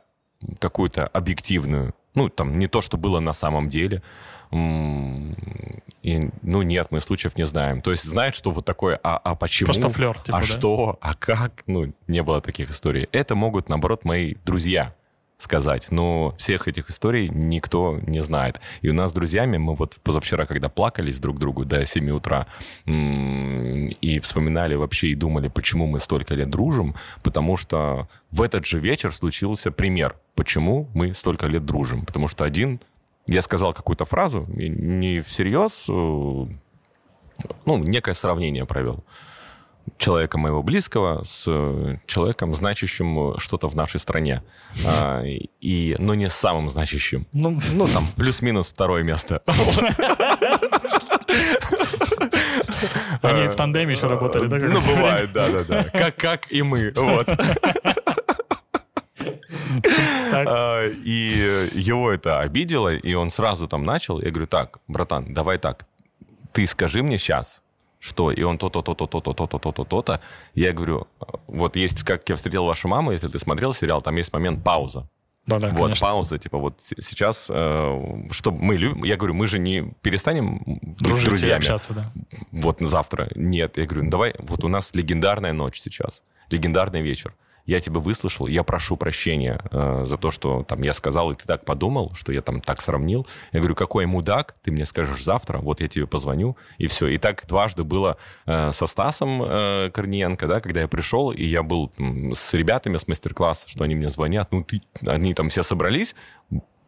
какую-то 0.60 1.08
объективную, 1.08 1.94
ну, 2.14 2.30
там, 2.30 2.58
не 2.58 2.68
то, 2.68 2.82
что 2.82 2.98
было 2.98 3.20
на 3.20 3.34
самом 3.34 3.70
деле. 3.70 4.02
И, 4.52 6.30
ну, 6.42 6.62
нет, 6.62 6.88
мы 6.92 7.00
случаев 7.00 7.38
не 7.38 7.46
знаем. 7.46 7.82
То 7.82 7.92
есть 7.92 8.04
знает, 8.04 8.36
что 8.36 8.52
вот 8.52 8.66
такое, 8.66 9.00
а, 9.02 9.18
а 9.18 9.36
почему? 9.36 9.68
Просто 9.68 9.90
флёр, 9.90 10.20
типа, 10.20 10.38
а 10.38 10.42
да? 10.42 10.48
что? 10.48 10.98
А 11.00 11.14
как? 11.14 11.64
Ну, 11.68 11.94
не 12.08 12.22
было 12.24 12.42
таких 12.42 12.72
историй. 12.72 13.08
Это 13.12 13.36
могут, 13.36 13.70
наоборот, 13.70 14.04
мои 14.04 14.36
друзья 14.44 14.94
сказать. 15.42 15.88
Но 15.92 16.34
всех 16.38 16.68
этих 16.68 16.90
историй 16.90 17.30
никто 17.30 18.00
не 18.08 18.22
знает. 18.22 18.60
И 18.82 18.90
у 18.90 18.94
нас 18.94 19.12
с 19.12 19.14
друзьями, 19.14 19.58
мы 19.58 19.76
вот 19.76 19.98
позавчера, 20.04 20.46
когда 20.46 20.70
плакались 20.70 21.20
друг 21.20 21.40
другу 21.40 21.66
до 21.66 21.86
7 21.86 22.10
утра, 22.12 22.48
и 22.86 24.20
вспоминали 24.22 24.76
вообще 24.76 25.08
и 25.08 25.16
думали, 25.16 25.48
почему 25.48 25.88
мы 25.88 26.00
столько 26.00 26.36
лет 26.36 26.50
дружим, 26.50 26.96
потому 27.24 27.58
что 27.58 28.08
в 28.32 28.42
этот 28.42 28.66
же 28.66 28.80
вечер 28.80 29.12
случился 29.12 29.72
пример, 29.72 30.16
почему 30.36 30.90
мы 30.94 31.14
столько 31.14 31.48
лет 31.48 31.66
дружим. 31.66 32.06
Потому 32.06 32.28
что 32.28 32.44
один, 32.44 32.80
я 33.28 33.42
сказал 33.42 33.74
какую-то 33.74 34.06
фразу, 34.06 34.48
не 34.50 35.22
всерьез, 35.22 35.86
э, 35.90 35.92
ну, 37.66 37.78
некое 37.78 38.14
сравнение 38.14 38.66
провел 38.66 39.04
человека 39.98 40.38
моего 40.38 40.64
близкого 40.64 41.24
с 41.24 41.46
э, 41.48 41.98
человеком, 42.06 42.54
значащим 42.54 43.34
э, 43.34 43.40
что-то 43.40 43.68
в 43.68 43.76
нашей 43.76 44.00
стране. 44.00 44.44
А, 44.86 45.24
и, 45.24 45.96
но 46.00 46.16
не 46.16 46.30
самым 46.30 46.70
значащим. 46.70 47.28
ну, 47.32 47.60
Ну, 47.74 47.88
там, 47.88 48.08
плюс-минус 48.16 48.70
второе 48.70 49.04
место. 49.04 49.42
они 53.22 53.48
в 53.48 53.56
тандеме 53.56 53.94
еще 53.94 54.08
работали, 54.08 54.48
да? 54.48 54.58
Ну, 54.58 54.82
бывает, 54.82 55.32
да-да-да. 55.34 55.84
Как, 55.92 56.16
как 56.16 56.52
и 56.52 56.62
мы, 56.62 56.92
вот. 56.96 57.28
А, 60.34 60.88
И 61.06 61.70
его 61.74 62.12
это 62.12 62.40
обидело, 62.40 62.94
и 62.94 63.14
он 63.14 63.30
сразу 63.30 63.68
там 63.68 63.84
начал. 63.84 64.20
Я 64.20 64.32
говорю, 64.32 64.48
так, 64.48 64.80
братан, 64.88 65.34
давай 65.34 65.58
так, 65.58 65.86
ты 66.52 66.68
скажи 66.68 67.04
мне 67.04 67.18
сейчас, 67.18 67.61
что, 68.02 68.32
и 68.32 68.42
он 68.42 68.58
то-то, 68.58 68.82
то-то, 68.82 69.06
то-то, 69.06 69.34
то-то, 69.34 69.60
то-то, 69.60 69.84
то-то. 69.86 70.22
Я 70.56 70.74
говорю, 70.74 71.08
вот 71.48 71.76
есть, 71.76 72.04
как 72.04 72.28
я 72.30 72.36
встретил 72.36 72.66
вашу 72.66 72.88
маму, 72.88 73.12
если 73.12 73.28
ты 73.28 73.38
смотрел 73.38 73.74
сериал, 73.74 74.02
там 74.02 74.16
есть 74.18 74.34
момент 74.34 74.64
пауза. 74.64 75.08
Да, 75.46 75.60
да, 75.60 75.70
вот 75.70 75.78
конечно. 75.78 76.08
пауза, 76.08 76.38
типа 76.38 76.58
вот 76.58 76.76
сейчас, 76.80 77.48
э, 77.50 78.28
что 78.32 78.52
мы 78.52 78.78
любим, 78.78 79.04
я 79.04 79.18
говорю, 79.18 79.34
мы 79.34 79.48
же 79.48 79.60
не 79.60 79.94
перестанем 80.02 80.62
Дружить 81.00 81.26
друзьями 81.26 81.58
общаться, 81.58 81.94
да. 81.94 82.12
вот 82.52 82.78
завтра. 82.80 83.30
Нет, 83.36 83.78
я 83.78 83.86
говорю, 83.86 84.06
ну 84.06 84.12
давай, 84.12 84.34
вот 84.40 84.64
у 84.64 84.68
нас 84.68 84.92
легендарная 84.94 85.54
ночь 85.54 85.80
сейчас, 85.80 86.24
легендарный 86.50 87.02
вечер. 87.02 87.34
Я 87.72 87.80
тебя 87.80 88.02
выслушал, 88.02 88.48
я 88.48 88.64
прошу 88.64 88.98
прощения 88.98 89.62
э, 89.72 90.04
за 90.06 90.18
то, 90.18 90.30
что 90.30 90.64
там 90.68 90.82
я 90.82 90.94
сказал, 90.94 91.32
и 91.32 91.36
ты 91.36 91.46
так 91.46 91.64
подумал, 91.64 92.12
что 92.16 92.34
я 92.34 92.42
там 92.42 92.60
так 92.60 92.82
сравнил. 92.82 93.26
Я 93.54 93.60
говорю, 93.60 93.76
какой 93.76 94.06
мудак, 94.06 94.56
ты 94.62 94.72
мне 94.72 94.86
скажешь 94.86 95.24
завтра, 95.24 95.60
вот 95.60 95.80
я 95.80 95.88
тебе 95.88 96.06
позвоню, 96.06 96.58
и 96.78 96.88
все. 96.88 97.08
И 97.08 97.18
так 97.18 97.48
дважды 97.48 97.86
было 97.86 98.18
э, 98.46 98.74
со 98.74 98.88
Стасом 98.88 99.42
э, 99.42 99.90
Корниенко, 99.94 100.48
да, 100.48 100.60
когда 100.60 100.82
я 100.82 100.90
пришел, 100.90 101.32
и 101.32 101.46
я 101.46 101.64
был 101.64 101.94
м, 101.98 102.34
с 102.36 102.54
ребятами 102.54 102.98
с 102.98 103.08
мастер-класса, 103.08 103.70
что 103.70 103.86
они 103.86 103.96
мне 103.96 104.10
звонят, 104.10 104.52
ну 104.52 104.66
ты, 104.66 104.82
они 105.08 105.34
там 105.34 105.48
все 105.48 105.64
собрались, 105.64 106.14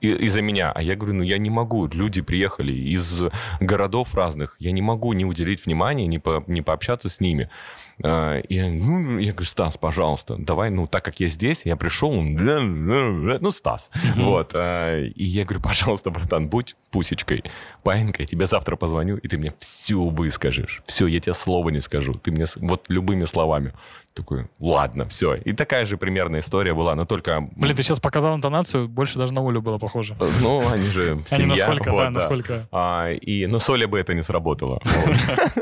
из-за 0.02 0.42
меня. 0.42 0.72
А 0.76 0.82
я 0.82 0.96
говорю, 0.98 1.16
ну 1.16 1.24
я 1.24 1.38
не 1.38 1.50
могу. 1.50 1.88
Люди 1.88 2.22
приехали 2.22 2.74
из 2.74 3.24
городов 3.62 4.14
разных. 4.14 4.58
Я 4.60 4.72
не 4.72 4.82
могу 4.82 5.14
не 5.14 5.24
уделить 5.24 5.66
внимания, 5.66 6.08
не, 6.08 6.20
по- 6.20 6.44
не 6.48 6.62
пообщаться 6.62 7.08
с 7.08 7.22
ними. 7.22 7.50
А, 8.04 8.40
И, 8.40 8.62
ну, 8.62 9.18
я 9.18 9.32
говорю, 9.32 9.46
Стас, 9.46 9.78
пожалуйста, 9.78 10.36
давай, 10.38 10.70
ну, 10.70 10.88
так 10.88 11.06
как 11.06 11.20
я 11.22 11.30
здесь, 11.30 11.62
я 11.66 11.76
пришел, 11.78 12.12
он, 12.12 12.36
«Да, 12.36 12.60
да, 12.60 12.60
да». 12.60 13.38
ну, 13.40 13.52
Стас. 13.52 13.90
Вот. 14.16 14.52
а, 14.56 15.02
И 15.02 15.24
я 15.24 15.46
говорю, 15.46 15.62
пожалуйста, 15.62 16.12
братан, 16.12 16.48
будь 16.48 16.76
пусечкой, 16.92 17.44
паинькой, 17.84 18.24
я 18.24 18.28
тебе 18.28 18.46
завтра 18.46 18.76
позвоню, 18.76 19.18
и 19.18 19.28
ты 19.28 19.38
мне 19.38 19.54
все 19.58 20.02
выскажешь. 20.02 20.82
Все, 20.86 21.08
я 21.08 21.20
тебе 21.20 21.34
слова 21.34 21.70
не 21.70 21.80
скажу. 21.80 22.14
Ты 22.14 22.32
мне 22.32 22.46
вот 22.58 22.86
любыми 22.90 23.26
словами. 23.26 23.74
Такой, 24.14 24.46
ладно, 24.60 25.08
все. 25.08 25.34
И 25.34 25.54
такая 25.54 25.86
же 25.86 25.98
примерная 25.98 26.42
история 26.42 26.76
была, 26.76 26.94
но 26.94 27.06
только... 27.06 27.50
Блин, 27.56 27.76
ты 27.76 27.82
сейчас 27.82 28.00
показал 28.00 28.36
интонацию, 28.36 28.88
больше 28.88 29.18
даже 29.18 29.34
на 29.34 29.48
Олю 29.48 29.60
было 29.62 29.80
похоже. 29.80 30.16
Ну, 30.42 30.62
они 30.72 30.88
же 30.90 31.24
семья. 31.26 31.44
Они 31.44 31.46
насколько, 31.46 31.92
вот, 31.92 31.98
да, 31.98 32.10
насколько... 32.12 32.68
А, 32.72 33.10
и, 33.10 33.48
ну, 33.48 33.58
с 33.58 33.68
Олей 33.72 33.88
бы 33.88 34.00
это 34.00 34.14
не 34.14 34.22
сработало. 34.22 34.80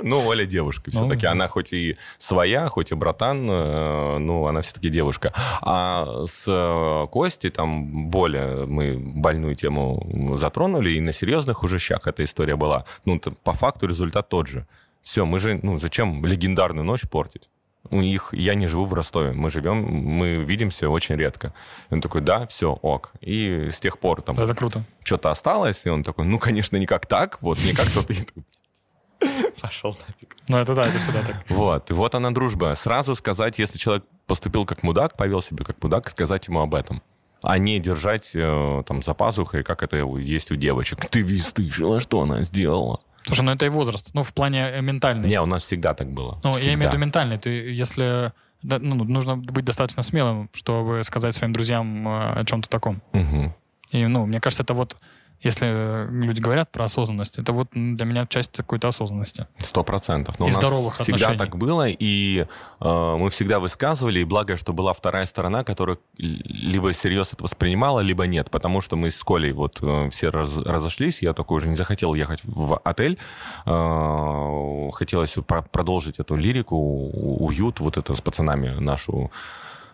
Ну, 0.03 0.25
Оля 0.25 0.45
девушка 0.45 0.89
все-таки. 0.89 1.25
Ну. 1.25 1.31
Она 1.31 1.47
хоть 1.47 1.73
и 1.73 1.95
своя, 2.17 2.67
хоть 2.67 2.91
и 2.91 2.95
братан, 2.95 3.47
э, 3.49 4.17
ну, 4.17 4.47
она 4.47 4.61
все-таки 4.61 4.89
девушка. 4.89 5.31
А 5.61 6.23
с 6.25 6.45
э, 6.47 7.07
Костей 7.11 7.51
там 7.51 8.09
более 8.09 8.65
мы 8.65 8.97
больную 8.97 9.55
тему 9.55 10.35
затронули, 10.35 10.91
и 10.91 10.99
на 10.99 11.13
серьезных 11.13 11.63
уже 11.63 11.77
щах 11.77 12.07
эта 12.07 12.23
история 12.23 12.55
была. 12.55 12.85
Ну, 13.05 13.19
по 13.43 13.53
факту 13.53 13.87
результат 13.87 14.27
тот 14.29 14.47
же. 14.47 14.65
Все, 15.03 15.25
мы 15.25 15.39
же, 15.39 15.59
ну, 15.61 15.77
зачем 15.77 16.25
легендарную 16.25 16.83
ночь 16.83 17.03
портить? 17.09 17.49
У 17.89 18.01
них, 18.01 18.29
я 18.33 18.55
не 18.55 18.67
живу 18.67 18.85
в 18.85 18.93
Ростове, 18.93 19.31
мы 19.31 19.49
живем, 19.49 19.77
мы 19.77 20.37
видимся 20.37 20.89
очень 20.89 21.15
редко. 21.15 21.53
И 21.89 21.93
он 21.93 22.01
такой, 22.01 22.21
да, 22.21 22.45
все, 22.47 22.73
ок. 22.81 23.11
И 23.21 23.69
с 23.71 23.79
тех 23.79 23.99
пор 23.99 24.21
там... 24.21 24.37
Это 24.37 24.53
круто. 24.53 24.83
Что-то 25.03 25.31
осталось, 25.31 25.85
и 25.85 25.89
он 25.89 26.03
такой, 26.03 26.25
ну, 26.25 26.39
конечно, 26.39 26.77
не 26.77 26.85
как 26.85 27.05
так, 27.05 27.41
вот, 27.41 27.57
не 27.65 27.73
как 27.73 27.87
кто-то... 27.87 28.13
Пошел 29.61 29.95
нафиг. 30.07 30.37
Ну, 30.47 30.57
это 30.57 30.73
да, 30.73 30.87
это 30.87 30.99
всегда 30.99 31.21
так. 31.21 31.43
Вот, 31.49 31.91
и 31.91 31.93
вот 31.93 32.15
она 32.15 32.31
дружба. 32.31 32.73
Сразу 32.75 33.15
сказать, 33.15 33.59
если 33.59 33.77
человек 33.77 34.03
поступил 34.25 34.65
как 34.65 34.83
мудак, 34.83 35.17
повел 35.17 35.41
себя 35.41 35.65
как 35.65 35.81
мудак, 35.81 36.09
сказать 36.09 36.47
ему 36.47 36.61
об 36.61 36.73
этом 36.75 37.01
а 37.43 37.57
не 37.57 37.79
держать 37.79 38.31
э, 38.35 38.83
там 38.85 39.01
за 39.01 39.13
пазухой, 39.13 39.63
как 39.63 39.83
это 39.83 39.97
есть 39.97 40.51
у 40.51 40.55
девочек. 40.55 41.09
Ты 41.09 41.21
ведь 41.21 41.43
слышала, 41.45 41.99
что 41.99 42.21
она 42.21 42.43
сделала? 42.43 43.01
Слушай, 43.23 43.41
ну 43.41 43.51
это 43.51 43.65
и 43.65 43.69
возраст. 43.69 44.09
Ну, 44.13 44.23
в 44.23 44.33
плане 44.33 44.69
э, 44.71 44.81
ментальный. 44.81 45.27
Не, 45.27 45.41
у 45.41 45.45
нас 45.45 45.63
всегда 45.63 45.93
так 45.93 46.11
было. 46.11 46.39
Ну, 46.43 46.53
всегда. 46.53 46.69
я 46.69 46.73
имею 46.75 46.89
в 46.89 46.93
виду 46.93 47.01
ментальный. 47.01 47.37
Ты, 47.37 47.49
если... 47.49 48.33
Да, 48.61 48.77
ну, 48.79 48.95
нужно 48.95 49.37
быть 49.37 49.65
достаточно 49.65 50.03
смелым, 50.03 50.49
чтобы 50.53 51.03
сказать 51.03 51.35
своим 51.35 51.53
друзьям 51.53 52.07
э, 52.07 52.41
о 52.41 52.45
чем-то 52.45 52.69
таком. 52.69 53.01
Угу. 53.13 53.55
И, 53.91 54.05
ну, 54.05 54.25
мне 54.25 54.39
кажется, 54.39 54.63
это 54.63 54.73
вот 54.73 54.97
если 55.41 56.07
люди 56.11 56.39
говорят 56.39 56.71
про 56.71 56.85
осознанность, 56.85 57.37
это 57.39 57.51
вот 57.51 57.69
для 57.71 58.05
меня 58.05 58.27
часть 58.27 58.51
какой-то 58.51 58.89
осознанности. 58.89 59.47
Сто 59.57 59.83
процентов. 59.83 60.39
Но 60.39 60.45
и 60.45 60.49
у 60.49 60.51
нас 60.51 60.57
здоровых 60.57 60.95
всегда 60.95 61.15
отношений. 61.15 61.37
так 61.37 61.57
было, 61.57 61.87
и 61.89 62.45
э, 62.79 63.15
мы 63.17 63.29
всегда 63.29 63.59
высказывали, 63.59 64.19
и 64.19 64.23
благо, 64.23 64.55
что 64.57 64.73
была 64.73 64.93
вторая 64.93 65.25
сторона, 65.25 65.63
которая 65.63 65.97
либо 66.17 66.91
всерьез 66.91 67.33
это 67.33 67.43
воспринимала, 67.43 68.01
либо 68.01 68.27
нет, 68.27 68.51
потому 68.51 68.81
что 68.81 68.95
мы 68.95 69.09
с 69.09 69.23
Колей 69.23 69.51
вот 69.51 69.79
э, 69.81 70.09
все 70.09 70.29
раз, 70.29 70.55
разошлись, 70.57 71.21
я 71.21 71.33
такой 71.33 71.57
уже 71.57 71.69
не 71.69 71.75
захотел 71.75 72.13
ехать 72.13 72.41
в 72.43 72.77
отель, 72.83 73.17
э, 73.65 74.89
хотелось 74.93 75.33
про- 75.47 75.63
продолжить 75.63 76.19
эту 76.19 76.35
лирику, 76.35 76.75
уют, 76.75 77.79
вот 77.79 77.97
это 77.97 78.13
с 78.13 78.21
пацанами 78.21 78.79
нашу 78.79 79.31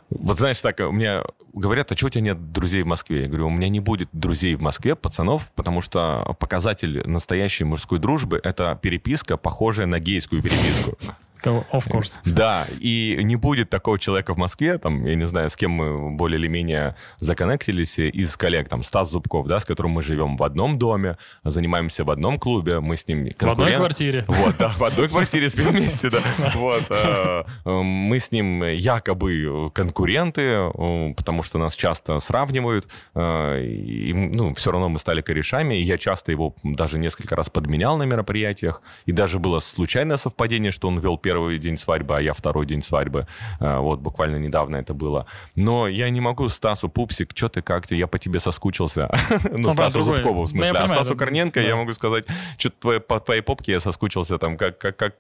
вот 0.10 0.38
знаешь, 0.38 0.62
так, 0.62 0.80
у 0.80 0.92
меня 0.92 1.24
говорят, 1.54 1.92
а 1.92 1.98
что 1.98 2.08
у 2.08 2.10
тебя 2.10 2.22
нет 2.22 2.52
друзей 2.52 2.84
в 2.84 2.88
Москве? 2.88 3.24
Я 3.24 3.28
говорю, 3.28 3.48
у 3.48 3.50
меня 3.50 3.68
не 3.70 3.80
будет 3.80 4.10
друзей 4.14 4.56
в 4.56 4.62
Москве, 4.62 4.96
пацанов, 4.96 5.52
потому 5.56 5.82
что 5.82 6.36
показатель 6.40 7.08
настоящей 7.08 7.66
мужской 7.66 8.00
дружбы— 8.00 8.40
это 8.44 8.80
переписка, 8.82 9.38
похожая 9.38 9.86
на 9.86 10.00
гейскую 10.00 10.42
переписку. 10.42 10.98
Of 11.48 11.88
course. 11.88 12.16
Да, 12.26 12.66
и 12.80 13.20
не 13.22 13.36
будет 13.36 13.70
такого 13.70 14.00
человека 14.00 14.34
в 14.34 14.38
Москве, 14.38 14.78
там, 14.78 15.06
я 15.06 15.16
не 15.16 15.26
знаю, 15.26 15.50
с 15.50 15.56
кем 15.56 15.72
мы 15.72 16.12
более 16.12 16.40
или 16.40 16.48
менее 16.48 16.96
законнектились 17.18 18.00
из 18.00 18.36
коллег, 18.38 18.70
там, 18.70 18.84
Стас 18.84 19.12
Зубков, 19.12 19.48
да, 19.48 19.60
с 19.60 19.66
которым 19.66 19.92
мы 19.92 20.02
живем 20.02 20.38
в 20.38 20.44
одном 20.44 20.78
доме, 20.78 21.18
занимаемся 21.44 22.04
в 22.04 22.12
одном 22.12 22.38
клубе, 22.38 22.80
мы 22.80 22.96
с 22.96 23.08
ним 23.08 23.30
В 23.40 23.50
одной 23.50 23.74
квартире. 23.74 24.26
Вот, 24.28 24.58
да, 24.58 24.70
в 24.70 24.84
одной 24.84 25.08
квартире 25.08 25.50
спим 25.50 25.72
вместе, 25.72 26.10
да. 26.10 26.20
Вот, 26.56 26.86
э, 26.90 27.44
мы 27.66 28.20
с 28.20 28.32
ним 28.32 28.64
якобы 28.64 29.72
конкуренты, 29.74 30.42
э, 30.42 31.14
потому 31.16 31.44
что 31.44 31.58
нас 31.58 31.76
часто 31.76 32.20
сравнивают, 32.20 32.88
э, 33.16 33.64
и, 33.64 34.14
ну, 34.14 34.54
все 34.54 34.72
равно 34.72 34.90
мы 34.90 35.00
стали 35.00 35.22
корешами, 35.22 35.76
и 35.76 35.82
я 35.82 35.98
часто 35.98 36.32
его 36.32 36.56
даже 36.64 37.00
несколько 37.00 37.36
раз 37.36 37.50
подменял 37.50 37.98
на 37.98 38.04
мероприятиях, 38.04 38.82
и 39.06 39.12
даже 39.12 39.40
было 39.40 39.60
случайное 39.60 40.18
совпадение, 40.18 40.72
что 40.72 40.88
он 40.88 41.00
вел 41.00 41.18
первый 41.18 41.37
день 41.60 41.78
свадьбы, 41.78 42.18
а 42.18 42.22
я 42.22 42.34
второй 42.34 42.66
день 42.66 42.82
свадьбы. 42.82 43.28
Вот 43.60 44.00
буквально 44.00 44.38
недавно 44.38 44.78
это 44.78 44.94
было. 44.94 45.26
Но 45.56 45.88
я 45.88 46.10
не 46.10 46.22
могу 46.22 46.50
Стасу, 46.50 46.90
Пупсик, 46.90 47.32
что 47.36 47.50
ты, 47.50 47.62
как 47.62 47.88
ты, 47.88 47.96
я 47.96 48.08
по 48.08 48.20
тебе 48.20 48.40
соскучился. 48.40 49.10
Ну, 49.58 49.74
Стасу 49.74 50.02
Зубкову, 50.02 50.44
в 50.44 50.48
смысле. 50.48 50.78
А 50.80 50.88
Стасу 50.88 51.16
Корненко 51.16 51.62
я 51.62 51.76
могу 51.76 51.94
сказать, 51.94 52.26
что 52.58 53.00
по 53.00 53.20
твоей 53.20 53.42
попке 53.42 53.74
я 53.74 53.80
соскучился, 53.80 54.38
там, 54.38 54.58
как, 54.58 54.78
как, 54.78 54.98
как, 54.98 55.16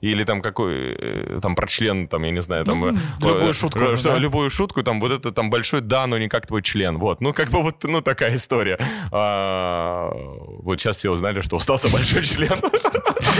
или 0.00 0.24
там 0.24 0.42
какой, 0.42 1.38
там, 1.40 1.54
про 1.54 1.66
член, 1.66 2.08
там, 2.08 2.22
я 2.24 2.30
не 2.30 2.42
знаю, 2.42 2.64
там... 2.64 2.98
Любую 3.20 3.52
шутку. 3.52 3.96
Что, 3.96 4.16
любую 4.16 4.50
шутку, 4.50 4.82
там, 4.82 5.00
вот 5.00 5.12
это 5.12 5.32
там 5.32 5.50
большой 5.50 5.80
да, 5.80 6.06
но 6.06 6.18
не 6.18 6.28
как 6.28 6.46
твой 6.46 6.62
член. 6.62 6.98
Вот, 6.98 7.20
ну, 7.20 7.32
как 7.32 7.50
бы 7.50 7.62
вот, 7.62 7.84
ну, 7.84 8.00
такая 8.00 8.34
история. 8.34 8.78
Вот 9.10 10.80
сейчас 10.80 10.96
все 10.96 11.10
узнали, 11.10 11.40
что 11.40 11.56
остался 11.56 11.88
большой 11.92 12.24
член. 12.24 12.56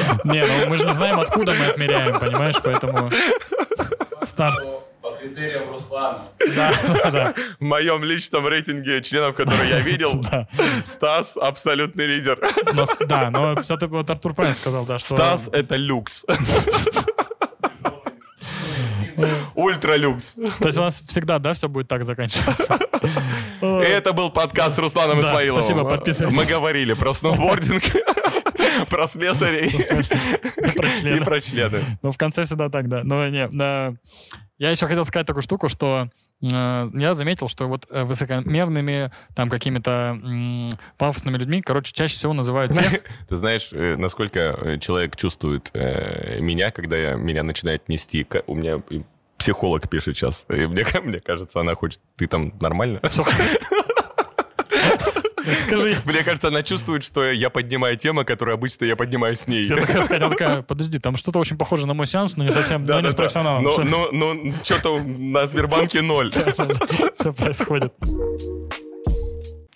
Не, 0.24 0.44
ну 0.44 0.70
мы 0.70 0.78
же 0.78 0.86
не 0.86 0.92
знаем, 0.94 1.20
откуда 1.20 1.52
мы 1.52 1.66
отмеряем, 1.66 2.18
понимаешь, 2.18 2.56
поэтому... 2.62 3.10
Старт. 4.26 4.58
По 5.00 5.12
критериям 5.12 5.70
Руслана. 5.70 6.24
Да, 6.54 6.72
да. 7.10 7.34
В 7.58 7.64
моем 7.64 8.04
личном 8.04 8.46
рейтинге 8.46 9.00
членов, 9.00 9.36
которые 9.36 9.70
я 9.70 9.78
видел, 9.80 10.22
Стас 10.84 11.36
абсолютный 11.36 12.06
лидер. 12.06 12.38
Но, 12.74 12.84
да, 13.06 13.30
но 13.30 13.56
все-таки 13.62 13.92
вот 13.92 14.10
Артур 14.10 14.34
правильно 14.34 14.56
сказал, 14.56 14.84
да, 14.84 14.98
что... 14.98 15.14
Стас— 15.14 15.48
это 15.52 15.76
люкс. 15.76 16.24
Ультралюкс. 19.54 20.34
То 20.60 20.66
есть 20.66 20.78
у 20.78 20.82
нас 20.82 21.02
всегда, 21.08 21.38
да, 21.38 21.52
все 21.52 21.68
будет 21.68 21.88
так 21.88 22.04
заканчиваться? 22.04 22.78
И 23.60 23.66
это 23.66 24.12
был 24.12 24.30
подкаст 24.30 24.76
с 24.76 24.78
Русланом 24.78 25.20
Да, 25.20 25.28
Исмаиловым. 25.28 25.62
спасибо, 25.62 25.84
подписывайтесь. 25.88 26.36
Мы 26.36 26.44
говорили 26.44 26.92
про 26.92 27.14
сноубординг, 27.14 27.82
про 28.86 29.06
слесарей 29.06 29.68
и 29.68 31.20
про 31.20 31.40
члены. 31.40 31.80
Ну, 32.02 32.10
в 32.10 32.18
конце 32.18 32.44
всегда 32.44 32.68
так, 32.68 32.88
да. 32.88 33.02
Но 33.04 33.28
не. 33.28 33.48
Я 34.58 34.70
еще 34.72 34.88
хотел 34.88 35.04
сказать 35.04 35.26
такую 35.26 35.42
штуку, 35.44 35.68
что 35.68 36.10
э, 36.42 36.90
я 36.92 37.14
заметил, 37.14 37.48
что 37.48 37.68
вот 37.68 37.86
э, 37.90 38.02
высокомерными, 38.02 39.12
там, 39.36 39.50
какими-то 39.50 40.18
м, 40.20 40.70
пафосными 40.96 41.36
людьми, 41.36 41.62
короче, 41.62 41.92
чаще 41.92 42.16
всего 42.16 42.32
называют 42.32 42.72
тех... 42.74 43.04
Ты 43.28 43.36
знаешь, 43.36 43.70
э, 43.72 43.94
насколько 43.96 44.40
э, 44.40 44.78
человек 44.78 45.14
чувствует 45.14 45.70
э, 45.74 46.40
меня, 46.40 46.72
когда 46.72 46.96
я, 46.96 47.14
меня 47.14 47.44
начинает 47.44 47.88
нести? 47.88 48.26
У 48.48 48.56
меня 48.56 48.82
психолог 49.36 49.88
пишет 49.88 50.16
сейчас. 50.16 50.44
И 50.48 50.66
мне, 50.66 50.84
мне 51.04 51.20
кажется, 51.20 51.60
она 51.60 51.76
хочет... 51.76 52.00
Ты 52.16 52.26
там 52.26 52.52
нормально? 52.60 53.00
Скажи, 55.62 55.96
Мне 56.04 56.22
кажется, 56.24 56.48
она 56.48 56.62
чувствует, 56.62 57.02
что 57.04 57.24
я 57.30 57.50
поднимаю 57.50 57.96
темы, 57.96 58.24
которые 58.24 58.54
обычно 58.54 58.84
я 58.84 58.96
поднимаю 58.96 59.34
с 59.34 59.46
ней. 59.46 59.66
я 59.66 59.76
такая 59.76 60.02
сказать, 60.02 60.22
она 60.22 60.30
такая, 60.30 60.62
подожди, 60.68 60.98
там 60.98 61.16
что-то 61.16 61.38
очень 61.38 61.56
похоже 61.56 61.86
на 61.86 61.94
мой 61.94 62.06
сеанс, 62.06 62.36
но 62.36 62.44
не 62.44 62.50
совсем, 62.50 62.84
но 62.84 63.00
не 63.00 63.10
с 63.10 63.14
профессионалом. 63.14 63.64
Но, 63.64 63.70
Что- 63.72 63.84
но, 63.84 64.08
но 64.12 64.52
что-то 64.64 64.98
на 65.02 65.46
Сбербанке 65.46 66.02
ноль. 66.02 66.32
что 67.20 67.32
происходит. 67.32 67.92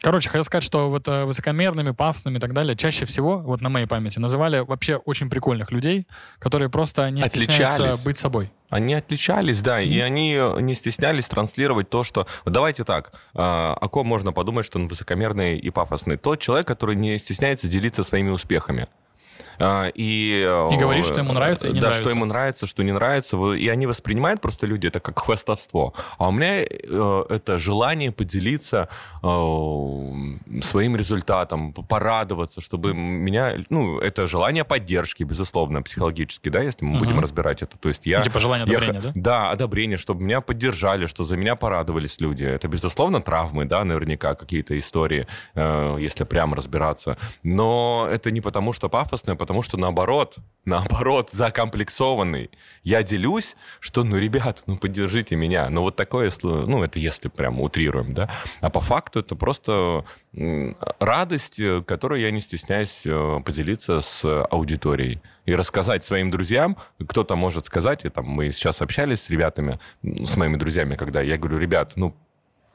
Короче, 0.02 0.28
хотел 0.28 0.42
сказать, 0.42 0.64
что 0.64 0.90
вот 0.90 1.06
э, 1.06 1.24
высокомерными, 1.24 1.92
пафосными 1.92 2.38
и 2.38 2.40
так 2.40 2.52
далее 2.52 2.76
чаще 2.76 3.06
всего, 3.06 3.38
вот 3.38 3.60
на 3.60 3.68
моей 3.68 3.86
памяти, 3.86 4.18
называли 4.18 4.58
вообще 4.58 4.96
очень 4.96 5.30
прикольных 5.30 5.70
людей, 5.70 6.08
которые 6.40 6.68
просто 6.68 7.08
не 7.10 7.22
стесняются 7.22 8.04
быть 8.04 8.18
собой. 8.18 8.50
Они 8.68 8.94
отличались, 8.94 9.62
да, 9.62 9.80
и 9.80 9.98
они 10.00 10.40
не 10.60 10.74
стеснялись 10.74 11.26
транслировать 11.26 11.88
то, 11.88 12.02
что... 12.02 12.26
Вот 12.44 12.52
Давайте 12.52 12.82
так, 12.84 13.12
а, 13.34 13.74
о 13.80 13.88
ком 13.88 14.06
можно 14.08 14.32
подумать, 14.32 14.66
что 14.66 14.78
он 14.78 14.88
высокомерный 14.88 15.56
и 15.56 15.70
пафосный? 15.70 16.16
Тот 16.16 16.40
человек, 16.40 16.66
который 16.66 16.96
не 16.96 17.16
стесняется 17.18 17.68
делиться 17.68 18.02
своими 18.02 18.30
успехами. 18.30 18.88
А, 19.58 19.88
И, 19.94 20.40
И 20.72 20.76
говорит, 20.76 21.04
что 21.04 21.20
ему 21.20 21.32
нравится 21.32 21.68
и 21.68 21.72
не 21.72 21.80
да, 21.80 21.88
нравится. 21.88 22.08
что 22.08 22.16
ему 22.16 22.24
нравится, 22.26 22.66
что 22.66 22.82
не 22.82 22.92
нравится. 22.92 23.36
И 23.52 23.68
они 23.68 23.86
воспринимают 23.86 24.40
просто 24.40 24.66
люди 24.66 24.86
это 24.86 25.00
как 25.00 25.18
хвастовство. 25.18 25.94
А 26.18 26.28
у 26.28 26.32
меня 26.32 26.62
э, 26.62 27.24
это 27.28 27.58
желание 27.58 28.12
поделиться 28.12 28.88
э, 29.22 30.60
своим 30.62 30.96
результатом, 30.96 31.72
порадоваться, 31.72 32.60
чтобы 32.60 32.94
меня... 32.94 33.54
Ну, 33.70 33.98
это 33.98 34.26
желание 34.26 34.64
поддержки, 34.64 35.24
безусловно, 35.24 35.82
психологически, 35.82 36.48
да, 36.48 36.60
если 36.60 36.84
мы 36.84 36.92
Мгм. 36.92 36.98
будем 37.04 37.20
разбирать 37.20 37.62
это. 37.62 37.76
То 37.78 37.88
есть 37.88 38.06
я... 38.06 38.22
Типа 38.22 38.40
желание 38.40 38.66
я 38.68 38.76
одобрения, 38.78 39.00
х- 39.00 39.06
да? 39.08 39.12
Да, 39.14 39.50
одобрение, 39.50 39.98
чтобы 39.98 40.22
меня 40.22 40.40
поддержали, 40.40 41.06
что 41.06 41.24
за 41.24 41.36
меня 41.36 41.56
порадовались 41.56 42.20
люди. 42.20 42.44
Это, 42.44 42.68
безусловно, 42.68 43.20
травмы, 43.22 43.64
да, 43.64 43.84
наверняка 43.84 44.34
какие-то 44.34 44.78
истории, 44.78 45.26
э, 45.54 45.96
если 46.00 46.24
прямо 46.24 46.56
разбираться. 46.56 47.16
Но 47.42 48.08
это 48.10 48.30
не 48.30 48.40
потому, 48.40 48.72
что 48.72 48.88
пафосно, 48.88 49.32
а 49.32 49.36
потому 49.42 49.62
что 49.62 49.76
наоборот, 49.76 50.36
наоборот, 50.64 51.30
закомплексованный. 51.30 52.48
Я 52.84 53.02
делюсь, 53.02 53.56
что, 53.80 54.04
ну, 54.04 54.16
ребят, 54.18 54.62
ну, 54.68 54.76
поддержите 54.76 55.34
меня. 55.34 55.68
Ну, 55.68 55.82
вот 55.82 55.96
такое, 55.96 56.30
ну, 56.44 56.84
это 56.84 57.00
если 57.00 57.26
прям 57.26 57.60
утрируем, 57.60 58.14
да. 58.14 58.30
А 58.60 58.70
по 58.70 58.80
факту 58.80 59.18
это 59.18 59.34
просто 59.34 60.04
радость, 61.00 61.58
э, 61.58 61.82
которой 61.84 62.20
я 62.20 62.30
не 62.30 62.40
стесняюсь 62.40 63.02
э, 63.04 63.40
поделиться 63.44 64.00
с 64.00 64.44
аудиторией 64.44 65.20
и 65.44 65.56
рассказать 65.56 66.04
своим 66.04 66.30
друзьям. 66.30 66.76
Кто-то 67.04 67.34
может 67.34 67.66
сказать, 67.66 68.04
и 68.04 68.08
там 68.10 68.26
мы 68.26 68.52
сейчас 68.52 68.80
общались 68.80 69.22
с 69.22 69.30
ребятами, 69.30 69.80
с 70.04 70.36
моими 70.36 70.56
друзьями, 70.56 70.94
когда 70.94 71.20
я 71.20 71.36
говорю, 71.36 71.58
ребят, 71.58 71.94
ну, 71.96 72.14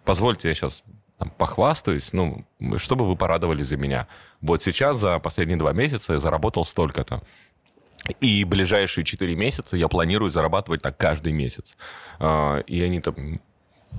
позвольте 0.03 0.49
я 0.49 0.53
сейчас 0.53 0.83
там, 1.17 1.31
похвастаюсь, 1.31 2.13
ну, 2.13 2.45
чтобы 2.77 3.07
вы 3.07 3.15
порадовались 3.15 3.67
за 3.67 3.77
меня. 3.77 4.07
Вот 4.41 4.61
сейчас 4.61 4.97
за 4.97 5.19
последние 5.19 5.57
два 5.57 5.73
месяца 5.73 6.13
я 6.13 6.19
заработал 6.19 6.63
столько-то. 6.63 7.23
И 8.21 8.43
ближайшие 8.43 9.03
4 9.03 9.35
месяца 9.35 9.75
я 9.75 9.87
планирую 9.87 10.31
зарабатывать 10.31 10.81
так 10.81 10.95
каждый 10.97 11.33
месяц. 11.33 11.75
А, 12.19 12.59
И 12.59 12.81
они 12.81 13.01
там 13.01 13.39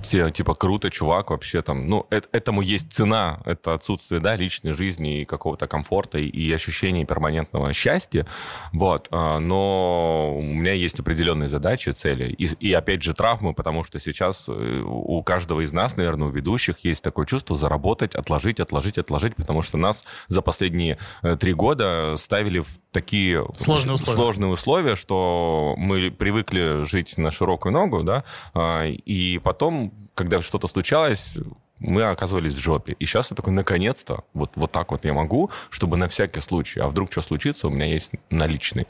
типа, 0.01 0.55
круто, 0.55 0.89
чувак, 0.89 1.29
вообще 1.29 1.61
там, 1.61 1.87
ну, 1.87 2.07
это, 2.09 2.27
этому 2.31 2.61
есть 2.61 2.91
цена, 2.93 3.41
это 3.45 3.73
отсутствие, 3.73 4.21
да, 4.21 4.35
личной 4.35 4.71
жизни 4.71 5.21
и 5.21 5.25
какого-то 5.25 5.67
комфорта 5.67 6.17
и, 6.17 6.27
и 6.27 6.51
ощущения 6.53 7.05
перманентного 7.05 7.73
счастья, 7.73 8.25
вот, 8.73 9.07
а, 9.11 9.39
но 9.39 10.35
у 10.37 10.41
меня 10.41 10.73
есть 10.73 10.99
определенные 10.99 11.49
задачи, 11.49 11.89
цели, 11.89 12.31
и, 12.31 12.45
и 12.45 12.73
опять 12.73 13.03
же 13.03 13.13
травмы, 13.13 13.53
потому 13.53 13.83
что 13.83 13.99
сейчас 13.99 14.45
э, 14.47 14.81
у 14.85 15.21
каждого 15.23 15.61
из 15.61 15.73
нас, 15.73 15.97
наверное, 15.97 16.27
у 16.27 16.31
ведущих 16.31 16.79
есть 16.85 17.03
такое 17.03 17.25
чувство 17.25 17.57
заработать, 17.57 18.15
отложить, 18.15 18.59
отложить, 18.59 18.97
отложить, 18.97 19.35
потому 19.35 19.61
что 19.61 19.77
нас 19.77 20.05
за 20.27 20.41
последние 20.41 20.97
э, 21.23 21.35
три 21.35 21.53
года 21.53 22.15
ставили 22.17 22.59
в 22.59 22.67
такие 22.91 23.45
сложные 23.55 23.95
условия, 23.95 24.15
сложные 24.15 24.51
условия 24.51 24.95
что 24.95 25.75
мы 25.77 26.11
привыкли 26.11 26.83
жить 26.83 27.17
на 27.17 27.31
широкую 27.31 27.73
ногу, 27.73 28.03
да, 28.03 28.23
а, 28.53 28.85
и 28.85 29.39
потом 29.39 29.78
когда 30.15 30.41
что-то 30.41 30.67
случалось, 30.67 31.37
мы 31.79 32.03
оказывались 32.03 32.53
в 32.53 32.59
жопе. 32.59 32.93
И 32.99 33.05
сейчас 33.05 33.31
я 33.31 33.35
такой, 33.35 33.53
наконец-то, 33.53 34.23
вот, 34.33 34.51
вот 34.55 34.71
так 34.71 34.91
вот 34.91 35.05
я 35.05 35.13
могу, 35.13 35.49
чтобы 35.69 35.97
на 35.97 36.07
всякий 36.07 36.41
случай, 36.41 36.81
а 36.81 36.87
вдруг 36.87 37.11
что 37.11 37.21
случится, 37.21 37.67
у 37.67 37.71
меня 37.71 37.85
есть 37.85 38.11
наличный. 38.29 38.85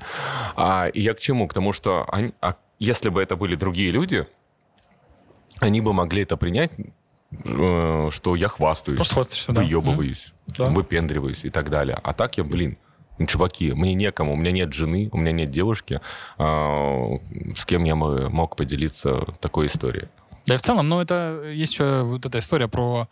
А, 0.55 0.87
и 0.87 1.01
я 1.01 1.13
к 1.13 1.19
чему? 1.19 1.47
К 1.47 1.53
тому, 1.53 1.71
что 1.71 2.05
они, 2.11 2.33
а 2.41 2.55
если 2.79 3.09
бы 3.09 3.21
это 3.21 3.35
были 3.35 3.55
другие 3.55 3.91
люди, 3.91 4.25
они 5.59 5.81
бы 5.81 5.93
могли 5.93 6.23
это 6.23 6.37
принять, 6.37 6.71
э, 7.31 8.09
что 8.11 8.35
я 8.35 8.47
хвастаюсь, 8.47 8.97
Просто 8.97 9.15
хвастаешься, 9.15 9.51
выебываюсь, 9.51 10.33
да. 10.47 10.67
выпендриваюсь 10.67 11.45
и 11.45 11.49
так 11.49 11.69
далее. 11.69 11.99
А 12.01 12.13
так 12.13 12.37
я, 12.37 12.43
блин, 12.43 12.77
ну, 13.19 13.25
чуваки, 13.25 13.73
мне 13.73 13.93
некому, 13.93 14.33
у 14.33 14.35
меня 14.37 14.51
нет 14.51 14.73
жены, 14.73 15.09
у 15.11 15.17
меня 15.17 15.33
нет 15.33 15.51
девушки, 15.51 15.99
э, 16.37 17.17
с 17.55 17.65
кем 17.65 17.83
я 17.83 17.95
мог 17.95 18.55
поделиться 18.55 19.25
такой 19.41 19.67
историей. 19.67 20.07
Да 20.50 20.56
и 20.56 20.58
в 20.58 20.62
целом, 20.64 20.89
ну, 20.89 21.00
это 21.00 21.43
есть 21.45 21.74
еще 21.74 22.02
вот 22.02 22.26
эта 22.26 22.39
история 22.39 22.68
про 22.68 23.08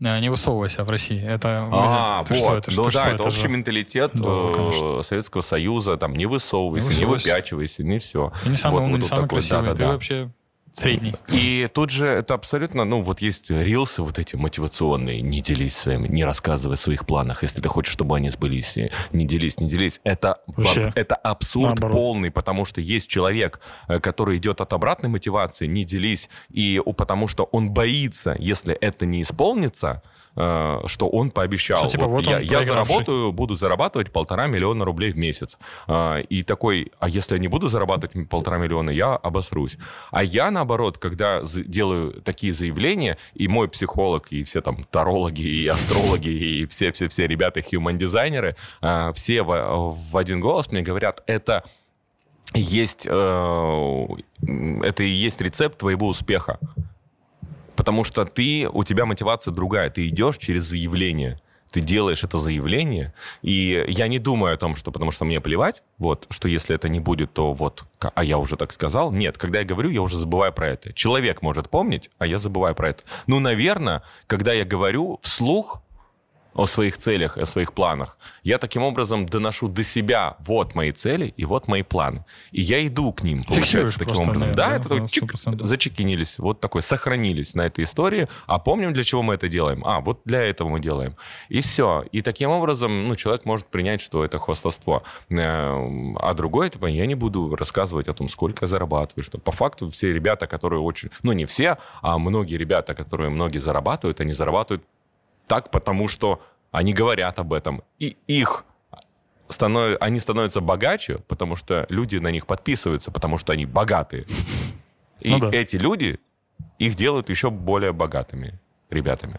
э, 0.00 0.20
не 0.20 0.28
высовывайся 0.28 0.84
в 0.84 0.90
России. 0.90 1.20
Это 1.26 1.66
а, 1.72 2.22
ты 2.22 2.34
вот, 2.34 2.42
что, 2.42 2.56
это, 2.56 2.70
ну, 2.70 2.74
что, 2.74 2.84
да, 2.84 2.90
что, 2.90 3.00
это, 3.00 3.14
это 3.14 3.22
общий 3.28 3.40
же... 3.40 3.48
менталитет 3.48 4.10
да, 4.12 4.28
э, 4.28 5.00
Советского 5.02 5.40
Союза, 5.40 5.96
там, 5.96 6.14
не 6.14 6.26
высовывайся, 6.26 6.88
не, 6.88 6.92
высовывайся. 6.92 7.28
не 7.28 7.34
выпячивайся, 7.34 7.82
не 7.82 7.98
все. 7.98 8.30
И 8.44 8.50
не 8.50 8.56
самый 8.56 8.74
вот, 8.74 8.82
умный, 8.82 8.92
вот 8.92 9.02
не 9.04 9.08
самый 9.08 9.22
такой, 9.22 9.38
красивый, 9.38 9.62
да, 9.62 9.68
да, 9.68 9.74
ты 9.74 9.80
да. 9.80 9.88
вообще 9.88 10.30
Средний. 10.74 11.14
И 11.28 11.68
тут 11.72 11.90
же 11.90 12.06
это 12.06 12.34
абсолютно, 12.34 12.84
ну, 12.84 13.02
вот 13.02 13.20
есть 13.20 13.50
рилсы 13.50 14.02
вот 14.02 14.18
эти 14.18 14.36
мотивационные, 14.36 15.20
не 15.20 15.42
делись 15.42 15.76
своим, 15.76 16.04
не 16.04 16.24
рассказывай 16.24 16.74
о 16.74 16.76
своих 16.76 17.06
планах, 17.06 17.42
если 17.42 17.60
ты 17.60 17.68
хочешь, 17.68 17.92
чтобы 17.92 18.16
они 18.16 18.30
сбылись, 18.30 18.78
не 19.12 19.26
делись, 19.26 19.60
не 19.60 19.68
делись. 19.68 20.00
Это, 20.04 20.40
Вообще, 20.46 20.92
это 20.94 21.14
абсурд 21.14 21.80
наоборот. 21.80 21.92
полный, 21.92 22.30
потому 22.30 22.64
что 22.64 22.80
есть 22.80 23.08
человек, 23.08 23.60
э, 23.88 24.00
который 24.00 24.38
идет 24.38 24.60
от 24.60 24.72
обратной 24.72 25.10
мотивации, 25.10 25.66
не 25.66 25.84
делись, 25.84 26.28
и 26.48 26.80
потому 26.96 27.28
что 27.28 27.44
он 27.44 27.70
боится, 27.70 28.34
если 28.38 28.74
это 28.74 29.04
не 29.04 29.22
исполнится, 29.22 30.02
Э, 30.02 30.21
что 30.34 31.08
он 31.12 31.30
пообещал. 31.30 31.78
Что, 31.78 31.88
типа, 31.88 32.06
вот, 32.06 32.26
вот 32.26 32.40
я, 32.40 32.40
я 32.40 32.62
заработаю, 32.62 33.32
буду 33.32 33.54
зарабатывать 33.56 34.10
полтора 34.10 34.46
миллиона 34.46 34.84
рублей 34.84 35.12
в 35.12 35.16
месяц. 35.18 35.58
Э, 35.88 36.22
и 36.22 36.42
такой, 36.42 36.92
а 36.98 37.08
если 37.08 37.34
я 37.34 37.40
не 37.40 37.48
буду 37.48 37.68
зарабатывать 37.68 38.28
полтора 38.28 38.58
миллиона, 38.58 38.90
я 38.90 39.14
обосрусь. 39.14 39.76
А 40.10 40.22
я, 40.24 40.50
наоборот, 40.50 40.98
когда 40.98 41.42
делаю 41.42 42.20
такие 42.22 42.52
заявления, 42.52 43.18
и 43.34 43.48
мой 43.48 43.68
психолог, 43.68 44.28
и 44.32 44.44
все 44.44 44.60
там 44.60 44.84
тарологи, 44.90 45.42
и 45.42 45.66
астрологи, 45.66 46.28
и 46.28 46.66
все-все-все 46.66 47.26
ребята, 47.26 47.60
human-дизайнеры, 47.60 48.56
э, 48.80 49.12
все 49.14 49.42
в, 49.42 49.96
в 50.10 50.16
один 50.16 50.40
голос 50.40 50.70
мне 50.72 50.82
говорят, 50.82 51.22
это 51.26 51.64
есть, 52.54 53.06
это 53.06 54.16
и 54.98 55.08
есть 55.08 55.40
рецепт 55.40 55.78
твоего 55.78 56.08
успеха. 56.08 56.58
Потому 57.76 58.04
что 58.04 58.24
ты, 58.24 58.68
у 58.70 58.84
тебя 58.84 59.06
мотивация 59.06 59.52
другая. 59.52 59.90
Ты 59.90 60.08
идешь 60.08 60.38
через 60.38 60.64
заявление 60.64 61.40
ты 61.72 61.80
делаешь 61.80 62.22
это 62.22 62.38
заявление, 62.38 63.12
и 63.40 63.84
я 63.88 64.06
не 64.06 64.18
думаю 64.18 64.54
о 64.54 64.56
том, 64.58 64.76
что 64.76 64.92
потому 64.92 65.10
что 65.10 65.24
мне 65.24 65.40
плевать, 65.40 65.82
вот, 65.98 66.26
что 66.30 66.48
если 66.48 66.76
это 66.76 66.88
не 66.88 67.00
будет, 67.00 67.32
то 67.32 67.54
вот, 67.54 67.84
а 67.98 68.22
я 68.22 68.38
уже 68.38 68.56
так 68.56 68.72
сказал. 68.72 69.12
Нет, 69.12 69.38
когда 69.38 69.60
я 69.60 69.64
говорю, 69.64 69.90
я 69.90 70.02
уже 70.02 70.18
забываю 70.18 70.52
про 70.52 70.68
это. 70.68 70.92
Человек 70.92 71.42
может 71.42 71.70
помнить, 71.70 72.10
а 72.18 72.26
я 72.26 72.38
забываю 72.38 72.74
про 72.74 72.90
это. 72.90 73.04
Ну, 73.26 73.40
наверное, 73.40 74.02
когда 74.26 74.52
я 74.52 74.64
говорю 74.64 75.18
вслух, 75.22 75.82
о 76.54 76.66
своих 76.66 76.96
целях, 76.96 77.38
о 77.38 77.46
своих 77.46 77.72
планах. 77.72 78.18
Я 78.42 78.58
таким 78.58 78.82
образом 78.82 79.26
доношу 79.26 79.68
до 79.68 79.82
себя 79.82 80.36
вот 80.40 80.74
мои 80.74 80.92
цели 80.92 81.32
и 81.36 81.44
вот 81.44 81.68
мои 81.68 81.82
планы. 81.82 82.24
И 82.50 82.60
я 82.60 82.86
иду 82.86 83.12
к 83.12 83.22
ним. 83.22 83.40
Фиксируешь 83.40 83.96
таким 83.96 84.22
образом. 84.22 84.54
Да, 84.54 84.70
да, 84.70 84.76
это 84.76 84.88
такой 84.88 85.08
чик, 85.08 85.32
зачекинились, 85.60 86.38
вот 86.38 86.60
такой, 86.60 86.82
сохранились 86.82 87.54
на 87.54 87.62
этой 87.62 87.84
истории. 87.84 88.28
А 88.46 88.58
помним, 88.58 88.92
для 88.92 89.04
чего 89.04 89.22
мы 89.22 89.34
это 89.34 89.48
делаем? 89.48 89.82
А, 89.84 90.00
вот 90.00 90.20
для 90.24 90.42
этого 90.42 90.68
мы 90.68 90.80
делаем. 90.80 91.16
И 91.48 91.60
все. 91.60 92.04
И 92.12 92.22
таким 92.22 92.50
образом, 92.50 93.04
ну, 93.04 93.16
человек 93.16 93.44
может 93.44 93.66
принять, 93.66 94.00
что 94.00 94.24
это 94.24 94.38
хвастовство. 94.38 95.02
Э, 95.30 96.14
а 96.18 96.34
другой, 96.34 96.70
типа, 96.70 96.86
я 96.86 97.06
не 97.06 97.14
буду 97.14 97.56
рассказывать 97.56 98.08
о 98.08 98.12
том, 98.12 98.28
сколько 98.28 98.64
я 98.64 98.68
зарабатываю, 98.68 99.24
что 99.24 99.38
по 99.38 99.52
факту 99.52 99.90
все 99.90 100.12
ребята, 100.12 100.46
которые 100.46 100.80
очень, 100.80 101.10
ну, 101.22 101.32
не 101.32 101.46
все, 101.46 101.78
а 102.02 102.18
многие 102.18 102.56
ребята, 102.56 102.94
которые 102.94 103.30
многие 103.30 103.58
зарабатывают, 103.58 104.20
они 104.20 104.32
зарабатывают 104.32 104.84
так, 105.46 105.70
потому 105.70 106.08
что 106.08 106.42
они 106.70 106.92
говорят 106.92 107.38
об 107.38 107.52
этом. 107.52 107.82
И 107.98 108.16
их 108.26 108.64
станов... 109.48 109.96
они 110.00 110.20
становятся 110.20 110.60
богаче, 110.60 111.18
потому 111.28 111.56
что 111.56 111.86
люди 111.88 112.16
на 112.16 112.28
них 112.28 112.46
подписываются, 112.46 113.10
потому 113.10 113.38
что 113.38 113.52
они 113.52 113.66
богатые. 113.66 114.26
И 115.20 115.30
ну, 115.30 115.38
да. 115.38 115.50
эти 115.52 115.76
люди 115.76 116.18
их 116.78 116.94
делают 116.94 117.28
еще 117.28 117.50
более 117.50 117.92
богатыми 117.92 118.58
ребятами. 118.90 119.38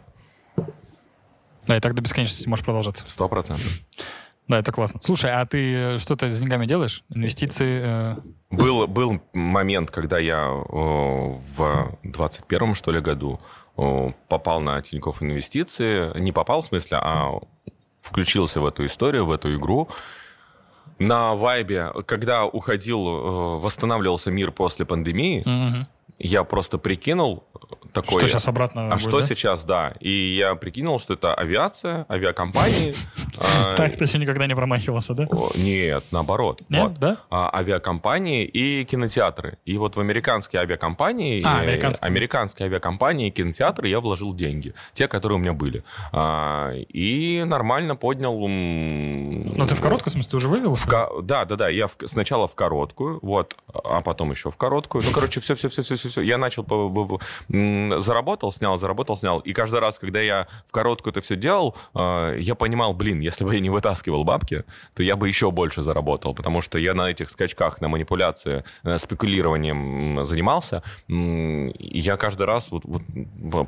Да, 1.66 1.78
и 1.78 1.80
так 1.80 1.94
до 1.94 2.02
бесконечности 2.02 2.48
можешь 2.48 2.66
продолжаться. 2.66 3.06
Сто 3.08 3.28
процентов. 3.30 3.66
Да, 4.48 4.60
это 4.60 4.72
классно. 4.72 5.00
Слушай, 5.02 5.32
а 5.32 5.46
ты 5.46 5.74
э, 5.74 5.98
что-то 5.98 6.32
с 6.32 6.40
деньгами 6.40 6.66
делаешь? 6.66 7.04
Инвестиции? 7.14 7.82
Э... 7.84 8.16
Был, 8.52 8.88
был 8.88 9.22
момент, 9.34 9.90
когда 9.90 10.20
я 10.20 10.48
э, 10.48 10.72
в 10.72 11.98
21-м, 12.04 12.76
что 12.76 12.92
ли, 12.92 13.00
году 13.00 13.40
попал 14.28 14.62
на 14.62 14.80
Тинькофф 14.82 15.24
Инвестиции. 15.24 16.16
Не 16.20 16.32
попал, 16.32 16.62
в 16.62 16.66
смысле, 16.66 16.98
а 16.98 17.40
включился 18.02 18.62
в 18.62 18.66
эту 18.66 18.86
историю, 18.86 19.26
в 19.26 19.32
эту 19.32 19.56
игру. 19.56 19.90
На 21.00 21.34
вайбе, 21.34 21.92
когда 22.06 22.46
уходил, 22.46 23.08
э, 23.08 23.58
восстанавливался 23.58 24.30
мир 24.30 24.52
после 24.52 24.86
пандемии, 24.86 25.40
угу. 25.42 25.88
Я 26.20 26.44
просто 26.44 26.78
прикинул, 26.78 27.44
такой... 27.94 28.20
Что 28.20 28.28
сейчас 28.28 28.48
обратно 28.48 28.88
А 28.88 28.90
будет, 28.92 29.02
что 29.02 29.20
да? 29.20 29.26
сейчас, 29.26 29.64
да. 29.66 29.94
И 30.00 30.36
я 30.38 30.56
прикинул, 30.56 31.00
что 31.00 31.14
это 31.14 31.34
авиация, 31.34 32.06
авиакомпании. 32.10 32.96
А, 33.36 33.76
так 33.76 33.98
ты 33.98 34.04
еще 34.04 34.20
никогда 34.20 34.46
не 34.46 34.56
промахивался, 34.56 35.16
да? 35.16 35.28
Нет, 35.56 36.04
наоборот. 36.12 36.62
Нет, 36.70 37.00
да? 37.00 37.18
А, 37.32 37.50
авиакомпании 37.58 38.46
и 38.46 38.86
кинотеатры. 38.86 39.58
И 39.66 39.76
вот 39.78 39.96
в 39.96 40.00
американские 40.00 40.62
авиакомпании... 40.62 41.42
А, 41.44 41.62
американские. 41.62 42.68
Авиакомпании 42.68 43.30
и 43.30 43.32
кинотеатры 43.32 43.88
я 43.88 44.00
вложил 44.00 44.36
деньги. 44.36 44.76
Те, 44.94 45.08
которые 45.08 45.38
у 45.38 45.42
меня 45.42 45.54
были. 45.54 45.84
И 46.94 47.44
нормально 47.46 47.96
поднял... 47.96 48.38
Ну, 48.48 49.66
ты 49.68 49.76
в 49.76 49.82
короткую, 49.82 50.12
в 50.12 50.14
смысле, 50.14 50.30
ты 50.30 50.38
уже 50.38 50.48
вывел? 50.48 50.78
Да, 51.24 51.46
да, 51.46 51.56
да. 51.56 51.70
Я 51.70 51.90
сначала 52.06 52.48
в 52.48 52.54
короткую, 52.54 53.18
вот, 53.24 53.56
а 53.74 54.02
потом 54.02 54.30
еще 54.30 54.52
в 54.52 54.58
короткую. 54.58 55.04
Ну, 55.04 55.12
короче, 55.12 55.40
все-все-все-все-все. 55.96 56.22
Я 56.22 56.38
начал 56.38 56.64
заработал, 58.02 58.52
снял, 58.52 58.78
заработал, 58.78 59.18
снял. 59.18 59.40
И 59.40 59.54
каждый 59.54 59.80
раз, 59.80 60.00
когда 60.00 60.22
я 60.22 60.48
в 60.68 60.72
короткую 60.72 61.12
это 61.12 61.22
все 61.22 61.36
делал, 61.36 61.76
э, 61.96 62.38
я 62.40 62.56
понимал, 62.56 62.94
блин, 62.94 63.20
если 63.20 63.46
бы 63.46 63.54
я 63.54 63.60
не 63.60 63.70
вытаскивал 63.70 64.24
бабки, 64.24 64.64
то 64.94 65.04
я 65.04 65.16
бы 65.16 65.28
еще 65.28 65.52
больше 65.52 65.82
заработал, 65.82 66.34
потому 66.34 66.62
что 66.62 66.78
я 66.78 66.94
на 66.94 67.10
этих 67.10 67.30
скачках, 67.30 67.82
на 67.82 67.88
манипуляции, 67.88 68.64
э, 68.84 68.98
спекулированием 68.98 70.24
занимался, 70.26 70.84
и 71.08 72.00
я 72.00 72.18
каждый 72.18 72.46
раз 72.46 72.72
вот, 72.72 72.84
вот 72.86 73.02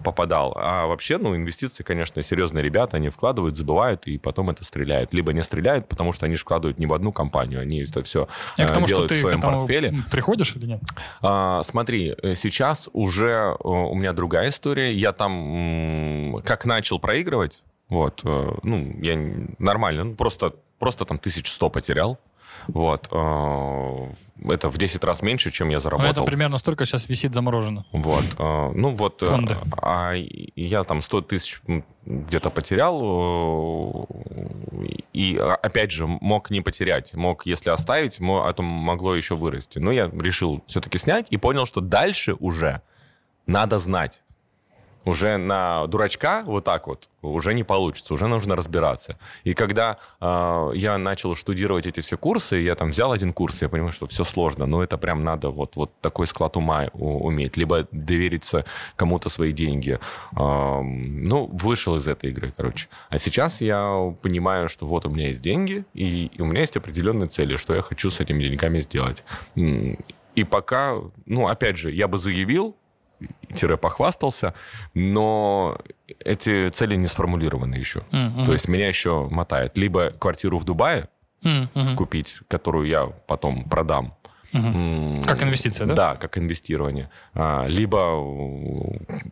попадал. 0.03 0.53
А 0.57 0.85
вообще, 0.87 1.17
ну, 1.17 1.35
инвестиции, 1.35 1.83
конечно, 1.83 2.21
серьезные 2.21 2.63
ребята, 2.63 2.97
они 2.97 3.09
вкладывают, 3.09 3.55
забывают, 3.55 4.07
и 4.07 4.17
потом 4.17 4.49
это 4.49 4.63
стреляет. 4.63 5.13
Либо 5.13 5.33
не 5.33 5.43
стреляют, 5.43 5.87
потому 5.87 6.13
что 6.13 6.25
они 6.25 6.35
же 6.35 6.41
вкладывают 6.41 6.79
не 6.79 6.85
в 6.85 6.93
одну 6.93 7.11
компанию, 7.11 7.61
они 7.61 7.83
это 7.83 8.03
все 8.03 8.27
я 8.57 8.67
к 8.67 8.71
тому, 8.71 8.85
делают 8.85 9.11
что 9.11 9.15
ты 9.15 9.19
в 9.19 9.21
своем 9.21 9.41
портфеле. 9.41 9.93
Приходишь 10.11 10.55
или 10.55 10.65
нет? 10.65 10.81
А, 11.21 11.63
смотри, 11.63 12.14
сейчас 12.35 12.89
уже 12.93 13.55
у 13.59 13.95
меня 13.95 14.13
другая 14.13 14.49
история. 14.49 14.91
Я 14.91 15.11
там 15.13 16.41
как 16.43 16.65
начал 16.65 16.99
проигрывать, 16.99 17.63
вот, 17.89 18.21
э, 18.23 18.51
ну, 18.63 18.95
я 19.01 19.15
нормально, 19.59 20.05
ну, 20.05 20.15
просто, 20.15 20.55
просто 20.79 21.05
там 21.05 21.17
1100 21.17 21.69
потерял. 21.69 22.19
Вот. 22.67 23.07
Э, 23.11 24.09
это 24.47 24.69
в 24.69 24.77
10 24.77 25.03
раз 25.03 25.21
меньше, 25.21 25.51
чем 25.51 25.69
я 25.69 25.79
заработал. 25.79 26.07
А 26.07 26.11
это 26.11 26.23
примерно 26.23 26.57
столько 26.57 26.85
сейчас 26.85 27.07
висит 27.09 27.33
заморожено. 27.33 27.85
Вот. 27.91 28.25
Э, 28.37 28.71
ну 28.73 28.89
вот. 28.89 29.21
Фонды. 29.21 29.55
А 29.81 30.13
я 30.13 30.83
там 30.83 31.01
100 31.01 31.21
тысяч 31.21 31.61
где-то 32.05 32.49
потерял. 32.49 34.07
И 35.13 35.37
опять 35.37 35.91
же, 35.91 36.07
мог 36.07 36.49
не 36.49 36.61
потерять. 36.61 37.13
Мог, 37.13 37.45
если 37.45 37.69
оставить, 37.69 38.19
это 38.19 38.61
могло 38.61 39.15
еще 39.15 39.35
вырасти. 39.35 39.79
Но 39.79 39.91
я 39.91 40.09
решил 40.13 40.63
все-таки 40.67 40.97
снять 40.97 41.27
и 41.29 41.37
понял, 41.37 41.65
что 41.65 41.81
дальше 41.81 42.35
уже 42.39 42.81
надо 43.47 43.77
знать. 43.77 44.21
Уже 45.05 45.37
на 45.37 45.87
дурачка 45.87 46.43
вот 46.45 46.63
так 46.63 46.87
вот 46.87 47.09
уже 47.21 47.53
не 47.53 47.63
получится, 47.63 48.13
уже 48.13 48.27
нужно 48.27 48.55
разбираться. 48.55 49.17
И 49.43 49.53
когда 49.53 49.97
э, 50.21 50.71
я 50.75 50.97
начал 50.97 51.35
штудировать 51.35 51.87
эти 51.87 51.99
все 51.99 52.17
курсы, 52.17 52.57
я 52.57 52.75
там 52.75 52.89
взял 52.89 53.11
один 53.11 53.33
курс, 53.33 53.61
я 53.61 53.69
понимаю, 53.69 53.93
что 53.93 54.07
все 54.07 54.23
сложно, 54.23 54.65
но 54.65 54.83
это 54.83 54.97
прям 54.97 55.23
надо 55.23 55.49
вот, 55.49 55.75
вот 55.75 55.91
такой 56.01 56.27
склад 56.27 56.57
ума 56.57 56.87
уметь, 56.93 57.57
либо 57.57 57.87
довериться 57.91 58.65
кому-то 58.95 59.29
свои 59.29 59.51
деньги. 59.51 59.99
Э, 60.37 60.81
ну, 60.81 61.49
вышел 61.53 61.95
из 61.95 62.07
этой 62.07 62.31
игры, 62.31 62.53
короче. 62.55 62.87
А 63.09 63.17
сейчас 63.17 63.61
я 63.61 64.13
понимаю, 64.21 64.69
что 64.69 64.85
вот 64.85 65.05
у 65.05 65.09
меня 65.09 65.27
есть 65.27 65.41
деньги, 65.41 65.85
и, 65.93 66.27
и 66.27 66.41
у 66.41 66.45
меня 66.45 66.61
есть 66.61 66.77
определенные 66.77 67.27
цели, 67.27 67.55
что 67.55 67.75
я 67.75 67.81
хочу 67.81 68.09
с 68.09 68.19
этими 68.19 68.43
деньгами 68.43 68.79
сделать. 68.79 69.23
И 69.55 70.43
пока, 70.43 70.95
ну, 71.25 71.47
опять 71.47 71.77
же, 71.77 71.91
я 71.91 72.07
бы 72.07 72.17
заявил, 72.17 72.75
тире 73.53 73.77
похвастался, 73.77 74.53
но 74.93 75.77
эти 76.19 76.69
цели 76.69 76.95
не 76.95 77.07
сформулированы 77.07 77.75
еще. 77.75 78.03
Mm-hmm. 78.11 78.45
То 78.45 78.53
есть 78.53 78.67
меня 78.67 78.87
еще 78.87 79.27
мотает. 79.29 79.77
Либо 79.77 80.11
квартиру 80.11 80.57
в 80.59 80.65
Дубае 80.65 81.09
mm-hmm. 81.43 81.95
купить, 81.95 82.37
которую 82.47 82.87
я 82.87 83.05
потом 83.05 83.63
продам. 83.69 84.15
Mm-hmm. 84.53 85.25
Как 85.25 85.43
инвестиция, 85.43 85.87
да? 85.87 85.95
Да, 85.95 86.15
как 86.15 86.37
инвестирование. 86.37 87.09
А, 87.33 87.65
либо 87.67 88.21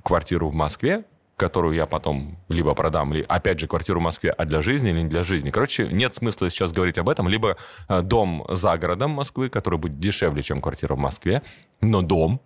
квартиру 0.03 0.49
в 0.49 0.53
Москве, 0.53 1.03
которую 1.37 1.75
я 1.75 1.85
потом 1.85 2.37
либо 2.49 2.73
продам, 2.73 3.13
ли, 3.13 3.25
опять 3.27 3.59
же, 3.59 3.67
квартиру 3.67 3.99
в 3.99 4.03
Москве, 4.03 4.31
а 4.31 4.45
для 4.45 4.61
жизни 4.61 4.91
или 4.91 5.01
не 5.01 5.09
для 5.09 5.23
жизни. 5.23 5.49
Короче, 5.49 5.87
нет 5.87 6.13
смысла 6.13 6.49
сейчас 6.49 6.71
говорить 6.71 6.97
об 6.97 7.09
этом. 7.09 7.27
Либо 7.27 7.57
э, 7.89 8.01
дом 8.01 8.45
за 8.49 8.77
городом 8.77 9.11
Москвы, 9.11 9.49
который 9.49 9.79
будет 9.79 9.99
дешевле, 9.99 10.41
чем 10.43 10.61
квартира 10.61 10.95
в 10.95 10.99
Москве, 10.99 11.41
но 11.81 12.01
дом, 12.01 12.41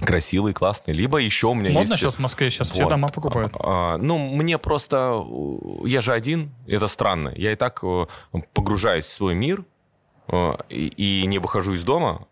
красивый, 0.00 0.52
классный. 0.52 0.94
Либо 0.94 1.18
еще 1.18 1.48
у 1.48 1.54
меня 1.54 1.70
Модно 1.70 1.92
есть... 1.92 2.02
сейчас 2.02 2.16
в 2.16 2.18
Москве, 2.18 2.50
сейчас 2.50 2.68
вот. 2.68 2.74
все 2.74 2.88
дома 2.88 3.08
покупают. 3.08 3.52
А, 3.54 3.94
а, 3.94 3.98
ну, 3.98 4.18
мне 4.18 4.58
просто... 4.58 5.24
Э, 5.24 5.88
я 5.88 6.00
же 6.00 6.12
один, 6.12 6.50
это 6.66 6.88
странно. 6.88 7.32
Я 7.36 7.52
и 7.52 7.56
так 7.56 7.80
э, 7.82 8.06
погружаюсь 8.52 9.06
в 9.06 9.12
свой 9.12 9.34
мир 9.34 9.64
и, 10.68 11.22
и 11.22 11.26
не 11.26 11.38
выхожу 11.38 11.74
из 11.74 11.84
дома, 11.84 12.26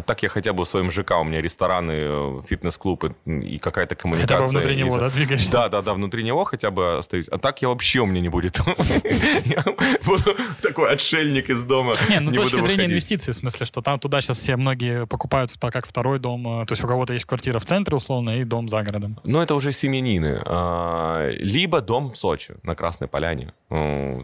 а 0.00 0.02
так 0.02 0.22
я 0.22 0.30
хотя 0.30 0.54
бы 0.54 0.64
в 0.64 0.68
своем 0.68 0.90
ЖК, 0.90 1.12
у 1.20 1.24
меня 1.24 1.42
рестораны, 1.42 1.92
э, 1.92 2.40
фитнес-клубы 2.48 3.14
и 3.26 3.58
какая-то 3.58 3.94
коммуникация. 3.94 4.38
Хотя 4.38 4.46
бы 4.46 4.50
внутри 4.50 4.76
него, 4.76 4.98
да, 4.98 5.10
двигаешься? 5.10 5.52
Да, 5.52 5.68
да, 5.68 5.82
да, 5.82 5.92
внутри 5.92 6.22
него 6.22 6.44
хотя 6.44 6.70
бы 6.70 6.96
остаюсь. 6.98 7.28
А 7.28 7.36
так 7.38 7.60
я 7.60 7.68
вообще 7.68 8.00
у 8.00 8.06
меня 8.06 8.22
не 8.22 8.30
будет. 8.30 8.60
Я 9.44 9.64
буду 10.06 10.34
такой 10.62 10.90
отшельник 10.90 11.50
из 11.50 11.64
дома. 11.64 11.94
Не, 12.08 12.20
ну 12.20 12.32
с 12.32 12.36
точки 12.36 12.60
зрения 12.60 12.86
инвестиций, 12.86 13.32
в 13.32 13.36
смысле, 13.36 13.66
что 13.66 13.82
там 13.82 13.98
туда 13.98 14.20
сейчас 14.20 14.38
все 14.38 14.56
многие 14.56 15.06
покупают 15.06 15.52
так 15.58 15.72
как 15.72 15.86
второй 15.86 16.18
дом. 16.18 16.62
Э, 16.62 16.66
то 16.66 16.72
есть 16.72 16.82
у 16.82 16.88
кого-то 16.88 17.12
есть 17.12 17.26
квартира 17.26 17.58
в 17.58 17.64
центре, 17.64 17.94
условно, 17.94 18.40
и 18.40 18.44
дом 18.44 18.68
за 18.68 18.82
городом. 18.82 19.18
Ну, 19.24 19.40
это 19.40 19.54
уже 19.54 19.72
семенины. 19.72 20.40
А, 20.46 21.30
либо 21.30 21.82
дом 21.82 22.10
в 22.10 22.16
Сочи, 22.16 22.54
на 22.62 22.74
Красной 22.74 23.08
Поляне. 23.08 23.52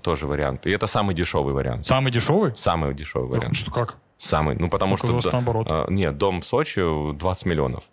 Тоже 0.03 0.27
вариант. 0.27 0.67
И 0.67 0.71
это 0.71 0.87
самый 0.87 1.15
дешевый 1.15 1.53
вариант. 1.53 1.87
Самый 1.87 2.11
дешевый? 2.11 2.55
Самый 2.57 2.95
дешевый 2.95 3.29
вариант. 3.29 3.57
Что, 3.57 3.71
как? 3.71 3.99
Самый, 4.19 4.57
ну 4.57 4.69
потому 4.71 4.97
что... 4.97 5.19
наоборот. 5.33 5.67
А, 5.71 5.87
нет, 5.91 6.17
дом 6.17 6.41
в 6.41 6.45
Сочи 6.45 6.81
20 7.13 7.47
миллионов. 7.47 7.85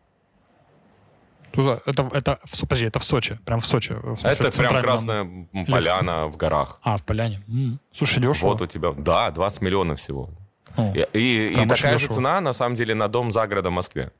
Это, 1.55 2.09
это, 2.13 2.39
подожди, 2.61 2.87
это 2.87 2.99
в 2.99 3.03
Сочи, 3.03 3.37
прям 3.45 3.59
в 3.59 3.65
Сочи. 3.65 3.93
В 3.93 4.17
смысле, 4.17 4.47
это 4.47 4.51
в 4.51 4.57
прям 4.57 4.81
Красная 4.81 5.47
Поляна 5.67 6.27
в 6.27 6.37
горах. 6.37 6.79
А, 6.81 6.97
в 6.97 7.03
Поляне. 7.03 7.41
М-м. 7.47 7.79
Слушай, 7.91 8.23
дешево. 8.23 8.49
Вот 8.49 8.61
у 8.61 8.67
тебя, 8.67 8.91
да, 8.91 9.29
20 9.29 9.61
миллионов 9.61 9.99
всего. 9.99 10.29
О, 10.75 10.91
и 10.95 11.05
и, 11.13 11.53
и 11.53 11.67
такая 11.67 11.99
же 11.99 12.07
цена, 12.07 12.41
на 12.41 12.53
самом 12.53 12.75
деле, 12.75 12.95
на 12.95 13.07
дом 13.07 13.31
за 13.31 13.45
городом 13.45 13.73
в 13.73 13.75
Москве. 13.75 14.11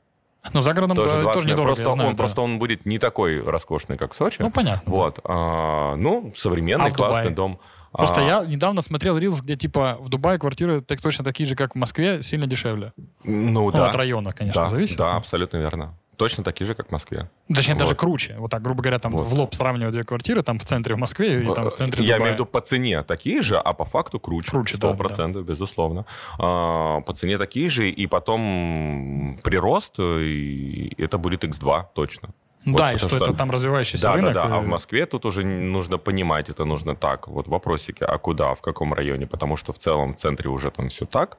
Но 0.52 0.60
за 0.60 0.74
городом 0.74 0.96
тоже, 0.96 1.22
тоже, 1.22 1.32
тоже 1.32 1.48
недорого, 1.48 1.74
просто, 1.74 1.90
знаю, 1.90 2.08
он, 2.10 2.14
да. 2.14 2.18
просто 2.18 2.42
он 2.42 2.58
будет 2.58 2.84
не 2.84 2.98
такой 2.98 3.42
роскошный, 3.42 3.96
как 3.96 4.12
в 4.12 4.16
Сочи. 4.16 4.42
Ну, 4.42 4.50
понятно. 4.50 4.92
Вот. 4.92 5.18
А, 5.24 5.96
ну, 5.96 6.32
современный, 6.36 6.86
а 6.86 6.90
классный 6.90 7.30
дом. 7.30 7.58
Просто 7.96 8.22
а... 8.22 8.24
я 8.24 8.44
недавно 8.44 8.82
смотрел 8.82 9.16
Рилс, 9.16 9.40
где 9.40 9.56
типа 9.56 9.96
в 10.00 10.08
Дубае 10.08 10.38
квартиры 10.38 10.80
так, 10.80 11.00
точно 11.00 11.24
такие 11.24 11.46
же, 11.46 11.54
как 11.54 11.74
в 11.74 11.78
Москве, 11.78 12.22
сильно 12.22 12.46
дешевле. 12.46 12.92
Ну, 13.22 13.50
ну 13.50 13.72
да. 13.72 13.88
От 13.88 13.94
района, 13.94 14.32
конечно, 14.32 14.62
да, 14.62 14.68
зависит. 14.68 14.96
Да, 14.96 15.16
абсолютно 15.16 15.58
верно. 15.58 15.94
Точно 16.16 16.44
такие 16.44 16.66
же, 16.66 16.74
как 16.74 16.88
в 16.88 16.90
Москве. 16.92 17.28
Точнее, 17.52 17.74
вот. 17.74 17.80
даже 17.80 17.94
круче. 17.94 18.36
Вот 18.38 18.50
так, 18.50 18.62
грубо 18.62 18.82
говоря, 18.82 18.98
там 18.98 19.12
вот. 19.12 19.26
в 19.26 19.34
лоб 19.34 19.54
сравнивать 19.54 19.94
две 19.94 20.02
квартиры, 20.02 20.42
там 20.42 20.58
в 20.58 20.64
центре 20.64 20.94
в 20.94 20.98
Москве 20.98 21.42
и 21.42 21.54
там 21.54 21.70
в 21.70 21.74
центре 21.74 22.04
Я 22.04 22.14
Дубая. 22.14 22.18
имею 22.18 22.32
в 22.32 22.34
виду 22.34 22.46
по 22.46 22.60
цене 22.60 23.02
такие 23.02 23.42
же, 23.42 23.58
а 23.58 23.72
по 23.72 23.84
факту 23.84 24.20
круче. 24.20 24.50
Круче, 24.50 24.76
100%, 24.76 25.16
да, 25.16 25.26
да. 25.28 25.40
безусловно. 25.40 26.06
А, 26.38 27.00
по 27.00 27.12
цене 27.12 27.38
такие 27.38 27.68
же, 27.68 27.88
и 27.88 28.06
потом 28.06 29.38
прирост, 29.42 29.98
и 29.98 30.94
это 30.98 31.18
будет 31.18 31.44
X2 31.44 31.86
точно. 31.94 32.30
Вот, 32.66 32.76
да, 32.76 32.92
и 32.92 32.98
что, 32.98 33.08
что 33.08 33.24
это 33.24 33.34
там 33.34 33.50
развивающийся 33.50 34.04
да, 34.04 34.12
рынок. 34.12 34.34
Да, 34.34 34.48
да, 34.48 34.56
а 34.56 34.60
в 34.60 34.66
Москве 34.66 35.06
тут 35.06 35.26
уже 35.26 35.44
нужно 35.44 35.98
понимать, 35.98 36.48
это 36.48 36.64
нужно 36.64 36.96
так. 36.96 37.28
Вот 37.28 37.48
вопросики, 37.48 38.04
а 38.04 38.18
куда, 38.18 38.54
в 38.54 38.62
каком 38.62 38.94
районе? 38.94 39.26
Потому 39.26 39.56
что 39.56 39.72
в 39.72 39.78
целом 39.78 40.14
в 40.14 40.16
центре 40.16 40.48
уже 40.48 40.70
там 40.70 40.88
все 40.88 41.04
так. 41.04 41.36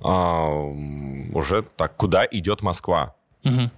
А, 0.00 0.50
уже 1.32 1.62
так, 1.62 1.96
куда 1.96 2.26
идет 2.30 2.62
Москва? 2.62 3.14
Угу 3.44 3.70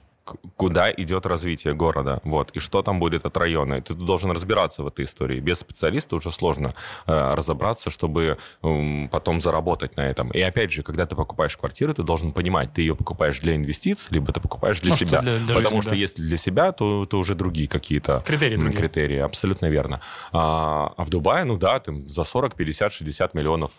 куда 0.57 0.91
идет 0.93 1.27
развитие 1.27 1.75
города, 1.75 2.21
вот, 2.25 2.51
и 2.53 2.59
что 2.59 2.83
там 2.83 3.01
будет 3.01 3.27
от 3.27 3.37
района. 3.37 3.75
И 3.75 3.81
ты 3.81 3.95
должен 3.95 4.31
разбираться 4.31 4.83
в 4.83 4.87
этой 4.87 5.05
истории. 5.05 5.41
Без 5.41 5.59
специалиста 5.61 6.17
уже 6.17 6.31
сложно 6.31 6.75
э, 7.07 7.35
разобраться, 7.35 7.91
чтобы 7.91 8.39
э, 8.63 9.09
потом 9.11 9.41
заработать 9.41 9.97
на 9.97 10.03
этом. 10.03 10.31
И 10.31 10.41
опять 10.41 10.73
же, 10.73 10.83
когда 10.83 11.07
ты 11.07 11.17
покупаешь 11.17 11.57
квартиру, 11.57 11.95
ты 11.95 12.03
должен 12.03 12.33
понимать, 12.33 12.73
ты 12.73 12.83
ее 12.83 12.95
покупаешь 12.95 13.41
для 13.41 13.57
инвестиций, 13.57 14.09
либо 14.11 14.33
ты 14.33 14.41
покупаешь 14.41 14.81
для 14.81 14.91
ну, 14.91 14.97
себя. 14.97 15.21
Для, 15.21 15.39
для 15.39 15.55
Потому 15.55 15.77
жизни, 15.77 15.81
что 15.81 15.91
да. 15.91 15.97
если 15.97 16.23
для 16.23 16.37
себя, 16.37 16.73
то, 16.73 17.07
то 17.07 17.19
уже 17.19 17.35
другие 17.35 17.69
какие-то 17.69 18.23
критерии. 18.27 18.57
Другие. 18.57 18.79
Критерии, 18.79 19.19
абсолютно 19.19 19.67
верно. 19.67 20.01
А, 20.33 20.93
а 20.97 21.05
в 21.05 21.11
Дубае, 21.11 21.45
ну 21.45 21.57
да, 21.57 21.79
ты 21.79 22.09
за 22.09 22.25
40, 22.25 22.55
50, 22.55 22.93
60 22.93 23.35
миллионов 23.35 23.73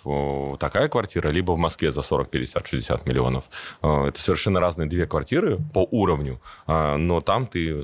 такая 0.59 0.87
квартира, 0.87 1.29
либо 1.29 1.51
в 1.51 1.57
Москве 1.57 1.91
за 1.91 2.01
40, 2.01 2.29
50, 2.29 2.67
60 2.67 3.05
миллионов. 3.05 3.45
Э, 3.81 4.07
это 4.07 4.21
совершенно 4.21 4.59
разные 4.59 4.87
две 4.87 5.05
квартиры 5.05 5.59
по 5.73 5.87
уровню. 5.91 6.38
А, 6.67 6.97
но 6.97 7.21
там 7.21 7.47
ты 7.47 7.81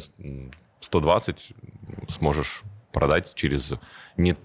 120 0.82 1.54
сможешь 2.10 2.64
продать 2.92 3.34
через 3.36 3.74
не 4.18 4.36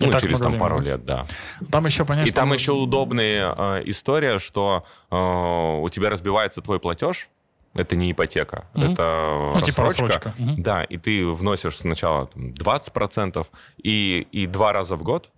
ну, 0.00 0.18
через 0.18 0.40
там 0.40 0.58
пару 0.58 0.80
лет, 0.80 1.04
да. 1.04 1.26
Там 1.70 1.84
еще, 1.84 2.04
понятно. 2.04 2.28
И 2.28 2.32
там 2.32 2.52
еще 2.52 2.72
удобная 2.72 3.54
э, 3.56 3.82
история, 3.84 4.38
что 4.38 4.84
э, 5.10 5.16
у 5.16 5.88
тебя 5.90 6.08
разбивается 6.08 6.62
твой 6.62 6.80
платеж, 6.80 7.28
это 7.74 7.96
не 7.96 8.12
ипотека, 8.12 8.64
угу. 8.74 8.84
это 8.84 9.36
ну, 9.38 9.54
рассрочка. 9.54 9.70
Типа 9.70 9.82
рассрочка. 9.82 10.34
Угу. 10.38 10.54
Да, 10.58 10.84
и 10.84 10.96
ты 10.96 11.26
вносишь 11.26 11.76
сначала 11.76 12.26
там, 12.26 12.50
20% 12.50 13.46
и, 13.82 14.26
и 14.32 14.46
два 14.46 14.72
раза 14.72 14.96
в 14.96 15.02
год 15.02 15.30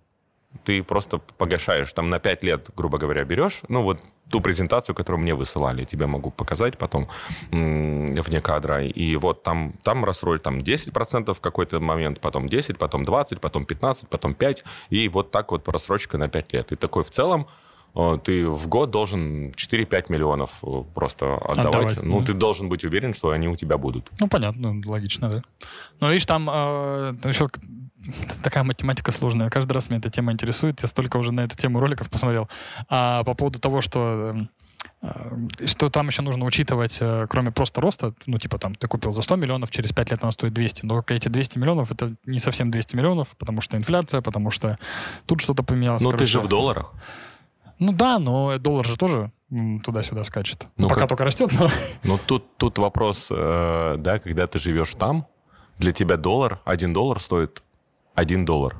ты 0.63 0.83
просто 0.83 1.19
погашаешь, 1.37 1.91
там 1.93 2.09
на 2.09 2.19
5 2.19 2.43
лет, 2.43 2.69
грубо 2.75 2.97
говоря, 2.97 3.23
берешь, 3.25 3.61
ну 3.69 3.83
вот 3.83 3.99
ту 4.29 4.41
презентацию, 4.41 4.95
которую 4.95 5.21
мне 5.21 5.35
высылали, 5.35 5.85
тебе 5.85 6.05
могу 6.07 6.31
показать 6.31 6.77
потом 6.77 7.07
вне 7.51 8.41
кадра, 8.41 8.83
и 8.83 9.15
вот 9.17 9.43
там, 9.43 9.73
там 9.83 10.05
рассроль, 10.05 10.39
там 10.39 10.57
10% 10.57 11.33
в 11.33 11.39
какой-то 11.39 11.79
момент, 11.79 12.19
потом 12.19 12.47
10, 12.47 12.77
потом 12.77 13.05
20, 13.05 13.39
потом 13.39 13.65
15, 13.65 14.07
потом 14.07 14.33
5, 14.33 14.63
и 14.89 15.09
вот 15.09 15.31
так 15.31 15.51
вот 15.51 15.67
рассрочка 15.67 16.17
на 16.17 16.29
5 16.29 16.53
лет. 16.53 16.71
И 16.71 16.75
такой 16.75 17.03
в 17.03 17.09
целом 17.09 17.47
э, 17.95 18.17
ты 18.23 18.47
в 18.47 18.67
год 18.67 18.91
должен 18.91 19.51
4-5 19.51 20.05
миллионов 20.09 20.49
э, 20.63 20.83
просто 20.95 21.35
отдавать. 21.35 21.75
отдавать. 21.75 22.03
Ну, 22.03 22.23
ты 22.23 22.33
должен 22.33 22.69
быть 22.69 22.85
уверен, 22.85 23.13
что 23.13 23.29
они 23.29 23.47
у 23.47 23.55
тебя 23.55 23.77
будут. 23.77 24.09
Ну, 24.19 24.27
понятно, 24.27 24.81
логично, 24.85 25.29
да. 25.29 25.41
Но 25.99 26.09
видишь, 26.09 26.25
там 26.25 26.49
э, 26.51 27.15
еще 27.25 27.47
такая 28.43 28.63
математика 28.63 29.11
сложная. 29.11 29.49
Каждый 29.49 29.73
раз 29.73 29.89
меня 29.89 29.99
эта 29.99 30.09
тема 30.09 30.31
интересует. 30.31 30.81
Я 30.81 30.87
столько 30.87 31.17
уже 31.17 31.31
на 31.31 31.41
эту 31.41 31.55
тему 31.57 31.79
роликов 31.79 32.09
посмотрел. 32.09 32.49
А 32.89 33.23
по 33.23 33.33
поводу 33.33 33.59
того, 33.59 33.81
что 33.81 34.31
эм, 34.33 34.49
э, 35.01 35.65
что 35.65 35.89
там 35.89 36.07
еще 36.07 36.21
нужно 36.21 36.45
учитывать, 36.45 36.97
э, 36.99 37.27
кроме 37.29 37.51
просто 37.51 37.81
роста, 37.81 38.13
ну, 38.25 38.37
типа 38.37 38.57
там, 38.57 38.75
ты 38.75 38.87
купил 38.87 39.11
за 39.11 39.21
100 39.21 39.35
миллионов, 39.37 39.71
через 39.71 39.93
5 39.93 40.11
лет 40.11 40.23
она 40.23 40.31
стоит 40.31 40.53
200, 40.53 40.85
но 40.85 41.03
эти 41.07 41.29
200 41.29 41.57
миллионов, 41.57 41.91
это 41.91 42.15
не 42.25 42.39
совсем 42.39 42.71
200 42.71 42.95
миллионов, 42.95 43.29
потому 43.37 43.61
что 43.61 43.77
инфляция, 43.77 44.21
потому 44.21 44.51
что 44.51 44.77
тут 45.25 45.41
что-то 45.41 45.63
поменялось. 45.63 46.01
Но 46.01 46.11
ты 46.11 46.25
же 46.25 46.39
в 46.39 46.47
долларах. 46.47 46.93
Ну 47.79 47.91
да, 47.91 48.19
но 48.19 48.57
доллар 48.59 48.85
же 48.85 48.97
тоже 48.97 49.31
туда-сюда 49.83 50.23
скачет. 50.23 50.67
Ну, 50.77 50.87
Пока 50.87 51.01
как... 51.01 51.09
только 51.09 51.25
растет, 51.25 51.51
но... 51.59 51.69
Ну 52.03 52.17
тут, 52.17 52.57
тут 52.57 52.79
вопрос, 52.79 53.27
э, 53.29 53.95
да, 53.99 54.19
когда 54.19 54.47
ты 54.47 54.57
живешь 54.59 54.93
там, 54.95 55.27
для 55.77 55.91
тебя 55.91 56.17
доллар, 56.17 56.59
один 56.65 56.93
доллар 56.93 57.19
стоит 57.19 57.61
один 58.13 58.45
доллар. 58.45 58.75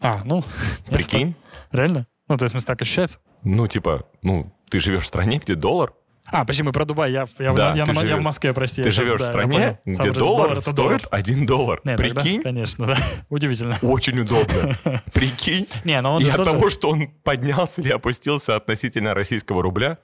А, 0.00 0.20
ну... 0.24 0.44
Прикинь? 0.86 1.34
Реально? 1.70 2.06
Ну, 2.28 2.36
то 2.36 2.44
есть, 2.44 2.52
смысле, 2.52 2.66
так 2.66 2.82
ощущается? 2.82 3.18
Ну, 3.44 3.66
типа, 3.66 4.06
ну, 4.22 4.52
ты 4.68 4.80
живешь 4.80 5.02
в 5.02 5.06
стране, 5.06 5.38
где 5.38 5.54
доллар 5.54 5.92
а, 6.26 6.44
почему 6.44 6.68
мы 6.68 6.72
про 6.72 6.84
Дубай? 6.84 7.10
Я, 7.12 7.26
я, 7.38 7.52
да, 7.52 7.70
я, 7.70 7.84
я, 7.84 7.86
живешь, 7.86 8.02
я 8.04 8.16
в 8.16 8.22
Москве, 8.22 8.52
прости. 8.52 8.82
Ты 8.82 8.90
живешь 8.90 9.18
да, 9.18 9.24
в 9.24 9.28
стране, 9.28 9.80
где 9.84 10.12
доллар, 10.12 10.48
доллар 10.48 10.62
стоит 10.62 10.76
доллар. 10.76 11.00
1 11.10 11.46
доллар. 11.46 11.80
Нет, 11.84 11.98
Прикинь? 11.98 12.36
Тогда, 12.36 12.42
конечно, 12.42 12.86
да. 12.86 12.96
Удивительно. 13.28 13.76
Очень 13.82 14.20
удобно. 14.20 14.78
Прикинь? 15.12 15.66
Не, 15.84 16.00
но 16.00 16.14
он 16.14 16.22
И 16.22 16.28
от 16.28 16.36
тоже... 16.36 16.50
того, 16.52 16.70
что 16.70 16.90
он 16.90 17.08
поднялся 17.24 17.80
или 17.80 17.90
опустился 17.90 18.56
относительно 18.56 19.14
российского 19.14 19.62
рубля, 19.62 19.98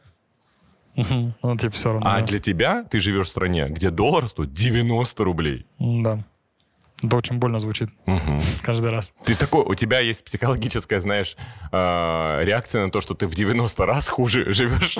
ну, 0.96 1.56
типа 1.56 1.74
все 1.74 1.92
равно. 1.92 2.10
А 2.10 2.20
для 2.22 2.40
тебя 2.40 2.82
ты 2.82 2.98
живешь 2.98 3.28
в 3.28 3.30
стране, 3.30 3.68
где 3.68 3.90
доллар 3.90 4.28
стоит 4.28 4.52
90 4.52 5.24
рублей. 5.24 5.66
Да. 5.78 6.24
Это 7.02 7.16
очень 7.16 7.36
больно 7.38 7.60
звучит 7.60 7.90
Мгм. 8.06 8.40
каждый 8.62 8.90
раз. 8.90 9.12
Ты 9.24 9.34
такой, 9.36 9.62
у 9.64 9.74
тебя 9.74 10.00
есть 10.00 10.24
психологическая, 10.24 11.00
знаешь, 11.00 11.36
э, 11.70 12.40
реакция 12.42 12.84
на 12.86 12.90
то, 12.90 13.00
что 13.00 13.14
ты 13.14 13.26
в 13.26 13.34
90 13.34 13.86
раз 13.86 14.08
хуже 14.08 14.52
живешь, 14.52 14.98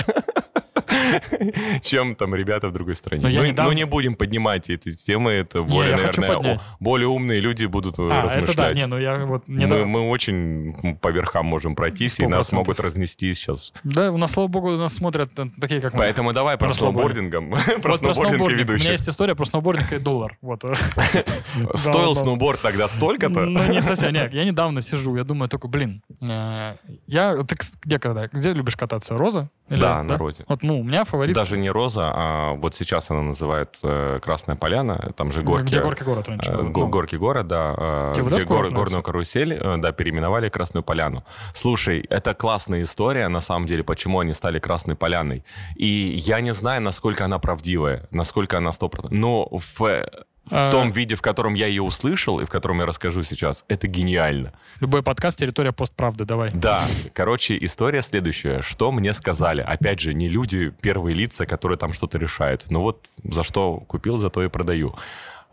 чем 1.83 2.15
там 2.15 2.35
ребята 2.35 2.69
в 2.69 2.73
другой 2.73 2.95
стране. 2.95 3.23
Но 3.23 3.29
Ну, 3.29 3.45
недавно- 3.47 3.71
ну, 3.73 3.77
не 3.77 3.85
будем 3.87 4.15
поднимать 4.15 4.71
эти 4.71 4.93
темы, 4.95 5.31
это 5.33 5.59
Не, 5.61 5.65
более, 5.65 5.97
хочу 5.97 6.21
наверное, 6.21 6.61
более 6.81 7.09
умные 7.09 7.41
люди 7.41 7.67
будут 7.67 7.99
э, 7.99 8.03
А, 8.11 8.27
это 8.27 8.29
да, 8.29 8.35
размышлять. 8.41 8.77
не, 8.77 8.87
ну 8.87 8.99
я 8.99 9.17
вот 9.27 9.45
мы, 9.47 9.61
недавно... 9.61 9.87
мы 9.87 10.09
очень 10.09 10.97
по 11.01 11.09
верхам 11.09 11.47
можем 11.47 11.75
пройтись, 11.75 12.19
и 12.19 12.23
Сто 12.23 12.29
нас 12.29 12.53
могут 12.53 12.81
разнести 12.81 13.33
сейчас. 13.35 13.73
Да, 13.85 14.11
у 14.13 14.17
нас, 14.17 14.33
слава 14.33 14.49
богу, 14.49 14.71
нас 14.77 14.95
смотрят 14.95 15.31
э, 15.39 15.47
такие, 15.61 15.81
как 15.81 15.93
мы. 15.95 15.99
Поэтому 15.99 16.33
давай 16.33 16.57
про 16.57 16.67
Про 16.69 16.75
сноубординг. 16.75 17.33
сноубордингом. 17.33 17.81
Про 17.83 17.91
Вот 17.91 17.99
сноубординг 17.99 18.11
и 18.11 18.15
сноубординг. 18.15 18.41
У 18.41 18.45
меня 18.49 18.57
ведущих. 18.75 18.91
есть 18.91 19.09
история 19.09 19.35
про 19.35 19.45
сноубординг 19.45 19.93
и 19.93 19.99
доллар. 19.99 20.37
Вот. 20.43 20.63
Стоил 21.75 22.15
Да, 22.15 22.15
да. 22.15 22.21
сноуборд 22.23 22.61
тогда 22.61 22.89
столько-то? 22.89 23.41
Ну, 23.47 23.73
не 23.73 23.81
совсем. 23.81 24.13
Нет, 24.13 24.33
я 24.33 24.45
недавно 24.45 24.81
сижу, 24.81 25.17
я 25.17 25.25
думаю 25.25 25.49
только, 25.49 25.69
блин, 25.69 26.03
э, 26.23 26.75
я... 27.07 27.37
Ты 27.45 27.57
где 27.83 27.99
когда? 27.99 28.27
Где 28.29 28.53
любишь 28.53 28.77
кататься? 28.77 29.17
Роза? 29.17 29.51
Или- 29.69 29.81
Да, 29.81 30.03
на 30.03 30.17
Розе. 30.17 30.45
Вот, 30.49 30.63
ну, 30.63 30.83
меня 30.89 31.05
фаворит... 31.05 31.35
Даже 31.35 31.57
не 31.59 31.71
Роза, 31.71 32.11
а 32.15 32.53
вот 32.55 32.75
сейчас 32.75 33.11
она 33.11 33.23
называет 33.23 33.79
э, 33.83 34.19
Красная 34.23 34.57
Поляна, 34.57 35.13
там 35.17 35.31
же 35.31 35.43
горки. 35.43 35.67
Где 35.67 35.81
горки 35.81 36.03
город 36.03 36.29
раньше 36.29 36.51
Э, 36.51 36.57
был. 36.57 36.71
го- 36.71 36.81
Ну, 36.81 36.89
Горки 36.89 37.17
город, 37.17 37.47
да, 37.47 37.75
э, 37.77 38.13
Тебе 38.15 38.25
вот 38.25 38.33
где 38.33 38.45
курорт 38.45 38.71
гор- 38.73 38.79
горную 38.85 39.03
карусель, 39.03 39.61
да, 39.79 39.93
переименовали 39.93 40.49
Красную 40.49 40.83
Поляну. 40.83 41.23
Слушай, 41.55 42.01
это 42.11 42.35
классная 42.35 42.83
история, 42.83 43.29
на 43.29 43.41
самом 43.41 43.67
деле, 43.67 43.83
почему 43.85 44.21
они 44.21 44.33
стали 44.33 44.59
Красной 44.59 44.97
Поляной. 44.97 45.45
И 45.77 45.87
я 45.87 46.41
не 46.41 46.53
знаю, 46.55 46.83
насколько 46.83 47.25
она 47.25 47.39
правдивая, 47.39 48.09
насколько 48.11 48.57
она 48.59 48.71
100%. 48.71 49.09
Но 49.11 49.49
в, 49.51 50.05
в 50.51 50.53
А. 50.57 50.71
том 50.71 50.91
виде, 50.91 51.15
в 51.15 51.23
котором 51.23 51.55
я 51.55 51.67
ее 51.67 51.83
услышал 51.83 52.41
и 52.41 52.45
в 52.45 52.51
котором 52.51 52.81
я 52.81 52.87
расскажу 52.87 53.23
сейчас, 53.23 53.65
это 53.69 53.87
гениально. 53.87 54.53
Любой 54.81 55.03
подкаст 55.03 55.39
«Территория 55.39 55.73
постправды», 55.73 56.25
давай. 56.25 56.51
Да, 56.53 56.83
короче, 57.13 57.57
история 57.61 58.03
следующая. 58.03 58.63
Что 58.63 58.91
мне 58.93 59.13
сказали? 59.15 59.61
Опять 59.61 60.01
же, 60.01 60.15
не 60.15 60.29
люди, 60.29 60.73
первые 60.81 61.15
лица, 61.15 61.47
которые 61.47 61.79
там 61.79 61.93
что-то 61.93 62.19
решают. 62.19 62.67
Ну 62.71 62.81
вот 62.83 63.07
за 63.23 63.43
что 63.43 63.77
купил, 63.81 64.19
за 64.19 64.31
то 64.31 64.43
и 64.43 64.49
продаю. 64.49 64.95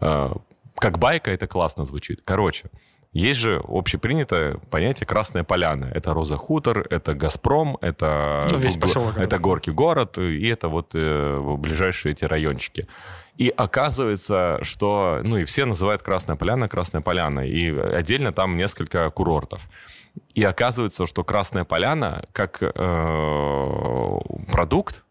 Э, 0.02 0.32
Как 0.78 0.98
байка 1.00 1.32
это 1.32 1.48
классно 1.48 1.86
звучит. 1.86 2.22
Короче, 2.26 2.70
есть 3.14 3.40
же 3.40 3.62
общепринятое 3.66 4.58
понятие 4.70 5.08
«красная 5.08 5.46
поляна». 5.46 5.86
Это 5.86 6.14
«Роза 6.14 6.36
Хутор», 6.36 6.86
это 6.90 7.14
«Газпром», 7.14 7.78
это, 7.80 8.46
Ну, 8.52 8.58
весь 8.58 8.76
поселок 8.76 9.12
это 9.12 9.22
этот. 9.22 9.40
«Горки 9.42 9.70
город», 9.70 10.18
и 10.18 10.46
это 10.50 10.68
вот 10.68 10.92
э, 10.96 11.56
ближайшие 11.58 12.12
эти 12.12 12.26
райончики. 12.26 12.88
И 13.38 13.50
оказывается, 13.50 14.60
что... 14.62 15.22
Ну, 15.24 15.38
и 15.38 15.44
все 15.44 15.66
называют 15.66 16.02
«Красная 16.02 16.36
поляна» 16.36 16.70
«Красная 16.70 17.02
поляна». 17.02 17.42
И 17.42 17.70
отдельно 17.70 18.32
там 18.32 18.58
несколько 18.58 19.10
курортов. 19.10 19.68
И 20.34 20.44
оказывается, 20.44 21.08
что 21.08 21.24
Красная 21.24 21.66
Поляна 21.66 22.26
как 22.32 22.60
э, 22.62 24.20
продукт 24.52 25.04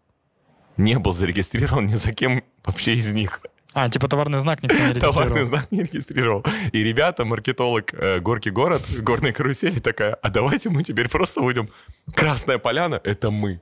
не 0.76 0.98
был 0.98 1.12
зарегистрирован 1.12 1.86
ни 1.86 1.96
за 1.96 2.12
кем 2.12 2.42
вообще 2.64 2.94
из 2.94 3.12
них. 3.12 3.40
А, 3.74 3.88
типа 3.88 4.08
товарный 4.08 4.38
знак 4.38 4.62
никто 4.62 4.76
не 4.76 4.90
регистрировал. 4.90 5.14
Товарный 5.14 5.44
знак 5.46 5.66
не 5.70 5.82
регистрировал. 5.82 6.44
И 6.72 6.82
ребята, 6.82 7.24
маркетолог 7.24 7.92
э, 7.92 8.20
Горки 8.20 8.48
город, 8.48 8.82
горной 9.00 9.32
карусели 9.32 9.80
такая, 9.80 10.14
а 10.14 10.30
давайте 10.30 10.70
мы 10.70 10.84
теперь 10.84 11.08
просто 11.08 11.40
будем 11.40 11.68
Красная 12.14 12.58
Поляна, 12.58 13.00
это 13.02 13.30
мы. 13.30 13.60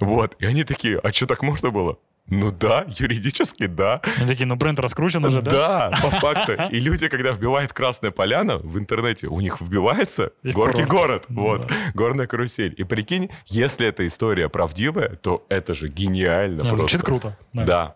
Вот. 0.00 0.36
И 0.38 0.46
они 0.46 0.64
такие, 0.64 0.98
а 0.98 1.12
что 1.12 1.26
так 1.26 1.42
можно 1.42 1.70
было? 1.70 1.98
Ну 2.30 2.50
да, 2.52 2.84
юридически 2.88 3.66
да. 3.66 4.02
Они 4.18 4.26
такие, 4.26 4.46
ну 4.46 4.56
бренд 4.56 4.78
раскручен 4.78 5.24
уже, 5.24 5.40
да? 5.42 5.90
Да, 5.90 5.98
по 6.02 6.10
факту. 6.10 6.52
И 6.70 6.78
люди, 6.80 7.08
когда 7.08 7.32
вбивают 7.32 7.72
Красная 7.72 8.10
Поляна 8.10 8.58
в 8.58 8.78
интернете, 8.78 9.28
у 9.28 9.40
них 9.40 9.60
вбивается 9.60 10.32
И 10.42 10.52
Горки 10.52 10.82
курорт. 10.84 10.90
город. 10.90 11.24
Ну 11.28 11.42
Вот. 11.42 11.66
да. 11.66 11.74
Горная 11.94 12.26
карусель. 12.26 12.74
И 12.76 12.84
прикинь, 12.84 13.30
если 13.46 13.86
эта 13.86 14.06
история 14.06 14.48
правдивая, 14.48 15.16
то 15.16 15.46
это 15.48 15.74
же 15.74 15.88
гениально 15.88 16.56
Не, 16.62 16.68
просто. 16.68 16.76
звучит 16.76 17.02
круто. 17.02 17.36
Да. 17.52 17.64
Да. 17.64 17.94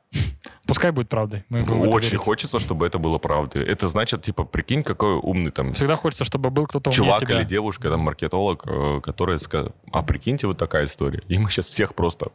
Пускай 0.66 0.92
будет 0.92 1.08
правдой. 1.08 1.44
Мы 1.48 1.60
это 1.60 1.72
Очень 1.74 2.10
верить. 2.12 2.20
хочется, 2.24 2.58
чтобы 2.58 2.86
это 2.86 2.98
было 2.98 3.18
правдой. 3.18 3.64
Это 3.66 3.88
значит, 3.88 4.22
типа, 4.22 4.44
прикинь, 4.44 4.82
какой 4.82 5.14
умный 5.14 5.50
там 5.50 5.72
Всегда 5.72 5.96
хочется, 5.96 6.24
чтобы 6.24 6.50
был 6.50 6.66
кто-то 6.66 6.90
умнее 6.90 7.04
чувак 7.04 7.20
тебя. 7.20 7.36
или 7.40 7.44
девушка, 7.44 7.90
там, 7.90 8.00
маркетолог, 8.00 8.64
э, 8.66 9.00
который 9.02 9.38
скажет, 9.40 9.74
а 9.92 10.02
прикиньте, 10.02 10.46
вот 10.46 10.58
такая 10.58 10.84
история. 10.86 11.22
И 11.28 11.38
мы 11.38 11.50
сейчас 11.50 11.66
всех 11.68 11.94
просто... 11.94 12.28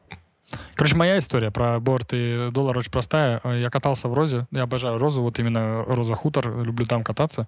Короче, 0.76 0.96
моя 0.96 1.18
история 1.18 1.52
про 1.52 1.80
борт 1.80 2.10
и 2.14 2.50
доллар 2.52 2.78
очень 2.78 2.92
простая. 2.92 3.42
Я 3.44 3.70
катался 3.70 4.08
в 4.08 4.14
Розе, 4.14 4.48
я 4.52 4.64
обожаю 4.64 4.98
Розу, 4.98 5.22
вот 5.22 5.40
именно 5.40 5.84
Роза 5.84 6.16
Хутор, 6.16 6.64
люблю 6.64 6.86
там 6.86 7.04
кататься. 7.04 7.48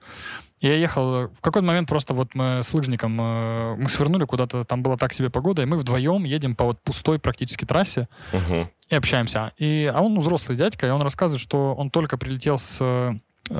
И 0.60 0.68
я 0.68 0.76
ехал, 0.76 1.28
в 1.28 1.42
какой-то 1.42 1.66
момент 1.66 1.88
просто 1.88 2.14
вот 2.14 2.36
мы 2.36 2.62
с 2.62 2.74
лыжником, 2.74 3.18
э, 3.22 3.76
мы 3.78 3.88
свернули 3.88 4.26
куда-то, 4.26 4.66
там 4.66 4.84
была 4.84 4.98
так 4.98 5.14
себе 5.14 5.30
погода, 5.30 5.62
и 5.62 5.66
мы 5.66 5.78
вдвоем 5.78 6.26
едем 6.26 6.56
по 6.56 6.66
вот 6.66 6.82
пустой 6.82 7.20
практически 7.20 7.64
трассе 7.64 8.10
Мгм. 8.34 8.68
и 8.90 8.96
общаемся. 8.96 9.54
И, 9.58 9.90
а 9.94 10.02
он 10.02 10.20
взрослый 10.20 10.58
дядька, 10.58 10.88
и 10.88 10.90
он 10.90 11.02
рассказывает, 11.02 11.40
что 11.42 11.74
он 11.76 11.90
только 11.92 12.18
прилетел 12.18 12.58
с, 12.58 12.78
э, 12.82 13.14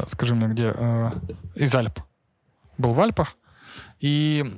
скажи 0.08 0.36
мне, 0.36 0.48
где, 0.48 0.74
э, 0.76 1.12
из 1.56 1.74
Альп. 1.74 2.00
Был 2.78 2.92
в 2.94 3.00
Альпах, 3.00 3.36
и 4.00 4.54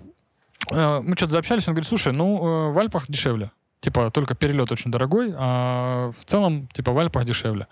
мы 0.72 1.16
что-то 1.16 1.32
заобщались, 1.32 1.68
он 1.68 1.74
говорит, 1.74 1.88
слушай, 1.90 2.14
ну, 2.14 2.72
в 2.72 2.78
Альпах 2.78 3.06
дешевле. 3.08 3.50
Типа, 3.82 4.12
только 4.12 4.36
перелет 4.36 4.72
очень 4.72 4.92
дорогой, 4.92 5.34
а 5.36 6.12
в 6.12 6.26
целом, 6.26 6.68
типа, 6.68 6.92
в 6.92 7.00
Альпах 7.00 7.26
дешевле. 7.26 7.68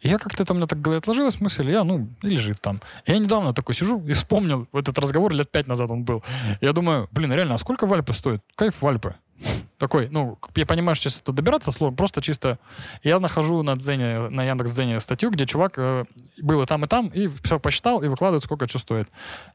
И 0.00 0.08
я 0.08 0.18
как-то 0.18 0.44
там, 0.44 0.56
меня 0.56 0.66
так 0.66 0.80
голове 0.80 0.98
отложилась 0.98 1.40
мысль, 1.40 1.70
я, 1.70 1.84
ну, 1.84 2.08
и 2.22 2.28
лежит 2.28 2.60
там. 2.60 2.80
Я 3.06 3.18
недавно 3.18 3.54
такой 3.54 3.74
сижу 3.74 4.04
и 4.04 4.12
вспомнил, 4.12 4.66
этот 4.72 4.98
разговор 4.98 5.32
лет 5.32 5.50
пять 5.50 5.68
назад 5.68 5.90
он 5.90 6.04
был. 6.04 6.24
Я 6.60 6.72
думаю, 6.72 7.08
блин, 7.12 7.32
реально, 7.32 7.54
а 7.54 7.58
сколько 7.58 7.86
в 7.86 7.92
Альпы 7.92 8.12
стоит? 8.12 8.42
Кайф 8.56 8.82
в 8.82 8.86
Альпы. 8.86 9.14
Такой, 9.78 10.08
ну, 10.10 10.38
я 10.56 10.66
понимаю, 10.66 10.94
что 10.94 11.08
сейчас 11.08 11.20
это 11.20 11.32
добираться 11.32 11.72
сложно, 11.72 11.96
просто 11.96 12.20
чисто... 12.20 12.58
Я 13.02 13.18
нахожу 13.20 13.62
на 13.62 13.76
Дзене, 13.76 14.28
на 14.28 14.44
Яндекс.Дзене 14.44 15.00
статью, 15.00 15.30
где 15.30 15.46
чувак 15.46 15.74
э, 15.78 16.04
был 16.42 16.62
и 16.62 16.66
там, 16.66 16.84
и 16.84 16.88
там, 16.88 17.08
и 17.08 17.28
все 17.42 17.58
посчитал, 17.58 18.02
и 18.02 18.08
выкладывает, 18.08 18.42
сколько 18.42 18.68
что 18.68 18.78
стоит. 18.78 19.08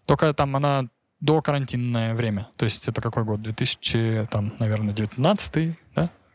Только 0.05 0.33
там 0.33 0.55
она 0.55 0.85
до 1.21 1.41
карантинное 1.41 2.13
время. 2.13 2.47
То 2.55 2.65
есть 2.65 2.87
это 2.87 3.01
какой 3.01 3.23
год? 3.23 3.41
2000, 3.41 4.27
там, 4.31 4.53
наверное, 4.59 4.93
19 4.93 5.53
да? 5.53 5.75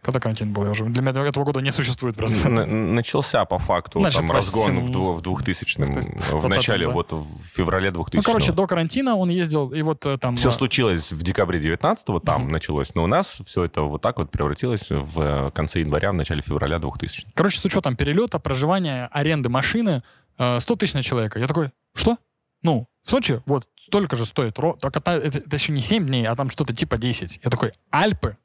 Когда 0.04 0.20
карантин 0.20 0.52
был? 0.52 0.64
Я 0.64 0.70
уже... 0.72 0.84
Для 0.84 1.00
меня 1.02 1.12
этого 1.24 1.44
года 1.44 1.60
не 1.60 1.72
существует 1.72 2.14
просто. 2.14 2.48
Начался 2.50 3.44
по 3.46 3.58
факту 3.58 4.00
Значит, 4.00 4.20
там 4.20 4.30
разгон 4.30 4.80
в, 4.80 4.86
восемь- 4.88 4.92
дву- 4.92 5.14
в 5.14 5.22
2000-м, 5.22 5.94
в 5.94 6.46
20-м, 6.46 6.48
начале, 6.50 6.84
да. 6.86 6.92
вот 6.92 7.12
в 7.12 7.26
феврале 7.54 7.90
2000 7.90 8.16
Ну, 8.16 8.22
короче, 8.22 8.52
до 8.52 8.66
карантина 8.66 9.16
он 9.16 9.30
ездил, 9.30 9.72
и 9.72 9.80
вот 9.80 10.04
э, 10.04 10.18
там... 10.18 10.36
Все 10.36 10.50
э, 10.50 10.52
случилось 10.52 11.10
в 11.12 11.22
декабре 11.22 11.58
19-го, 11.58 12.20
там 12.20 12.42
Мгм. 12.42 12.52
началось, 12.52 12.94
но 12.94 13.04
у 13.04 13.06
нас 13.06 13.38
все 13.46 13.64
это 13.64 13.80
вот 13.82 14.02
так 14.02 14.18
вот 14.18 14.30
превратилось 14.30 14.90
в 14.90 15.20
э, 15.20 15.50
конце 15.52 15.80
января, 15.80 16.10
в 16.12 16.14
начале 16.14 16.42
февраля 16.42 16.78
2000 16.78 17.26
Короче, 17.34 17.58
с 17.58 17.64
учетом 17.64 17.96
перелета, 17.96 18.38
проживания, 18.38 19.08
аренды 19.10 19.48
машины, 19.48 20.02
э, 20.38 20.60
100 20.60 20.76
тысяч 20.76 20.92
на 20.94 21.02
человека. 21.02 21.38
Я 21.38 21.46
такой, 21.46 21.70
что? 21.94 22.18
Ну, 22.62 22.86
в 23.02 23.10
Сочи 23.10 23.40
вот 23.46 23.66
столько 23.78 24.16
же 24.16 24.26
стоит. 24.26 24.58
это, 24.58 25.10
это- 25.12 25.38
это 25.38 25.56
еще 25.56 25.72
не 25.72 25.80
7 25.80 26.06
дней, 26.06 26.26
а 26.26 26.34
там 26.34 26.50
что-то 26.50 26.74
типа 26.74 26.98
10. 26.98 27.40
Я 27.42 27.50
такой, 27.50 27.72
Альпы? 27.90 28.36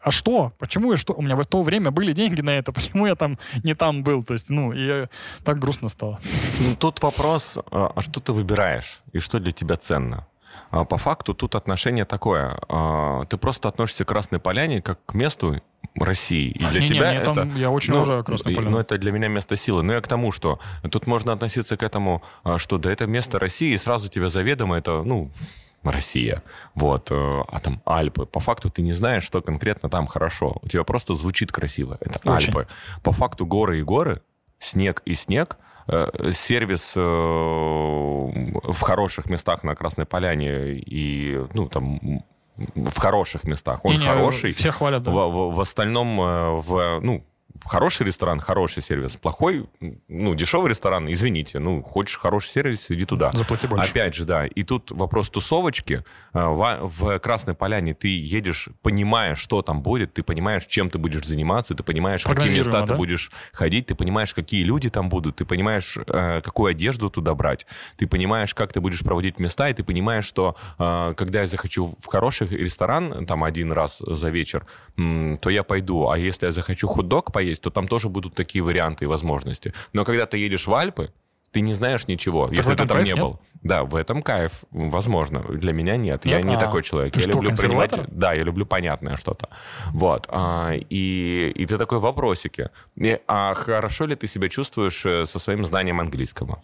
А 0.00 0.10
что? 0.10 0.52
Почему 0.58 0.92
и 0.92 0.96
что? 0.96 1.14
У 1.14 1.22
меня 1.22 1.36
в 1.36 1.44
то 1.46 1.62
время 1.62 1.90
были 1.90 2.12
деньги 2.12 2.40
на 2.42 2.50
это. 2.50 2.72
Почему 2.72 3.06
я 3.06 3.14
там 3.14 3.38
не 3.64 3.74
там 3.74 4.02
был? 4.02 4.22
То 4.22 4.34
есть, 4.34 4.50
ну, 4.50 4.72
и 4.72 4.86
э, 4.88 5.06
так 5.44 5.58
грустно 5.58 5.88
стало. 5.88 6.18
Ну, 6.60 6.76
тут 6.76 7.02
вопрос, 7.02 7.58
а 7.70 7.92
а 7.94 8.02
что 8.02 8.20
ты 8.20 8.32
выбираешь 8.32 9.00
и 9.12 9.18
что 9.18 9.38
для 9.38 9.52
тебя 9.52 9.76
ценно? 9.76 10.26
А 10.70 10.84
По 10.84 10.96
факту 10.98 11.34
тут 11.34 11.54
отношение 11.54 12.04
такое. 12.04 12.58
а, 12.68 13.24
Ты 13.26 13.36
просто 13.36 13.68
относишься 13.68 14.04
к 14.04 14.08
Красной 14.08 14.38
Поляне 14.40 14.80
как 14.80 15.04
к 15.04 15.14
месту 15.14 15.60
России. 15.94 16.48
И 16.50 16.64
для 16.64 16.80
Не-не, 16.80 16.94
тебя 16.94 17.08
мне 17.10 17.18
это... 17.18 17.34
там- 17.34 17.56
я 17.56 17.70
очень 17.70 17.92
ну, 17.92 17.98
уважаю 18.00 18.24
Красную 18.24 18.52
и- 18.52 18.56
Поляну. 18.56 18.76
Ну, 18.76 18.80
это 18.80 18.98
для 18.98 19.12
меня 19.12 19.28
место 19.28 19.56
силы. 19.56 19.82
Но 19.82 19.92
я 19.92 20.00
к 20.00 20.08
тому, 20.08 20.32
что 20.32 20.58
тут 20.90 21.06
можно 21.06 21.32
относиться 21.32 21.76
к 21.76 21.82
этому, 21.82 22.22
что 22.56 22.78
да, 22.78 22.90
это 22.92 23.06
место 23.06 23.38
России, 23.38 23.74
и 23.74 23.78
сразу 23.78 24.08
тебе 24.08 24.28
заведомо 24.28 24.76
это, 24.78 25.02
ну, 25.02 25.30
Россия. 25.92 26.42
Вот. 26.74 27.10
э, 27.10 27.14
А 27.48 27.58
там 27.60 27.80
Альпы. 27.86 28.26
По 28.26 28.40
факту 28.40 28.70
ты 28.70 28.82
не 28.82 28.92
знаешь, 28.92 29.24
что 29.24 29.40
конкретно 29.42 29.88
там 29.88 30.06
хорошо. 30.06 30.56
У 30.62 30.68
тебя 30.68 30.84
просто 30.84 31.14
звучит 31.14 31.52
красиво. 31.52 31.96
Это 32.00 32.18
Очень. 32.30 32.48
Альпы. 32.48 32.66
По 33.02 33.12
факту 33.12 33.46
горы 33.46 33.78
и 33.78 33.82
горы, 33.82 34.20
снег 34.58 35.02
и 35.04 35.14
снег, 35.14 35.56
э, 35.88 36.30
сервис 36.32 36.94
э, 36.96 37.00
в 37.00 38.80
хороших 38.80 39.26
местах 39.30 39.64
на 39.64 39.74
Красной 39.74 40.06
Поляне 40.06 40.72
и, 40.74 41.40
ну, 41.54 41.68
там, 41.68 42.22
в 42.74 42.98
хороших 42.98 43.44
местах. 43.44 43.84
Он 43.84 43.92
Не-не, 43.92 44.06
хороший. 44.06 44.52
Все 44.52 44.70
хвалят, 44.70 45.02
да. 45.02 45.10
В, 45.10 45.14
в- 45.30 45.54
в 45.54 45.60
остальном, 45.60 46.16
в, 46.60 47.00
ну, 47.02 47.22
хороший 47.68 48.06
ресторан, 48.06 48.40
хороший 48.40 48.82
сервис, 48.82 49.16
плохой, 49.16 49.66
ну, 50.08 50.34
дешевый 50.34 50.70
ресторан, 50.70 51.10
извините, 51.12 51.58
ну, 51.58 51.82
хочешь 51.82 52.18
хороший 52.18 52.50
сервис, 52.50 52.90
иди 52.90 53.04
туда. 53.04 53.32
Заплати 53.32 53.66
больше. 53.66 53.90
Опять 53.90 54.14
же, 54.14 54.24
да. 54.24 54.46
И 54.46 54.62
тут 54.62 54.90
вопрос 54.90 55.28
тусовочки. 55.28 56.04
А, 56.32 56.50
В, 56.50 57.18
Красной 57.18 57.54
Поляне 57.54 57.94
ты 57.94 58.08
едешь, 58.08 58.68
понимая, 58.82 59.34
что 59.34 59.62
там 59.62 59.82
будет, 59.82 60.14
ты 60.14 60.22
понимаешь, 60.22 60.66
чем 60.66 60.90
ты 60.90 60.98
будешь 60.98 61.24
заниматься, 61.24 61.74
ты 61.74 61.82
понимаешь, 61.82 62.22
в 62.22 62.28
какие 62.28 62.44
места 62.44 62.70
Прогнозируемо, 62.70 62.86
ты 62.86 62.92
да? 62.92 62.96
будешь 62.96 63.30
ходить, 63.52 63.86
ты 63.86 63.94
понимаешь, 63.94 64.34
какие 64.34 64.64
люди 64.64 64.90
там 64.90 65.08
будут, 65.08 65.36
ты 65.36 65.44
понимаешь, 65.44 65.98
э, 66.06 66.40
какую 66.42 66.70
одежду 66.70 67.10
туда 67.10 67.34
брать, 67.34 67.66
ты 67.96 68.06
понимаешь, 68.06 68.54
как 68.54 68.72
ты 68.72 68.80
будешь 68.80 69.00
проводить 69.00 69.38
места, 69.38 69.68
и 69.68 69.74
ты 69.74 69.82
понимаешь, 69.84 70.24
что 70.24 70.56
э, 70.78 71.14
когда 71.16 71.40
я 71.40 71.46
захочу 71.46 71.96
в 72.00 72.06
хороший 72.06 72.48
ресторан, 72.48 73.26
там 73.26 73.44
один 73.44 73.72
раз 73.72 74.02
за 74.06 74.30
вечер, 74.30 74.66
то 74.96 75.50
я 75.50 75.62
пойду. 75.62 76.08
А 76.08 76.18
если 76.18 76.46
я 76.46 76.52
захочу 76.52 76.88
хот-дог 76.88 77.32
поесть, 77.32 77.55
то 77.60 77.70
там 77.70 77.88
тоже 77.88 78.08
будут 78.08 78.34
такие 78.34 78.62
варианты 78.62 79.04
и 79.04 79.08
возможности. 79.08 79.72
Но 79.92 80.04
когда 80.04 80.26
ты 80.26 80.38
едешь 80.38 80.66
в 80.66 80.74
Альпы, 80.74 81.12
ты 81.52 81.60
не 81.60 81.74
знаешь 81.74 82.06
ничего, 82.06 82.48
если 82.50 82.62
в 82.70 82.74
этом 82.74 82.86
ты 82.86 82.92
там 82.92 82.96
кайф, 82.98 83.06
не 83.06 83.12
нет? 83.14 83.22
был. 83.22 83.40
Да, 83.62 83.84
в 83.84 83.94
этом 83.94 84.22
кайф, 84.22 84.64
возможно. 84.70 85.40
Для 85.40 85.72
меня 85.72 85.96
нет. 85.96 86.26
Я 86.26 86.36
Нет? 86.38 86.44
не 86.46 86.54
А. 86.56 86.58
такой 86.58 86.82
человек. 86.82 87.14
Ты 87.14 87.20
я 87.20 87.28
что, 87.28 87.32
люблю 87.40 87.56
принимать... 87.56 87.92
Да, 88.08 88.34
я 88.34 88.42
люблю 88.42 88.66
понятное 88.66 89.16
что-то. 89.16 89.48
Вот. 89.90 90.26
А, 90.28 90.72
и, 90.74 91.52
и 91.54 91.66
ты 91.66 91.78
такой 91.78 91.98
вопросики. 91.98 92.68
И, 92.96 93.18
а 93.26 93.54
хорошо 93.54 94.06
ли 94.06 94.14
ты 94.16 94.26
себя 94.26 94.48
чувствуешь 94.48 95.06
э, 95.06 95.24
со 95.24 95.38
своим 95.38 95.64
знанием 95.64 95.98
английского? 96.00 96.60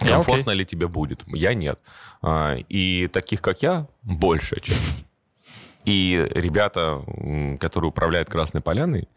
Я 0.00 0.08
Комфортно 0.16 0.52
окей. 0.52 0.58
ли 0.58 0.64
тебе 0.66 0.86
будет? 0.88 1.22
Я 1.26 1.54
нет. 1.54 1.78
А, 2.20 2.56
И 2.68 3.06
таких, 3.06 3.40
как 3.40 3.62
я, 3.62 3.86
больше, 4.02 4.60
чем. 4.60 4.76
И 5.84 6.26
ребята, 6.30 7.02
которые 7.60 7.88
управляют 7.88 8.28
Красной 8.28 8.60
Поляной, 8.60 9.08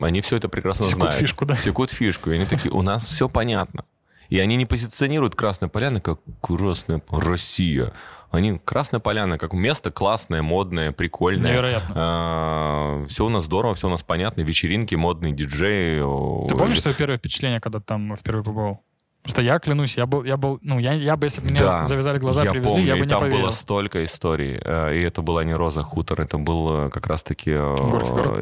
они 0.00 0.20
все 0.20 0.36
это 0.36 0.48
прекрасно 0.48 0.86
Секут 0.86 1.02
знают. 1.02 1.16
фишку, 1.16 1.44
да? 1.44 1.56
Секут 1.56 1.90
фишку. 1.90 2.30
И 2.30 2.34
они 2.34 2.44
такие, 2.44 2.72
у 2.72 2.82
нас 2.82 3.04
все 3.04 3.28
понятно. 3.28 3.84
И 4.28 4.38
они 4.38 4.56
не 4.56 4.66
позиционируют 4.66 5.34
Красная 5.34 5.70
Поляна 5.70 6.00
как 6.00 6.20
Красная 6.42 7.00
Россия. 7.10 7.92
Они 8.30 8.60
Красная 8.62 9.00
Поляна 9.00 9.38
как 9.38 9.54
место 9.54 9.90
классное, 9.90 10.42
модное, 10.42 10.92
прикольное. 10.92 11.52
Невероятно. 11.52 13.06
все 13.08 13.24
у 13.24 13.30
нас 13.30 13.44
здорово, 13.44 13.74
все 13.74 13.86
у 13.86 13.90
нас 13.90 14.02
понятно. 14.02 14.42
Вечеринки, 14.42 14.94
модные 14.94 15.32
диджеи. 15.32 16.00
Ты 16.46 16.54
помнишь 16.56 16.82
свое 16.82 16.94
первое 16.94 17.16
впечатление, 17.16 17.60
когда 17.60 17.80
там 17.80 18.14
впервые 18.16 18.44
побывал? 18.44 18.84
Просто 19.28 19.42
я 19.42 19.58
клянусь, 19.58 19.98
я 19.98 20.06
был, 20.06 20.24
я 20.24 20.38
был, 20.38 20.58
ну, 20.62 20.78
я, 20.78 20.94
я 20.94 21.14
бы, 21.14 21.26
если 21.26 21.42
бы 21.42 21.50
мне 21.50 21.60
Да, 21.60 21.84
завязали 21.84 22.18
глаза, 22.18 22.44
я 22.44 22.50
привезли, 22.50 22.70
помню, 22.70 22.86
я 22.86 22.94
бы 22.94 23.00
и 23.00 23.02
не 23.02 23.08
там 23.08 23.20
поверил. 23.20 23.42
было 23.42 23.50
столько 23.50 24.02
историй. 24.02 24.58
э, 24.64 24.96
И 24.96 25.02
это 25.02 25.20
была 25.20 25.44
не 25.44 25.52
Роза 25.52 25.82
Хутор, 25.82 26.22
это 26.22 26.38
был 26.38 26.86
э, 26.86 26.88
как 26.90 27.06
раз-таки 27.08 27.50
э. 27.50 27.74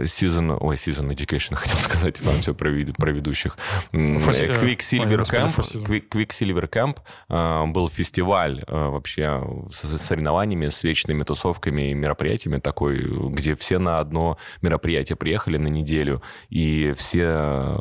Season, 0.05 0.57
ой, 0.61 0.77
Season 0.77 1.09
Education, 1.11 1.55
хотел 1.57 1.79
сказать, 1.81 2.21
вам 2.23 2.37
все 2.37 2.55
про, 2.55 2.71
про 2.97 3.11
ведущих. 3.11 3.59
Э, 3.91 3.97
Quicksilver 3.97 5.23
Camp, 5.23 6.09
Quicksilver 6.09 6.71
Camp 6.71 7.73
был 7.73 7.89
фестиваль 7.89 8.63
вообще 8.69 9.43
с 9.73 9.99
соревнованиями, 9.99 10.69
с 10.69 10.85
вечными 10.85 11.25
тусовками 11.25 11.91
и 11.91 11.95
мероприятиями 11.95 12.61
такой, 12.61 13.03
где 13.31 13.57
все 13.57 13.81
на 13.81 13.99
одно 13.99 14.39
мероприятие 14.63 15.17
приехали 15.17 15.57
на 15.57 15.67
неделю, 15.69 16.23
и 16.49 16.95
все 16.97 17.81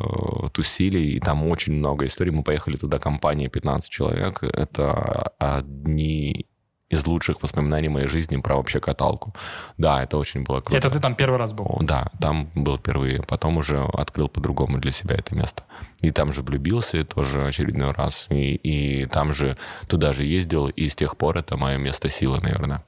тусили, 0.53 0.99
и 0.99 1.19
там 1.19 1.48
очень 1.48 1.73
много 1.73 2.07
историй. 2.07 2.32
Мы 2.32 2.41
поехали 2.41 2.77
туда, 2.77 2.94
компания 2.99 3.49
15 3.49 3.89
человек. 3.89 4.43
Это 4.43 5.31
одни 5.39 6.47
из 6.89 7.07
лучших 7.07 7.41
воспоминаний 7.41 7.89
моей 7.89 8.07
жизни 8.07 8.38
про 8.38 8.55
вообще 8.55 8.80
каталку. 8.80 9.34
Да, 9.77 10.03
это 10.03 10.17
очень 10.17 10.43
было 10.43 10.61
круто. 10.61 10.77
Это 10.77 10.89
ты 10.89 10.99
там 10.99 11.15
первый 11.15 11.38
раз 11.38 11.53
был? 11.53 11.77
Да, 11.81 12.11
там 12.19 12.49
был 12.55 12.77
впервые. 12.77 13.22
Потом 13.23 13.57
уже 13.57 13.84
открыл 13.93 14.30
по-другому 14.30 14.77
для 14.77 14.91
себя 14.91 15.15
это 15.15 15.35
место. 15.35 15.63
И 16.01 16.11
там 16.11 16.34
же 16.34 16.41
влюбился 16.41 17.03
тоже 17.03 17.47
очередной 17.47 17.91
раз. 17.91 18.27
И, 18.30 18.55
и 18.55 19.05
там 19.07 19.34
же, 19.34 19.57
туда 19.88 20.13
же 20.13 20.23
ездил. 20.23 20.67
И 20.67 20.88
с 20.88 20.95
тех 20.95 21.17
пор 21.17 21.38
это 21.38 21.57
мое 21.57 21.77
место 21.77 22.09
силы, 22.09 22.39
наверное. 22.39 22.84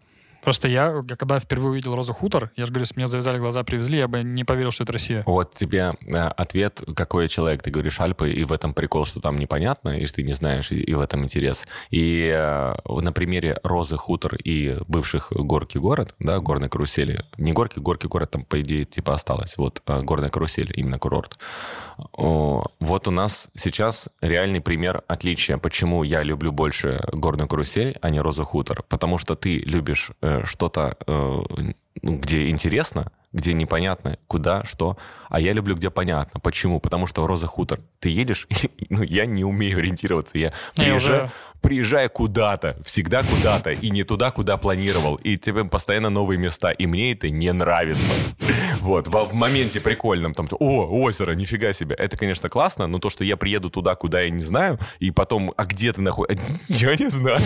Просто 0.47 0.69
я, 0.69 1.03
когда 1.17 1.41
впервые 1.41 1.71
увидел 1.71 1.93
Розу 1.93 2.13
Хутор, 2.13 2.51
я 2.55 2.65
же 2.65 2.71
говорю, 2.71 2.89
мне 2.95 3.09
завязали 3.09 3.37
глаза, 3.37 3.65
привезли, 3.65 3.97
я 3.97 4.07
бы 4.07 4.23
не 4.23 4.45
поверил, 4.45 4.71
что 4.71 4.83
это 4.85 4.93
Россия. 4.93 5.23
Вот 5.25 5.51
тебе 5.51 5.95
э, 6.05 6.15
ответ, 6.15 6.81
какой 6.95 7.27
человек. 7.27 7.61
Ты 7.63 7.69
говоришь 7.69 7.99
Альпы, 7.99 8.31
и 8.31 8.45
в 8.45 8.53
этом 8.53 8.73
прикол, 8.73 9.05
что 9.05 9.19
там 9.19 9.37
непонятно, 9.39 9.89
и 9.89 10.05
ты 10.05 10.23
не 10.23 10.31
знаешь, 10.31 10.71
и, 10.71 10.93
в 10.93 11.01
этом 11.01 11.25
интерес. 11.25 11.67
И 11.89 12.31
э, 12.33 12.75
на 12.87 13.11
примере 13.11 13.59
Розы 13.61 13.97
Хутор 13.97 14.35
и 14.35 14.77
бывших 14.87 15.33
Горки 15.33 15.79
город, 15.79 16.15
да, 16.19 16.39
горной 16.39 16.69
карусели. 16.69 17.25
Не 17.37 17.51
Горки, 17.51 17.79
Горки 17.79 18.07
город 18.07 18.31
там, 18.31 18.45
по 18.45 18.61
идее, 18.61 18.85
типа 18.85 19.15
осталось. 19.15 19.57
Вот 19.57 19.81
э, 19.85 20.01
горная 20.01 20.29
карусель, 20.29 20.71
именно 20.73 20.97
курорт. 20.97 21.37
Вот 22.13 23.07
у 23.07 23.11
нас 23.11 23.49
сейчас 23.53 24.07
реальный 24.21 24.61
пример 24.61 25.01
отличия, 25.07 25.57
почему 25.57 26.03
я 26.03 26.23
люблю 26.23 26.53
больше 26.53 27.03
горную 27.11 27.49
карусель, 27.49 27.97
а 28.01 28.09
не 28.09 28.21
Розу 28.21 28.45
Хутор. 28.45 28.83
Потому 28.87 29.17
что 29.17 29.35
ты 29.35 29.57
любишь 29.57 30.11
что-то, 30.45 30.97
э, 31.05 31.41
ну, 32.01 32.17
где 32.17 32.49
интересно, 32.49 33.11
где 33.37 33.53
непонятно, 33.53 34.17
куда, 34.27 34.63
что. 34.65 34.97
А 35.29 35.39
я 35.39 35.53
люблю, 35.53 35.75
где 35.75 35.89
понятно. 35.89 36.39
Почему? 36.39 36.79
Потому 36.79 37.07
что 37.07 37.23
в 37.23 37.25
Роза 37.25 37.47
Хутор 37.47 37.79
ты 37.99 38.09
едешь, 38.09 38.47
и, 38.77 38.85
ну, 38.89 39.03
я 39.03 39.25
не 39.25 39.43
умею 39.45 39.77
ориентироваться. 39.79 40.37
Я 40.37 40.53
приезжаю, 40.75 41.23
уже- 41.25 41.31
приезжаю 41.61 42.09
куда-то, 42.09 42.77
всегда 42.83 43.23
куда-то, 43.23 43.71
и 43.71 43.89
не 43.89 44.03
туда, 44.03 44.31
куда 44.31 44.57
планировал. 44.57 45.15
И 45.15 45.37
тебе 45.37 45.63
постоянно 45.65 46.09
новые 46.09 46.37
места. 46.37 46.71
И 46.71 46.85
мне 46.87 47.11
это 47.13 47.29
не 47.29 47.51
нравится. 47.53 48.13
Вот, 48.79 49.07
в, 49.07 49.11
в 49.11 49.33
моменте 49.33 49.81
прикольном, 49.81 50.33
там, 50.33 50.47
о, 50.59 50.85
озеро, 51.03 51.33
нифига 51.33 51.73
себе. 51.73 51.95
Это, 51.95 52.15
конечно, 52.15 52.47
классно, 52.47 52.87
но 52.87 52.99
то, 52.99 53.09
что 53.09 53.23
я 53.23 53.35
приеду 53.35 53.69
туда, 53.69 53.95
куда 53.95 54.21
я 54.21 54.29
не 54.29 54.43
знаю, 54.43 54.79
и 54.99 55.11
потом, 55.11 55.51
а 55.57 55.65
где 55.65 55.91
ты 55.91 55.99
находишься? 56.01 56.45
Я 56.69 56.95
не 56.95 57.09
знаю. 57.09 57.39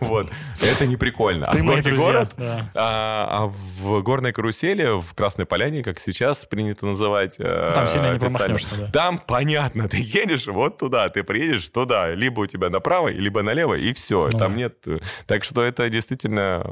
Вот, 0.00 0.30
это 0.62 0.86
не 0.86 0.96
прикольно. 0.96 1.46
А 1.46 1.52
Ты 1.52 1.58
в 1.58 1.64
мои 1.64 1.74
Горький 1.76 1.90
друзья, 1.90 2.06
город, 2.06 2.34
да. 2.38 2.70
а, 2.74 3.28
а 3.30 3.46
в 3.82 4.02
горной 4.02 4.32
карусели, 4.32 4.98
в 5.00 5.14
Красной 5.28 5.44
Поляне, 5.44 5.82
как 5.82 6.00
сейчас 6.00 6.46
принято 6.46 6.86
называть... 6.86 7.36
э, 7.38 7.72
Там 7.74 7.86
сильно 7.86 8.14
не 8.14 8.18
промахнешься, 8.18 8.74
да. 8.76 8.90
Там 8.90 9.18
понятно, 9.18 9.86
ты 9.86 9.98
едешь 9.98 10.46
вот 10.46 10.78
туда, 10.78 11.10
ты 11.10 11.22
приедешь 11.22 11.68
туда, 11.68 12.14
либо 12.14 12.40
у 12.40 12.46
тебя 12.46 12.70
направо, 12.70 13.08
либо 13.08 13.42
налево, 13.42 13.74
и 13.74 13.92
все. 13.92 14.30
Ну 14.32 14.38
там 14.38 14.52
да. 14.52 14.58
нет... 14.58 14.76
э, 14.86 15.00
Так 15.26 15.44
что 15.44 15.62
это 15.62 15.90
действительно... 15.90 16.64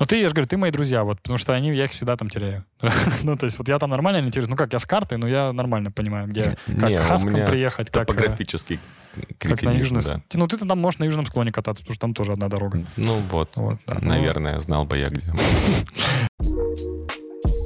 Но 0.00 0.04
ты, 0.04 0.20
я 0.20 0.28
же 0.28 0.34
говорю, 0.34 0.48
ты 0.48 0.56
мои 0.56 0.72
друзья, 0.72 1.04
вот, 1.04 1.22
потому 1.22 1.38
что 1.38 1.52
они, 1.52 1.72
я 1.76 1.84
их 1.84 1.92
всегда 1.92 2.16
там 2.16 2.28
теряю. 2.28 2.64
ну, 3.22 3.36
то 3.36 3.44
есть 3.44 3.56
вот 3.56 3.68
я 3.68 3.78
там 3.78 3.90
нормально 3.90 4.18
ориентируюсь. 4.18 4.50
Ну, 4.50 4.56
как, 4.56 4.72
я 4.72 4.80
с 4.80 4.84
картой, 4.84 5.18
но 5.18 5.28
я 5.28 5.52
нормально 5.52 5.92
понимаю, 5.92 6.26
где, 6.26 6.56
как 6.66 6.90
Не, 6.90 6.96
меня 7.30 7.46
приехать, 7.46 7.92
как, 7.92 8.02
э, 8.02 8.12
Топографический 8.12 8.80
как 9.38 9.62
на 9.62 9.70
южном... 9.70 10.02
да. 10.02 10.20
Ну, 10.34 10.48
ты 10.48 10.58
там 10.58 10.78
можешь 10.80 10.98
на 10.98 11.04
южном 11.04 11.24
склоне 11.24 11.52
кататься, 11.52 11.84
потому 11.84 11.94
что 11.94 12.00
там 12.00 12.14
тоже 12.14 12.32
одна 12.32 12.48
дорога. 12.48 12.84
Ну 12.96 13.20
вот, 13.30 13.50
Вот, 13.54 13.78
да. 13.86 13.98
Ну, 14.00 14.08
наверное, 14.08 14.58
знал 14.58 14.84
бы 14.84 14.98
я 14.98 15.08
где. 15.08 15.32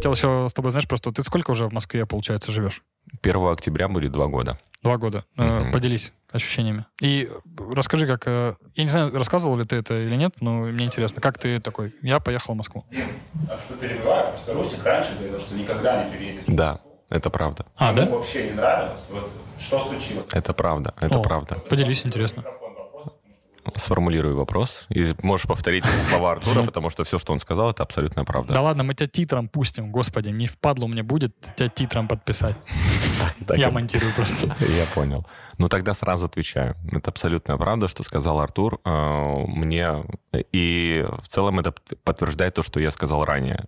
Хотел 0.00 0.12
еще 0.14 0.48
с 0.48 0.54
тобой, 0.54 0.70
знаешь, 0.70 0.88
просто 0.88 1.12
ты 1.12 1.22
сколько 1.22 1.50
уже 1.50 1.66
в 1.66 1.74
Москве, 1.74 2.06
получается, 2.06 2.50
живешь? 2.52 2.82
1 3.22 3.46
октября 3.48 3.86
будет 3.86 4.12
два 4.12 4.28
года. 4.28 4.58
Два 4.82 4.96
года. 4.96 5.24
Мгм. 5.36 5.72
Поделись 5.72 6.14
ощущениями. 6.32 6.86
И 7.02 7.28
расскажи, 7.74 8.06
как... 8.06 8.22
э, 8.26 8.54
Я 8.76 8.82
не 8.84 8.88
знаю, 8.88 9.14
рассказывал 9.14 9.58
ли 9.58 9.66
ты 9.66 9.76
это 9.76 10.00
или 10.02 10.16
нет, 10.16 10.32
но 10.40 10.60
мне 10.62 10.86
интересно, 10.86 11.20
как 11.20 11.36
ты 11.36 11.60
такой? 11.60 11.94
Я 12.00 12.18
поехал 12.18 12.54
в 12.54 12.56
Москву. 12.56 12.86
А 12.90 13.58
что 13.58 13.74
перебиваю? 13.74 14.32
Потому 14.32 14.38
что 14.38 14.54
Русик 14.54 14.84
раньше 14.86 15.12
говорил, 15.18 15.38
что 15.38 15.54
никогда 15.54 16.02
не 16.04 16.10
переедет. 16.16 16.44
Да, 16.46 16.80
это 17.10 17.28
правда. 17.28 17.66
А, 17.76 17.88
Ему 17.92 17.96
да? 17.96 18.06
вообще 18.06 18.44
не 18.44 18.52
нравилось. 18.52 19.06
Вот 19.10 19.30
что 19.58 19.80
случилось? 19.84 20.24
Это 20.32 20.54
правда, 20.54 20.94
это 20.98 21.18
О, 21.18 21.22
правда. 21.22 21.56
Поделись, 21.68 22.06
интересно. 22.06 22.38
Микрофон, 22.40 22.72
вопрос, 22.74 23.04
потому 23.04 23.34
что 23.34 23.59
Сформулирую 23.76 24.36
вопрос. 24.36 24.86
И 24.88 25.14
можешь 25.22 25.46
повторить 25.46 25.84
слова 26.08 26.32
Артура, 26.32 26.62
потому 26.66 26.90
что 26.90 27.04
все, 27.04 27.18
что 27.18 27.32
он 27.32 27.40
сказал, 27.40 27.70
это 27.70 27.82
абсолютная 27.82 28.24
правда. 28.24 28.54
Да 28.54 28.62
ладно, 28.62 28.82
мы 28.82 28.94
тебя 28.94 29.06
титром 29.06 29.48
пустим. 29.48 29.90
Господи, 29.92 30.28
не 30.28 30.46
впадло 30.46 30.86
мне 30.86 31.02
будет 31.02 31.34
тебя 31.56 31.68
титром 31.68 32.08
подписать. 32.08 32.56
Я 33.56 33.70
монтирую 33.70 34.12
просто. 34.14 34.46
Я 34.64 34.86
понял. 34.94 35.26
Ну, 35.58 35.68
тогда 35.68 35.94
сразу 35.94 36.26
отвечаю. 36.26 36.76
Это 36.90 37.10
абсолютная 37.10 37.56
правда, 37.56 37.88
что 37.88 38.02
сказал 38.02 38.40
Артур. 38.40 38.80
Э, 38.84 39.44
Мне... 39.46 40.04
И 40.52 41.06
в 41.20 41.28
целом 41.28 41.58
это 41.60 41.74
подтверждает 42.04 42.54
то, 42.54 42.62
что 42.62 42.80
я 42.80 42.90
сказал 42.90 43.24
ранее. 43.24 43.66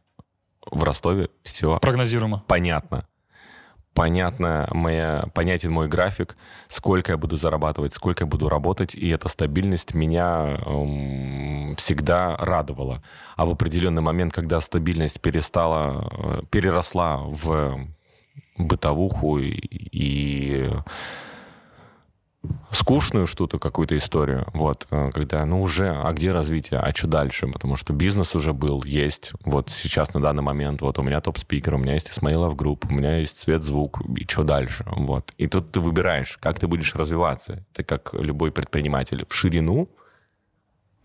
В 0.70 0.85
Ростове 0.85 1.29
все 1.43 1.79
Прогнозируемо. 1.81 2.45
понятно. 2.47 3.07
Понятно, 3.94 4.69
моя, 4.73 5.24
понятен 5.35 5.70
мой 5.70 5.86
график, 5.86 6.36
сколько 6.69 7.12
я 7.12 7.19
буду 7.19 7.36
зарабатывать, 7.36 7.93
сколько 7.93 8.24
я 8.24 8.27
буду 8.27 8.48
работать, 8.48 8.94
и 8.94 9.10
эта 9.10 9.28
стабильность 9.28 9.93
меня 9.93 10.59
эм, 10.64 11.77
всегда 11.77 12.35
радовала. 12.39 13.02
А 13.36 13.44
в 13.44 13.51
определенный 13.51 14.01
момент, 14.01 14.32
когда 14.32 14.62
стабильность 14.62 15.20
перестала, 15.20 16.09
э, 16.10 16.43
переросла 16.51 17.19
в 17.19 17.86
бытовуху 18.56 19.39
и, 19.39 19.51
и 19.51 20.70
скучную 22.70 23.27
что-то, 23.27 23.59
какую-то 23.59 23.97
историю, 23.97 24.47
вот, 24.52 24.86
э, 24.90 25.10
когда, 25.12 25.44
ну, 25.44 25.62
уже, 25.62 25.90
а 25.90 26.12
где 26.12 26.32
развитие, 26.32 26.81
а 26.81 26.93
что 26.94 27.06
дальше? 27.06 27.47
Потому 27.47 27.77
что 27.77 27.93
бизнес 27.93 28.35
уже 28.35 28.52
был, 28.52 28.82
есть, 28.85 29.32
вот 29.44 29.70
сейчас 29.70 30.14
на 30.14 30.20
данный 30.20 30.43
момент, 30.43 30.82
вот 30.82 30.98
у 30.98 31.02
меня 31.02 31.20
Top 31.20 31.35
Speaker, 31.35 31.74
у 31.74 31.78
меня 31.78 31.94
есть 31.94 32.10
Исмаилов 32.10 32.56
Group, 32.56 32.86
у 32.90 32.94
меня 32.94 33.19
есть 33.19 33.39
Цвет 33.39 33.62
Звук, 33.62 34.01
и 34.16 34.24
что 34.24 34.43
дальше? 34.43 34.85
Вот. 34.86 35.32
И 35.39 35.47
тут 35.47 35.70
ты 35.70 35.81
выбираешь, 35.81 36.39
как 36.40 36.59
ты 36.59 36.66
будешь 36.66 36.94
развиваться. 36.94 37.64
Ты 37.73 37.82
как 37.85 38.14
любой 38.14 38.51
предприниматель 38.51 39.24
в 39.28 39.35
ширину, 39.35 39.89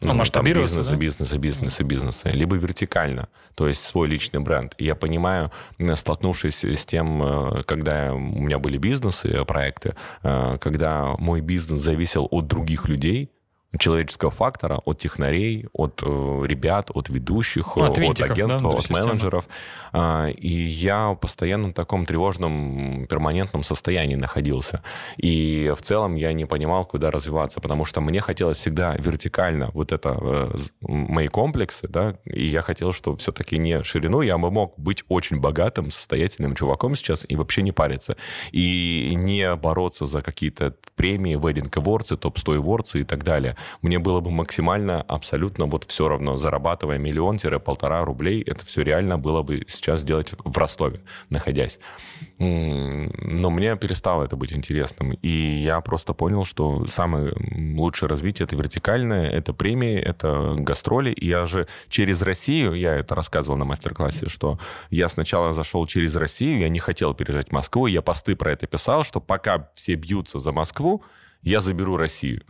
ну, 0.01 0.13
масштабироваться, 0.13 0.77
бизнеса, 0.77 0.91
да? 0.91 0.97
бизнеса, 0.97 1.37
бизнеса, 1.37 1.83
бизнеса, 1.83 2.29
либо 2.29 2.55
вертикально, 2.55 3.29
то 3.55 3.67
есть 3.67 3.81
свой 3.81 4.07
личный 4.07 4.39
бренд. 4.39 4.75
И 4.77 4.85
я 4.85 4.95
понимаю, 4.95 5.51
э, 5.79 5.95
столкнувшись 5.95 6.63
с 6.63 6.85
тем, 6.85 7.23
э, 7.23 7.63
когда 7.63 8.13
у 8.13 8.19
меня 8.19 8.59
были 8.59 8.77
бизнесы, 8.77 9.27
э, 9.29 9.45
проекты, 9.45 9.95
когда 10.21 11.15
мой 11.17 11.41
бизнес 11.41 11.81
зависел 11.81 12.27
от 12.31 12.47
других 12.47 12.87
людей, 12.87 13.31
человеческого 13.77 14.31
фактора, 14.31 14.81
от 14.85 14.99
технарей, 14.99 15.67
от 15.73 16.01
э, 16.03 16.43
ребят, 16.45 16.89
от 16.93 17.09
ведущих, 17.09 17.75
Ну, 17.75 17.83
от 17.83 17.91
от, 17.91 17.97
винтиков, 17.97 18.27
да, 18.29 18.33
агентства, 18.33 18.59
внутри 18.59 18.77
от 18.77 18.85
системы. 18.85 19.07
менеджеров. 19.07 19.47
А, 19.91 20.27
и 20.29 20.47
я 20.47 21.17
постоянно 21.19 21.69
в 21.69 21.73
таком 21.73 22.05
тревожном, 22.05 23.07
перманентном 23.07 23.63
состоянии 23.63 24.15
находился. 24.15 24.81
И 25.17 25.71
в 25.75 25.81
целом 25.81 26.15
я 26.15 26.31
не 26.33 26.45
понимал, 26.45 26.85
куда 26.85 27.11
развиваться, 27.11 27.59
потому 27.59 27.85
что 27.85 27.99
мне 28.01 28.21
хотелось 28.21 28.57
всегда 28.57 28.95
вертикально 28.97 29.69
вот 29.73 29.91
это 29.91 30.17
э, 30.21 30.55
мои 30.81 31.27
комплексы, 31.27 31.87
да, 31.87 32.17
и 32.23 32.45
я 32.45 32.61
хотел, 32.61 32.93
что 32.93 33.15
все-таки 33.17 33.57
не 33.57 33.83
ширину, 33.83 34.21
я 34.21 34.37
бы 34.37 34.49
мог 34.49 34.79
быть 34.79 35.03
очень 35.09 35.39
богатым, 35.39 35.91
состоятельным 35.91 36.55
чуваком 36.55 36.95
сейчас 36.95 37.25
и 37.27 37.35
вообще 37.35 37.63
не 37.63 37.73
париться. 37.73 38.15
И 38.51 39.13
не 39.15 39.55
бороться 39.55 40.05
за 40.05 40.21
какие-то 40.21 40.73
премии, 40.95 41.35
wedding 41.35 41.69
awards, 41.71 42.15
топ-100 42.15 42.57
awards 42.57 42.99
и 42.99 43.03
так 43.03 43.23
далее. 43.23 43.56
Мне 43.81 43.99
было 43.99 44.19
бы 44.19 44.31
максимально, 44.31 45.01
абсолютно 45.01 45.65
вот 45.65 45.85
все 45.85 46.07
равно, 46.07 46.37
зарабатывая 46.37 46.97
миллион-полтора 46.97 48.03
рублей, 48.05 48.41
это 48.41 48.65
все 48.65 48.81
реально 48.81 49.17
было 49.17 49.41
бы 49.43 49.63
сейчас 49.67 50.03
делать 50.03 50.33
в 50.37 50.57
Ростове, 50.57 51.01
находясь. 51.29 51.79
Но 52.39 53.49
мне 53.49 53.75
перестало 53.75 54.23
это 54.23 54.35
быть 54.35 54.53
интересным. 54.53 55.11
И 55.13 55.29
я 55.29 55.81
просто 55.81 56.13
понял, 56.13 56.43
что 56.43 56.85
самое 56.87 57.33
лучшее 57.75 58.09
развитие— 58.09 58.45
это 58.47 58.55
вертикальное, 58.55 59.29
это 59.29 59.53
премии, 59.53 59.97
это 59.97 60.55
гастроли. 60.57 61.11
И 61.11 61.27
я 61.27 61.45
же 61.45 61.67
через 61.89 62.21
Россию, 62.21 62.73
я 62.73 62.95
это 62.95 63.15
рассказывал 63.15 63.57
на 63.57 63.65
мастер-классе, 63.65 64.27
что 64.27 64.59
я 64.89 65.09
сначала 65.09 65.53
зашел 65.53 65.85
через 65.87 66.15
Россию, 66.15 66.59
я 66.59 66.69
не 66.69 66.79
хотел 66.79 67.13
переезжать 67.13 67.49
в 67.49 67.51
Москву, 67.51 67.87
я 67.87 68.01
посты 68.01 68.35
про 68.35 68.51
это 68.51 68.67
писал, 68.67 69.03
что 69.03 69.19
пока 69.19 69.69
все 69.73 69.95
бьются 69.95 70.39
за 70.39 70.51
Москву, 70.51 71.03
я 71.41 71.59
заберу 71.59 71.97
Россию. 71.97 72.43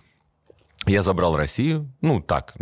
Я 0.87 1.03
забрал 1.03 1.35
Россию, 1.35 1.91
ну 2.01 2.21
так, 2.21 2.55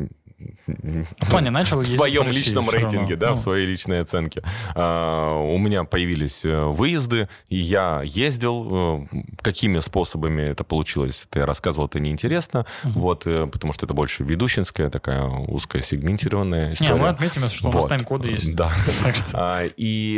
В 0.68 1.30
плане 1.30 1.50
начал 1.50 1.80
в 1.82 1.86
своем 1.88 2.28
личном 2.28 2.70
рейтинге, 2.70 3.16
да, 3.16 3.30
Ну, 3.30 3.36
в 3.36 3.40
своей 3.40 3.66
личной 3.66 4.02
оценке. 4.02 4.44
А, 4.76 5.34
у 5.40 5.58
меня 5.58 5.84
появились 5.86 6.44
э, 6.46 6.64
выезды, 6.66 7.30
и 7.48 7.56
я 7.58 8.02
ездил. 8.04 9.08
э, 9.14 9.22
Какими 9.42 9.80
способами 9.80 10.42
это 10.42 10.64
получилось, 10.64 11.28
я 11.34 11.46
рассказывал, 11.46 11.88
это 11.88 12.00
неинтересно, 12.00 12.66
вот, 12.84 13.26
э, 13.28 13.48
потому 13.48 13.74
что 13.74 13.86
это 13.86 13.94
больше 13.94 14.24
ведущинская, 14.24 14.90
такая 14.90 15.24
узкая 15.24 15.82
сегментированная 15.82 16.68
Не, 16.68 16.74
история. 16.74 16.96
мы 16.96 17.08
отметим, 17.08 17.48
что 17.50 17.70
у 17.70 17.72
нас 17.72 17.84
Вот. 17.84 17.90
тайм-коды 17.90 18.30
есть. 18.30 18.56
Да. 18.56 18.72
А, 19.34 19.64
И 19.78 20.16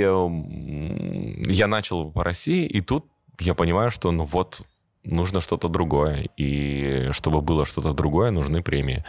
я 1.47 1.67
начал 1.67 2.11
по 2.11 2.23
России, 2.23 2.65
и 2.65 2.81
тут 2.81 3.05
я 3.39 3.53
понимаю, 3.53 3.91
что 3.91 4.11
ну 4.11 4.23
вот 4.25 4.61
нужно 5.07 5.41
что-то 5.41 5.67
другое. 5.69 6.27
И 6.38 7.09
чтобы 7.11 7.41
было 7.41 7.65
что-то 7.65 7.93
другое, 7.93 8.31
нужны 8.31 8.61
премии. 8.61 9.03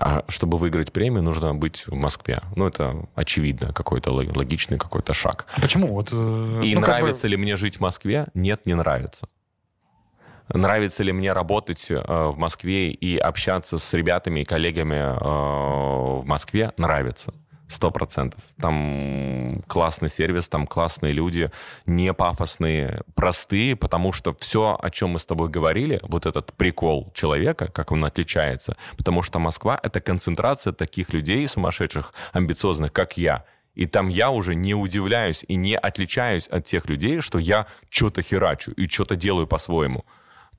А 0.00 0.24
чтобы 0.28 0.58
выиграть 0.58 0.92
премию, 0.92 1.22
нужно 1.22 1.54
быть 1.54 1.84
в 1.86 1.94
Москве. 1.94 2.40
Ну, 2.56 2.66
это 2.66 3.06
очевидно, 3.14 3.72
какой-то 3.72 4.10
лог- 4.12 4.36
логичный 4.36 4.78
какой-то 4.78 5.12
шаг. 5.12 5.46
А 5.56 5.60
почему? 5.60 5.88
Вот, 5.88 6.10
э, 6.12 6.60
И 6.64 6.74
ну, 6.74 6.80
как 6.80 6.96
бы- 6.96 7.00
нравится 7.02 7.28
ли 7.28 7.36
мне 7.36 7.56
жить 7.56 7.76
в 7.76 7.80
Москве? 7.80 8.26
Нет, 8.34 8.66
не 8.66 8.74
нравится. 8.74 9.28
Нравится 10.52 11.04
ли 11.04 11.12
мне 11.12 11.32
работать 11.32 11.90
э, 11.90 11.96
в 12.28 12.36
Москве 12.36 12.90
и 12.90 13.16
общаться 13.16 13.78
с 13.78 13.94
ребятами 13.94 14.40
и 14.40 14.44
коллегами 14.44 14.96
э, 14.96 16.20
в 16.20 16.24
Москве? 16.26 16.72
Нравится. 16.76 17.32
Сто 17.70 17.92
процентов. 17.92 18.40
Там 18.60 19.62
классный 19.68 20.10
сервис, 20.10 20.48
там 20.48 20.66
классные 20.66 21.12
люди, 21.12 21.52
не 21.86 22.12
пафосные, 22.12 23.02
простые, 23.14 23.76
потому 23.76 24.12
что 24.12 24.34
все, 24.34 24.76
о 24.80 24.90
чем 24.90 25.10
мы 25.10 25.20
с 25.20 25.26
тобой 25.26 25.48
говорили, 25.48 26.00
вот 26.02 26.26
этот 26.26 26.52
прикол 26.54 27.12
человека, 27.14 27.70
как 27.70 27.92
он 27.92 28.04
отличается, 28.04 28.76
потому 28.96 29.22
что 29.22 29.38
Москва— 29.38 29.78
это 29.84 30.00
концентрация 30.00 30.72
таких 30.72 31.12
людей 31.12 31.46
сумасшедших, 31.46 32.12
амбициозных, 32.32 32.92
как 32.92 33.16
я. 33.16 33.44
И 33.76 33.86
там 33.86 34.08
я 34.08 34.30
уже 34.30 34.56
не 34.56 34.74
удивляюсь 34.74 35.44
и 35.46 35.54
не 35.54 35.76
отличаюсь 35.76 36.48
от 36.48 36.64
тех 36.64 36.86
людей, 36.86 37.20
что 37.20 37.38
я 37.38 37.68
что-то 37.88 38.20
херачу 38.20 38.72
и 38.72 38.88
что-то 38.88 39.14
делаю 39.14 39.46
по-своему. 39.46 40.04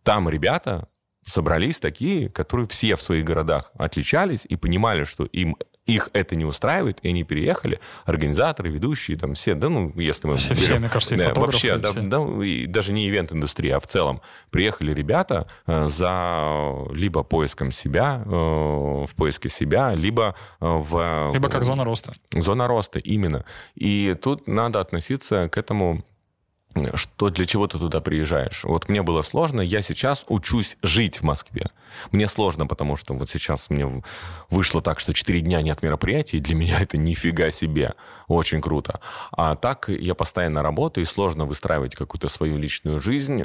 Там 0.04 0.30
ребята 0.30 0.88
собрались 1.26 1.80
такие, 1.80 2.30
которые 2.30 2.68
все 2.68 2.96
в 2.96 3.02
своих 3.02 3.26
городах 3.26 3.72
отличались 3.78 4.46
и 4.46 4.56
понимали, 4.56 5.04
что 5.04 5.26
им 5.26 5.58
их 5.86 6.10
это 6.14 6.36
не 6.36 6.46
устраивает, 6.46 7.00
и 7.02 7.10
они 7.10 7.24
переехали, 7.24 7.80
организаторы, 8.06 8.70
ведущие, 8.70 9.18
там 9.18 9.34
все, 9.34 9.56
да, 9.56 9.70
ну, 9.70 9.92
если 9.96 10.28
мы... 10.28 10.38
Все- 10.38 10.54
все, 10.54 10.80
мне 10.80 10.90
кажется, 10.90 11.16
и 11.16 11.18
Да, 11.18 11.30
фотографы, 11.30 11.54
Вообще, 11.54 11.76
и 11.76 11.80
да, 11.80 11.90
все. 11.90 12.02
да, 12.02 12.46
и 12.46 12.66
даже 12.68 12.94
не 12.94 13.08
ивент-индустрия, 13.10 13.78
а 13.78 13.80
в 13.80 13.88
целом. 13.88 14.22
Приехали 14.52 14.94
ребята 14.94 15.48
э, 15.66 15.88
за 15.88 16.86
либо 16.94 17.24
поиском 17.24 17.72
себя, 17.72 18.22
э, 18.26 18.30
в 18.30 19.10
поиске 19.16 19.50
себя, 19.50 19.94
либо 19.96 20.36
э, 20.60 20.66
в... 20.66 21.32
Либо 21.34 21.50
как 21.50 21.64
зона 21.64 21.84
роста. 21.84 22.14
Зона 22.32 22.68
роста, 22.68 23.00
именно. 23.00 23.44
И 23.76 24.16
тут 24.22 24.48
надо 24.48 24.80
относиться 24.80 25.50
к 25.50 25.58
этому 25.58 26.04
что 26.96 27.30
для 27.30 27.46
чего 27.46 27.68
ты 27.68 27.78
туда 27.78 28.02
приезжаешь. 28.02 28.64
Вот 28.64 28.90
мне 28.90 29.02
было 29.02 29.22
сложно, 29.22 29.62
я 29.62 29.82
сейчас 29.82 30.26
учусь 30.28 30.78
жить 30.82 31.22
в 31.22 31.24
Москве. 31.24 31.70
Мне 32.12 32.28
сложно, 32.28 32.68
потому 32.68 32.96
что 32.96 33.14
вот 33.14 33.30
сейчас 33.30 33.70
мне 33.70 34.04
вышло 34.50 34.82
так, 34.82 35.00
что 35.00 35.14
4 35.14 35.42
дня 35.42 35.62
нет 35.62 35.82
мероприятий, 35.82 36.38
и 36.38 36.42
для 36.42 36.56
меня 36.56 36.80
это 36.80 36.98
нифига 36.98 37.52
себе. 37.52 37.94
Очень 38.28 38.62
круто. 38.62 39.00
А 39.32 39.56
так 39.56 39.90
я 39.90 40.16
постоянно 40.16 40.64
работаю, 40.64 41.06
и 41.06 41.08
сложно 41.08 41.46
выстраивать 41.46 41.96
какую-то 41.96 42.30
свою 42.30 42.58
личную 42.58 43.00
жизнь. 43.00 43.44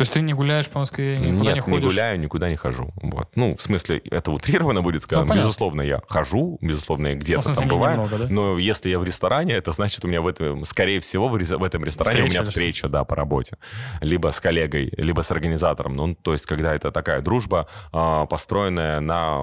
То 0.00 0.02
есть 0.02 0.12
ты 0.14 0.20
не 0.22 0.32
гуляешь 0.32 0.68
по 0.68 0.78
Москве, 0.78 1.18
никуда 1.18 1.44
нет, 1.44 1.54
не 1.56 1.60
ходишь? 1.60 1.92
гуляю, 1.92 2.18
никуда 2.20 2.48
не 2.48 2.56
хожу. 2.56 2.90
Вот. 3.02 3.28
Ну, 3.34 3.54
в 3.54 3.60
смысле, 3.60 3.98
это 4.10 4.32
утрированно 4.32 4.80
будет 4.80 5.02
сказано. 5.02 5.24
Ну, 5.24 5.28
понятно. 5.28 5.46
безусловно, 5.46 5.82
я 5.82 6.00
хожу, 6.08 6.56
безусловно, 6.62 7.08
я 7.08 7.14
Ну, 7.14 7.20
где-то 7.20 7.42
смысле, 7.42 7.60
там 7.60 7.68
не- 7.68 7.74
бываю. 7.74 7.96
немного, 7.98 8.18
да? 8.18 8.26
Но 8.30 8.58
если 8.58 8.88
я 8.88 8.98
в 8.98 9.04
ресторане, 9.04 9.52
это 9.54 9.72
значит, 9.72 10.02
у 10.04 10.08
меня 10.08 10.22
в 10.22 10.26
этом, 10.26 10.64
скорее 10.64 11.00
всего, 11.00 11.28
в, 11.28 11.34
этом 11.36 11.84
ресторане 11.84 12.22
у 12.22 12.26
Встреча 12.26 12.30
меня 12.32 12.40
или 12.40 12.44
что? 12.44 12.50
встреча, 12.52 12.88
да, 12.88 13.04
по 13.04 13.14
работе. 13.14 13.56
Либо 14.00 14.30
с 14.32 14.40
коллегой, 14.40 14.90
либо 14.96 15.20
с 15.20 15.30
организатором. 15.30 15.94
Ну, 15.96 16.14
то 16.14 16.32
есть, 16.32 16.46
когда 16.46 16.74
это 16.74 16.90
такая 16.92 17.20
дружба, 17.20 17.66
а, 17.92 18.24
построенная 18.24 19.00
на 19.00 19.40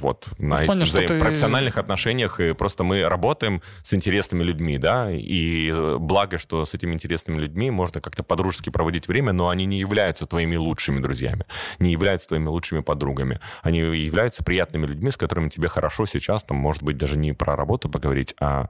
вот 0.00 0.26
на 0.38 0.58
Ну, 0.58 0.64
плане, 0.66 0.84
взаим- 0.84 1.06
ты- 1.08 1.18
профессиональных 1.18 1.78
отношениях, 1.78 2.40
и 2.40 2.52
просто 2.52 2.84
мы 2.84 3.08
работаем 3.08 3.62
с 3.82 3.94
интересными 3.94 4.42
людьми, 4.42 4.76
да, 4.76 5.10
и 5.10 5.72
благо, 5.98 6.36
что 6.36 6.64
с 6.66 6.74
этими 6.74 6.92
интересными 6.92 7.38
людьми 7.40 7.70
можно 7.70 8.00
как-то 8.02 8.22
по-дружески 8.22 8.70
проводить 8.70 9.08
время, 9.08 9.32
но 9.32 9.48
они 9.48 9.64
не 9.64 9.77
являются 9.78 10.26
твоими 10.26 10.56
лучшими 10.56 11.00
друзьями, 11.00 11.44
не 11.78 11.92
являются 11.92 12.28
твоими 12.28 12.48
лучшими 12.48 12.80
подругами. 12.80 13.40
Они 13.62 13.78
являются 13.78 14.44
приятными 14.44 14.86
людьми, 14.86 15.10
с 15.10 15.16
которыми 15.16 15.48
тебе 15.48 15.68
хорошо 15.68 16.06
сейчас, 16.06 16.44
там, 16.44 16.56
может 16.56 16.82
быть, 16.82 16.96
даже 16.96 17.18
не 17.18 17.32
про 17.32 17.56
работу 17.56 17.88
поговорить, 17.88 18.34
а 18.40 18.68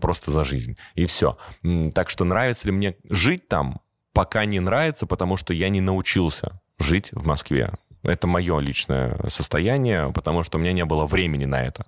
просто 0.00 0.30
за 0.30 0.44
жизнь. 0.44 0.76
И 0.94 1.06
все. 1.06 1.38
Так 1.94 2.10
что 2.10 2.24
нравится 2.24 2.66
ли 2.68 2.72
мне 2.72 2.96
жить 3.08 3.48
там? 3.48 3.80
Пока 4.12 4.44
не 4.44 4.60
нравится, 4.60 5.06
потому 5.06 5.36
что 5.36 5.52
я 5.54 5.68
не 5.68 5.80
научился 5.80 6.60
жить 6.78 7.10
в 7.12 7.26
Москве. 7.26 7.72
Это 8.02 8.26
мое 8.26 8.58
личное 8.58 9.16
состояние, 9.28 10.12
потому 10.12 10.42
что 10.42 10.58
у 10.58 10.60
меня 10.60 10.72
не 10.72 10.84
было 10.84 11.06
времени 11.06 11.46
на 11.46 11.62
это. 11.62 11.86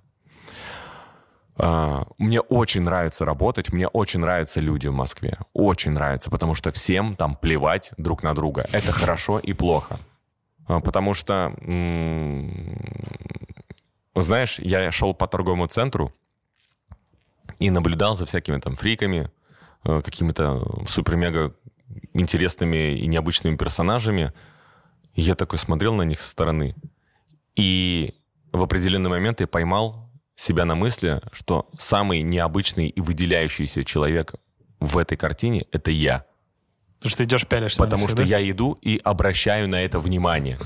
А, 1.59 2.05
Мне 2.17 2.39
очень 2.41 2.81
нравится 2.81 3.25
работать, 3.25 3.73
мне 3.73 3.87
очень 3.87 4.19
нравятся 4.19 4.59
люди 4.59 4.87
в 4.87 4.93
Москве. 4.93 5.39
Очень 5.53 5.91
нравится, 5.91 6.29
потому 6.29 6.55
что 6.55 6.71
всем 6.71 7.15
там 7.15 7.35
плевать 7.35 7.91
друг 7.97 8.23
на 8.23 8.33
друга. 8.35 8.65
Это 8.71 8.91
хорошо 8.91 9.39
и 9.39 9.53
плохо. 9.53 9.99
А, 10.67 10.79
Потому 10.79 11.13
что, 11.13 11.53
знаешь, 14.15 14.59
я 14.59 14.91
шел 14.91 15.13
по 15.13 15.27
торговому 15.27 15.67
центру 15.67 16.13
и 17.59 17.69
наблюдал 17.71 18.15
за 18.15 18.25
всякими 18.25 18.59
там 18.59 18.75
фриками, 18.75 19.31
э, 19.83 20.01
какими-то 20.03 20.83
супер-мега 20.85 21.55
интересными 22.13 22.95
и 22.97 23.07
необычными 23.07 23.55
персонажами. 23.55 24.31
Я 25.13 25.33
такой 25.33 25.57
смотрел 25.57 25.95
на 25.95 26.03
них 26.03 26.19
со 26.19 26.29
стороны. 26.29 26.75
И 27.55 28.13
в 28.51 28.61
определенный 28.61 29.09
момент 29.09 29.39
я 29.39 29.47
поймал 29.47 30.06
себя 30.37 30.63
на 30.65 30.75
мысли, 30.75 31.21
что 31.33 31.67
самый 31.77 32.21
необычный 32.21 32.87
и 32.87 33.01
выделяющийся 33.01 33.83
человек 33.83 34.35
в 34.79 34.97
этой 34.97 35.17
картине— 35.17 35.65
это 35.71 35.91
я. 35.91 36.25
Потому 36.99 37.09
что 37.09 37.17
ты 37.17 37.23
идешь 37.25 37.47
пялишься. 37.47 37.79
Потому 37.79 38.03
них 38.03 38.09
что 38.11 38.23
всегда. 38.23 38.37
я 38.37 38.49
иду 38.51 38.77
и 38.81 39.01
обращаю 39.03 39.67
на 39.67 39.81
это 39.81 39.99
внимание. 39.99 40.57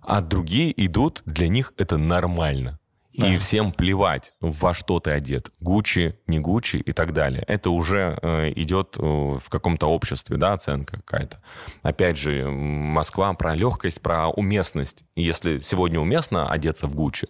А 0.00 0.20
другие 0.20 0.72
идут, 0.86 1.22
для 1.26 1.48
них 1.48 1.72
это 1.76 1.96
нормально. 1.96 2.78
И 3.12 3.20
Да. 3.20 3.38
всем 3.38 3.72
плевать, 3.72 4.32
во 4.40 4.72
что 4.72 4.98
ты 4.98 5.10
одет. 5.10 5.50
Гуччи, 5.60 6.16
не 6.26 6.38
Гуччи 6.38 6.76
и 6.78 6.92
так 6.92 7.12
далее. 7.12 7.44
Это 7.46 7.68
уже 7.70 8.18
э, 8.22 8.52
идет 8.56 8.96
э, 8.98 9.02
в 9.02 9.48
каком-то 9.50 9.86
обществе, 9.88 10.38
да, 10.38 10.54
оценка 10.54 10.96
какая-то. 10.96 11.42
Опять 11.82 12.16
же, 12.16 12.48
Москва 12.48 13.34
про 13.34 13.54
легкость, 13.54 14.00
про 14.00 14.28
уместность. 14.30 15.04
И 15.14 15.22
Если 15.22 15.58
сегодня 15.58 16.00
уместно 16.00 16.48
одеться 16.50 16.86
в 16.86 16.94
Гуччи, 16.94 17.28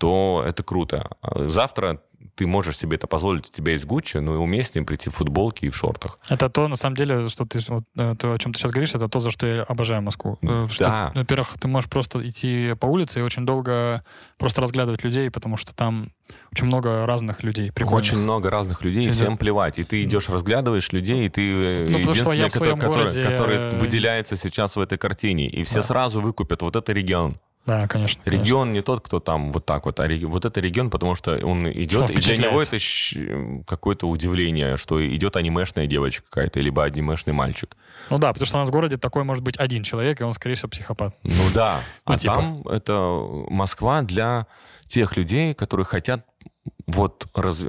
то 0.00 0.42
это 0.46 0.62
круто. 0.62 1.10
Завтра 1.46 2.00
ты 2.34 2.46
можешь 2.46 2.76
себе 2.78 2.96
это 2.96 3.06
позволить, 3.06 3.48
у 3.48 3.52
тебя 3.52 3.72
есть 3.72 3.84
Гуччи, 3.84 4.16
но 4.18 4.34
и 4.34 4.36
уместнее 4.38 4.84
прийти 4.84 5.10
в 5.10 5.14
футболке 5.14 5.66
и 5.66 5.70
в 5.70 5.76
шортах. 5.76 6.18
Это 6.30 6.48
то, 6.48 6.68
на 6.68 6.76
самом 6.76 6.96
деле, 6.96 7.28
что 7.28 7.44
ты, 7.44 7.58
вот, 7.68 7.84
э, 7.96 8.14
то, 8.18 8.32
о 8.32 8.38
чем 8.38 8.52
ты 8.52 8.58
сейчас 8.58 8.70
говоришь, 8.72 8.94
это 8.94 9.08
то, 9.08 9.20
за 9.20 9.30
что 9.30 9.46
я 9.46 9.62
обожаю 9.62 10.00
Москву. 10.02 10.38
Э, 10.42 10.66
Что, 10.70 10.84
Да. 10.84 11.12
во-первых, 11.14 11.54
ты 11.60 11.68
можешь 11.68 11.90
просто 11.90 12.26
идти 12.26 12.74
по 12.80 12.86
улице 12.86 13.20
и 13.20 13.22
очень 13.22 13.44
долго 13.44 14.02
просто 14.38 14.60
разглядывать 14.62 15.04
людей, 15.04 15.30
потому 15.30 15.56
что 15.58 15.74
там 15.74 16.12
очень 16.52 16.66
много 16.66 17.04
разных 17.06 17.42
людей. 17.42 17.72
Прикольных. 17.72 17.98
Очень 18.06 18.18
много 18.18 18.48
разных 18.50 18.84
людей, 18.84 19.06
Да. 19.06 19.12
всем 19.12 19.36
плевать. 19.36 19.78
И 19.78 19.84
ты 19.84 20.02
идешь, 20.02 20.28
разглядываешь 20.30 20.92
людей, 20.92 21.26
и 21.26 21.28
ты 21.28 21.42
э, 21.42 21.86
Ну, 21.90 22.14
что 22.14 22.32
единственный, 22.32 22.46
в 22.48 22.52
своем 22.52 22.78
который, 22.78 22.94
городе, 22.96 23.22
который 23.22 23.70
выделяется 23.78 24.36
сейчас 24.36 24.76
в 24.76 24.80
этой 24.80 24.96
картине. 24.98 25.46
И 25.48 25.62
все 25.64 25.76
Да. 25.76 25.82
сразу 25.82 26.20
выкупят 26.22 26.62
вот 26.62 26.76
это 26.76 26.92
регион. 26.92 27.38
Да, 27.66 27.86
конечно. 27.86 28.22
конечно. 28.24 28.42
Регион 28.42 28.72
не 28.72 28.80
тот, 28.80 29.00
кто 29.02 29.20
там 29.20 29.52
вот 29.52 29.66
так 29.66 29.84
вот, 29.84 30.00
а 30.00 30.06
реги- 30.08 30.24
вот 30.24 30.44
это 30.44 30.60
регион, 30.60 30.90
потому 30.90 31.14
что 31.14 31.32
он 31.46 31.66
Что 31.66 31.82
идет, 31.82 32.10
и 32.10 32.14
для 32.16 32.36
него 32.38 32.62
это 32.62 32.78
какое-то 33.66 34.08
удивление, 34.08 34.76
что 34.76 35.06
идет 35.06 35.36
анимешная 35.36 35.86
девочка 35.86 36.24
какая-то, 36.28 36.60
либо 36.60 36.84
анимешный 36.84 37.32
мальчик. 37.32 37.76
Ну 38.08 38.18
да, 38.18 38.32
потому 38.32 38.46
что 38.46 38.56
у 38.56 38.60
нас 38.60 38.68
в 38.68 38.72
городе 38.72 38.96
такой 38.96 39.24
может 39.24 39.44
быть 39.44 39.56
один 39.58 39.82
человек, 39.82 40.20
и 40.20 40.24
он, 40.24 40.32
скорее 40.32 40.54
всего, 40.54 40.68
психопат. 40.68 41.14
Ну 41.22 41.32
да, 41.54 41.80
Ну, 42.06 42.14
а 42.14 42.18
типа. 42.18 42.34
там 42.34 42.62
это 42.68 42.98
Москва 43.50 44.02
для 44.02 44.46
тех 44.86 45.16
людей, 45.16 45.54
которые 45.54 45.84
хотят 45.86 46.24
вот 46.86 47.26
раз- 47.34 47.64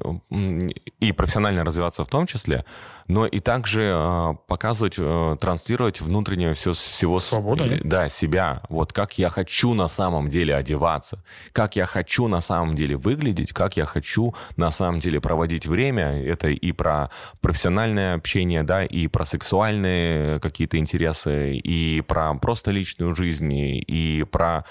и 0.99 1.11
профессионально 1.11 1.63
развиваться 1.63 2.03
в 2.03 2.07
том 2.07 2.25
числе, 2.25 2.65
но 3.07 3.25
и 3.25 3.39
также 3.39 3.83
э, 3.93 4.33
показывать, 4.47 4.95
э, 4.97 5.35
транслировать 5.39 6.01
внутреннее 6.01 6.53
все, 6.55 6.73
всего 6.73 7.19
с- 7.19 7.25
Свободу, 7.27 7.69
да? 7.69 7.77
да, 7.83 8.09
себя. 8.09 8.63
Вот 8.69 8.93
как 8.93 9.17
я 9.17 9.29
хочу 9.29 9.73
на 9.73 9.87
самом 9.87 10.27
деле 10.29 10.55
одеваться, 10.55 11.23
как 11.53 11.75
я 11.75 11.85
хочу 11.85 12.27
на 12.27 12.41
самом 12.41 12.75
деле 12.75 12.97
выглядеть, 12.97 13.53
как 13.53 13.77
я 13.77 13.85
хочу 13.85 14.33
на 14.57 14.71
самом 14.71 14.99
деле 14.99 15.21
проводить 15.21 15.67
время. 15.67 16.23
Это 16.23 16.49
и 16.49 16.71
про 16.71 17.09
профессиональное 17.41 18.15
общение, 18.15 18.63
да, 18.63 18.83
и 18.83 19.07
про 19.07 19.25
сексуальные 19.25 20.39
какие-то 20.39 20.77
интересы, 20.77 21.55
и 21.55 22.01
про 22.01 22.33
просто 22.35 22.71
личную 22.71 23.15
жизнь, 23.15 23.51
и, 23.53 24.25
про 24.31 24.65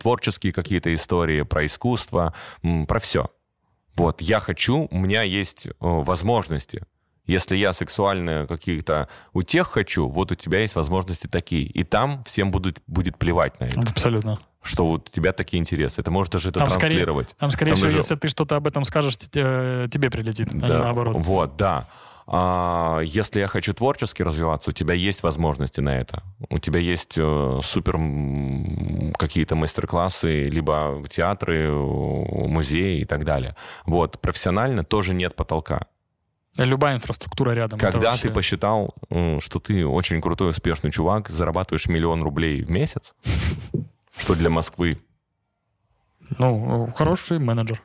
творческие 0.00 0.52
какие-то 0.52 0.94
истории, 0.94 1.42
про 1.42 1.66
искусство, 1.66 2.32
про 2.86 3.00
все. 3.00 3.28
Вот, 3.98 4.20
я 4.22 4.40
хочу, 4.40 4.88
у 4.90 4.98
меня 4.98 5.22
есть 5.22 5.66
э, 5.66 5.72
возможности. 5.80 6.82
Если 7.26 7.56
я 7.56 7.72
сексуально 7.74 8.46
каких-то 8.48 9.08
утех 9.34 9.68
хочу, 9.68 10.08
вот 10.08 10.32
у 10.32 10.34
тебя 10.34 10.60
есть 10.60 10.74
возможности 10.76 11.26
такие. 11.26 11.62
И 11.64 11.84
там 11.84 12.24
всем 12.24 12.50
будут, 12.50 12.78
будет 12.86 13.18
плевать 13.18 13.60
на 13.60 13.64
это, 13.66 13.80
Абсолютно. 13.80 14.38
что 14.62 14.86
вот 14.86 15.10
у 15.10 15.12
тебя 15.12 15.32
такие 15.34 15.60
интересы. 15.60 16.02
Ты 16.02 16.10
можешь 16.10 16.30
даже 16.30 16.48
это 16.48 16.60
Там 16.60 16.70
скорее, 16.70 16.88
транслировать. 16.90 17.34
там, 17.38 17.50
скорее 17.50 17.72
Там 17.72 17.76
всего, 17.76 17.86
даже- 17.88 17.98
если 17.98 18.14
ты 18.14 18.28
что-то 18.28 18.56
об 18.56 18.66
этом 18.66 18.84
скажешь, 18.84 19.16
те- 19.18 19.88
тебе 19.92 20.10
прилетит, 20.10 20.48
а 20.52 20.54
не 20.56 20.60
Да, 20.60 20.78
наоборот. 20.78 21.16
Вот, 21.18 21.56
да. 21.56 21.86
А, 22.30 23.00
если 23.02 23.40
я 23.40 23.46
хочу 23.46 23.72
творчески 23.72 24.22
развиваться, 24.22 24.68
у 24.68 24.72
тебя 24.74 24.92
есть 24.92 25.22
возможности 25.22 25.80
на 25.80 25.98
это. 25.98 26.22
У 26.50 26.58
тебя 26.58 26.78
есть 26.78 27.14
э, 27.16 27.60
супер 27.64 27.94
какие-то 29.16 29.56
мастер-классы, 29.56 30.44
либо 30.44 31.02
театры, 31.08 31.68
э, 31.68 31.72
музеи 31.72 33.00
и 33.00 33.04
так 33.06 33.24
далее. 33.24 33.56
Вот, 33.86 34.20
профессионально 34.20 34.84
тоже 34.84 35.14
нет 35.14 35.36
потолка. 35.36 35.86
Любая 36.58 36.96
инфраструктура 36.96 37.52
рядом. 37.52 37.78
Когда 37.78 38.10
вообще- 38.10 38.28
ты 38.28 38.34
посчитал, 38.34 38.94
м, 39.08 39.40
что 39.40 39.58
ты 39.58 39.86
очень 39.86 40.20
крутой, 40.20 40.50
успешный 40.50 40.90
чувак, 40.90 41.30
зарабатываешь 41.30 41.86
миллион 41.86 42.22
рублей 42.22 42.62
в 42.62 42.70
месяц, 42.70 43.14
что 44.18 44.34
для 44.34 44.50
Москвы, 44.50 44.98
Ну, 46.38 46.88
хороший 46.94 47.38
менеджер. 47.38 47.80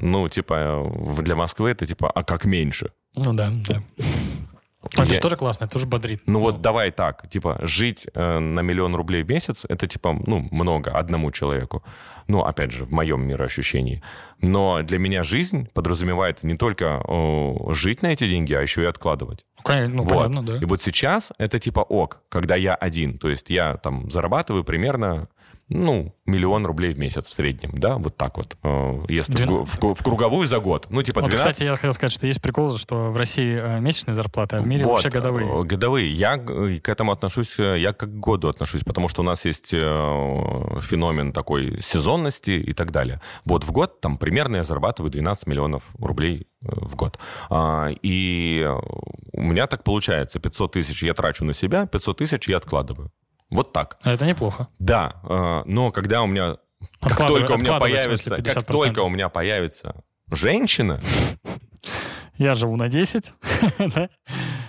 ну, 0.00 0.28
типа, 0.28 0.54
э, 0.88 1.22
для 1.22 1.34
Москвы 1.36 1.70
это 1.70 1.86
типа, 1.86 2.10
а 2.10 2.22
как 2.22 2.44
меньше? 2.44 2.92
Ну 3.16 3.32
да, 3.32 3.50
да. 3.68 3.82
Это 4.80 5.02
Я- 5.02 5.14
же 5.14 5.20
тоже 5.20 5.36
классно, 5.36 5.64
это 5.64 5.72
тоже 5.74 5.86
бодрит. 5.86 6.22
Ну 6.26 6.38
вот 6.38 6.62
давай 6.62 6.92
так, 6.92 7.28
типа, 7.28 7.58
жить 7.62 8.06
э, 8.14 8.38
на 8.38 8.60
миллион 8.60 8.94
рублей 8.94 9.24
в 9.24 9.28
месяц, 9.28 9.64
это 9.68 9.88
типа, 9.88 10.16
ну, 10.26 10.48
много 10.52 10.92
одному 10.92 11.32
человеку. 11.32 11.82
Ну, 12.28 12.42
опять 12.44 12.70
же, 12.70 12.84
в 12.84 12.92
моем 12.92 13.26
мироощущении. 13.26 14.02
Но 14.40 14.82
для 14.82 14.98
меня 14.98 15.24
жизнь 15.24 15.66
подразумевает 15.74 16.44
не 16.44 16.56
только 16.56 17.02
э, 17.06 17.72
жить 17.72 18.02
на 18.02 18.12
эти 18.12 18.28
деньги, 18.28 18.54
а 18.54 18.60
еще 18.62 18.82
и 18.82 18.86
откладывать. 18.86 19.44
Ну, 19.58 19.62
конечно, 19.64 19.94
ну, 19.96 20.02
Вот. 20.04 20.10
понятно, 20.10 20.42
да. 20.46 20.56
И 20.58 20.64
вот 20.64 20.80
сейчас 20.80 21.32
это 21.38 21.58
типа 21.58 21.80
ок, 21.80 22.20
когда 22.28 22.54
я 22.54 22.74
один. 22.76 23.18
То 23.18 23.28
есть 23.28 23.50
я 23.50 23.76
там 23.78 24.08
зарабатываю 24.10 24.62
примерно, 24.62 25.28
ну, 25.70 26.14
миллион 26.26 26.64
рублей 26.66 26.94
в 26.94 26.98
месяц 26.98 27.26
в 27.26 27.32
среднем, 27.32 27.72
да, 27.74 27.96
вот 27.98 28.16
так 28.16 28.36
вот. 28.38 28.56
э, 28.62 29.04
Если 29.08 29.32
в, 29.32 29.36
Двен- 29.36 29.46
гу- 29.48 29.64
в 29.64 29.78
гу- 29.78 29.94
в 29.94 30.02
круговую 30.02 30.48
за 30.48 30.58
год. 30.60 30.86
Ну, 30.90 31.02
типа 31.02 31.20
Вот, 31.20 31.30
12 31.30 31.52
кстати, 31.52 31.66
я 31.68 31.76
хотел 31.76 31.92
сказать, 31.92 32.12
что 32.12 32.26
есть 32.26 32.40
прикол, 32.40 32.76
что 32.78 33.10
в 33.10 33.16
России 33.16 33.58
э, 33.60 33.80
месячные 33.80 34.14
зарплаты, 34.14 34.56
а 34.56 34.60
в 34.62 34.66
мире 34.66 34.84
Вот, 34.84 34.92
вообще 34.92 35.10
годовые. 35.10 35.46
э, 35.48 35.62
Годовые. 35.64 36.10
Я 36.10 36.38
к 36.38 36.88
этому 36.88 37.12
отношусь, 37.12 37.58
я 37.58 37.92
как 37.92 38.08
к 38.10 38.12
году 38.20 38.48
отношусь, 38.48 38.82
потому 38.84 39.08
что 39.08 39.22
у 39.22 39.24
нас 39.24 39.44
есть 39.44 39.68
феномен 39.70 41.32
такой 41.32 41.80
сезонности 41.82 42.50
и 42.52 42.72
так 42.72 42.90
далее. 42.90 43.20
Вот 43.44 43.64
в 43.64 43.70
год 43.72 44.00
там 44.00 44.16
примерно 44.18 44.56
я 44.56 44.64
зарабатываю 44.64 45.10
12 45.10 45.46
миллионов 45.46 45.84
рублей 45.98 46.46
в 46.60 46.96
год. 46.96 47.18
А, 47.50 47.88
И 48.02 48.68
у 49.32 49.42
меня 49.42 49.66
так 49.66 49.84
получается, 49.84 50.38
500 50.40 50.72
тысяч 50.72 51.02
я 51.02 51.14
трачу 51.14 51.44
на 51.44 51.52
себя, 51.54 51.86
500 51.86 52.18
тысяч 52.18 52.48
я 52.48 52.56
откладываю. 52.56 53.10
Вот 53.50 53.72
так. 53.72 53.98
А 54.04 54.12
Это 54.12 54.26
неплохо. 54.26 54.68
Да, 54.78 55.14
э, 55.28 55.62
но 55.66 55.90
когда 55.90 56.22
у 56.22 56.26
меня 56.26 56.56
как 57.00 57.16
только 57.26 57.52
у 57.52 57.56
меня 57.56 57.78
появится, 57.78 58.28
смысле, 58.36 58.44
как 58.44 58.62
50%. 58.64 58.66
только 58.66 59.00
у 59.00 59.08
меня 59.08 59.28
появится 59.28 59.94
женщина, 60.30 61.00
Я 62.36 62.54
живу 62.54 62.76
на 62.76 62.88
10. 62.88 63.32
да? 63.94 64.08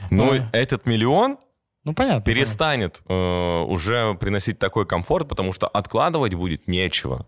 ну 0.10 0.34
этот 0.54 0.86
миллион 0.86 1.38
Ну, 1.84 1.94
понятно. 1.94 2.22
перестанет 2.24 3.02
э, 3.08 3.14
уже 3.14 4.16
приносить 4.16 4.58
такой 4.60 4.86
комфорт, 4.86 5.28
потому 5.28 5.54
что 5.54 5.68
откладывать 5.68 6.34
будет 6.34 6.68
нечего. 6.68 7.26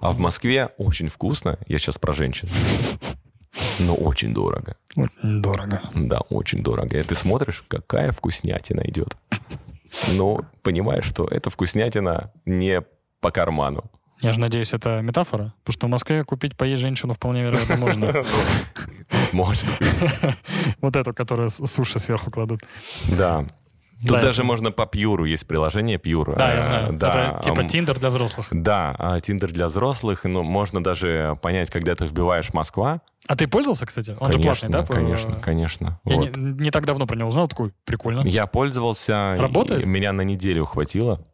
А 0.00 0.10
в 0.12 0.18
Москве 0.18 0.70
очень 0.78 1.08
вкусно. 1.08 1.58
Я 1.68 1.78
сейчас 1.78 1.98
про 1.98 2.12
женщин. 2.12 2.48
Но 3.78 3.94
очень 3.94 4.34
дорого. 4.34 4.76
понятно. 4.94 5.20
Очень 5.30 5.42
дорого. 5.42 5.80
Да, 5.94 6.20
очень 6.30 6.62
дорого. 6.62 6.96
И 6.98 7.02
ты 7.02 7.14
смотришь, 7.14 7.62
какая 7.68 8.12
вкуснятина 8.12 8.80
идет. 8.82 9.16
Но 10.16 10.40
понимаешь, 10.62 11.04
что 11.04 11.26
эта 11.26 11.50
вкуснятина 11.50 12.32
не 12.44 12.82
по 13.20 13.30
карману. 13.30 13.90
Я 14.22 14.32
же 14.32 14.40
надеюсь, 14.40 14.72
это 14.72 15.00
метафора. 15.02 15.52
Потому 15.64 15.72
что 15.74 15.86
в 15.86 15.90
Москве 15.90 16.24
купить 16.24 16.56
поесть 16.56 16.80
женщину 16.82 17.12
вполне 17.14 17.42
вероятно 17.42 17.76
можно. 17.76 18.06
Быть. 19.32 19.66
Вот 20.80 20.96
эту, 20.96 21.12
которую 21.12 21.48
с- 21.50 21.66
суши 21.66 21.98
сверху 21.98 22.30
кладут. 22.30 22.60
Да. 23.18 23.46
Тут 24.02 24.10
Да, 24.16 24.22
даже 24.22 24.42
это- 24.42 24.46
можно 24.46 24.72
по 24.72 24.84
Пьюру. 24.86 25.24
Есть 25.24 25.46
приложение 25.46 25.96
Пьюр. 25.98 26.34
Да, 26.36 26.52
я 26.54 26.62
знаю. 26.62 26.92
Да, 26.92 27.38
Это 27.38 27.44
типа 27.44 27.60
м, 27.62 27.68
Тиндер 27.68 27.98
для 27.98 28.10
взрослых. 28.10 28.48
Да, 28.50 28.94
а, 28.98 29.20
Тиндер 29.20 29.50
для 29.52 29.66
взрослых. 29.68 30.24
Но 30.24 30.42
можно 30.42 30.84
даже 30.84 31.38
понять, 31.40 31.70
когда 31.70 31.94
ты 31.94 32.04
вбиваешь 32.06 32.52
Москва. 32.52 33.00
А 33.28 33.34
ты 33.36 33.48
пользовался, 33.48 33.86
кстати? 33.86 34.16
Он 34.20 34.26
же 34.30 34.38
конечно, 34.38 34.68
платный, 34.68 34.86
да? 34.86 34.94
конечно, 35.00 35.34
конечно. 35.36 36.00
Я 36.04 36.16
Вот. 36.16 36.36
не, 36.36 36.64
не 36.64 36.70
так 36.70 36.84
давно 36.84 37.06
про 37.06 37.16
него 37.16 37.28
узнал, 37.30 37.48
такой, 37.48 37.72
прикольно. 37.84 38.20
Я 38.26 38.46
пользовался. 38.46 39.34
Работает? 39.38 39.86
меня 39.86 40.12
на 40.12 40.20
неделю 40.22 40.64
хватило. 40.66 41.24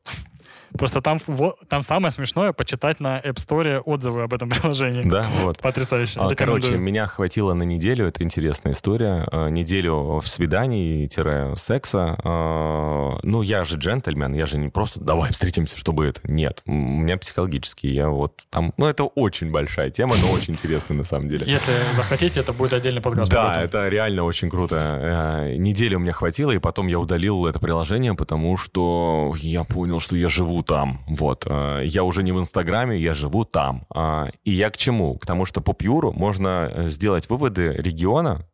Просто 0.79 1.01
там, 1.01 1.19
во- 1.27 1.55
там 1.69 1.83
самое 1.83 2.11
смешное 2.11 2.53
почитать 2.53 2.99
на 3.01 3.19
App 3.21 3.35
Store 3.37 3.81
отзывы 3.81 4.23
об 4.23 4.35
этом 4.35 4.49
приложении. 4.51 5.03
Да, 5.09 5.27
вот. 5.43 5.59
Потрясающе. 5.59 6.19
А, 6.21 6.35
Короче, 6.35 6.77
меня 6.77 7.07
хватило 7.07 7.53
на 7.55 7.63
неделю, 7.65 8.07
это 8.09 8.23
интересная 8.25 8.73
история. 8.73 9.27
А, 9.31 9.49
Неделю 9.49 10.19
в 10.21 10.27
свидании-секса. 10.27 12.17
А, 12.25 13.19
Ну, 13.23 13.43
я 13.43 13.65
же 13.65 13.77
джентльмен, 13.77 14.35
я 14.35 14.47
же 14.47 14.59
не 14.59 14.69
просто 14.69 15.01
давай 15.01 15.31
встретимся, 15.31 15.79
чтобы 15.79 16.07
это. 16.07 16.21
Нет, 16.25 16.63
у 16.67 16.73
меня 16.73 17.17
психологически, 17.17 17.87
я 17.87 18.09
вот 18.09 18.41
там... 18.51 18.73
Ну, 18.77 18.87
это 18.87 19.05
очень 19.05 19.51
большая 19.51 19.91
тема, 19.91 20.15
но 20.21 20.33
очень 20.33 20.55
интересная 20.55 20.97
на 20.99 21.05
самом 21.05 21.29
деле. 21.29 21.47
Если 21.51 21.73
захотите, 21.95 22.41
это 22.41 22.53
будет 22.53 22.73
отдельный 22.73 23.01
подкаст. 23.01 23.33
Да, 23.33 23.53
это 23.63 23.89
реально 23.89 24.25
очень 24.25 24.49
круто. 24.51 24.77
Э, 24.79 25.57
Недели 25.57 25.95
у 25.95 25.99
меня 25.99 26.13
хватило, 26.13 26.51
и 26.53 26.59
потом 26.59 26.87
я 26.87 26.99
удалил 26.99 27.47
это 27.47 27.59
приложение, 27.59 28.15
потому 28.15 28.57
что 28.57 29.33
я 29.39 29.65
понял, 29.65 30.01
что 30.01 30.17
я 30.17 30.29
живу 30.29 30.62
там. 30.63 31.05
Вот. 31.09 31.47
Э, 31.49 31.83
Я 31.85 32.05
уже 32.05 32.23
не 32.23 32.33
в 32.33 32.39
Инстаграме, 32.39 32.99
я 32.99 33.15
живу 33.15 33.45
там. 33.45 33.87
А, 33.95 34.29
И 34.45 34.51
я 34.53 34.71
к 34.71 34.77
чему? 34.77 35.17
К 35.19 35.27
тому, 35.27 35.45
что 35.45 35.61
по 35.61 35.73
Пьюру 35.75 36.13
можно 36.13 36.71
э, 36.73 36.89
сделать 36.89 37.29
выводы 37.31 37.73
региона 37.73 38.47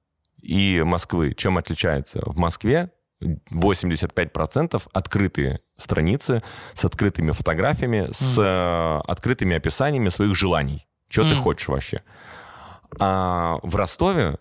и 0.43 0.83
Москвы. 0.85 1.35
Чем 1.35 1.59
отличается? 1.59 2.21
В 2.25 2.37
Москве 2.37 2.91
85% 3.51 4.83
открытые 4.93 5.61
страницы 5.77 6.43
с 6.75 6.85
открытыми 6.85 7.33
фотографиями, 7.33 8.09
с 8.11 8.39
э, 8.39 9.01
открытыми 9.11 9.57
описаниями 9.57 10.09
своих 10.09 10.35
желаний. 10.37 10.87
Что 11.09 11.23
ты 11.23 11.35
хочешь 11.37 11.69
вообще? 11.69 12.03
А 13.01 13.59
в 13.63 13.77
Ростове 13.77 14.39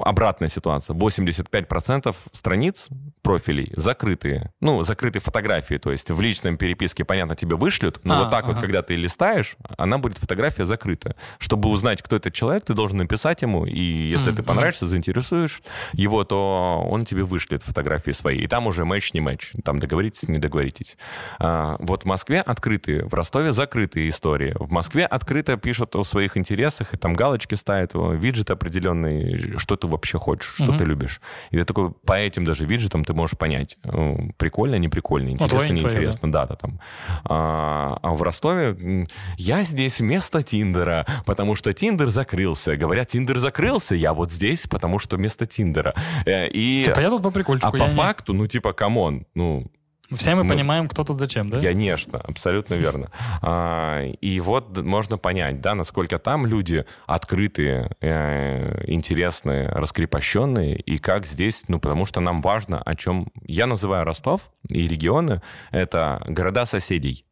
обратная 0.00 0.48
ситуация. 0.48 0.94
85% 0.94 2.14
страниц 2.32 2.88
профилей 3.22 3.72
закрытые. 3.76 4.52
Ну, 4.60 4.82
закрытые 4.82 5.20
фотографии. 5.20 5.76
То 5.76 5.92
есть 5.92 6.10
в 6.10 6.20
личном 6.20 6.56
переписке, 6.56 7.04
понятно, 7.04 7.36
тебе 7.36 7.56
вышлют, 7.56 8.00
но 8.04 8.14
А, 8.14 8.18
вот 8.24 8.30
так 8.30 8.46
вот, 8.46 8.52
ага. 8.52 8.62
когда 8.62 8.82
ты 8.82 8.96
листаешь, 8.96 9.56
она 9.78 9.98
будет 9.98 10.18
фотография 10.18 10.64
закрыта. 10.66 11.16
Чтобы 11.38 11.68
узнать, 11.68 12.02
кто 12.02 12.16
этот 12.16 12.34
человек, 12.34 12.64
ты 12.64 12.74
должен 12.74 12.98
написать 12.98 13.42
ему, 13.42 13.64
и 13.64 13.80
если 13.80 14.28
Мгм, 14.28 14.36
ты 14.36 14.42
понравишься, 14.42 14.86
заинтересуешь 14.86 15.62
его, 15.92 16.24
то 16.24 16.84
он 16.88 17.04
тебе 17.04 17.24
вышлет 17.24 17.62
фотографии 17.62 18.10
свои. 18.12 18.38
И 18.38 18.46
там 18.46 18.66
уже 18.66 18.84
матч, 18.84 19.12
не 19.14 19.20
матч. 19.20 19.52
Там 19.64 19.78
договоритесь, 19.78 20.28
не 20.28 20.38
договоритесь. 20.38 20.96
А, 21.38 21.76
вот 21.78 22.02
в 22.02 22.06
Москве 22.06 22.40
открытые, 22.40 23.04
в 23.04 23.14
Ростове 23.14 23.52
закрытые 23.52 24.08
истории. 24.08 24.54
В 24.58 24.70
Москве 24.70 25.06
открыто 25.06 25.56
пишут 25.56 25.94
о 25.96 26.04
своих 26.04 26.36
интересах, 26.36 26.94
и 26.94 26.96
там 26.96 27.14
галочки 27.14 27.54
ставят, 27.54 27.92
виджет 27.94 28.50
определенный, 28.50 29.38
что 29.62 29.76
ты 29.76 29.86
вообще 29.86 30.18
хочешь, 30.18 30.52
что 30.54 30.64
Мгм. 30.66 30.78
ты 30.78 30.84
любишь. 30.84 31.20
И 31.50 31.56
ты 31.56 31.64
такой, 31.64 31.90
по 31.92 32.12
этим 32.18 32.44
даже 32.44 32.66
виджетам 32.66 33.04
ты 33.04 33.14
можешь 33.14 33.38
понять, 33.38 33.78
э, 33.84 34.16
прикольно, 34.36 34.74
не 34.76 34.88
прикольно, 34.88 35.28
твои, 35.36 35.46
интересно, 35.46 35.72
не 35.72 35.80
твои, 35.80 35.92
неинтересно. 35.92 36.30
Да, 36.32 36.46
да, 36.46 36.56
там. 36.56 36.80
А, 37.24 37.98
а 38.02 38.12
в 38.12 38.22
Ростове 38.22 39.06
я 39.38 39.64
здесь 39.64 40.00
вместо 40.00 40.42
Тиндера, 40.42 41.06
потому 41.24 41.54
что 41.54 41.72
Тиндер 41.72 42.08
закрылся. 42.08 42.76
Говорят, 42.76 43.08
Тиндер 43.08 43.38
закрылся, 43.38 43.94
я 43.94 44.12
вот 44.12 44.30
здесь, 44.30 44.66
потому 44.66 44.98
что 44.98 45.16
вместо 45.16 45.46
Тиндера. 45.46 45.94
Э, 46.26 46.48
И... 46.48 46.82
Типа 46.84 47.00
я 47.00 47.10
тут 47.10 47.22
по 47.22 47.28
А 47.28 47.32
прикольчику. 47.32 47.70
по 47.72 47.76
я 47.76 47.88
не- 47.88 47.94
факту, 47.94 48.34
ну, 48.34 48.46
типа, 48.46 48.72
come 48.72 49.03
on, 49.03 49.26
ну, 49.34 49.70
Все 50.16 50.34
мы 50.34 50.44
мы- 50.44 50.50
понимаем, 50.50 50.88
кто 50.88 51.04
тут 51.04 51.16
зачем, 51.16 51.50
да? 51.50 51.60
Конечно, 51.60 52.18
абсолютно 52.18 52.74
верно. 52.74 53.10
А, 53.42 54.02
И 54.20 54.40
вот 54.40 54.76
можно 54.78 55.18
понять, 55.18 55.60
да, 55.60 55.74
насколько 55.74 56.18
там 56.18 56.46
люди 56.46 56.84
открытые, 57.06 57.90
э, 58.00 58.84
интересные, 58.86 59.68
раскрепощенные, 59.68 60.76
и 60.76 60.98
как 60.98 61.26
здесь, 61.26 61.64
ну, 61.68 61.78
потому 61.80 62.06
что 62.06 62.20
нам 62.20 62.40
важно, 62.40 62.80
о 62.82 62.94
чем... 62.94 63.28
Я 63.46 63.66
называю 63.66 64.04
Ростов 64.04 64.50
и 64.68 64.86
регионы, 64.88 65.40
это 65.70 66.22
города 66.28 66.64
соседей. 66.66 67.24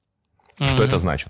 Что 0.57 0.75
Мгм. 0.77 0.83
это 0.83 0.99
значит? 0.99 1.29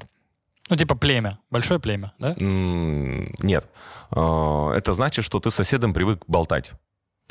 Ну, 0.69 0.77
типа 0.77 0.95
племя. 0.95 1.39
Большое 1.51 1.81
племя, 1.81 2.13
да? 2.19 2.35
Нет. 2.39 3.69
А, 4.11 4.73
Это 4.75 4.93
значит, 4.93 5.25
что 5.25 5.41
ты 5.41 5.51
с 5.51 5.55
соседом 5.55 5.93
привык 5.93 6.23
болтать. 6.27 6.73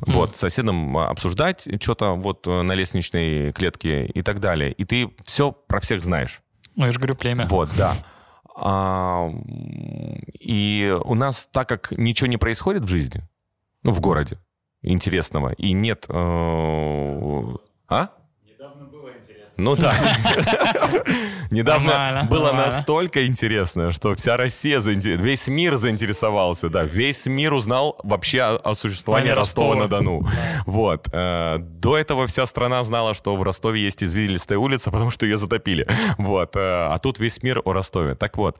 Вот, 0.01 0.35
с 0.35 0.39
соседом 0.39 0.97
а, 0.97 1.09
обсуждать 1.09 1.67
что-то 1.81 2.13
вот 2.13 2.47
э, 2.47 2.61
на 2.61 2.73
лестничной 2.73 3.51
клетке 3.51 4.05
и 4.05 4.21
так 4.21 4.39
далее. 4.39 4.71
И 4.71 4.85
ты 4.85 5.11
все 5.23 5.51
про 5.51 5.79
всех 5.79 6.01
знаешь. 6.01 6.41
Ну, 6.75 6.85
я 6.85 6.91
же 6.91 6.99
говорю 6.99 7.15
племя. 7.15 7.47
Вот, 7.47 7.69
да. 7.77 7.95
А, 8.55 9.29
и 10.39 10.97
у 11.03 11.15
нас, 11.15 11.47
так 11.51 11.67
как 11.67 11.91
ничего 11.91 12.27
не 12.27 12.37
происходит 12.37 12.83
в 12.83 12.87
жизни, 12.87 13.23
ну, 13.83 13.91
в 13.91 13.99
городе, 13.99 14.37
интересного, 14.81 15.51
и 15.53 15.73
нет... 15.73 16.05
э, 16.09 17.43
А? 17.87 18.09
Ну 19.59 19.75
да. 19.75 19.93
Недавно 21.51 21.87
Нормально, 21.89 22.23
было 22.29 22.43
нормально. 22.45 22.65
настолько 22.67 23.25
интересно, 23.25 23.91
что 23.91 24.13
вся 24.13 24.37
Россия, 24.37 24.79
весь 24.79 25.47
мир 25.47 25.77
заинтересовался, 25.77 26.69
да, 26.69 26.83
весь 26.83 27.25
мир 27.25 27.53
узнал 27.53 27.99
вообще 28.03 28.41
о, 28.41 28.57
о 28.57 28.75
существовании. 28.75 29.31
Ростова-на-Дону. 29.31 30.27
Вот. 30.67 31.07
Э, 31.11 31.57
До 31.59 31.97
этого 31.97 32.27
вся 32.27 32.45
страна 32.45 32.83
знала, 32.83 33.15
что 33.15 33.35
в 33.35 33.41
Ростове 33.41 33.81
есть 33.81 34.03
извилистая 34.03 34.59
улица, 34.59 34.91
потому 34.91 35.09
что 35.09 35.25
ее 35.25 35.37
затопили. 35.39 35.87
Вот. 36.19 36.55
э, 36.55 36.59
А 36.59 36.99
тут 36.99 37.17
весь 37.19 37.41
мир 37.41 37.61
о 37.65 37.73
Ростове. 37.73 38.13
Так 38.13 38.37
вот. 38.37 38.57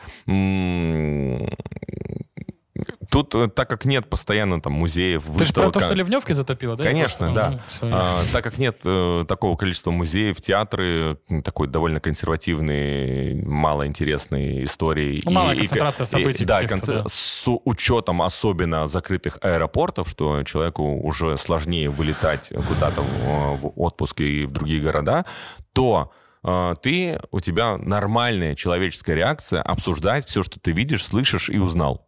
Тут, 3.10 3.34
э, 3.34 3.48
так 3.48 3.68
как 3.70 3.86
нет 3.86 4.08
постоянно 4.08 4.62
там 4.62 4.74
музеев, 4.74 5.24
Ты 5.38 5.46
же 5.46 5.52
про 5.54 5.62
то, 5.64 5.68
выставок, 5.68 5.86
что 5.88 5.94
Ливневки 5.96 6.32
затопило, 6.34 6.76
да? 6.76 6.84
Конечно, 6.84 7.34
да. 7.34 7.60
А, 7.82 8.20
так 8.32 8.44
как 8.44 8.58
нет 8.60 8.82
э, 8.86 9.26
такого 9.28 9.56
количества 9.58 9.90
музеев, 9.92 10.40
театры, 10.40 11.18
такой 11.44 11.68
довольно 11.68 12.00
консервативные, 12.00 13.44
малоинтересные 13.46 14.64
истории. 14.64 15.22
Ну, 15.26 15.32
малая 15.32 15.54
И- 15.54 15.58
и- 15.58 15.60
концентрация 15.62 16.04
и- 16.04 16.08
событий 16.08 16.46
да, 16.46 16.62
каких-то, 16.62 16.76
конце- 16.76 16.94
да. 17.04 17.04
с 17.08 17.44
учетом 17.66 18.22
особенно 18.22 18.86
закрытых 18.88 19.38
аэропортов, 19.42 20.10
что 20.10 20.44
человеку 20.44 20.84
уже 21.02 21.38
сложнее 21.38 21.90
вылетать 21.90 22.50
куда-то 22.68 23.02
в, 23.02 23.60
в 23.62 23.74
отпуск 23.82 24.22
и 24.22 24.46
в 24.46 24.52
другие 24.52 24.82
города, 24.82 25.26
то 25.74 26.12
э, 26.44 26.74
ты, 26.82 27.20
у 27.32 27.40
тебя 27.40 27.78
нормальная 27.78 28.56
человеческая 28.56 29.16
реакция 29.16 29.62
обсуждать 29.62 30.28
все, 30.28 30.44
что 30.44 30.60
ты 30.60 30.72
видишь, 30.72 31.04
слышишь 31.06 31.50
и 31.50 31.58
узнал. 31.58 32.06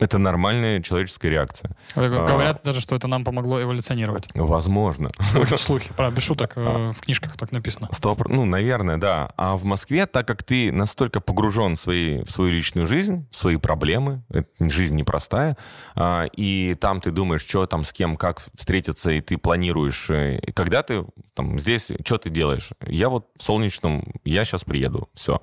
Это 0.00 0.18
нормальная 0.18 0.82
человеческая 0.82 1.28
реакция. 1.30 1.70
Вот 1.94 2.04
А. 2.04 2.26
Говорят 2.26 2.60
даже, 2.64 2.80
что 2.80 2.96
это 2.96 3.06
нам 3.06 3.22
помогло 3.22 3.62
эволюционировать. 3.62 4.26
Возможно. 4.34 5.10
Слухи, 5.30 5.56
слухи. 5.56 5.90
Правда, 5.96 6.16
без 6.16 6.24
шуток, 6.24 6.54
э, 6.56 6.90
в 6.92 7.00
книжках 7.00 7.36
так 7.36 7.52
написано. 7.52 7.88
Сто 7.92 8.16
про- 8.16 8.28
Ну, 8.28 8.44
наверное, 8.44 8.96
да. 8.96 9.30
А 9.36 9.56
в 9.56 9.62
Москве, 9.64 10.06
так 10.06 10.26
как 10.26 10.42
ты 10.42 10.72
настолько 10.72 11.20
погружен 11.20 11.76
в, 11.76 11.80
свои, 11.80 12.22
в 12.24 12.30
свою 12.30 12.50
личную 12.52 12.86
жизнь, 12.88 13.24
в 13.30 13.36
свои 13.36 13.56
проблемы, 13.56 14.22
это 14.30 14.48
жизнь 14.68 14.96
непростая, 14.96 15.56
а, 15.94 16.24
и 16.36 16.74
там 16.74 17.00
ты 17.00 17.12
думаешь, 17.12 17.42
что 17.46 17.64
там, 17.66 17.84
с 17.84 17.92
кем, 17.92 18.16
как 18.16 18.42
встретиться, 18.56 19.10
и 19.12 19.20
ты 19.20 19.38
планируешь. 19.38 20.10
э, 20.10 20.38
и 20.38 20.50
когда 20.50 20.82
ты 20.82 21.04
там 21.34 21.56
здесь, 21.60 21.88
что 22.04 22.18
ты 22.18 22.30
делаешь? 22.30 22.70
Я 22.84 23.08
вот 23.08 23.28
в 23.38 23.42
Солнечном, 23.44 24.04
я 24.24 24.44
сейчас 24.44 24.64
приеду, 24.64 25.08
все. 25.14 25.40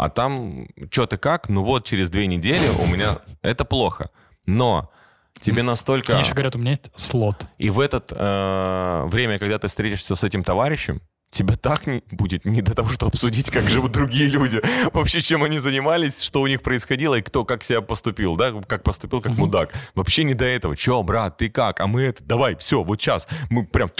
А 0.00 0.08
там, 0.08 0.66
что 0.90 1.06
ты 1.06 1.18
как? 1.18 1.50
Ну 1.50 1.62
вот, 1.62 1.84
через 1.84 2.08
две 2.08 2.26
недели 2.26 2.66
у 2.82 2.86
меня... 2.86 3.18
Это 3.42 3.66
плохо. 3.66 4.08
Но 4.46 4.90
тебе 5.38 5.62
настолько... 5.62 6.14
Они 6.14 6.22
еще 6.22 6.32
говорят, 6.32 6.56
у 6.56 6.58
меня 6.58 6.70
есть 6.70 6.90
слот. 6.96 7.44
И 7.58 7.68
в 7.68 7.78
это 7.78 8.02
э, 8.08 9.08
время, 9.08 9.38
когда 9.38 9.58
ты 9.58 9.68
встретишься 9.68 10.14
с 10.14 10.24
этим 10.24 10.42
товарищем, 10.42 11.02
тебе 11.30 11.56
так 11.56 11.82
будет 12.10 12.44
не 12.44 12.60
до 12.60 12.74
того, 12.74 12.88
что 12.90 13.06
обсудить, 13.06 13.50
как 13.50 13.68
живут 13.68 13.92
другие 13.92 14.28
люди, 14.28 14.60
вообще 14.92 15.20
чем 15.20 15.44
они 15.44 15.58
занимались, 15.58 16.22
что 16.22 16.40
у 16.40 16.46
них 16.46 16.62
происходило 16.62 17.14
и 17.14 17.22
кто 17.22 17.44
как 17.44 17.62
себя 17.62 17.80
поступил, 17.80 18.36
да, 18.36 18.52
как 18.66 18.82
поступил 18.82 19.20
как 19.20 19.36
мудак. 19.36 19.72
Вообще 19.94 20.24
не 20.24 20.34
до 20.34 20.44
этого. 20.44 20.76
Че, 20.76 21.02
брат, 21.02 21.36
ты 21.36 21.48
как? 21.48 21.80
А 21.80 21.86
мы 21.86 22.02
это, 22.02 22.24
давай, 22.24 22.56
все, 22.56 22.82
вот 22.82 23.00
сейчас. 23.00 23.28
Мы 23.48 23.64
прям. 23.64 23.90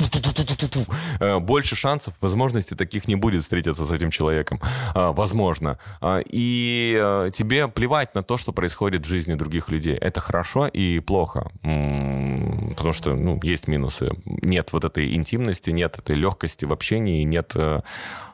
Э, 1.20 1.38
больше 1.38 1.76
шансов, 1.76 2.14
возможностей 2.20 2.74
таких 2.74 3.06
не 3.08 3.16
будет 3.16 3.42
встретиться 3.42 3.84
с 3.84 3.90
этим 3.90 4.10
человеком. 4.10 4.60
А, 4.94 5.12
Возможно. 5.12 5.78
А, 6.00 6.20
И 6.24 6.98
э, 7.00 7.30
тебе 7.32 7.68
плевать 7.68 8.14
на 8.14 8.22
то, 8.22 8.36
что 8.38 8.52
происходит 8.52 9.06
в 9.06 9.08
жизни 9.08 9.34
других 9.34 9.68
людей. 9.68 9.94
Это 9.94 10.20
хорошо 10.20 10.66
и 10.66 10.98
плохо. 11.00 11.50
Потому 11.62 12.92
что, 12.92 13.14
ну, 13.14 13.38
есть 13.42 13.68
минусы. 13.68 14.10
Нет 14.24 14.72
вот 14.72 14.84
этой 14.84 15.14
интимности, 15.14 15.70
нет 15.70 15.98
этой 15.98 16.16
легкости 16.16 16.64
в 16.64 16.72
общении, 16.72 17.19
нет 17.24 17.52
э, 17.54 17.80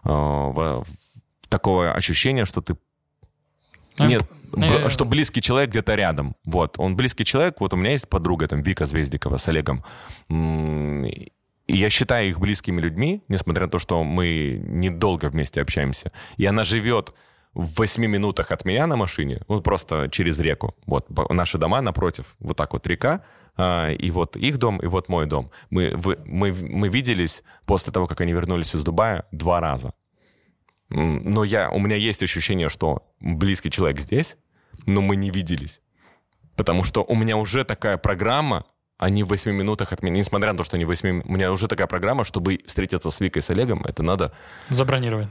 э, 0.04 0.82
такого 1.48 1.92
ощущения, 1.92 2.44
что 2.44 2.60
ты 2.60 2.76
Ну, 3.98 4.06
нет, 4.06 4.22
б- 4.52 4.66
я- 4.66 4.90
что 4.90 5.04
близкий 5.04 5.40
человек 5.40 5.70
где-то 5.70 5.94
рядом. 5.94 6.34
Вот, 6.44 6.78
он 6.78 6.96
близкий 6.96 7.24
человек. 7.24 7.60
Вот 7.60 7.72
у 7.72 7.76
меня 7.76 7.92
есть 7.92 8.08
подруга, 8.08 8.46
там, 8.48 8.62
Вика 8.62 8.86
Звездикова 8.86 9.36
с 9.36 9.48
Олегом. 9.48 9.84
И 10.28 11.32
я 11.68 11.90
считаю 11.90 12.28
их 12.28 12.38
близкими 12.38 12.80
людьми, 12.80 13.22
несмотря 13.28 13.64
на 13.66 13.70
то, 13.70 13.78
что 13.78 14.04
мы 14.04 14.60
недолго 14.66 15.26
вместе 15.30 15.60
общаемся. 15.60 16.12
И 16.36 16.46
она 16.46 16.62
живет 16.64 17.12
в 17.54 17.78
восьми 17.78 18.06
минутах 18.06 18.50
от 18.52 18.64
меня 18.66 18.86
на 18.86 18.96
машине, 18.96 19.40
ну, 19.48 19.60
просто 19.62 20.08
через 20.10 20.38
реку. 20.38 20.74
Вот, 20.86 21.06
наши 21.30 21.58
дома 21.58 21.80
напротив, 21.80 22.36
вот 22.38 22.56
так 22.56 22.72
вот 22.74 22.86
река, 22.86 23.14
а, 23.14 23.20
и 23.58 24.10
вот 24.10 24.36
их 24.36 24.58
дом, 24.58 24.78
и 24.78 24.86
вот 24.86 25.08
мой 25.08 25.26
дом. 25.26 25.50
Мы, 25.70 25.92
вы- 25.96 26.18
мы, 26.26 26.52
мы 26.52 26.88
виделись 26.88 27.42
после 27.64 27.92
того, 27.92 28.06
как 28.06 28.20
они 28.20 28.32
вернулись 28.32 28.74
из 28.74 28.84
Дубая, 28.84 29.24
два 29.32 29.60
раза. 29.60 29.92
Но 30.88 31.42
я, 31.44 31.70
у 31.70 31.78
меня 31.78 31.96
есть 31.96 32.22
ощущение, 32.22 32.68
что 32.68 33.02
близкий 33.20 33.70
человек 33.70 33.98
здесь, 34.00 34.36
но 34.86 35.00
мы 35.00 35.16
не 35.16 35.30
виделись. 35.30 35.80
Потому 36.54 36.84
что 36.84 37.02
у 37.02 37.14
меня 37.16 37.36
уже 37.36 37.64
такая 37.64 37.96
программа, 37.98 38.64
они 38.98 39.24
в 39.24 39.28
8 39.28 39.50
минутах 39.52 39.92
от 39.92 40.02
меня, 40.02 40.16
несмотря 40.16 40.52
на 40.52 40.58
то, 40.58 40.64
что 40.64 40.76
они 40.76 40.84
в 40.84 40.88
8, 40.88 41.22
у 41.24 41.32
меня 41.32 41.50
уже 41.52 41.66
такая 41.68 41.86
программа, 41.86 42.24
чтобы 42.24 42.60
встретиться 42.66 43.10
с 43.10 43.20
Викой, 43.20 43.42
с 43.42 43.50
Олегом, 43.50 43.84
это 43.84 44.02
надо 44.02 44.32
Забронировать. 44.70 45.28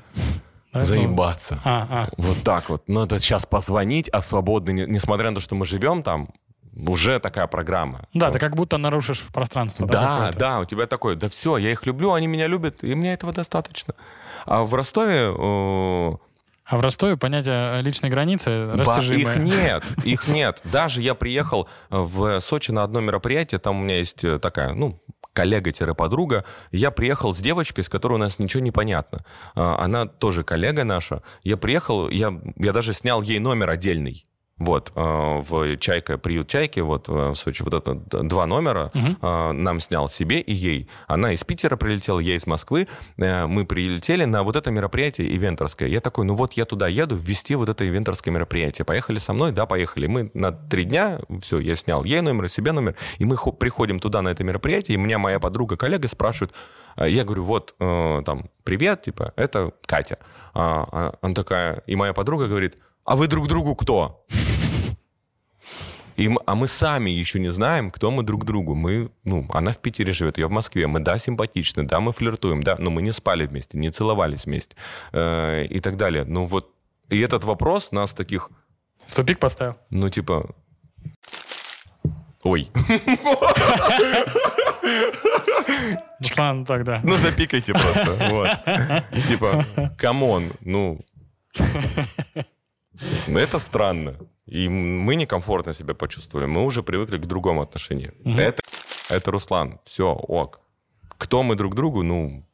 Заебаться. 0.74 1.60
А, 1.64 1.88
а. 1.90 2.10
Вот 2.18 2.44
так 2.44 2.70
вот. 2.70 2.88
Надо 2.90 3.18
сейчас 3.20 3.46
позвонить, 3.46 4.10
а 4.10 4.20
свободно, 4.22 4.72
не- 4.72 4.86
несмотря 4.86 5.30
на 5.30 5.36
то, 5.36 5.42
что 5.42 5.56
мы 5.56 5.66
живем 5.66 6.04
там, 6.04 6.30
уже 6.76 7.20
такая 7.20 7.48
программа. 7.48 8.08
Да, 8.14 8.28
Вот. 8.28 8.34
ты 8.34 8.40
как 8.40 8.56
будто 8.56 8.78
нарушишь 8.78 9.22
пространство. 9.34 9.88
Да, 9.88 10.16
какое-то. 10.18 10.40
да, 10.40 10.60
у 10.60 10.66
тебя 10.66 10.88
такое, 10.88 11.16
да 11.16 11.30
все, 11.30 11.58
я 11.58 11.72
их 11.72 11.86
люблю, 11.86 12.14
они 12.14 12.28
меня 12.28 12.48
любят, 12.48 12.84
и 12.84 12.96
мне 12.96 13.14
этого 13.14 13.34
достаточно. 13.34 13.94
А 14.46 14.64
в 14.64 14.74
Ростове 14.74 15.34
э, 15.34 16.18
А 16.66 16.78
в 16.78 16.82
Ростове 16.82 17.18
понятие 17.18 17.82
личной 17.82 18.10
границы 18.10 18.72
растяжимое. 18.74 19.36
Их 19.36 19.38
нет, 19.38 19.84
их 20.04 20.28
нет. 20.28 20.62
Даже 20.66 21.02
я 21.02 21.16
приехал 21.16 21.68
в 21.90 22.40
Сочи 22.42 22.72
на 22.72 22.84
одно 22.84 23.00
мероприятие, 23.02 23.60
там 23.60 23.80
у 23.80 23.84
меня 23.84 23.98
есть 23.98 24.24
э, 24.24 24.40
такая, 24.40 24.74
ну, 24.74 25.02
коллега-подруга. 25.34 26.46
Я 26.72 26.92
приехал 26.92 27.34
с 27.34 27.40
девочкой, 27.40 27.84
с 27.84 27.90
которой 27.90 28.14
у 28.14 28.18
нас 28.18 28.40
ничего 28.40 28.64
не 28.64 28.72
понятно. 28.72 29.26
А, 29.54 29.84
Она 29.84 30.06
тоже 30.06 30.44
коллега 30.44 30.84
наша. 30.86 31.22
Я 31.44 31.58
приехал, 31.58 32.10
я, 32.10 32.34
я 32.58 32.72
даже 32.72 32.94
снял 32.94 33.22
ей 33.22 33.40
номер 33.40 33.70
отдельный. 33.70 34.26
Вот, 34.58 34.94
э, 34.96 35.02
в 35.02 35.76
Чайка, 35.78 36.18
приют 36.18 36.48
Чайки, 36.48 36.80
вот 36.80 37.10
э, 37.10 37.12
в 37.12 37.36
Сочи, 37.36 37.62
вот 37.62 37.74
это 37.74 37.94
два 37.94 38.46
номера 38.46 38.90
э, 38.94 39.52
нам 39.52 39.82
снял 39.82 40.08
себе 40.08 40.40
и 40.40 40.54
ей. 40.54 40.90
Она 41.08 41.34
из 41.34 41.44
Питера 41.44 41.76
прилетела, 41.76 42.20
я 42.20 42.36
из 42.36 42.48
Москвы. 42.48 42.88
Мы 43.18 43.66
прилетели 43.66 44.24
на 44.24 44.44
вот 44.44 44.56
это 44.56 44.72
мероприятие 44.72 45.36
ивенторское. 45.36 45.90
Я 45.90 46.00
такой, 46.00 46.24
ну 46.24 46.36
вот 46.36 46.54
я 46.54 46.64
туда 46.64 46.88
еду 46.88 47.18
ввести 47.18 47.56
вот 47.56 47.68
это 47.68 47.86
ивенторское 47.86 48.34
мероприятие. 48.34 48.86
Поехали 48.86 49.18
со 49.18 49.34
мной? 49.34 49.52
Да, 49.52 49.66
поехали. 49.66 50.08
Мы 50.08 50.32
на 50.34 50.54
три 50.54 50.86
дня, 50.86 51.20
все, 51.42 51.60
я 51.60 51.76
снял 51.76 52.06
ей 52.06 52.22
номер, 52.22 52.48
себе 52.48 52.72
номер, 52.72 52.96
и 53.18 53.26
мы 53.26 53.36
хо- 53.36 53.52
приходим 53.52 54.00
туда 54.00 54.22
на 54.22 54.30
это 54.30 54.46
мероприятие, 54.46 54.96
и 54.96 54.98
меня 54.98 55.20
моя 55.20 55.40
подруга, 55.42 55.76
коллега 55.76 56.08
спрашивает, 56.08 56.54
я 56.98 57.26
говорю, 57.26 57.44
вот, 57.44 57.76
там, 57.78 58.50
привет, 58.64 59.02
типа, 59.02 59.34
это 59.36 59.74
Катя. 59.86 60.18
А, 60.54 60.88
а 60.92 61.14
она 61.22 61.34
такая, 61.34 61.84
и 61.88 61.96
моя 61.98 62.14
подруга 62.14 62.48
говорит, 62.48 62.78
а 63.04 63.16
вы 63.16 63.28
друг 63.28 63.48
другу 63.48 63.76
кто? 63.76 64.26
И, 66.18 66.30
а 66.46 66.56
мы 66.56 66.68
сами 66.68 67.10
еще 67.10 67.40
не 67.40 67.50
знаем, 67.50 67.92
кто 67.92 68.12
мы 68.12 68.24
друг 68.24 68.46
другу. 68.46 68.74
Мы, 68.76 69.10
ну, 69.24 69.46
она 69.50 69.72
в 69.72 69.80
Питере 69.80 70.14
живет, 70.14 70.38
я 70.38 70.48
в 70.48 70.52
Москве. 70.52 70.88
Мы, 70.88 71.00
да, 71.00 71.18
симпатичны, 71.18 71.84
да, 71.84 72.00
мы 72.00 72.12
флиртуем, 72.12 72.64
да, 72.64 72.76
но 72.80 72.90
мы 72.90 73.02
не 73.02 73.12
спали 73.12 73.46
вместе, 73.46 73.78
не 73.78 73.90
целовались 73.92 74.46
вместе 74.46 74.76
э, 75.12 75.66
и 75.66 75.80
так 75.80 75.98
далее. 75.98 76.24
Ну 76.26 76.46
вот, 76.46 76.72
и 77.10 77.20
этот 77.20 77.44
вопрос 77.44 77.92
нас 77.92 78.14
таких, 78.14 78.50
В 79.08 79.16
тупик 79.16 79.40
поставил. 79.40 79.76
ну 79.90 80.10
типа, 80.10 80.56
ой, 82.44 82.72
Руслан, 86.20 86.60
ну 86.60 86.66
так, 86.66 86.84
да. 86.84 87.02
ну 87.04 87.16
запикайте 87.16 87.74
просто, 87.74 88.28
вот. 88.30 88.50
Типа, 89.28 89.66
come 89.98 90.29
on, 90.29 90.52
ну, 90.62 91.00
ну, 93.28 93.40
это 93.40 93.60
странно. 93.60 94.16
И 94.46 94.70
мы 94.70 95.16
некомфортно 95.16 95.74
себя 95.74 95.94
почувствовали. 95.96 96.46
Мы 96.46 96.64
уже 96.66 96.84
привыкли 96.84 97.18
к 97.18 97.26
другому 97.26 97.62
отношению. 97.62 98.14
Это, 98.26 98.62
это 99.10 99.32
Руслан. 99.32 99.80
Все, 99.86 100.12
ок. 100.12 100.60
Кто 101.18 101.42
мы 101.44 101.56
друг 101.56 101.74
другу, 101.76 102.04
ну, 102.04 102.46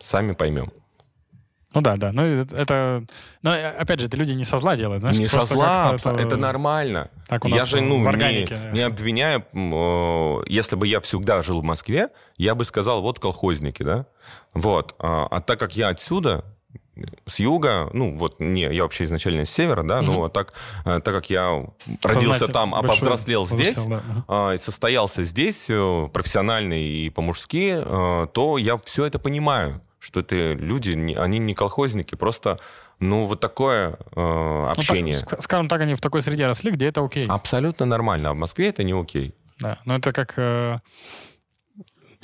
сами 0.00 0.32
поймем. 0.32 0.72
Ну 1.74 1.80
да, 1.80 1.96
да. 1.96 2.12
Ну 2.12 2.22
это, 2.22 2.54
это- 2.56 3.04
но 3.42 3.52
э, 3.52 3.68
опять 3.70 3.98
же, 3.98 4.06
это 4.06 4.16
люди 4.16 4.32
не 4.32 4.44
со 4.44 4.58
зла 4.58 4.76
делают, 4.76 5.02
знаешь, 5.02 5.18
не 5.18 5.26
со 5.26 5.44
зла, 5.44 5.90
абсо- 5.94 6.16
это 6.16 6.36
нормально. 6.36 7.10
Так 7.26 7.44
у 7.44 7.48
я 7.48 7.56
нас 7.56 7.68
же, 7.68 7.80
ну, 7.80 7.96
в 7.98 8.02
не, 8.02 8.08
органике. 8.08 8.58
не 8.72 8.80
обвиняю. 8.82 9.44
м, 9.52 9.74
э, 9.74 10.44
Если 10.46 10.76
бы 10.76 10.86
я 10.86 11.00
всегда 11.00 11.42
жил 11.42 11.60
в 11.60 11.64
Москве, 11.64 12.10
я 12.36 12.54
бы 12.54 12.64
сказал, 12.64 13.02
вот 13.02 13.18
колхозники, 13.18 13.82
да? 13.82 14.06
Вот. 14.54 14.94
А, 15.00 15.26
а 15.28 15.40
так 15.40 15.58
как 15.58 15.76
я 15.76 15.88
отсюда, 15.88 16.44
с 17.26 17.38
юга, 17.40 17.90
ну, 17.92 18.16
вот, 18.16 18.40
не, 18.40 18.62
я 18.72 18.82
вообще 18.82 19.04
изначально 19.04 19.44
с 19.44 19.50
севера, 19.50 19.82
да, 19.82 20.00
ну, 20.02 20.24
а 20.24 20.28
так, 20.30 20.52
э, 20.84 21.00
так 21.04 21.14
как 21.14 21.30
я 21.30 21.64
родился 22.02 22.46
там, 22.46 22.74
а 22.74 22.82
повзрослел 22.82 23.46
здесь, 23.46 23.74
повзрослел, 23.74 24.00
да. 24.06 24.24
А, 24.28 24.52
и 24.52 24.58
состоялся 24.58 25.22
здесь 25.24 25.66
э, 25.68 26.08
профессионально 26.12 26.74
и 26.74 27.10
по-мужски, 27.10 27.74
э, 27.84 28.26
то 28.32 28.58
я 28.58 28.78
все 28.78 29.06
это 29.06 29.18
понимаю, 29.18 29.80
что 29.98 30.20
это 30.20 30.52
люди, 30.52 30.92
они 31.16 31.38
не 31.38 31.54
колхозники, 31.54 32.14
просто, 32.14 32.58
ну, 33.00 33.26
вот 33.26 33.40
такое 33.40 33.90
э, 33.90 33.94
Ну, 34.16 34.66
так, 34.68 34.78
общение. 34.78 35.14
ск- 35.14 35.40
скажем 35.40 35.68
так, 35.68 35.80
они 35.80 35.94
в 35.94 36.00
такой 36.00 36.22
среде 36.22 36.46
росли, 36.46 36.70
где 36.70 36.86
это 36.86 37.04
окей. 37.04 37.26
Абсолютно 37.26 37.86
нормально, 37.86 38.30
а 38.30 38.32
в 38.34 38.36
Москве 38.36 38.68
это 38.68 38.84
не 38.84 38.92
окей. 38.92 39.34
Да. 39.60 39.78
Но 39.84 39.96
это 39.96 40.12
как... 40.12 40.34
э, 40.36 40.78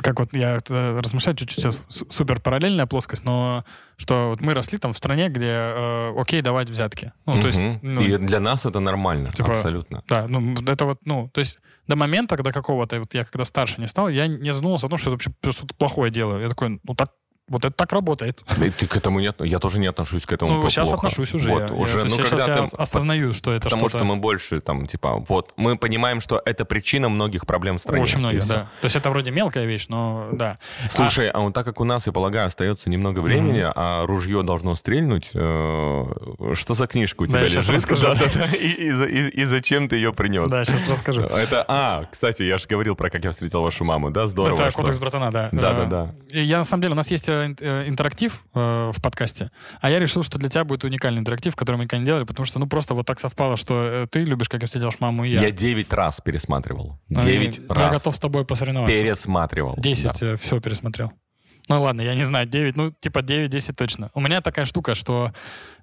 как 0.03 0.21
вот 0.21 0.33
я 0.35 0.59
размышляю 0.69 1.37
чуть-чуть 1.37 1.79
супер 1.89 2.41
параллельная 2.41 2.87
плоскость, 2.87 3.25
но 3.25 3.65
что 3.97 4.31
вот 4.31 4.41
мы 4.41 4.55
росли 4.55 4.79
там 4.79 4.93
в 4.93 4.97
стране, 4.97 5.29
где 5.29 5.47
э, 5.47 6.15
окей 6.17 6.43
давать 6.43 6.71
взятки. 6.71 7.13
Ну, 7.27 7.41
то 7.41 7.47
есть, 7.47 7.61
ну, 7.83 8.01
и 8.01 8.17
для 8.17 8.41
нас 8.41 8.67
это 8.67 8.81
нормально, 8.81 9.33
типа, 9.33 9.51
абсолютно. 9.51 10.03
Да, 10.09 10.27
ну, 10.29 10.55
это 10.67 10.85
вот, 10.85 10.99
ну, 11.05 11.29
то 11.33 11.41
есть 11.41 11.59
до 11.87 11.97
момента, 11.97 12.37
когда 12.37 12.53
какого-то, 12.53 12.99
вот 12.99 13.15
я 13.15 13.25
когда 13.25 13.45
старше 13.45 13.81
не 13.81 13.87
стал, 13.87 14.09
я 14.09 14.27
не 14.27 14.53
задумывался 14.53 14.87
о 14.87 14.91
том, 14.91 14.99
что 14.99 15.11
это 15.11 15.25
вообще 15.25 15.53
что-то 15.53 15.75
плохое 15.75 16.11
делаю. 16.11 16.41
Я 16.43 16.49
такой, 16.49 16.81
ну, 16.83 16.95
так, 16.95 17.11
вот 17.51 17.65
это 17.67 17.75
так 17.75 17.93
работает. 17.93 18.43
И 18.63 18.71
ты 18.71 18.87
к 18.87 18.97
этому 18.97 19.21
не 19.21 19.27
от- 19.27 19.45
Я 19.45 19.59
тоже 19.59 19.79
не 19.81 19.87
отношусь 19.89 20.25
к 20.25 20.33
этому 20.33 20.53
ну, 20.63 20.69
сейчас 20.71 20.89
плохо. 20.89 21.07
отношусь 21.09 21.35
уже. 21.35 21.49
Вот, 21.51 21.69
я, 21.69 21.75
уже, 21.77 21.99
я, 21.99 22.05
ну, 22.05 22.17
я 22.17 22.23
когда 22.23 22.39
сейчас 22.39 22.47
я 22.49 22.55
ты... 22.67 22.77
осознаю, 22.77 23.33
что 23.35 23.53
это 23.53 23.65
Потому 23.65 23.89
что-то... 23.89 23.99
что 23.99 24.05
мы 24.05 24.17
больше, 24.17 24.61
там, 24.61 24.87
типа, 24.87 25.17
вот, 25.29 25.53
мы 25.57 25.77
понимаем, 25.77 26.21
что 26.23 26.41
это 26.45 26.65
причина 26.65 27.09
многих 27.11 27.45
проблем 27.47 27.77
в 27.77 27.81
стране. 27.81 28.03
Очень 28.03 28.17
И 28.17 28.21
многие, 28.21 28.39
всё. 28.41 28.49
да. 28.49 28.61
То 28.81 28.85
есть 28.87 28.97
это 28.97 29.11
вроде 29.11 29.31
мелкая 29.33 29.67
вещь, 29.67 29.87
но 29.89 30.29
да. 30.33 30.59
Слушай, 30.89 31.29
а, 31.29 31.41
вот 31.41 31.53
так 31.53 31.65
как 31.67 31.81
у 31.81 31.85
нас, 31.85 32.07
я 32.07 32.13
полагаю, 32.13 32.47
остается 32.47 32.89
немного 32.89 33.21
времени, 33.21 33.63
а 33.65 34.07
ружье 34.07 34.43
должно 34.43 34.75
стрельнуть, 34.77 35.31
э, 35.35 36.05
что 36.55 36.75
за 36.75 36.87
книжка 36.87 37.23
у 37.23 37.27
Да, 37.27 37.41
тебя 37.41 37.51
щас 37.51 37.69
лежит? 37.69 37.75
расскажу. 37.75 38.03
Да-да-да. 38.03 38.47
И, 38.57 38.69
и 38.69 38.91
за- 38.91 39.05
и- 39.07 39.29
и 39.29 39.45
зачем 39.45 39.89
ты 39.89 39.97
ее 39.97 40.13
принес? 40.13 40.49
Да, 40.49 40.65
сейчас 40.65 40.89
расскажу. 40.89 41.21
Это, 41.23 41.65
а, 41.69 42.05
кстати, 42.11 42.43
я 42.43 42.59
же 42.59 42.67
говорил 42.69 42.95
про 42.95 43.11
как 43.11 43.25
я 43.25 43.31
встретил 43.33 43.63
вашу 43.63 43.85
маму, 43.85 44.11
да, 44.11 44.27
здорово. 44.27 44.55
Это 44.61 44.71
что- 44.71 44.83
кодекс 44.83 44.99
братана, 44.99 45.31
да. 45.33 45.49
Да-да-да. 45.53 46.15
Э, 46.31 46.43
Я 46.43 46.59
на 46.59 46.65
самом 46.65 46.83
деле, 46.83 46.93
у 46.93 46.97
нас 46.97 47.11
есть 47.11 47.29
э, 47.29 47.33
э, 47.40 47.40
интерактив 47.47 48.45
э, 48.55 48.91
в 48.93 49.03
подкасте, 49.03 49.51
а 49.81 49.91
я 49.91 49.99
решил, 49.99 50.23
что 50.23 50.39
для 50.39 50.49
тебя 50.49 50.65
будет 50.65 50.85
уникальный 50.85 51.21
интерактив, 51.21 51.57
который 51.57 51.77
мы 51.77 51.85
никогда 51.85 52.01
не 52.01 52.07
делали, 52.07 52.25
потому 52.25 52.47
что, 52.47 52.59
ну, 52.59 52.67
просто 52.67 52.95
вот 52.95 53.07
так 53.07 53.21
совпало, 53.21 53.57
что 53.57 53.83
э, 53.83 54.07
ты 54.11 54.21
любишь, 54.21 54.49
как 54.49 54.61
я 54.63 54.67
встретил 54.67 54.91
маму, 55.01 55.25
и 55.25 55.31
я. 55.31 55.43
Я 55.43 55.51
9 55.51 55.93
раз 55.93 56.21
пересматривал. 56.21 56.99
Ну, 57.09 57.21
и 57.21 57.25
9 57.25 57.61
Я 57.69 57.75
раз 57.75 57.93
готов 57.93 58.17
с 58.17 58.19
тобой 58.21 58.45
посоревноваться. 58.45 59.01
пересматривал. 59.03 59.75
10 59.79 60.41
все 60.41 60.61
пересмотрел. 60.61 61.13
Ну 61.71 61.83
ладно, 61.83 62.01
я 62.01 62.17
не 62.17 62.25
знаю, 62.25 62.49
9, 62.49 62.77
ну 62.77 62.89
типа 62.89 63.21
9-10 63.21 63.75
точно. 63.75 64.11
У 64.15 64.21
меня 64.21 64.41
такая 64.41 64.65
штука, 64.65 64.97
что 64.97 65.33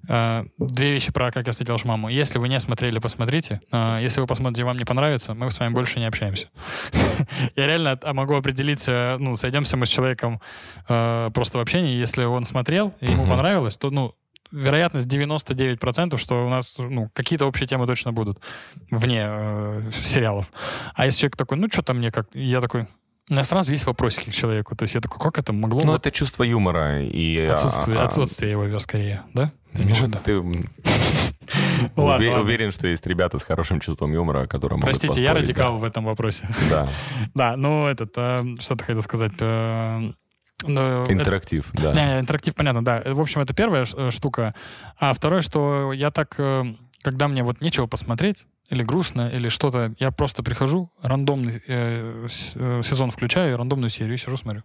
э, 0.06 0.44
две 0.58 0.92
вещи 0.92 1.10
про 1.10 1.32
«Как 1.32 1.46
я 1.46 1.52
встретил 1.52 1.74
вашу 1.74 1.88
маму». 1.88 2.10
Если 2.10 2.38
вы 2.38 2.50
не 2.50 2.60
смотрели, 2.60 2.98
посмотрите. 2.98 3.62
Э, 3.72 3.98
если 4.02 4.20
вы 4.20 4.26
посмотрите, 4.26 4.64
вам 4.64 4.76
не 4.76 4.84
понравится, 4.84 5.32
мы 5.32 5.50
с 5.50 5.58
вами 5.58 5.72
больше 5.72 5.98
не 5.98 6.04
общаемся. 6.04 6.50
Я 7.56 7.66
реально 7.66 7.92
от- 7.92 8.12
могу 8.12 8.34
определиться, 8.34 9.16
ну, 9.18 9.34
сойдемся 9.36 9.78
мы 9.78 9.86
с 9.86 9.88
человеком 9.88 10.42
э, 10.90 11.30
просто 11.32 11.56
в 11.56 11.62
общении. 11.62 11.96
Если 11.96 12.22
он 12.22 12.44
смотрел, 12.44 12.92
и 13.00 13.06
ему 13.06 13.26
понравилось, 13.26 13.78
то, 13.78 13.90
ну, 13.90 14.14
вероятность 14.52 15.06
99%, 15.06 16.18
что 16.18 16.46
у 16.46 16.50
нас 16.50 16.76
ну, 16.78 17.08
какие-то 17.14 17.46
общие 17.46 17.66
темы 17.66 17.86
точно 17.86 18.12
будут 18.12 18.40
вне 18.90 19.24
э, 19.26 19.90
сериалов. 20.02 20.52
А 20.94 21.06
если 21.06 21.20
человек 21.20 21.36
такой, 21.36 21.56
ну, 21.56 21.66
что-то 21.70 21.94
мне 21.94 22.10
как... 22.10 22.28
Я 22.34 22.60
такой, 22.60 22.86
у 23.30 23.34
меня 23.34 23.44
сразу 23.44 23.72
есть 23.72 23.86
вопросики 23.86 24.30
к 24.30 24.32
человеку. 24.32 24.74
То 24.74 24.84
есть 24.84 24.94
я 24.94 25.00
такой, 25.00 25.18
как 25.20 25.38
это 25.38 25.52
могло? 25.52 25.82
Ну, 25.84 25.92
вот 25.92 26.00
это 26.06 26.10
чувство 26.10 26.44
юмора 26.44 27.02
и... 27.02 27.38
а, 27.46 27.52
отсутствие, 27.54 27.98
а, 27.98 28.04
отсутствие 28.04 28.50
его 28.52 28.78
скорее, 28.78 29.22
да? 29.34 29.52
Ты 29.74 29.84
ну? 29.84 29.94
Ты 30.24 30.42
Ну, 30.42 32.04
ладно, 32.04 32.24
уве- 32.24 32.28
ладно. 32.30 32.42
уверен, 32.42 32.72
что 32.72 32.86
есть 32.88 33.06
ребята 33.06 33.38
с 33.38 33.42
хорошим 33.44 33.80
чувством 33.80 34.12
юмора, 34.12 34.46
которые 34.46 34.76
могут 34.78 34.86
Простите, 34.86 35.22
я 35.22 35.28
поспорить, 35.30 35.48
радикал 35.50 35.78
в 35.78 35.84
этом 35.84 36.04
вопросе. 36.04 36.48
Да, 36.70 36.84
да. 36.84 36.88
Да, 37.34 37.56
ну 37.56 37.86
этот, 37.86 38.12
э, 38.16 38.38
что 38.60 38.76
ты 38.76 38.84
хотел 38.84 39.02
сказать? 39.02 39.32
э, 39.40 40.10
ну, 40.64 41.02
это- 41.04 41.12
Интерактив, 41.12 41.66
да. 41.74 41.92
Не, 41.94 42.20
интерактив, 42.20 42.54
понятно, 42.54 42.84
да. 42.84 43.02
В 43.04 43.20
общем, 43.20 43.40
это 43.42 43.54
первая 43.54 43.86
э, 43.96 44.10
штука. 44.10 44.54
А 44.98 45.12
второе, 45.12 45.42
что 45.42 45.92
я 45.92 46.10
так, 46.10 46.34
э, 46.38 46.64
когда 47.02 47.28
мне 47.28 47.42
вот 47.44 47.60
нечего 47.60 47.86
посмотреть, 47.86 48.46
или 48.70 48.82
грустно, 48.82 49.28
или 49.28 49.48
что-то, 49.48 49.94
я 49.98 50.10
просто 50.10 50.42
прихожу, 50.42 50.90
рандомный 51.02 51.62
э, 51.66 52.26
э, 52.54 52.80
сезон 52.84 53.10
включаю, 53.10 53.56
рандомную 53.56 53.90
серию 53.90 54.14
и 54.14 54.18
сижу, 54.18 54.36
смотрю. 54.36 54.62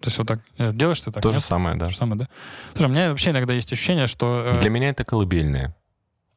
То 0.00 0.06
есть 0.08 0.18
вот 0.18 0.26
так. 0.28 0.40
Э, 0.58 0.72
Делаешь 0.72 1.00
ты 1.00 1.10
так? 1.10 1.22
То 1.22 1.30
же 1.32 1.38
нет? 1.38 1.44
самое, 1.44 1.76
да. 1.76 1.86
То 1.86 1.90
же 1.92 1.96
самое, 1.96 2.18
да? 2.20 2.28
Слушай, 2.72 2.86
у 2.86 2.88
меня 2.90 3.08
вообще 3.10 3.30
иногда 3.30 3.52
есть 3.54 3.72
ощущение, 3.72 4.06
что... 4.06 4.42
э, 4.54 4.60
Для 4.60 4.70
меня 4.70 4.90
это 4.90 5.04
колыбельное. 5.04 5.74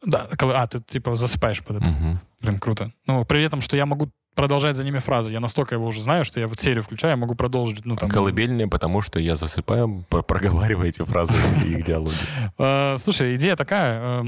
да, 0.05 0.27
кол- 0.37 0.51
а, 0.55 0.65
ты 0.67 0.79
типа 0.79 1.15
засыпаешь 1.15 1.63
под 1.63 1.77
это. 1.77 1.89
Мгм. 1.89 2.19
Блин, 2.41 2.57
круто. 2.57 2.91
Ну, 3.05 3.23
при 3.25 3.43
этом, 3.43 3.61
что 3.61 3.77
я 3.77 3.85
могу 3.85 4.09
продолжать 4.33 4.75
за 4.77 4.83
ними 4.83 4.97
фразы. 4.99 5.31
Я 5.31 5.39
настолько 5.41 5.75
его 5.75 5.85
уже 5.85 6.01
знаю, 6.01 6.23
что 6.25 6.39
я 6.39 6.47
вот 6.47 6.57
серию 6.59 6.81
включаю, 6.83 7.11
я 7.11 7.17
могу 7.17 7.35
продолжить. 7.35 7.85
Ну, 7.85 7.95
там, 7.97 8.09
Колыбельное, 8.09 8.67
потому 8.67 9.01
что 9.01 9.19
я 9.19 9.35
засыпаю, 9.35 10.05
про- 10.09 10.23
проговаривая 10.23 10.87
эти 10.87 11.03
фразы 11.05 11.33
и 11.65 11.73
их 11.73 11.83
диалоги. 11.85 12.15
Э, 12.57 12.95
слушай, 12.97 13.35
идея 13.35 13.55
такая. 13.55 14.25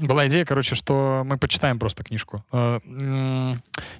Была 0.00 0.26
идея, 0.28 0.44
короче, 0.44 0.74
что 0.74 1.22
мы 1.24 1.38
почитаем 1.38 1.78
просто 1.78 2.04
книжку. 2.04 2.44
Э, 2.52 2.80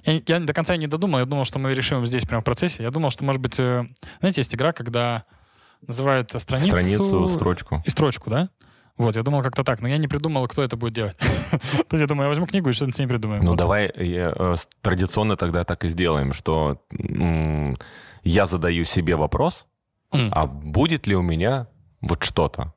я, 0.05 0.21
я 0.25 0.39
до 0.39 0.53
конца 0.53 0.75
не 0.77 0.87
додумал. 0.87 1.19
Я 1.19 1.25
думал, 1.25 1.45
что 1.45 1.59
мы 1.59 1.73
решим 1.73 2.05
здесь 2.05 2.25
прямо 2.25 2.41
в 2.41 2.45
процессе. 2.45 2.83
Я 2.83 2.91
думал, 2.91 3.11
что, 3.11 3.23
может 3.23 3.41
быть, 3.41 3.59
э, 3.59 3.85
знаете, 4.19 4.41
есть 4.41 4.53
игра, 4.55 4.71
когда 4.71 5.23
называют 5.87 6.31
страницу... 6.37 6.75
Страницу, 6.75 7.27
строчку. 7.27 7.83
И 7.85 7.89
строчку, 7.89 8.29
да? 8.29 8.49
Вот, 8.97 9.15
я 9.15 9.23
думал 9.23 9.41
как-то 9.41 9.63
так, 9.63 9.79
но 9.81 9.87
я 9.87 9.97
не 9.97 10.09
придумал, 10.09 10.45
кто 10.47 10.61
это 10.61 10.75
будет 10.75 10.93
делать. 10.93 11.17
То 11.51 11.93
есть 11.93 12.01
я 12.01 12.07
думаю, 12.07 12.25
я 12.25 12.29
возьму 12.29 12.45
книгу 12.45 12.69
и 12.69 12.73
что-то 12.73 12.91
с 12.91 12.99
ней 12.99 13.07
придумаем. 13.07 13.43
Ну, 13.43 13.55
давай 13.55 13.85
э, 13.95 14.55
традиционно 14.81 15.37
тогда 15.37 15.63
так 15.63 15.85
и 15.85 15.87
сделаем, 15.87 16.33
что 16.33 16.81
я 18.23 18.45
задаю 18.45 18.83
себе 18.85 19.15
вопрос, 19.15 19.65
а 20.11 20.45
будет 20.45 21.07
ли 21.07 21.15
у 21.15 21.21
меня 21.21 21.67
вот 22.01 22.23
что-то? 22.23 22.73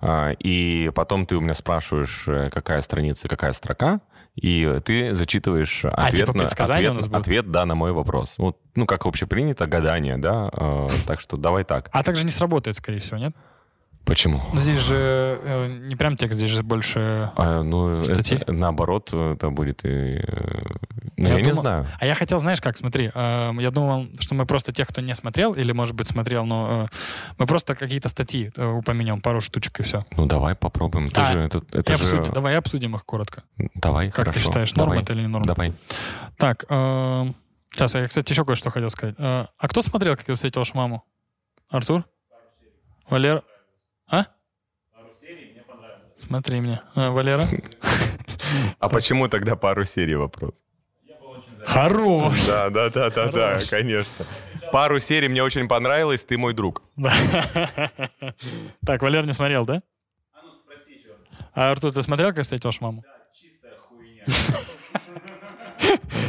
А, 0.00 0.32
И 0.38 0.90
потом 0.94 1.26
ты 1.26 1.36
у 1.36 1.40
меня 1.40 1.54
спрашиваешь, 1.54 2.24
э, 2.26 2.50
какая 2.50 2.80
страница, 2.80 3.28
какая 3.28 3.52
строка, 3.52 4.00
и 4.34 4.80
ты 4.84 5.14
зачитываешь 5.14 5.84
ответ, 5.84 6.26
типа 6.26 6.36
на, 6.36 6.44
ответ, 6.44 6.90
у 6.90 6.94
нас 6.94 7.08
ответ, 7.10 7.50
да, 7.50 7.64
на 7.64 7.74
мой 7.74 7.92
вопрос. 7.92 8.34
Вот, 8.38 8.58
ну, 8.74 8.86
как 8.86 9.06
общепринято, 9.06 9.66
гадание, 9.66 10.18
да, 10.18 10.50
э, 10.52 10.88
так 11.06 11.20
что 11.20 11.36
давай 11.36 11.64
так. 11.64 11.88
А 11.92 12.02
также 12.02 12.24
не 12.24 12.30
сработает, 12.30 12.76
скорее 12.76 12.98
всего, 12.98 13.18
нет? 13.18 13.34
Почему? 14.06 14.40
Ну, 14.52 14.58
Здесь 14.60 14.78
же 14.78 15.40
э, 15.42 15.66
не 15.88 15.96
прям 15.96 16.16
текст, 16.16 16.38
здесь 16.38 16.50
же 16.50 16.62
больше... 16.62 17.32
А, 17.36 17.62
ну, 17.62 18.04
Статьи? 18.04 18.38
это, 18.38 18.52
наоборот, 18.52 19.12
это 19.12 19.50
будет 19.50 19.84
и... 19.84 19.88
э, 19.88 20.62
Ну, 21.16 21.28
я, 21.28 21.34
не 21.36 21.42
думал- 21.42 21.56
знаю. 21.60 21.86
А 21.98 22.06
я 22.06 22.14
хотел, 22.14 22.38
знаешь, 22.38 22.60
как, 22.60 22.76
смотри, 22.76 23.10
э, 23.12 23.52
я 23.58 23.70
думал, 23.72 24.06
что 24.20 24.36
мы 24.36 24.46
просто 24.46 24.72
тех, 24.72 24.86
кто 24.86 25.00
не 25.00 25.12
смотрел, 25.14 25.54
или, 25.54 25.72
может 25.72 25.96
быть, 25.96 26.06
смотрел, 26.06 26.46
но 26.46 26.84
э, 26.84 26.96
мы 27.38 27.46
просто 27.46 27.74
какие-то 27.74 28.08
статьи 28.08 28.52
э, 28.56 28.64
упомянем, 28.64 29.20
пару 29.20 29.40
штучек 29.40 29.80
и 29.80 29.82
все. 29.82 30.04
Ну, 30.16 30.26
давай 30.26 30.54
попробуем. 30.54 31.10
Ты 31.10 31.20
А, 31.20 31.24
же, 31.32 31.40
это, 31.40 31.62
это 31.72 31.96
же... 31.96 32.04
обсудим. 32.04 32.32
Давай 32.32 32.56
обсудим 32.56 32.94
их 32.94 33.04
коротко. 33.04 33.42
Давай, 33.74 34.10
Как 34.12 34.26
ты 34.26 34.32
хорошо. 34.34 34.40
считаешь, 34.46 34.74
норма 34.76 34.92
Давай. 34.92 35.02
это 35.02 35.12
или 35.14 35.22
не 35.22 35.26
норма? 35.28 35.46
Давай. 35.46 35.70
Так, 36.36 36.64
э, 36.68 37.26
сейчас, 37.72 37.94
я, 37.96 38.06
кстати, 38.06 38.30
еще 38.30 38.44
кое-что 38.44 38.70
хотел 38.70 38.88
сказать. 38.90 39.16
Э, 39.18 39.46
а 39.58 39.68
кто 39.68 39.82
смотрел, 39.82 40.16
как 40.16 40.28
я 40.28 40.34
встретил 40.36 40.60
вашу 40.60 40.76
маму? 40.76 41.04
Артур? 41.70 42.04
Валера? 43.10 43.42
А? 46.26 46.28
Смотри 46.28 46.60
мне. 46.60 46.80
Э, 46.94 47.10
Валера? 47.10 47.48
А 48.78 48.88
почему 48.88 49.28
тогда 49.28 49.56
пару 49.56 49.84
серий 49.84 50.14
вопрос? 50.14 50.52
Хорош! 51.64 52.46
Да, 52.46 52.70
да, 52.70 52.90
да, 52.90 53.10
да, 53.10 53.26
да, 53.32 53.58
конечно. 53.68 54.24
Пару 54.72 55.00
серий 55.00 55.28
мне 55.28 55.42
очень 55.42 55.68
понравилось, 55.68 56.24
ты 56.24 56.38
мой 56.38 56.54
друг. 56.54 56.82
Так, 58.86 59.02
Валер 59.02 59.26
не 59.26 59.32
смотрел, 59.32 59.64
да? 59.64 59.82
А 61.54 61.70
Артур, 61.72 61.92
ты 61.92 62.02
смотрел, 62.02 62.32
как 62.32 62.42
встретил 62.42 62.68
вашу 62.68 62.84
маму? 62.84 63.04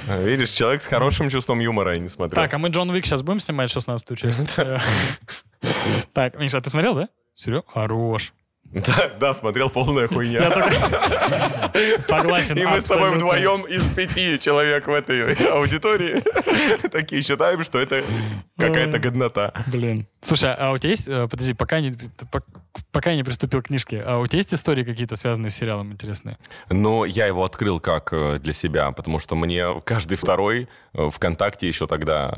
Видишь, 0.07 0.49
человек 0.51 0.81
с 0.81 0.87
хорошим 0.87 1.29
чувством 1.29 1.59
юмора 1.59 1.93
я 1.93 1.99
не 1.99 2.09
смотрел. 2.09 2.41
Так, 2.41 2.53
а 2.53 2.57
мы 2.57 2.69
Джон 2.69 2.89
Уик 2.89 3.05
сейчас 3.05 3.21
будем 3.21 3.39
снимать 3.39 3.75
16-ю 3.75 4.15
часть? 4.15 4.37
Так, 6.13 6.39
Миша, 6.39 6.59
а 6.59 6.61
ты 6.61 6.69
смотрел, 6.69 6.95
да? 6.95 7.09
Серьезно? 7.35 7.69
Хорош. 7.71 8.33
Да, 8.73 9.09
да, 9.19 9.33
смотрел 9.33 9.69
полная 9.69 10.03
Я 10.03 10.07
хуйня. 10.09 10.51
только- 10.51 12.01
Согласен. 12.01 12.57
И 12.57 12.65
мы 12.65 12.81
с 12.81 12.83
тобой 12.83 13.11
вдвоем 13.15 13.61
из 13.63 13.87
пяти 13.93 14.37
человек 14.39 14.87
в 14.87 14.91
этой 14.91 15.33
аудитории 15.51 16.21
такие 16.89 17.21
считаем, 17.21 17.63
что 17.63 17.79
это 17.79 18.03
какая-то 18.57 18.99
годнота. 18.99 19.53
Блин. 19.67 20.07
Слушай, 20.21 20.53
а 20.53 20.71
у 20.71 20.77
тебя 20.77 20.89
есть... 20.89 21.07
э, 21.07 21.27
Подожди, 21.29 21.53
пока 21.53 21.79
не, 21.79 21.91
пок- 21.91 22.43
пока 22.91 23.11
я 23.11 23.15
не 23.15 23.23
приступил 23.23 23.61
к 23.61 23.67
книжке, 23.67 24.01
а 24.05 24.17
у 24.19 24.27
тебя 24.27 24.37
есть 24.39 24.53
истории 24.53 24.83
какие-то, 24.83 25.15
связанные 25.15 25.49
с 25.51 25.55
сериалом 25.55 25.93
интересные? 25.93 26.37
Но 26.69 27.05
я 27.05 27.25
его 27.27 27.43
открыл 27.45 27.79
как 27.79 28.09
э, 28.11 28.39
для 28.39 28.53
себя, 28.53 28.91
потому 28.91 29.19
что 29.19 29.35
мне 29.35 29.79
каждый 29.85 30.17
второй 30.17 30.67
э, 30.93 31.09
ВКонтакте 31.09 31.67
еще 31.67 31.87
тогда 31.87 32.33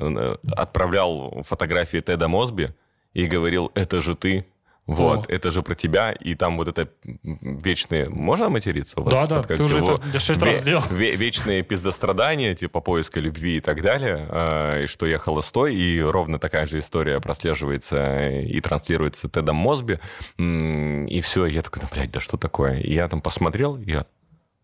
отправлял 0.55 1.43
фотографии 1.47 1.99
Теда 2.01 2.27
Мосби 2.27 2.73
и 3.13 3.25
говорил, 3.25 3.71
это 3.75 4.01
же 4.01 4.15
ты, 4.15 4.45
вот, 4.89 5.29
О. 5.29 5.31
это 5.31 5.51
же 5.51 5.61
про 5.61 5.75
тебя, 5.75 6.11
и 6.11 6.33
там 6.35 6.57
вот 6.57 6.67
это 6.67 6.89
вечные... 7.23 8.09
Можно 8.09 8.49
материться 8.49 8.99
у 8.99 9.03
вас? 9.03 9.13
Да, 9.13 9.27
да, 9.27 9.43
ты 9.43 9.61
уже 9.61 9.79
Вот. 9.81 10.03
это 10.05 10.19
шесть 10.19 10.41
раз 10.41 10.57
Ве- 10.57 10.59
сделал. 10.61 10.83
ве- 10.89 11.15
Вечные 11.15 11.61
пиздострадания, 11.63 12.55
типа 12.55 12.81
поиска 12.81 13.19
любви 13.19 13.57
и 13.57 13.61
так 13.61 13.81
далее, 13.81 14.27
э, 14.29 14.83
и 14.83 14.87
что 14.87 15.05
я 15.05 15.19
холостой, 15.19 15.75
и 15.75 16.01
ровно 16.01 16.39
такая 16.39 16.65
же 16.65 16.79
история 16.79 17.19
прослеживается 17.19 18.29
и 18.29 18.59
транслируется 18.61 19.29
Тедом 19.29 19.57
Мосби, 19.57 19.99
и 20.37 21.21
все, 21.21 21.45
я 21.45 21.61
такой, 21.61 21.81
да, 21.81 21.89
блядь, 21.91 22.11
да 22.11 22.19
что 22.19 22.37
такое? 22.37 22.79
И 22.79 22.93
я 22.93 23.07
там 23.07 23.21
посмотрел, 23.21 23.77
и 23.77 23.91
я 23.91 24.05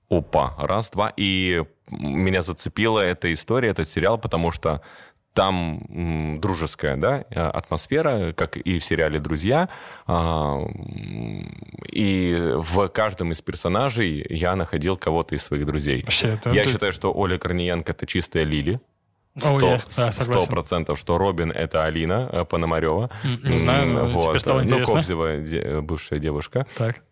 опа, 0.10 0.56
раз, 0.58 0.90
два. 0.90 1.14
И 1.18 1.64
меня 1.90 2.42
зацепила 2.42 3.00
эта 3.00 3.32
история, 3.34 3.70
этот 3.70 3.88
сериал, 3.88 4.18
потому 4.18 4.52
что 4.52 4.82
там 5.36 6.40
дружеская 6.42 6.96
да, 6.96 7.26
э, 7.30 7.40
атмосфера, 7.40 8.32
как 8.34 8.56
и 8.58 8.80
в 8.80 8.84
сериале 8.84 9.20
«Друзья». 9.20 9.68
А, 10.08 10.60
И 11.92 12.36
в 12.56 12.88
каждом 12.88 13.32
из 13.32 13.42
персонажей 13.42 14.26
я 14.30 14.56
находил 14.56 14.98
кого-то 14.98 15.36
из 15.36 15.44
своих 15.44 15.66
друзей. 15.66 16.02
Вообще, 16.04 16.28
это... 16.30 16.50
Я 16.52 16.64
ты- 16.64 16.72
считаю, 16.72 16.94
что 16.94 17.14
Оля 17.14 17.38
Корниенко— 17.38 17.92
это 17.94 18.06
чистая 18.08 18.44
Лили. 18.46 18.80
Сто 19.38 20.46
процентов, 20.50 20.98
что 20.98 21.18
Робин— 21.18 21.52
это 21.56 21.84
Алина 21.84 22.30
э, 22.32 22.46
Пономарева. 22.46 23.10
Не 23.44 23.58
знаю, 23.58 23.90
но 23.90 24.00
М, 24.06 24.22
теперь 24.22 24.40
стало 24.40 24.60
Ну, 24.60 24.64
интересно. 24.66 24.96
Кобзева, 24.96 25.38
де- 25.38 25.82
бывшая 25.82 26.20
девушка. 26.20 26.66
Так. 26.78 27.04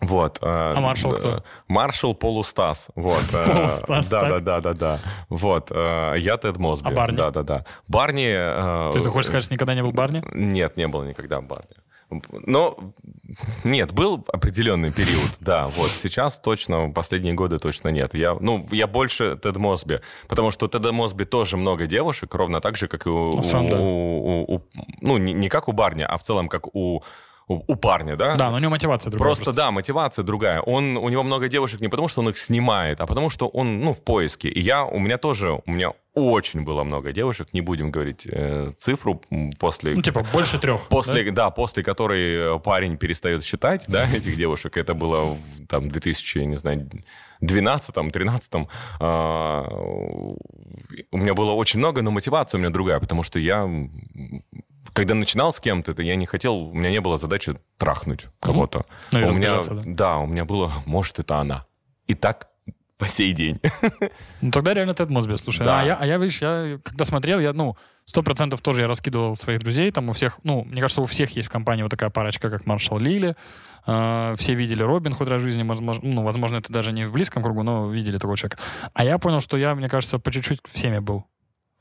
Вот. 0.00 0.38
А 0.42 0.80
Маршал 0.80 1.12
кто? 1.12 1.42
Маршал 1.66 2.14
Полустас. 2.14 2.90
Вот. 2.94 3.22
э, 3.32 3.46
Полустас, 3.86 4.08
Да, 4.08 4.28
да, 4.28 4.40
да, 4.40 4.60
да, 4.60 4.74
да. 4.74 4.98
Вот. 5.28 5.70
э, 5.72 6.14
Я 6.18 6.36
Тед 6.36 6.56
Мосби. 6.58 6.88
А 6.88 6.92
Барни? 6.94 7.16
Да, 7.16 7.30
да, 7.30 7.42
да. 7.42 7.64
Барни... 7.88 8.28
э, 8.28 8.92
Ты, 8.92 9.00
ты 9.00 9.08
хочешь 9.08 9.26
сказать, 9.26 9.44
что 9.44 9.54
никогда 9.54 9.74
не 9.74 9.82
был 9.82 9.92
Барни? 9.92 10.22
Нет, 10.32 10.76
не 10.76 10.86
было 10.88 11.02
никогда 11.04 11.40
Барни. 11.40 11.74
Но 12.32 12.78
нет, 13.64 13.92
был 13.92 14.24
определенный 14.32 14.90
период, 14.90 15.36
да. 15.40 15.66
Вот 15.66 15.90
сейчас 15.90 16.38
точно, 16.38 16.90
последние 16.90 17.34
годы 17.34 17.58
точно 17.58 17.88
нет. 17.88 18.14
Я, 18.14 18.34
ну, 18.40 18.66
я 18.70 18.86
больше 18.86 19.36
Тед 19.36 19.56
Мосби, 19.58 20.00
потому 20.26 20.50
что 20.50 20.66
у 20.66 20.68
Теда 20.70 20.92
Мосби 20.92 21.24
тоже 21.24 21.58
много 21.58 21.86
девушек, 21.86 22.34
ровно 22.34 22.60
так 22.62 22.76
же, 22.78 22.88
как 22.88 23.06
и 23.06 23.10
у... 23.10 23.32
Ну, 23.32 23.42
сам, 23.42 23.66
у- 23.66 23.68
да. 23.68 23.76
у- 23.78 24.54
у- 24.56 24.62
ну, 25.02 25.18
не, 25.18 25.34
не 25.34 25.48
как 25.50 25.68
у 25.68 25.72
Барни, 25.72 26.02
а 26.02 26.16
в 26.16 26.22
целом 26.22 26.48
как 26.48 26.74
у, 26.74 27.02
у, 27.48 27.62
у 27.66 27.76
парня, 27.76 28.16
да? 28.16 28.36
Да, 28.36 28.50
но 28.50 28.56
у 28.56 28.60
него 28.60 28.70
мотивация 28.70 29.10
другая. 29.10 29.34
Просто, 29.34 29.52
да, 29.52 29.70
мотивация 29.70 30.22
другая. 30.22 30.60
Он, 30.60 30.96
у 30.96 31.08
него 31.08 31.22
много 31.22 31.48
девушек 31.48 31.80
не 31.80 31.88
потому, 31.88 32.08
что 32.08 32.20
он 32.20 32.28
их 32.28 32.38
снимает, 32.38 33.00
а 33.00 33.06
потому, 33.06 33.30
что 33.30 33.48
он, 33.48 33.80
ну, 33.80 33.92
в 33.92 34.02
поиске. 34.02 34.48
И 34.48 34.60
я, 34.60 34.84
у 34.84 34.98
меня 34.98 35.18
тоже, 35.18 35.60
у 35.64 35.70
меня 35.70 35.92
очень 36.14 36.62
было 36.62 36.84
много 36.84 37.12
девушек, 37.12 37.48
не 37.52 37.60
будем 37.60 37.90
говорить 37.90 38.26
э, 38.30 38.70
цифру, 38.76 39.22
после... 39.58 39.94
Ну, 39.94 40.02
типа, 40.02 40.26
больше 40.32 40.58
трех. 40.58 40.88
После, 40.88 41.30
да? 41.30 41.50
после 41.50 41.82
которой 41.82 42.56
э, 42.56 42.58
парень 42.58 42.96
перестает 42.96 43.44
считать, 43.44 43.84
да, 43.88 44.08
этих 44.14 44.36
девушек, 44.36 44.76
это 44.76 44.94
было 44.94 45.34
в 45.34 45.66
там 45.66 45.88
2000, 45.90 46.38
не 46.38 46.56
знаю, 46.56 46.88
12 47.40 47.94
13 48.12 48.52
а, 49.00 49.62
у 49.68 51.18
меня 51.18 51.34
было 51.34 51.52
очень 51.52 51.78
много, 51.78 52.02
но 52.02 52.10
мотивация 52.10 52.58
у 52.58 52.60
меня 52.60 52.70
другая, 52.70 52.98
потому 52.98 53.22
что 53.22 53.38
я, 53.38 53.68
когда 54.92 55.14
начинал 55.14 55.52
с 55.52 55.60
кем-то, 55.60 55.92
это 55.92 56.02
я 56.02 56.16
не 56.16 56.26
хотел, 56.26 56.56
у 56.56 56.74
меня 56.74 56.90
не 56.90 57.00
было 57.00 57.16
задачи 57.18 57.54
трахнуть 57.76 58.26
кого-то. 58.40 58.86
Ну, 59.12 59.20
и 59.20 59.22
у 59.22 59.32
меня, 59.32 59.54
разбежаться, 59.54 59.82
да. 59.84 60.18
у 60.18 60.26
меня 60.26 60.44
было, 60.44 60.72
может, 60.84 61.18
это 61.18 61.36
она. 61.36 61.66
И 62.06 62.14
так 62.14 62.48
по 62.98 63.08
сей 63.08 63.32
день. 63.32 63.60
Ну, 64.40 64.50
тогда 64.50 64.74
реально 64.74 64.94
Тед 64.94 65.10
Мосби, 65.10 65.36
слушай. 65.36 65.64
Да. 65.64 65.80
А, 65.80 65.84
я, 65.84 65.96
а 65.96 66.06
я, 66.06 66.18
видишь, 66.18 66.40
я 66.40 66.78
когда 66.84 67.04
смотрел, 67.04 67.40
я, 67.40 67.52
ну, 67.52 67.76
сто 68.04 68.22
процентов 68.22 68.60
тоже 68.60 68.82
я 68.82 68.86
раскидывал 68.86 69.36
своих 69.36 69.60
друзей, 69.60 69.90
там 69.90 70.08
у 70.10 70.12
всех, 70.12 70.38
ну, 70.44 70.64
мне 70.64 70.80
кажется, 70.80 71.02
у 71.02 71.06
всех 71.06 71.30
есть 71.36 71.48
в 71.48 71.50
компании 71.50 71.82
вот 71.82 71.90
такая 71.90 72.10
парочка, 72.10 72.48
как 72.48 72.66
Маршал 72.66 72.98
Лили, 72.98 73.34
Э, 73.88 74.34
все 74.36 74.54
видели 74.54 74.82
Робин 74.82 75.12
хоть 75.14 75.28
раз 75.28 75.40
в 75.40 75.44
жизни, 75.44 75.62
возможно, 75.62 76.02
ну, 76.06 76.22
возможно, 76.22 76.56
это 76.56 76.70
даже 76.70 76.92
не 76.92 77.06
в 77.06 77.12
близком 77.12 77.42
кругу, 77.42 77.62
но 77.62 77.90
видели 77.90 78.18
такого 78.18 78.36
человека. 78.36 78.58
А 78.92 79.02
я 79.02 79.16
понял, 79.16 79.40
что 79.40 79.56
я, 79.56 79.74
мне 79.74 79.88
кажется, 79.88 80.18
по 80.18 80.30
чуть-чуть 80.30 80.60
всеми 80.70 80.98
был. 80.98 81.24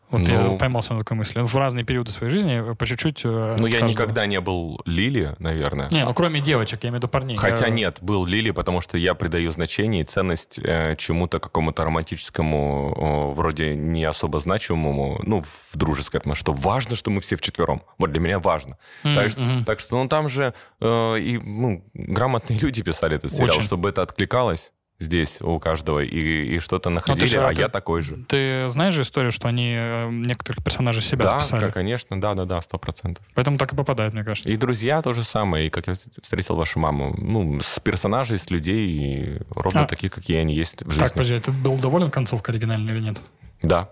Вот 0.09 0.21
я 0.21 0.41
Ну. 0.43 0.57
поймался 0.57 0.93
на 0.93 0.99
такой 0.99 1.17
мысли. 1.17 1.41
В 1.41 1.55
разные 1.57 1.83
периоды 1.83 2.11
своей 2.11 2.31
жизни 2.31 2.71
э, 2.71 2.75
по 2.75 2.85
чуть-чуть. 2.85 3.21
э, 3.25 3.55
Ну, 3.59 3.65
я 3.67 3.79
каждого. 3.79 3.89
никогда 3.91 4.25
не 4.25 4.39
был 4.39 4.79
Лили, 4.85 5.35
наверное. 5.39 5.89
Не, 5.91 6.05
ну 6.05 6.13
кроме 6.13 6.39
девочек, 6.39 6.83
я 6.83 6.89
имею 6.89 6.99
в 7.01 7.03
виду 7.03 7.07
парней. 7.09 7.35
Хотя 7.37 7.65
Я- 7.67 7.71
нет, 7.73 7.97
был 8.01 8.25
Лили, 8.25 8.51
потому 8.51 8.79
что 8.81 8.97
я 8.97 9.13
придаю 9.15 9.51
значение 9.51 10.01
и 10.03 10.05
ценность 10.05 10.59
э, 10.63 10.95
чему-то 10.97 11.39
какому-то 11.39 11.83
романтическому, 11.83 13.29
э, 13.33 13.35
вроде 13.35 13.75
не 13.75 14.03
особо 14.05 14.39
значимому, 14.39 15.19
ну, 15.23 15.41
в 15.41 15.75
дружеской 15.77 16.19
атмосфере, 16.19 16.39
что 16.41 16.53
важно, 16.53 16.95
что 16.95 17.11
мы 17.11 17.19
все 17.21 17.35
вчетвером. 17.35 17.81
Вот 17.97 18.11
для 18.11 18.21
меня 18.21 18.39
важно. 18.39 18.77
М, 19.03 19.15
так, 19.15 19.29
что, 19.29 19.41
так 19.65 19.79
что, 19.79 20.01
ну, 20.01 20.07
там 20.07 20.29
же 20.29 20.53
э, 20.79 21.19
и 21.19 21.37
ну, 21.37 21.83
грамотные 21.93 22.59
люди 22.61 22.81
писали 22.81 23.15
этот 23.15 23.31
сериал, 23.31 23.49
Очень. 23.49 23.63
чтобы 23.63 23.89
это 23.89 24.01
откликалось 24.03 24.71
здесь 24.99 25.41
у 25.41 25.59
каждого 25.59 25.99
и, 26.03 26.55
и 26.55 26.59
что-то 26.59 26.89
находили, 26.89 27.25
же, 27.25 27.39
а 27.45 27.53
ты- 27.53 27.61
я 27.61 27.69
такой 27.69 28.01
же. 28.01 28.17
Ты 28.27 28.67
знаешь 28.69 28.93
же 28.93 29.03
историю, 29.03 29.31
что 29.31 29.47
они 29.47 29.73
э, 29.77 30.09
некоторых 30.09 30.63
персонажей 30.63 31.01
себя 31.03 31.25
да, 31.25 31.39
списали? 31.39 31.61
да, 31.61 31.71
конечно, 31.71 32.19
да-да-да, 32.19 32.61
сто 32.61 32.77
процентов. 32.77 33.23
Поэтому 33.35 33.57
так 33.57 33.73
и 33.73 33.75
попадает, 33.75 34.13
мне 34.13 34.23
кажется. 34.23 34.49
И 34.49 34.57
друзья 34.57 35.01
то 35.01 35.13
же 35.13 35.23
самое, 35.23 35.67
и 35.67 35.69
как 35.69 35.87
я 35.87 35.93
встретил 36.21 36.55
вашу 36.55 36.79
маму. 36.79 37.13
Ну, 37.17 37.59
с 37.61 37.79
персонажей, 37.79 38.39
с 38.39 38.49
людей, 38.49 38.87
и 38.89 39.41
ровно 39.51 39.83
А. 39.83 39.87
такие, 39.87 40.09
какие 40.09 40.37
они 40.37 40.55
есть 40.55 40.81
в 40.81 40.89
жизни. 40.89 41.03
Так, 41.03 41.13
подожди, 41.13 41.39
ты 41.39 41.51
был 41.51 41.77
доволен 41.77 42.09
концовкой 42.09 42.55
оригинальной 42.55 42.93
или 42.93 43.01
нет? 43.01 43.21
Да. 43.61 43.91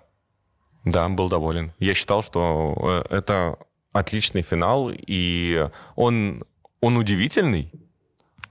Да, 0.84 1.10
был 1.10 1.30
доволен. 1.30 1.74
Я 1.80 1.94
считал, 1.94 2.22
что 2.22 3.04
э, 3.10 3.16
это 3.16 3.58
отличный 3.94 4.42
финал, 4.42 4.92
и 4.92 5.70
он, 5.96 6.44
он 6.82 6.98
удивительный. 6.98 7.72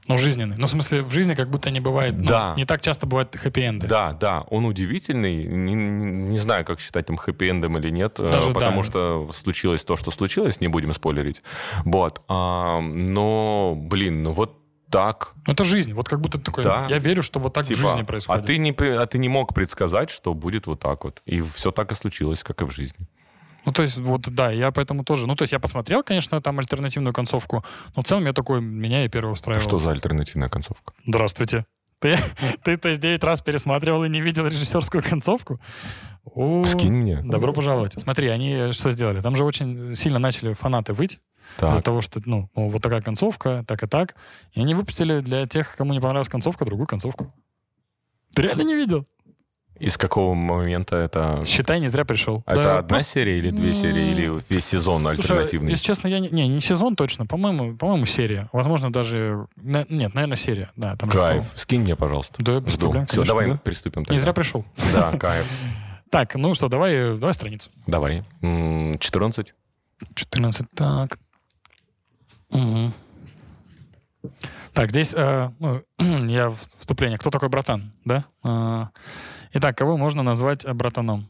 Ну, 0.09 0.19
жизненный. 0.19 0.57
Ну, 0.59 0.67
в 0.67 0.69
смысле, 0.69 1.03
в 1.03 1.11
жизни 1.11 1.35
как 1.35 1.49
будто 1.49 1.71
не 1.71 1.81
бывает. 1.81 2.15
ну, 2.17 2.27
Да. 2.27 2.55
Не 2.57 2.65
так 2.67 2.83
часто 2.83 3.07
бывают 3.07 3.35
хэппи-энды. 3.35 3.87
Да, 3.87 4.13
да, 4.13 4.43
он 4.51 4.67
удивительный. 4.67 5.45
Не, 5.45 5.75
не- 5.75 6.39
знаю, 6.39 6.65
как 6.65 6.79
считать 6.81 7.09
им 7.09 7.17
хэппи-эндом 7.17 7.79
или 7.79 7.91
нет, 7.91 8.21
э, 8.21 8.31
Даже 8.31 8.53
потому 8.53 8.83
да. 8.83 8.85
что 8.89 9.31
случилось 9.33 9.85
то, 9.85 9.97
что 9.97 10.11
случилось, 10.11 10.61
не 10.61 10.69
будем 10.69 10.93
спойлерить. 10.93 11.43
Вот. 11.85 12.21
А, 12.29 12.81
но, 12.81 13.75
блин, 13.77 14.23
ну 14.23 14.33
вот 14.33 14.59
так. 14.91 15.33
Ну, 15.47 15.53
Это 15.55 15.65
жизнь. 15.65 15.93
Вот 15.95 16.09
как 16.09 16.21
будто 16.21 16.39
ты 16.39 16.45
такой, 16.45 16.65
Да. 16.65 16.87
я 16.89 16.99
верю, 16.99 17.23
что 17.23 17.41
вот 17.41 17.53
так 17.55 17.67
Типа, 17.67 17.79
в 17.79 17.83
жизни 17.83 18.03
а 18.03 18.05
происходит. 18.05 18.47
ты, 18.47 18.59
не, 18.59 18.71
а 18.73 19.07
ты 19.07 19.19
не 19.19 19.29
мог 19.29 19.55
предсказать, 19.55 20.11
что 20.11 20.35
будет 20.35 20.67
вот 20.67 20.81
так 20.81 21.05
вот. 21.05 21.23
И 21.25 21.41
все 21.41 21.71
так 21.71 21.91
и 21.93 21.95
случилось, 21.95 22.43
как 22.43 22.61
и 22.63 22.65
в 22.65 22.71
жизни. 22.71 23.07
Ну, 23.65 23.73
то 23.73 23.83
есть, 23.83 23.99
вот, 23.99 24.29
да, 24.29 24.51
я 24.51 24.71
поэтому 24.71 25.05
тоже... 25.05 25.27
Ну, 25.27 25.35
то 25.37 25.43
есть, 25.43 25.53
я 25.53 25.59
посмотрел, 25.59 26.03
конечно, 26.03 26.41
там 26.41 26.59
альтернативную 26.59 27.15
концовку, 27.15 27.65
но 27.97 28.03
в 28.03 28.05
целом 28.05 28.27
я 28.27 28.33
такой, 28.33 28.61
меня 28.61 29.05
и 29.05 29.09
первый 29.09 29.33
устраивал. 29.33 29.63
Что 29.63 29.79
за 29.79 29.91
альтернативная 29.91 30.49
концовка? 30.49 30.93
Здравствуйте. 31.07 31.67
Ты, 32.01 32.19
ты, 32.63 32.77
то 32.77 32.89
есть, 32.89 33.01
9 33.01 33.25
раз 33.25 33.41
пересматривал 33.41 34.05
и 34.05 34.09
не 34.09 34.21
видел 34.21 34.47
режиссерскую 34.47 35.03
концовку? 35.03 35.61
О, 36.25 36.65
Скинь 36.65 36.93
мне. 36.93 37.23
Добро 37.23 37.53
пожаловать. 37.53 37.95
Смотри, 37.99 38.29
они 38.29 38.73
что 38.73 38.91
сделали? 38.91 39.21
Там 39.21 39.37
же 39.37 39.45
очень 39.45 39.95
сильно 39.95 40.19
начали 40.19 40.53
фанаты 40.53 40.93
выть 40.93 41.21
для 41.59 41.73
Так, 41.73 41.83
того, 41.83 42.01
что, 42.01 42.21
ну, 42.25 42.51
вот 42.55 42.83
такая 42.83 43.03
концовка, 43.03 43.65
так 43.67 43.83
и 43.83 43.87
так. 43.87 44.15
И 44.53 44.61
они 44.61 44.75
выпустили 44.75 45.21
для 45.21 45.47
тех, 45.47 45.77
кому 45.77 45.93
не 45.93 46.01
понравилась 46.01 46.29
концовка, 46.29 46.65
другую 46.65 46.87
концовку. 46.87 47.33
Ты 48.35 48.43
реально 48.43 48.63
не 48.63 48.75
видел? 48.75 49.07
Из 49.87 49.97
какого 49.99 50.35
момента 50.35 50.97
это... 50.97 51.43
Считай, 51.47 51.81
не 51.81 51.89
зря 51.89 52.05
пришел. 52.05 52.43
А 52.47 52.53
Это 52.53 52.63
Да, 52.63 52.79
одна 52.79 52.89
просто- 52.89 53.09
серия 53.11 53.39
или 53.39 53.51
две 53.51 53.75
серии, 53.75 54.11
или 54.13 54.43
весь 54.49 54.65
сезон 54.65 55.03
Слушай, 55.03 55.17
альтернативный? 55.19 55.71
если 55.71 55.85
честно, 55.85 56.09
я 56.09 56.21
не, 56.21 56.29
не, 56.29 56.49
не 56.49 56.61
сезон 56.61 56.97
точно, 56.97 57.27
по-моему, 57.27 57.77
по-моему, 57.77 58.07
серия. 58.07 58.49
Возможно, 58.53 58.93
даже... 58.93 59.47
на- 59.57 59.87
нет, 59.89 60.15
наверное, 60.15 60.37
серия. 60.37 60.71
Да, 60.77 60.97
там 60.97 61.11
же, 61.11 61.19
Кайф. 61.19 61.29
по-моему. 61.31 61.47
Скинь 61.55 61.81
мне, 61.83 61.97
пожалуйста. 61.97 62.35
Да, 62.39 62.61
без 62.61 62.73
Жду. 62.73 62.81
проблем, 62.87 63.07
Все, 63.07 63.15
конечно, 63.17 63.31
давай 63.35 63.51
да. 63.51 63.57
приступим 63.59 64.01
Не 64.03 64.07
тогда. 64.07 64.21
зря 64.23 64.33
пришел. 64.33 64.65
Да, 64.93 65.17
кайф. 65.19 65.47
Так, 66.11 66.37
ну 66.37 66.55
что, 66.55 66.69
давай, 66.69 67.17
давай 67.19 67.35
страницу. 67.35 67.71
Давай. 67.89 68.23
М, 68.41 68.97
14? 69.01 69.53
14, 70.15 70.67
так. 70.75 71.19
Мгм. 72.51 72.93
Так, 74.73 74.91
здесь 74.91 75.13
э, 75.17 75.51
ну, 75.59 75.83
я 76.29 76.51
вступление. 76.51 77.19
Кто 77.19 77.31
такой 77.31 77.49
братан, 77.49 77.93
да? 78.05 78.25
А, 78.43 78.91
Итак, 79.57 79.79
кого 79.79 79.97
можно 79.97 80.25
назвать 80.25 80.65
э, 80.65 80.75
братаном? 80.75 81.29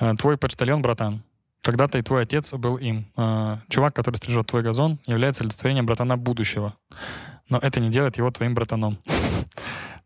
А, 0.00 0.16
Твой 0.18 0.36
почтальон 0.36 0.82
братан. 0.82 1.22
Когда-то 1.62 1.98
и 1.98 2.02
твой 2.02 2.22
отец 2.22 2.52
был 2.54 2.76
им. 2.76 3.06
А, 3.16 3.60
Чувак, 3.68 3.94
который 3.94 4.16
стрижет 4.16 4.48
твой 4.48 4.62
газон, 4.62 4.98
является 5.06 5.44
олицетворением 5.44 5.86
братана 5.86 6.16
будущего. 6.16 6.74
Но 7.48 7.58
это 7.58 7.78
не 7.78 7.88
делает 7.88 8.18
его 8.18 8.30
твоим 8.30 8.54
братаном. 8.54 8.98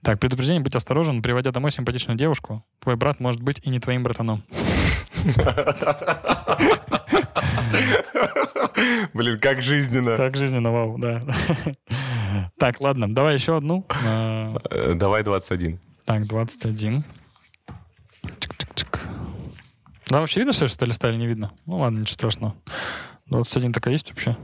Так, 0.03 0.21
предупреждение, 0.21 0.63
будь 0.63 0.77
осторожен, 0.77 1.23
приводя 1.23 1.51
домой 1.51 1.71
симпатичную 1.71 2.19
девушку, 2.19 2.63
твой 2.81 2.95
брат 2.95 3.21
может 3.21 3.41
быть 3.41 3.63
и 3.65 3.71
не 3.71 3.81
твоим 3.81 4.03
братаном. 4.03 4.43
Блин, 9.15 9.41
как 9.41 9.63
жизненно. 9.63 10.15
Так 10.15 10.37
жизненно, 10.37 10.73
вау, 10.73 10.99
да. 10.99 11.23
Так, 12.59 12.83
ладно, 12.83 13.09
давай 13.15 13.33
еще 13.33 13.57
одну. 13.57 13.87
Э, 14.05 14.93
Давай 14.95 15.23
21. 15.23 15.81
Так, 16.05 16.27
21. 16.27 17.05
Чик-чик-чик. 18.23 19.01
Да, 20.09 20.21
вообще 20.21 20.41
видно, 20.41 20.53
что 20.53 20.67
что-то 20.67 20.85
листали, 20.87 21.17
не 21.17 21.27
видно? 21.27 21.51
Ну 21.67 21.77
ладно, 21.79 22.01
ничего 22.01 22.15
страшного. 22.15 22.55
21 23.27 23.73
такая 23.73 23.93
есть 23.93 24.11
вообще? 24.11 24.37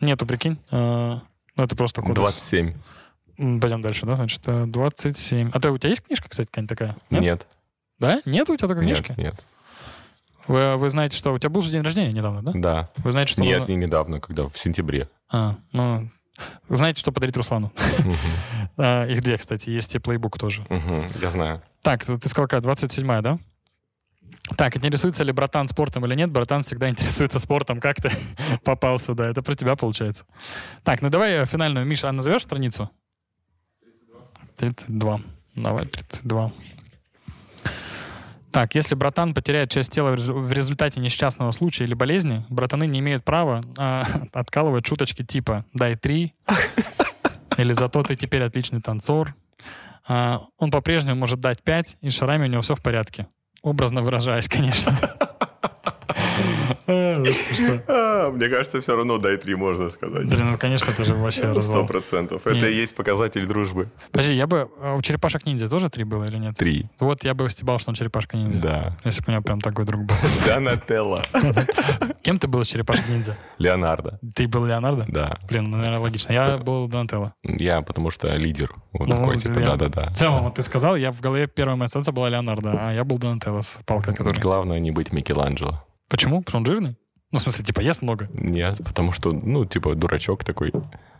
Нету, 0.00 0.26
прикинь. 0.26 0.58
А, 0.70 1.20
Ну, 1.56 1.64
это 1.64 1.74
просто 1.74 2.02
кодекс. 2.02 2.18
27. 2.18 2.74
М, 3.38 3.60
Пойдем 3.60 3.80
дальше, 3.80 4.04
да? 4.06 4.16
Значит, 4.16 4.42
э, 4.46 4.66
27. 4.66 5.50
А 5.54 5.60
ты, 5.60 5.70
у 5.70 5.78
тебя 5.78 5.90
есть 5.90 6.02
книжка, 6.02 6.28
кстати, 6.28 6.48
какая-нибудь 6.48 6.68
такая? 6.78 6.96
Нет. 7.10 7.46
Да? 7.98 8.20
Нет 8.26 8.50
у 8.50 8.56
тебя 8.56 8.68
такой 8.68 8.84
книжки? 8.84 9.08
Нет, 9.16 9.18
нет. 9.18 9.44
Вы, 10.48 10.76
вы 10.76 10.90
знаете, 10.90 11.16
что... 11.16 11.32
У 11.32 11.38
тебя 11.38 11.48
был 11.50 11.62
же 11.62 11.72
день 11.72 11.82
рождения 11.82 12.12
недавно, 12.12 12.42
да? 12.42 12.52
Да. 12.54 12.90
Вы 12.98 13.10
знаете, 13.12 13.32
что... 13.32 13.42
Нет, 13.42 13.60
нужно- 13.60 13.72
не 13.72 13.76
недавно, 13.78 14.20
когда 14.20 14.48
в 14.48 14.56
сентябре. 14.58 15.08
А, 15.30 15.56
ну... 15.72 16.08
Знаете, 16.68 17.00
что 17.00 17.12
подарить 17.12 17.36
Руслану? 17.36 17.72
А, 18.78 19.06
Их 19.06 19.22
две, 19.22 19.38
кстати. 19.38 19.70
Есть 19.70 19.94
и 19.94 19.98
плейбук 19.98 20.38
тоже. 20.38 20.66
Я 21.20 21.30
знаю. 21.30 21.62
Так, 21.80 22.04
ты 22.04 22.28
сказал, 22.28 22.46
какая? 22.46 22.60
27 22.60 23.22
да? 23.22 23.38
Так, 24.56 24.76
интересуется 24.76 25.24
ли 25.24 25.32
братан 25.32 25.66
спортом 25.66 26.04
или 26.06 26.14
нет? 26.14 26.30
Братан 26.30 26.62
всегда 26.62 26.88
интересуется 26.90 27.38
спортом. 27.38 27.80
Как 27.80 27.96
ты 27.96 28.10
попал 28.64 28.98
сюда? 28.98 29.28
Это 29.30 29.42
про 29.42 29.54
тебя 29.54 29.76
получается. 29.76 30.24
Так, 30.84 31.00
ну 31.02 31.08
давай 31.10 31.42
э, 31.42 31.46
финальную. 31.46 31.86
Миша, 31.86 32.08
а 32.08 32.12
назовешь 32.12 32.42
страницу? 32.42 32.90
32. 34.56 35.20
Давай, 35.54 35.86
32. 35.86 36.52
Так, 38.56 38.74
если 38.74 38.94
братан 38.94 39.34
потеряет 39.34 39.70
часть 39.70 39.92
тела 39.92 40.12
в 40.12 40.14
резу- 40.14 40.32
в 40.32 40.50
результате 40.50 40.98
несчастного 40.98 41.50
случая 41.50 41.84
или 41.84 41.92
болезни, 41.92 42.42
братаны 42.48 42.86
не 42.86 43.00
имеют 43.00 43.22
права 43.22 43.60
а, 43.76 44.06
откалывать 44.32 44.86
шуточки 44.86 45.22
типа 45.22 45.66
«дай 45.74 45.94
три» 45.94 46.32
или 47.58 47.74
«зато 47.74 48.02
ты 48.02 48.14
теперь 48.14 48.42
отличный 48.42 48.80
танцор». 48.80 49.34
А, 50.08 50.40
он 50.56 50.70
по-прежнему 50.70 51.20
может 51.20 51.38
дать 51.38 51.62
5, 51.62 51.98
и 52.00 52.08
шарами 52.08 52.44
у 52.44 52.48
него 52.48 52.62
все 52.62 52.74
в 52.74 52.80
порядке. 52.80 53.26
Образно 53.60 54.00
выражаясь, 54.00 54.48
конечно. 54.48 54.98
А, 57.16 57.24
смешно. 57.24 58.32
Мне 58.32 58.48
кажется, 58.48 58.80
все 58.80 58.96
равно 58.96 59.18
дай 59.18 59.36
три 59.36 59.54
можно 59.56 59.90
сказать. 59.90 60.26
Блин, 60.26 60.52
ну, 60.52 60.58
конечно, 60.58 60.90
это 60.90 61.04
же 61.04 61.14
вообще 61.14 61.40
Сто 61.42 61.54
развал. 61.54 61.86
процентов. 61.86 62.46
Не. 62.46 62.56
Это 62.58 62.68
и 62.68 62.74
есть 62.74 62.94
показатель 62.96 63.46
дружбы. 63.46 63.88
Подожди, 64.12 64.34
я 64.34 64.46
бы... 64.46 64.68
а 64.80 64.94
У 64.94 65.02
черепашек 65.02 65.44
ниндзя 65.46 65.68
тоже 65.68 65.90
три 65.90 66.04
было 66.04 66.24
или 66.24 66.36
нет? 66.36 66.56
Три. 66.56 66.86
Вот 67.00 67.24
я 67.24 67.34
бы 67.34 67.48
стебал, 67.48 67.78
что 67.78 67.90
он 67.90 67.94
черепашка 67.94 68.36
ниндзя. 68.36 68.60
Да. 68.60 68.96
Если 69.04 69.20
бы 69.20 69.24
у 69.28 69.30
меня 69.32 69.42
прям 69.42 69.60
такой 69.60 69.84
друг 69.84 70.02
был. 70.04 70.14
Донателло. 70.46 71.22
Кем 72.22 72.38
ты 72.38 72.46
был 72.48 72.60
из 72.60 72.68
черепашек 72.68 73.08
ниндзя? 73.08 73.36
Леонардо. 73.58 74.18
Ты 74.34 74.46
был 74.48 74.64
Леонардо? 74.64 75.06
Да. 75.08 75.38
Блин, 75.48 75.70
ну, 75.70 75.76
наверное, 75.78 76.00
логично. 76.00 76.32
Я 76.32 76.58
был 76.58 76.88
Донателло. 76.88 77.34
Я 77.42 77.82
потому 77.82 78.10
что 78.10 78.34
лидер. 78.36 78.74
Вот 78.92 79.08
Ну, 79.08 79.16
такой, 79.16 79.38
типа, 79.38 79.60
да-да-да. 79.60 80.10
В 80.10 80.14
целом, 80.16 80.44
вот 80.44 80.54
ты 80.54 80.62
сказал, 80.62 80.96
я 80.96 81.12
в 81.12 81.20
голове 81.20 81.46
первая 81.46 81.76
моя 81.76 81.86
ассоциация 81.86 82.12
была 82.12 82.28
Леонардо, 82.28 82.76
а 82.78 82.92
я 82.92 83.04
был 83.04 83.18
Донателло 83.18 83.62
с 83.62 83.78
палкой, 83.84 84.14
который... 84.14 84.40
Главное 84.40 84.78
не 84.78 84.90
быть 84.90 85.12
Микеланджело. 85.12 85.82
Почему? 86.08 86.42
Потому 86.42 86.48
что 86.64 86.70
он 86.70 86.76
жирный? 86.76 86.96
Ну, 87.32 87.38
в 87.40 87.42
смысле, 87.42 87.64
типа, 87.64 87.80
ест 87.80 88.02
много. 88.02 88.28
Нет, 88.32 88.78
потому 88.84 89.12
что, 89.12 89.32
ну, 89.32 89.64
типа, 89.64 89.96
дурачок 89.96 90.44
такой. 90.44 90.72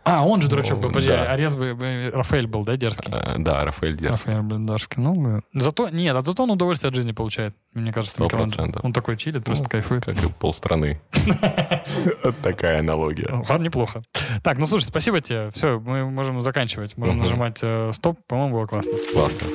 А, 0.05 0.25
он 0.25 0.41
же 0.41 0.47
дурачок 0.47 0.79
был. 0.79 0.87
Подожди, 0.87 1.09
Да. 1.09 1.33
а 1.33 1.35
резвый 1.35 1.75
э, 1.77 2.11
Рафаэль 2.11 2.47
был, 2.47 2.63
да, 2.63 2.77
дерзкий? 2.77 3.11
Э, 3.11 3.35
Да, 3.37 3.65
Рафаэль 3.65 3.97
Диас. 3.97 4.11
Рафаэль 4.25 4.41
был 4.41 4.65
дерзкий. 4.65 5.01
Ну, 5.01 5.41
зато, 5.53 5.89
нет, 5.89 6.15
а 6.15 6.21
зато 6.21 6.43
он 6.43 6.51
удовольствие 6.51 6.87
от 6.89 6.95
жизни 6.95 7.11
получает, 7.11 7.53
мне 7.73 7.91
кажется, 7.91 8.15
Сто 8.15 8.23
Микеланджело. 8.23 8.55
процентов. 8.55 8.85
Он 8.85 8.93
такой 8.93 9.17
чилит, 9.17 9.43
просто 9.43 9.65
Ну, 9.65 9.69
кайфует. 9.69 10.05
Как 10.05 10.23
и 10.23 10.29
полстраны. 10.39 11.01
Такая 12.41 12.79
аналогия. 12.79 13.27
Ладно, 13.49 13.65
неплохо. 13.65 14.01
Так, 14.43 14.57
ну 14.59 14.65
слушай, 14.65 14.85
спасибо 14.85 15.19
тебе. 15.19 15.51
Все, 15.51 15.77
мы 15.77 16.09
можем 16.09 16.41
заканчивать. 16.41 16.95
Можем 16.97 17.19
нажимать 17.19 17.59
э, 17.61 17.91
стоп. 17.91 18.17
По-моему, 18.27 18.55
было 18.59 18.65
классно. 18.65 18.93
Классно. 19.13 19.47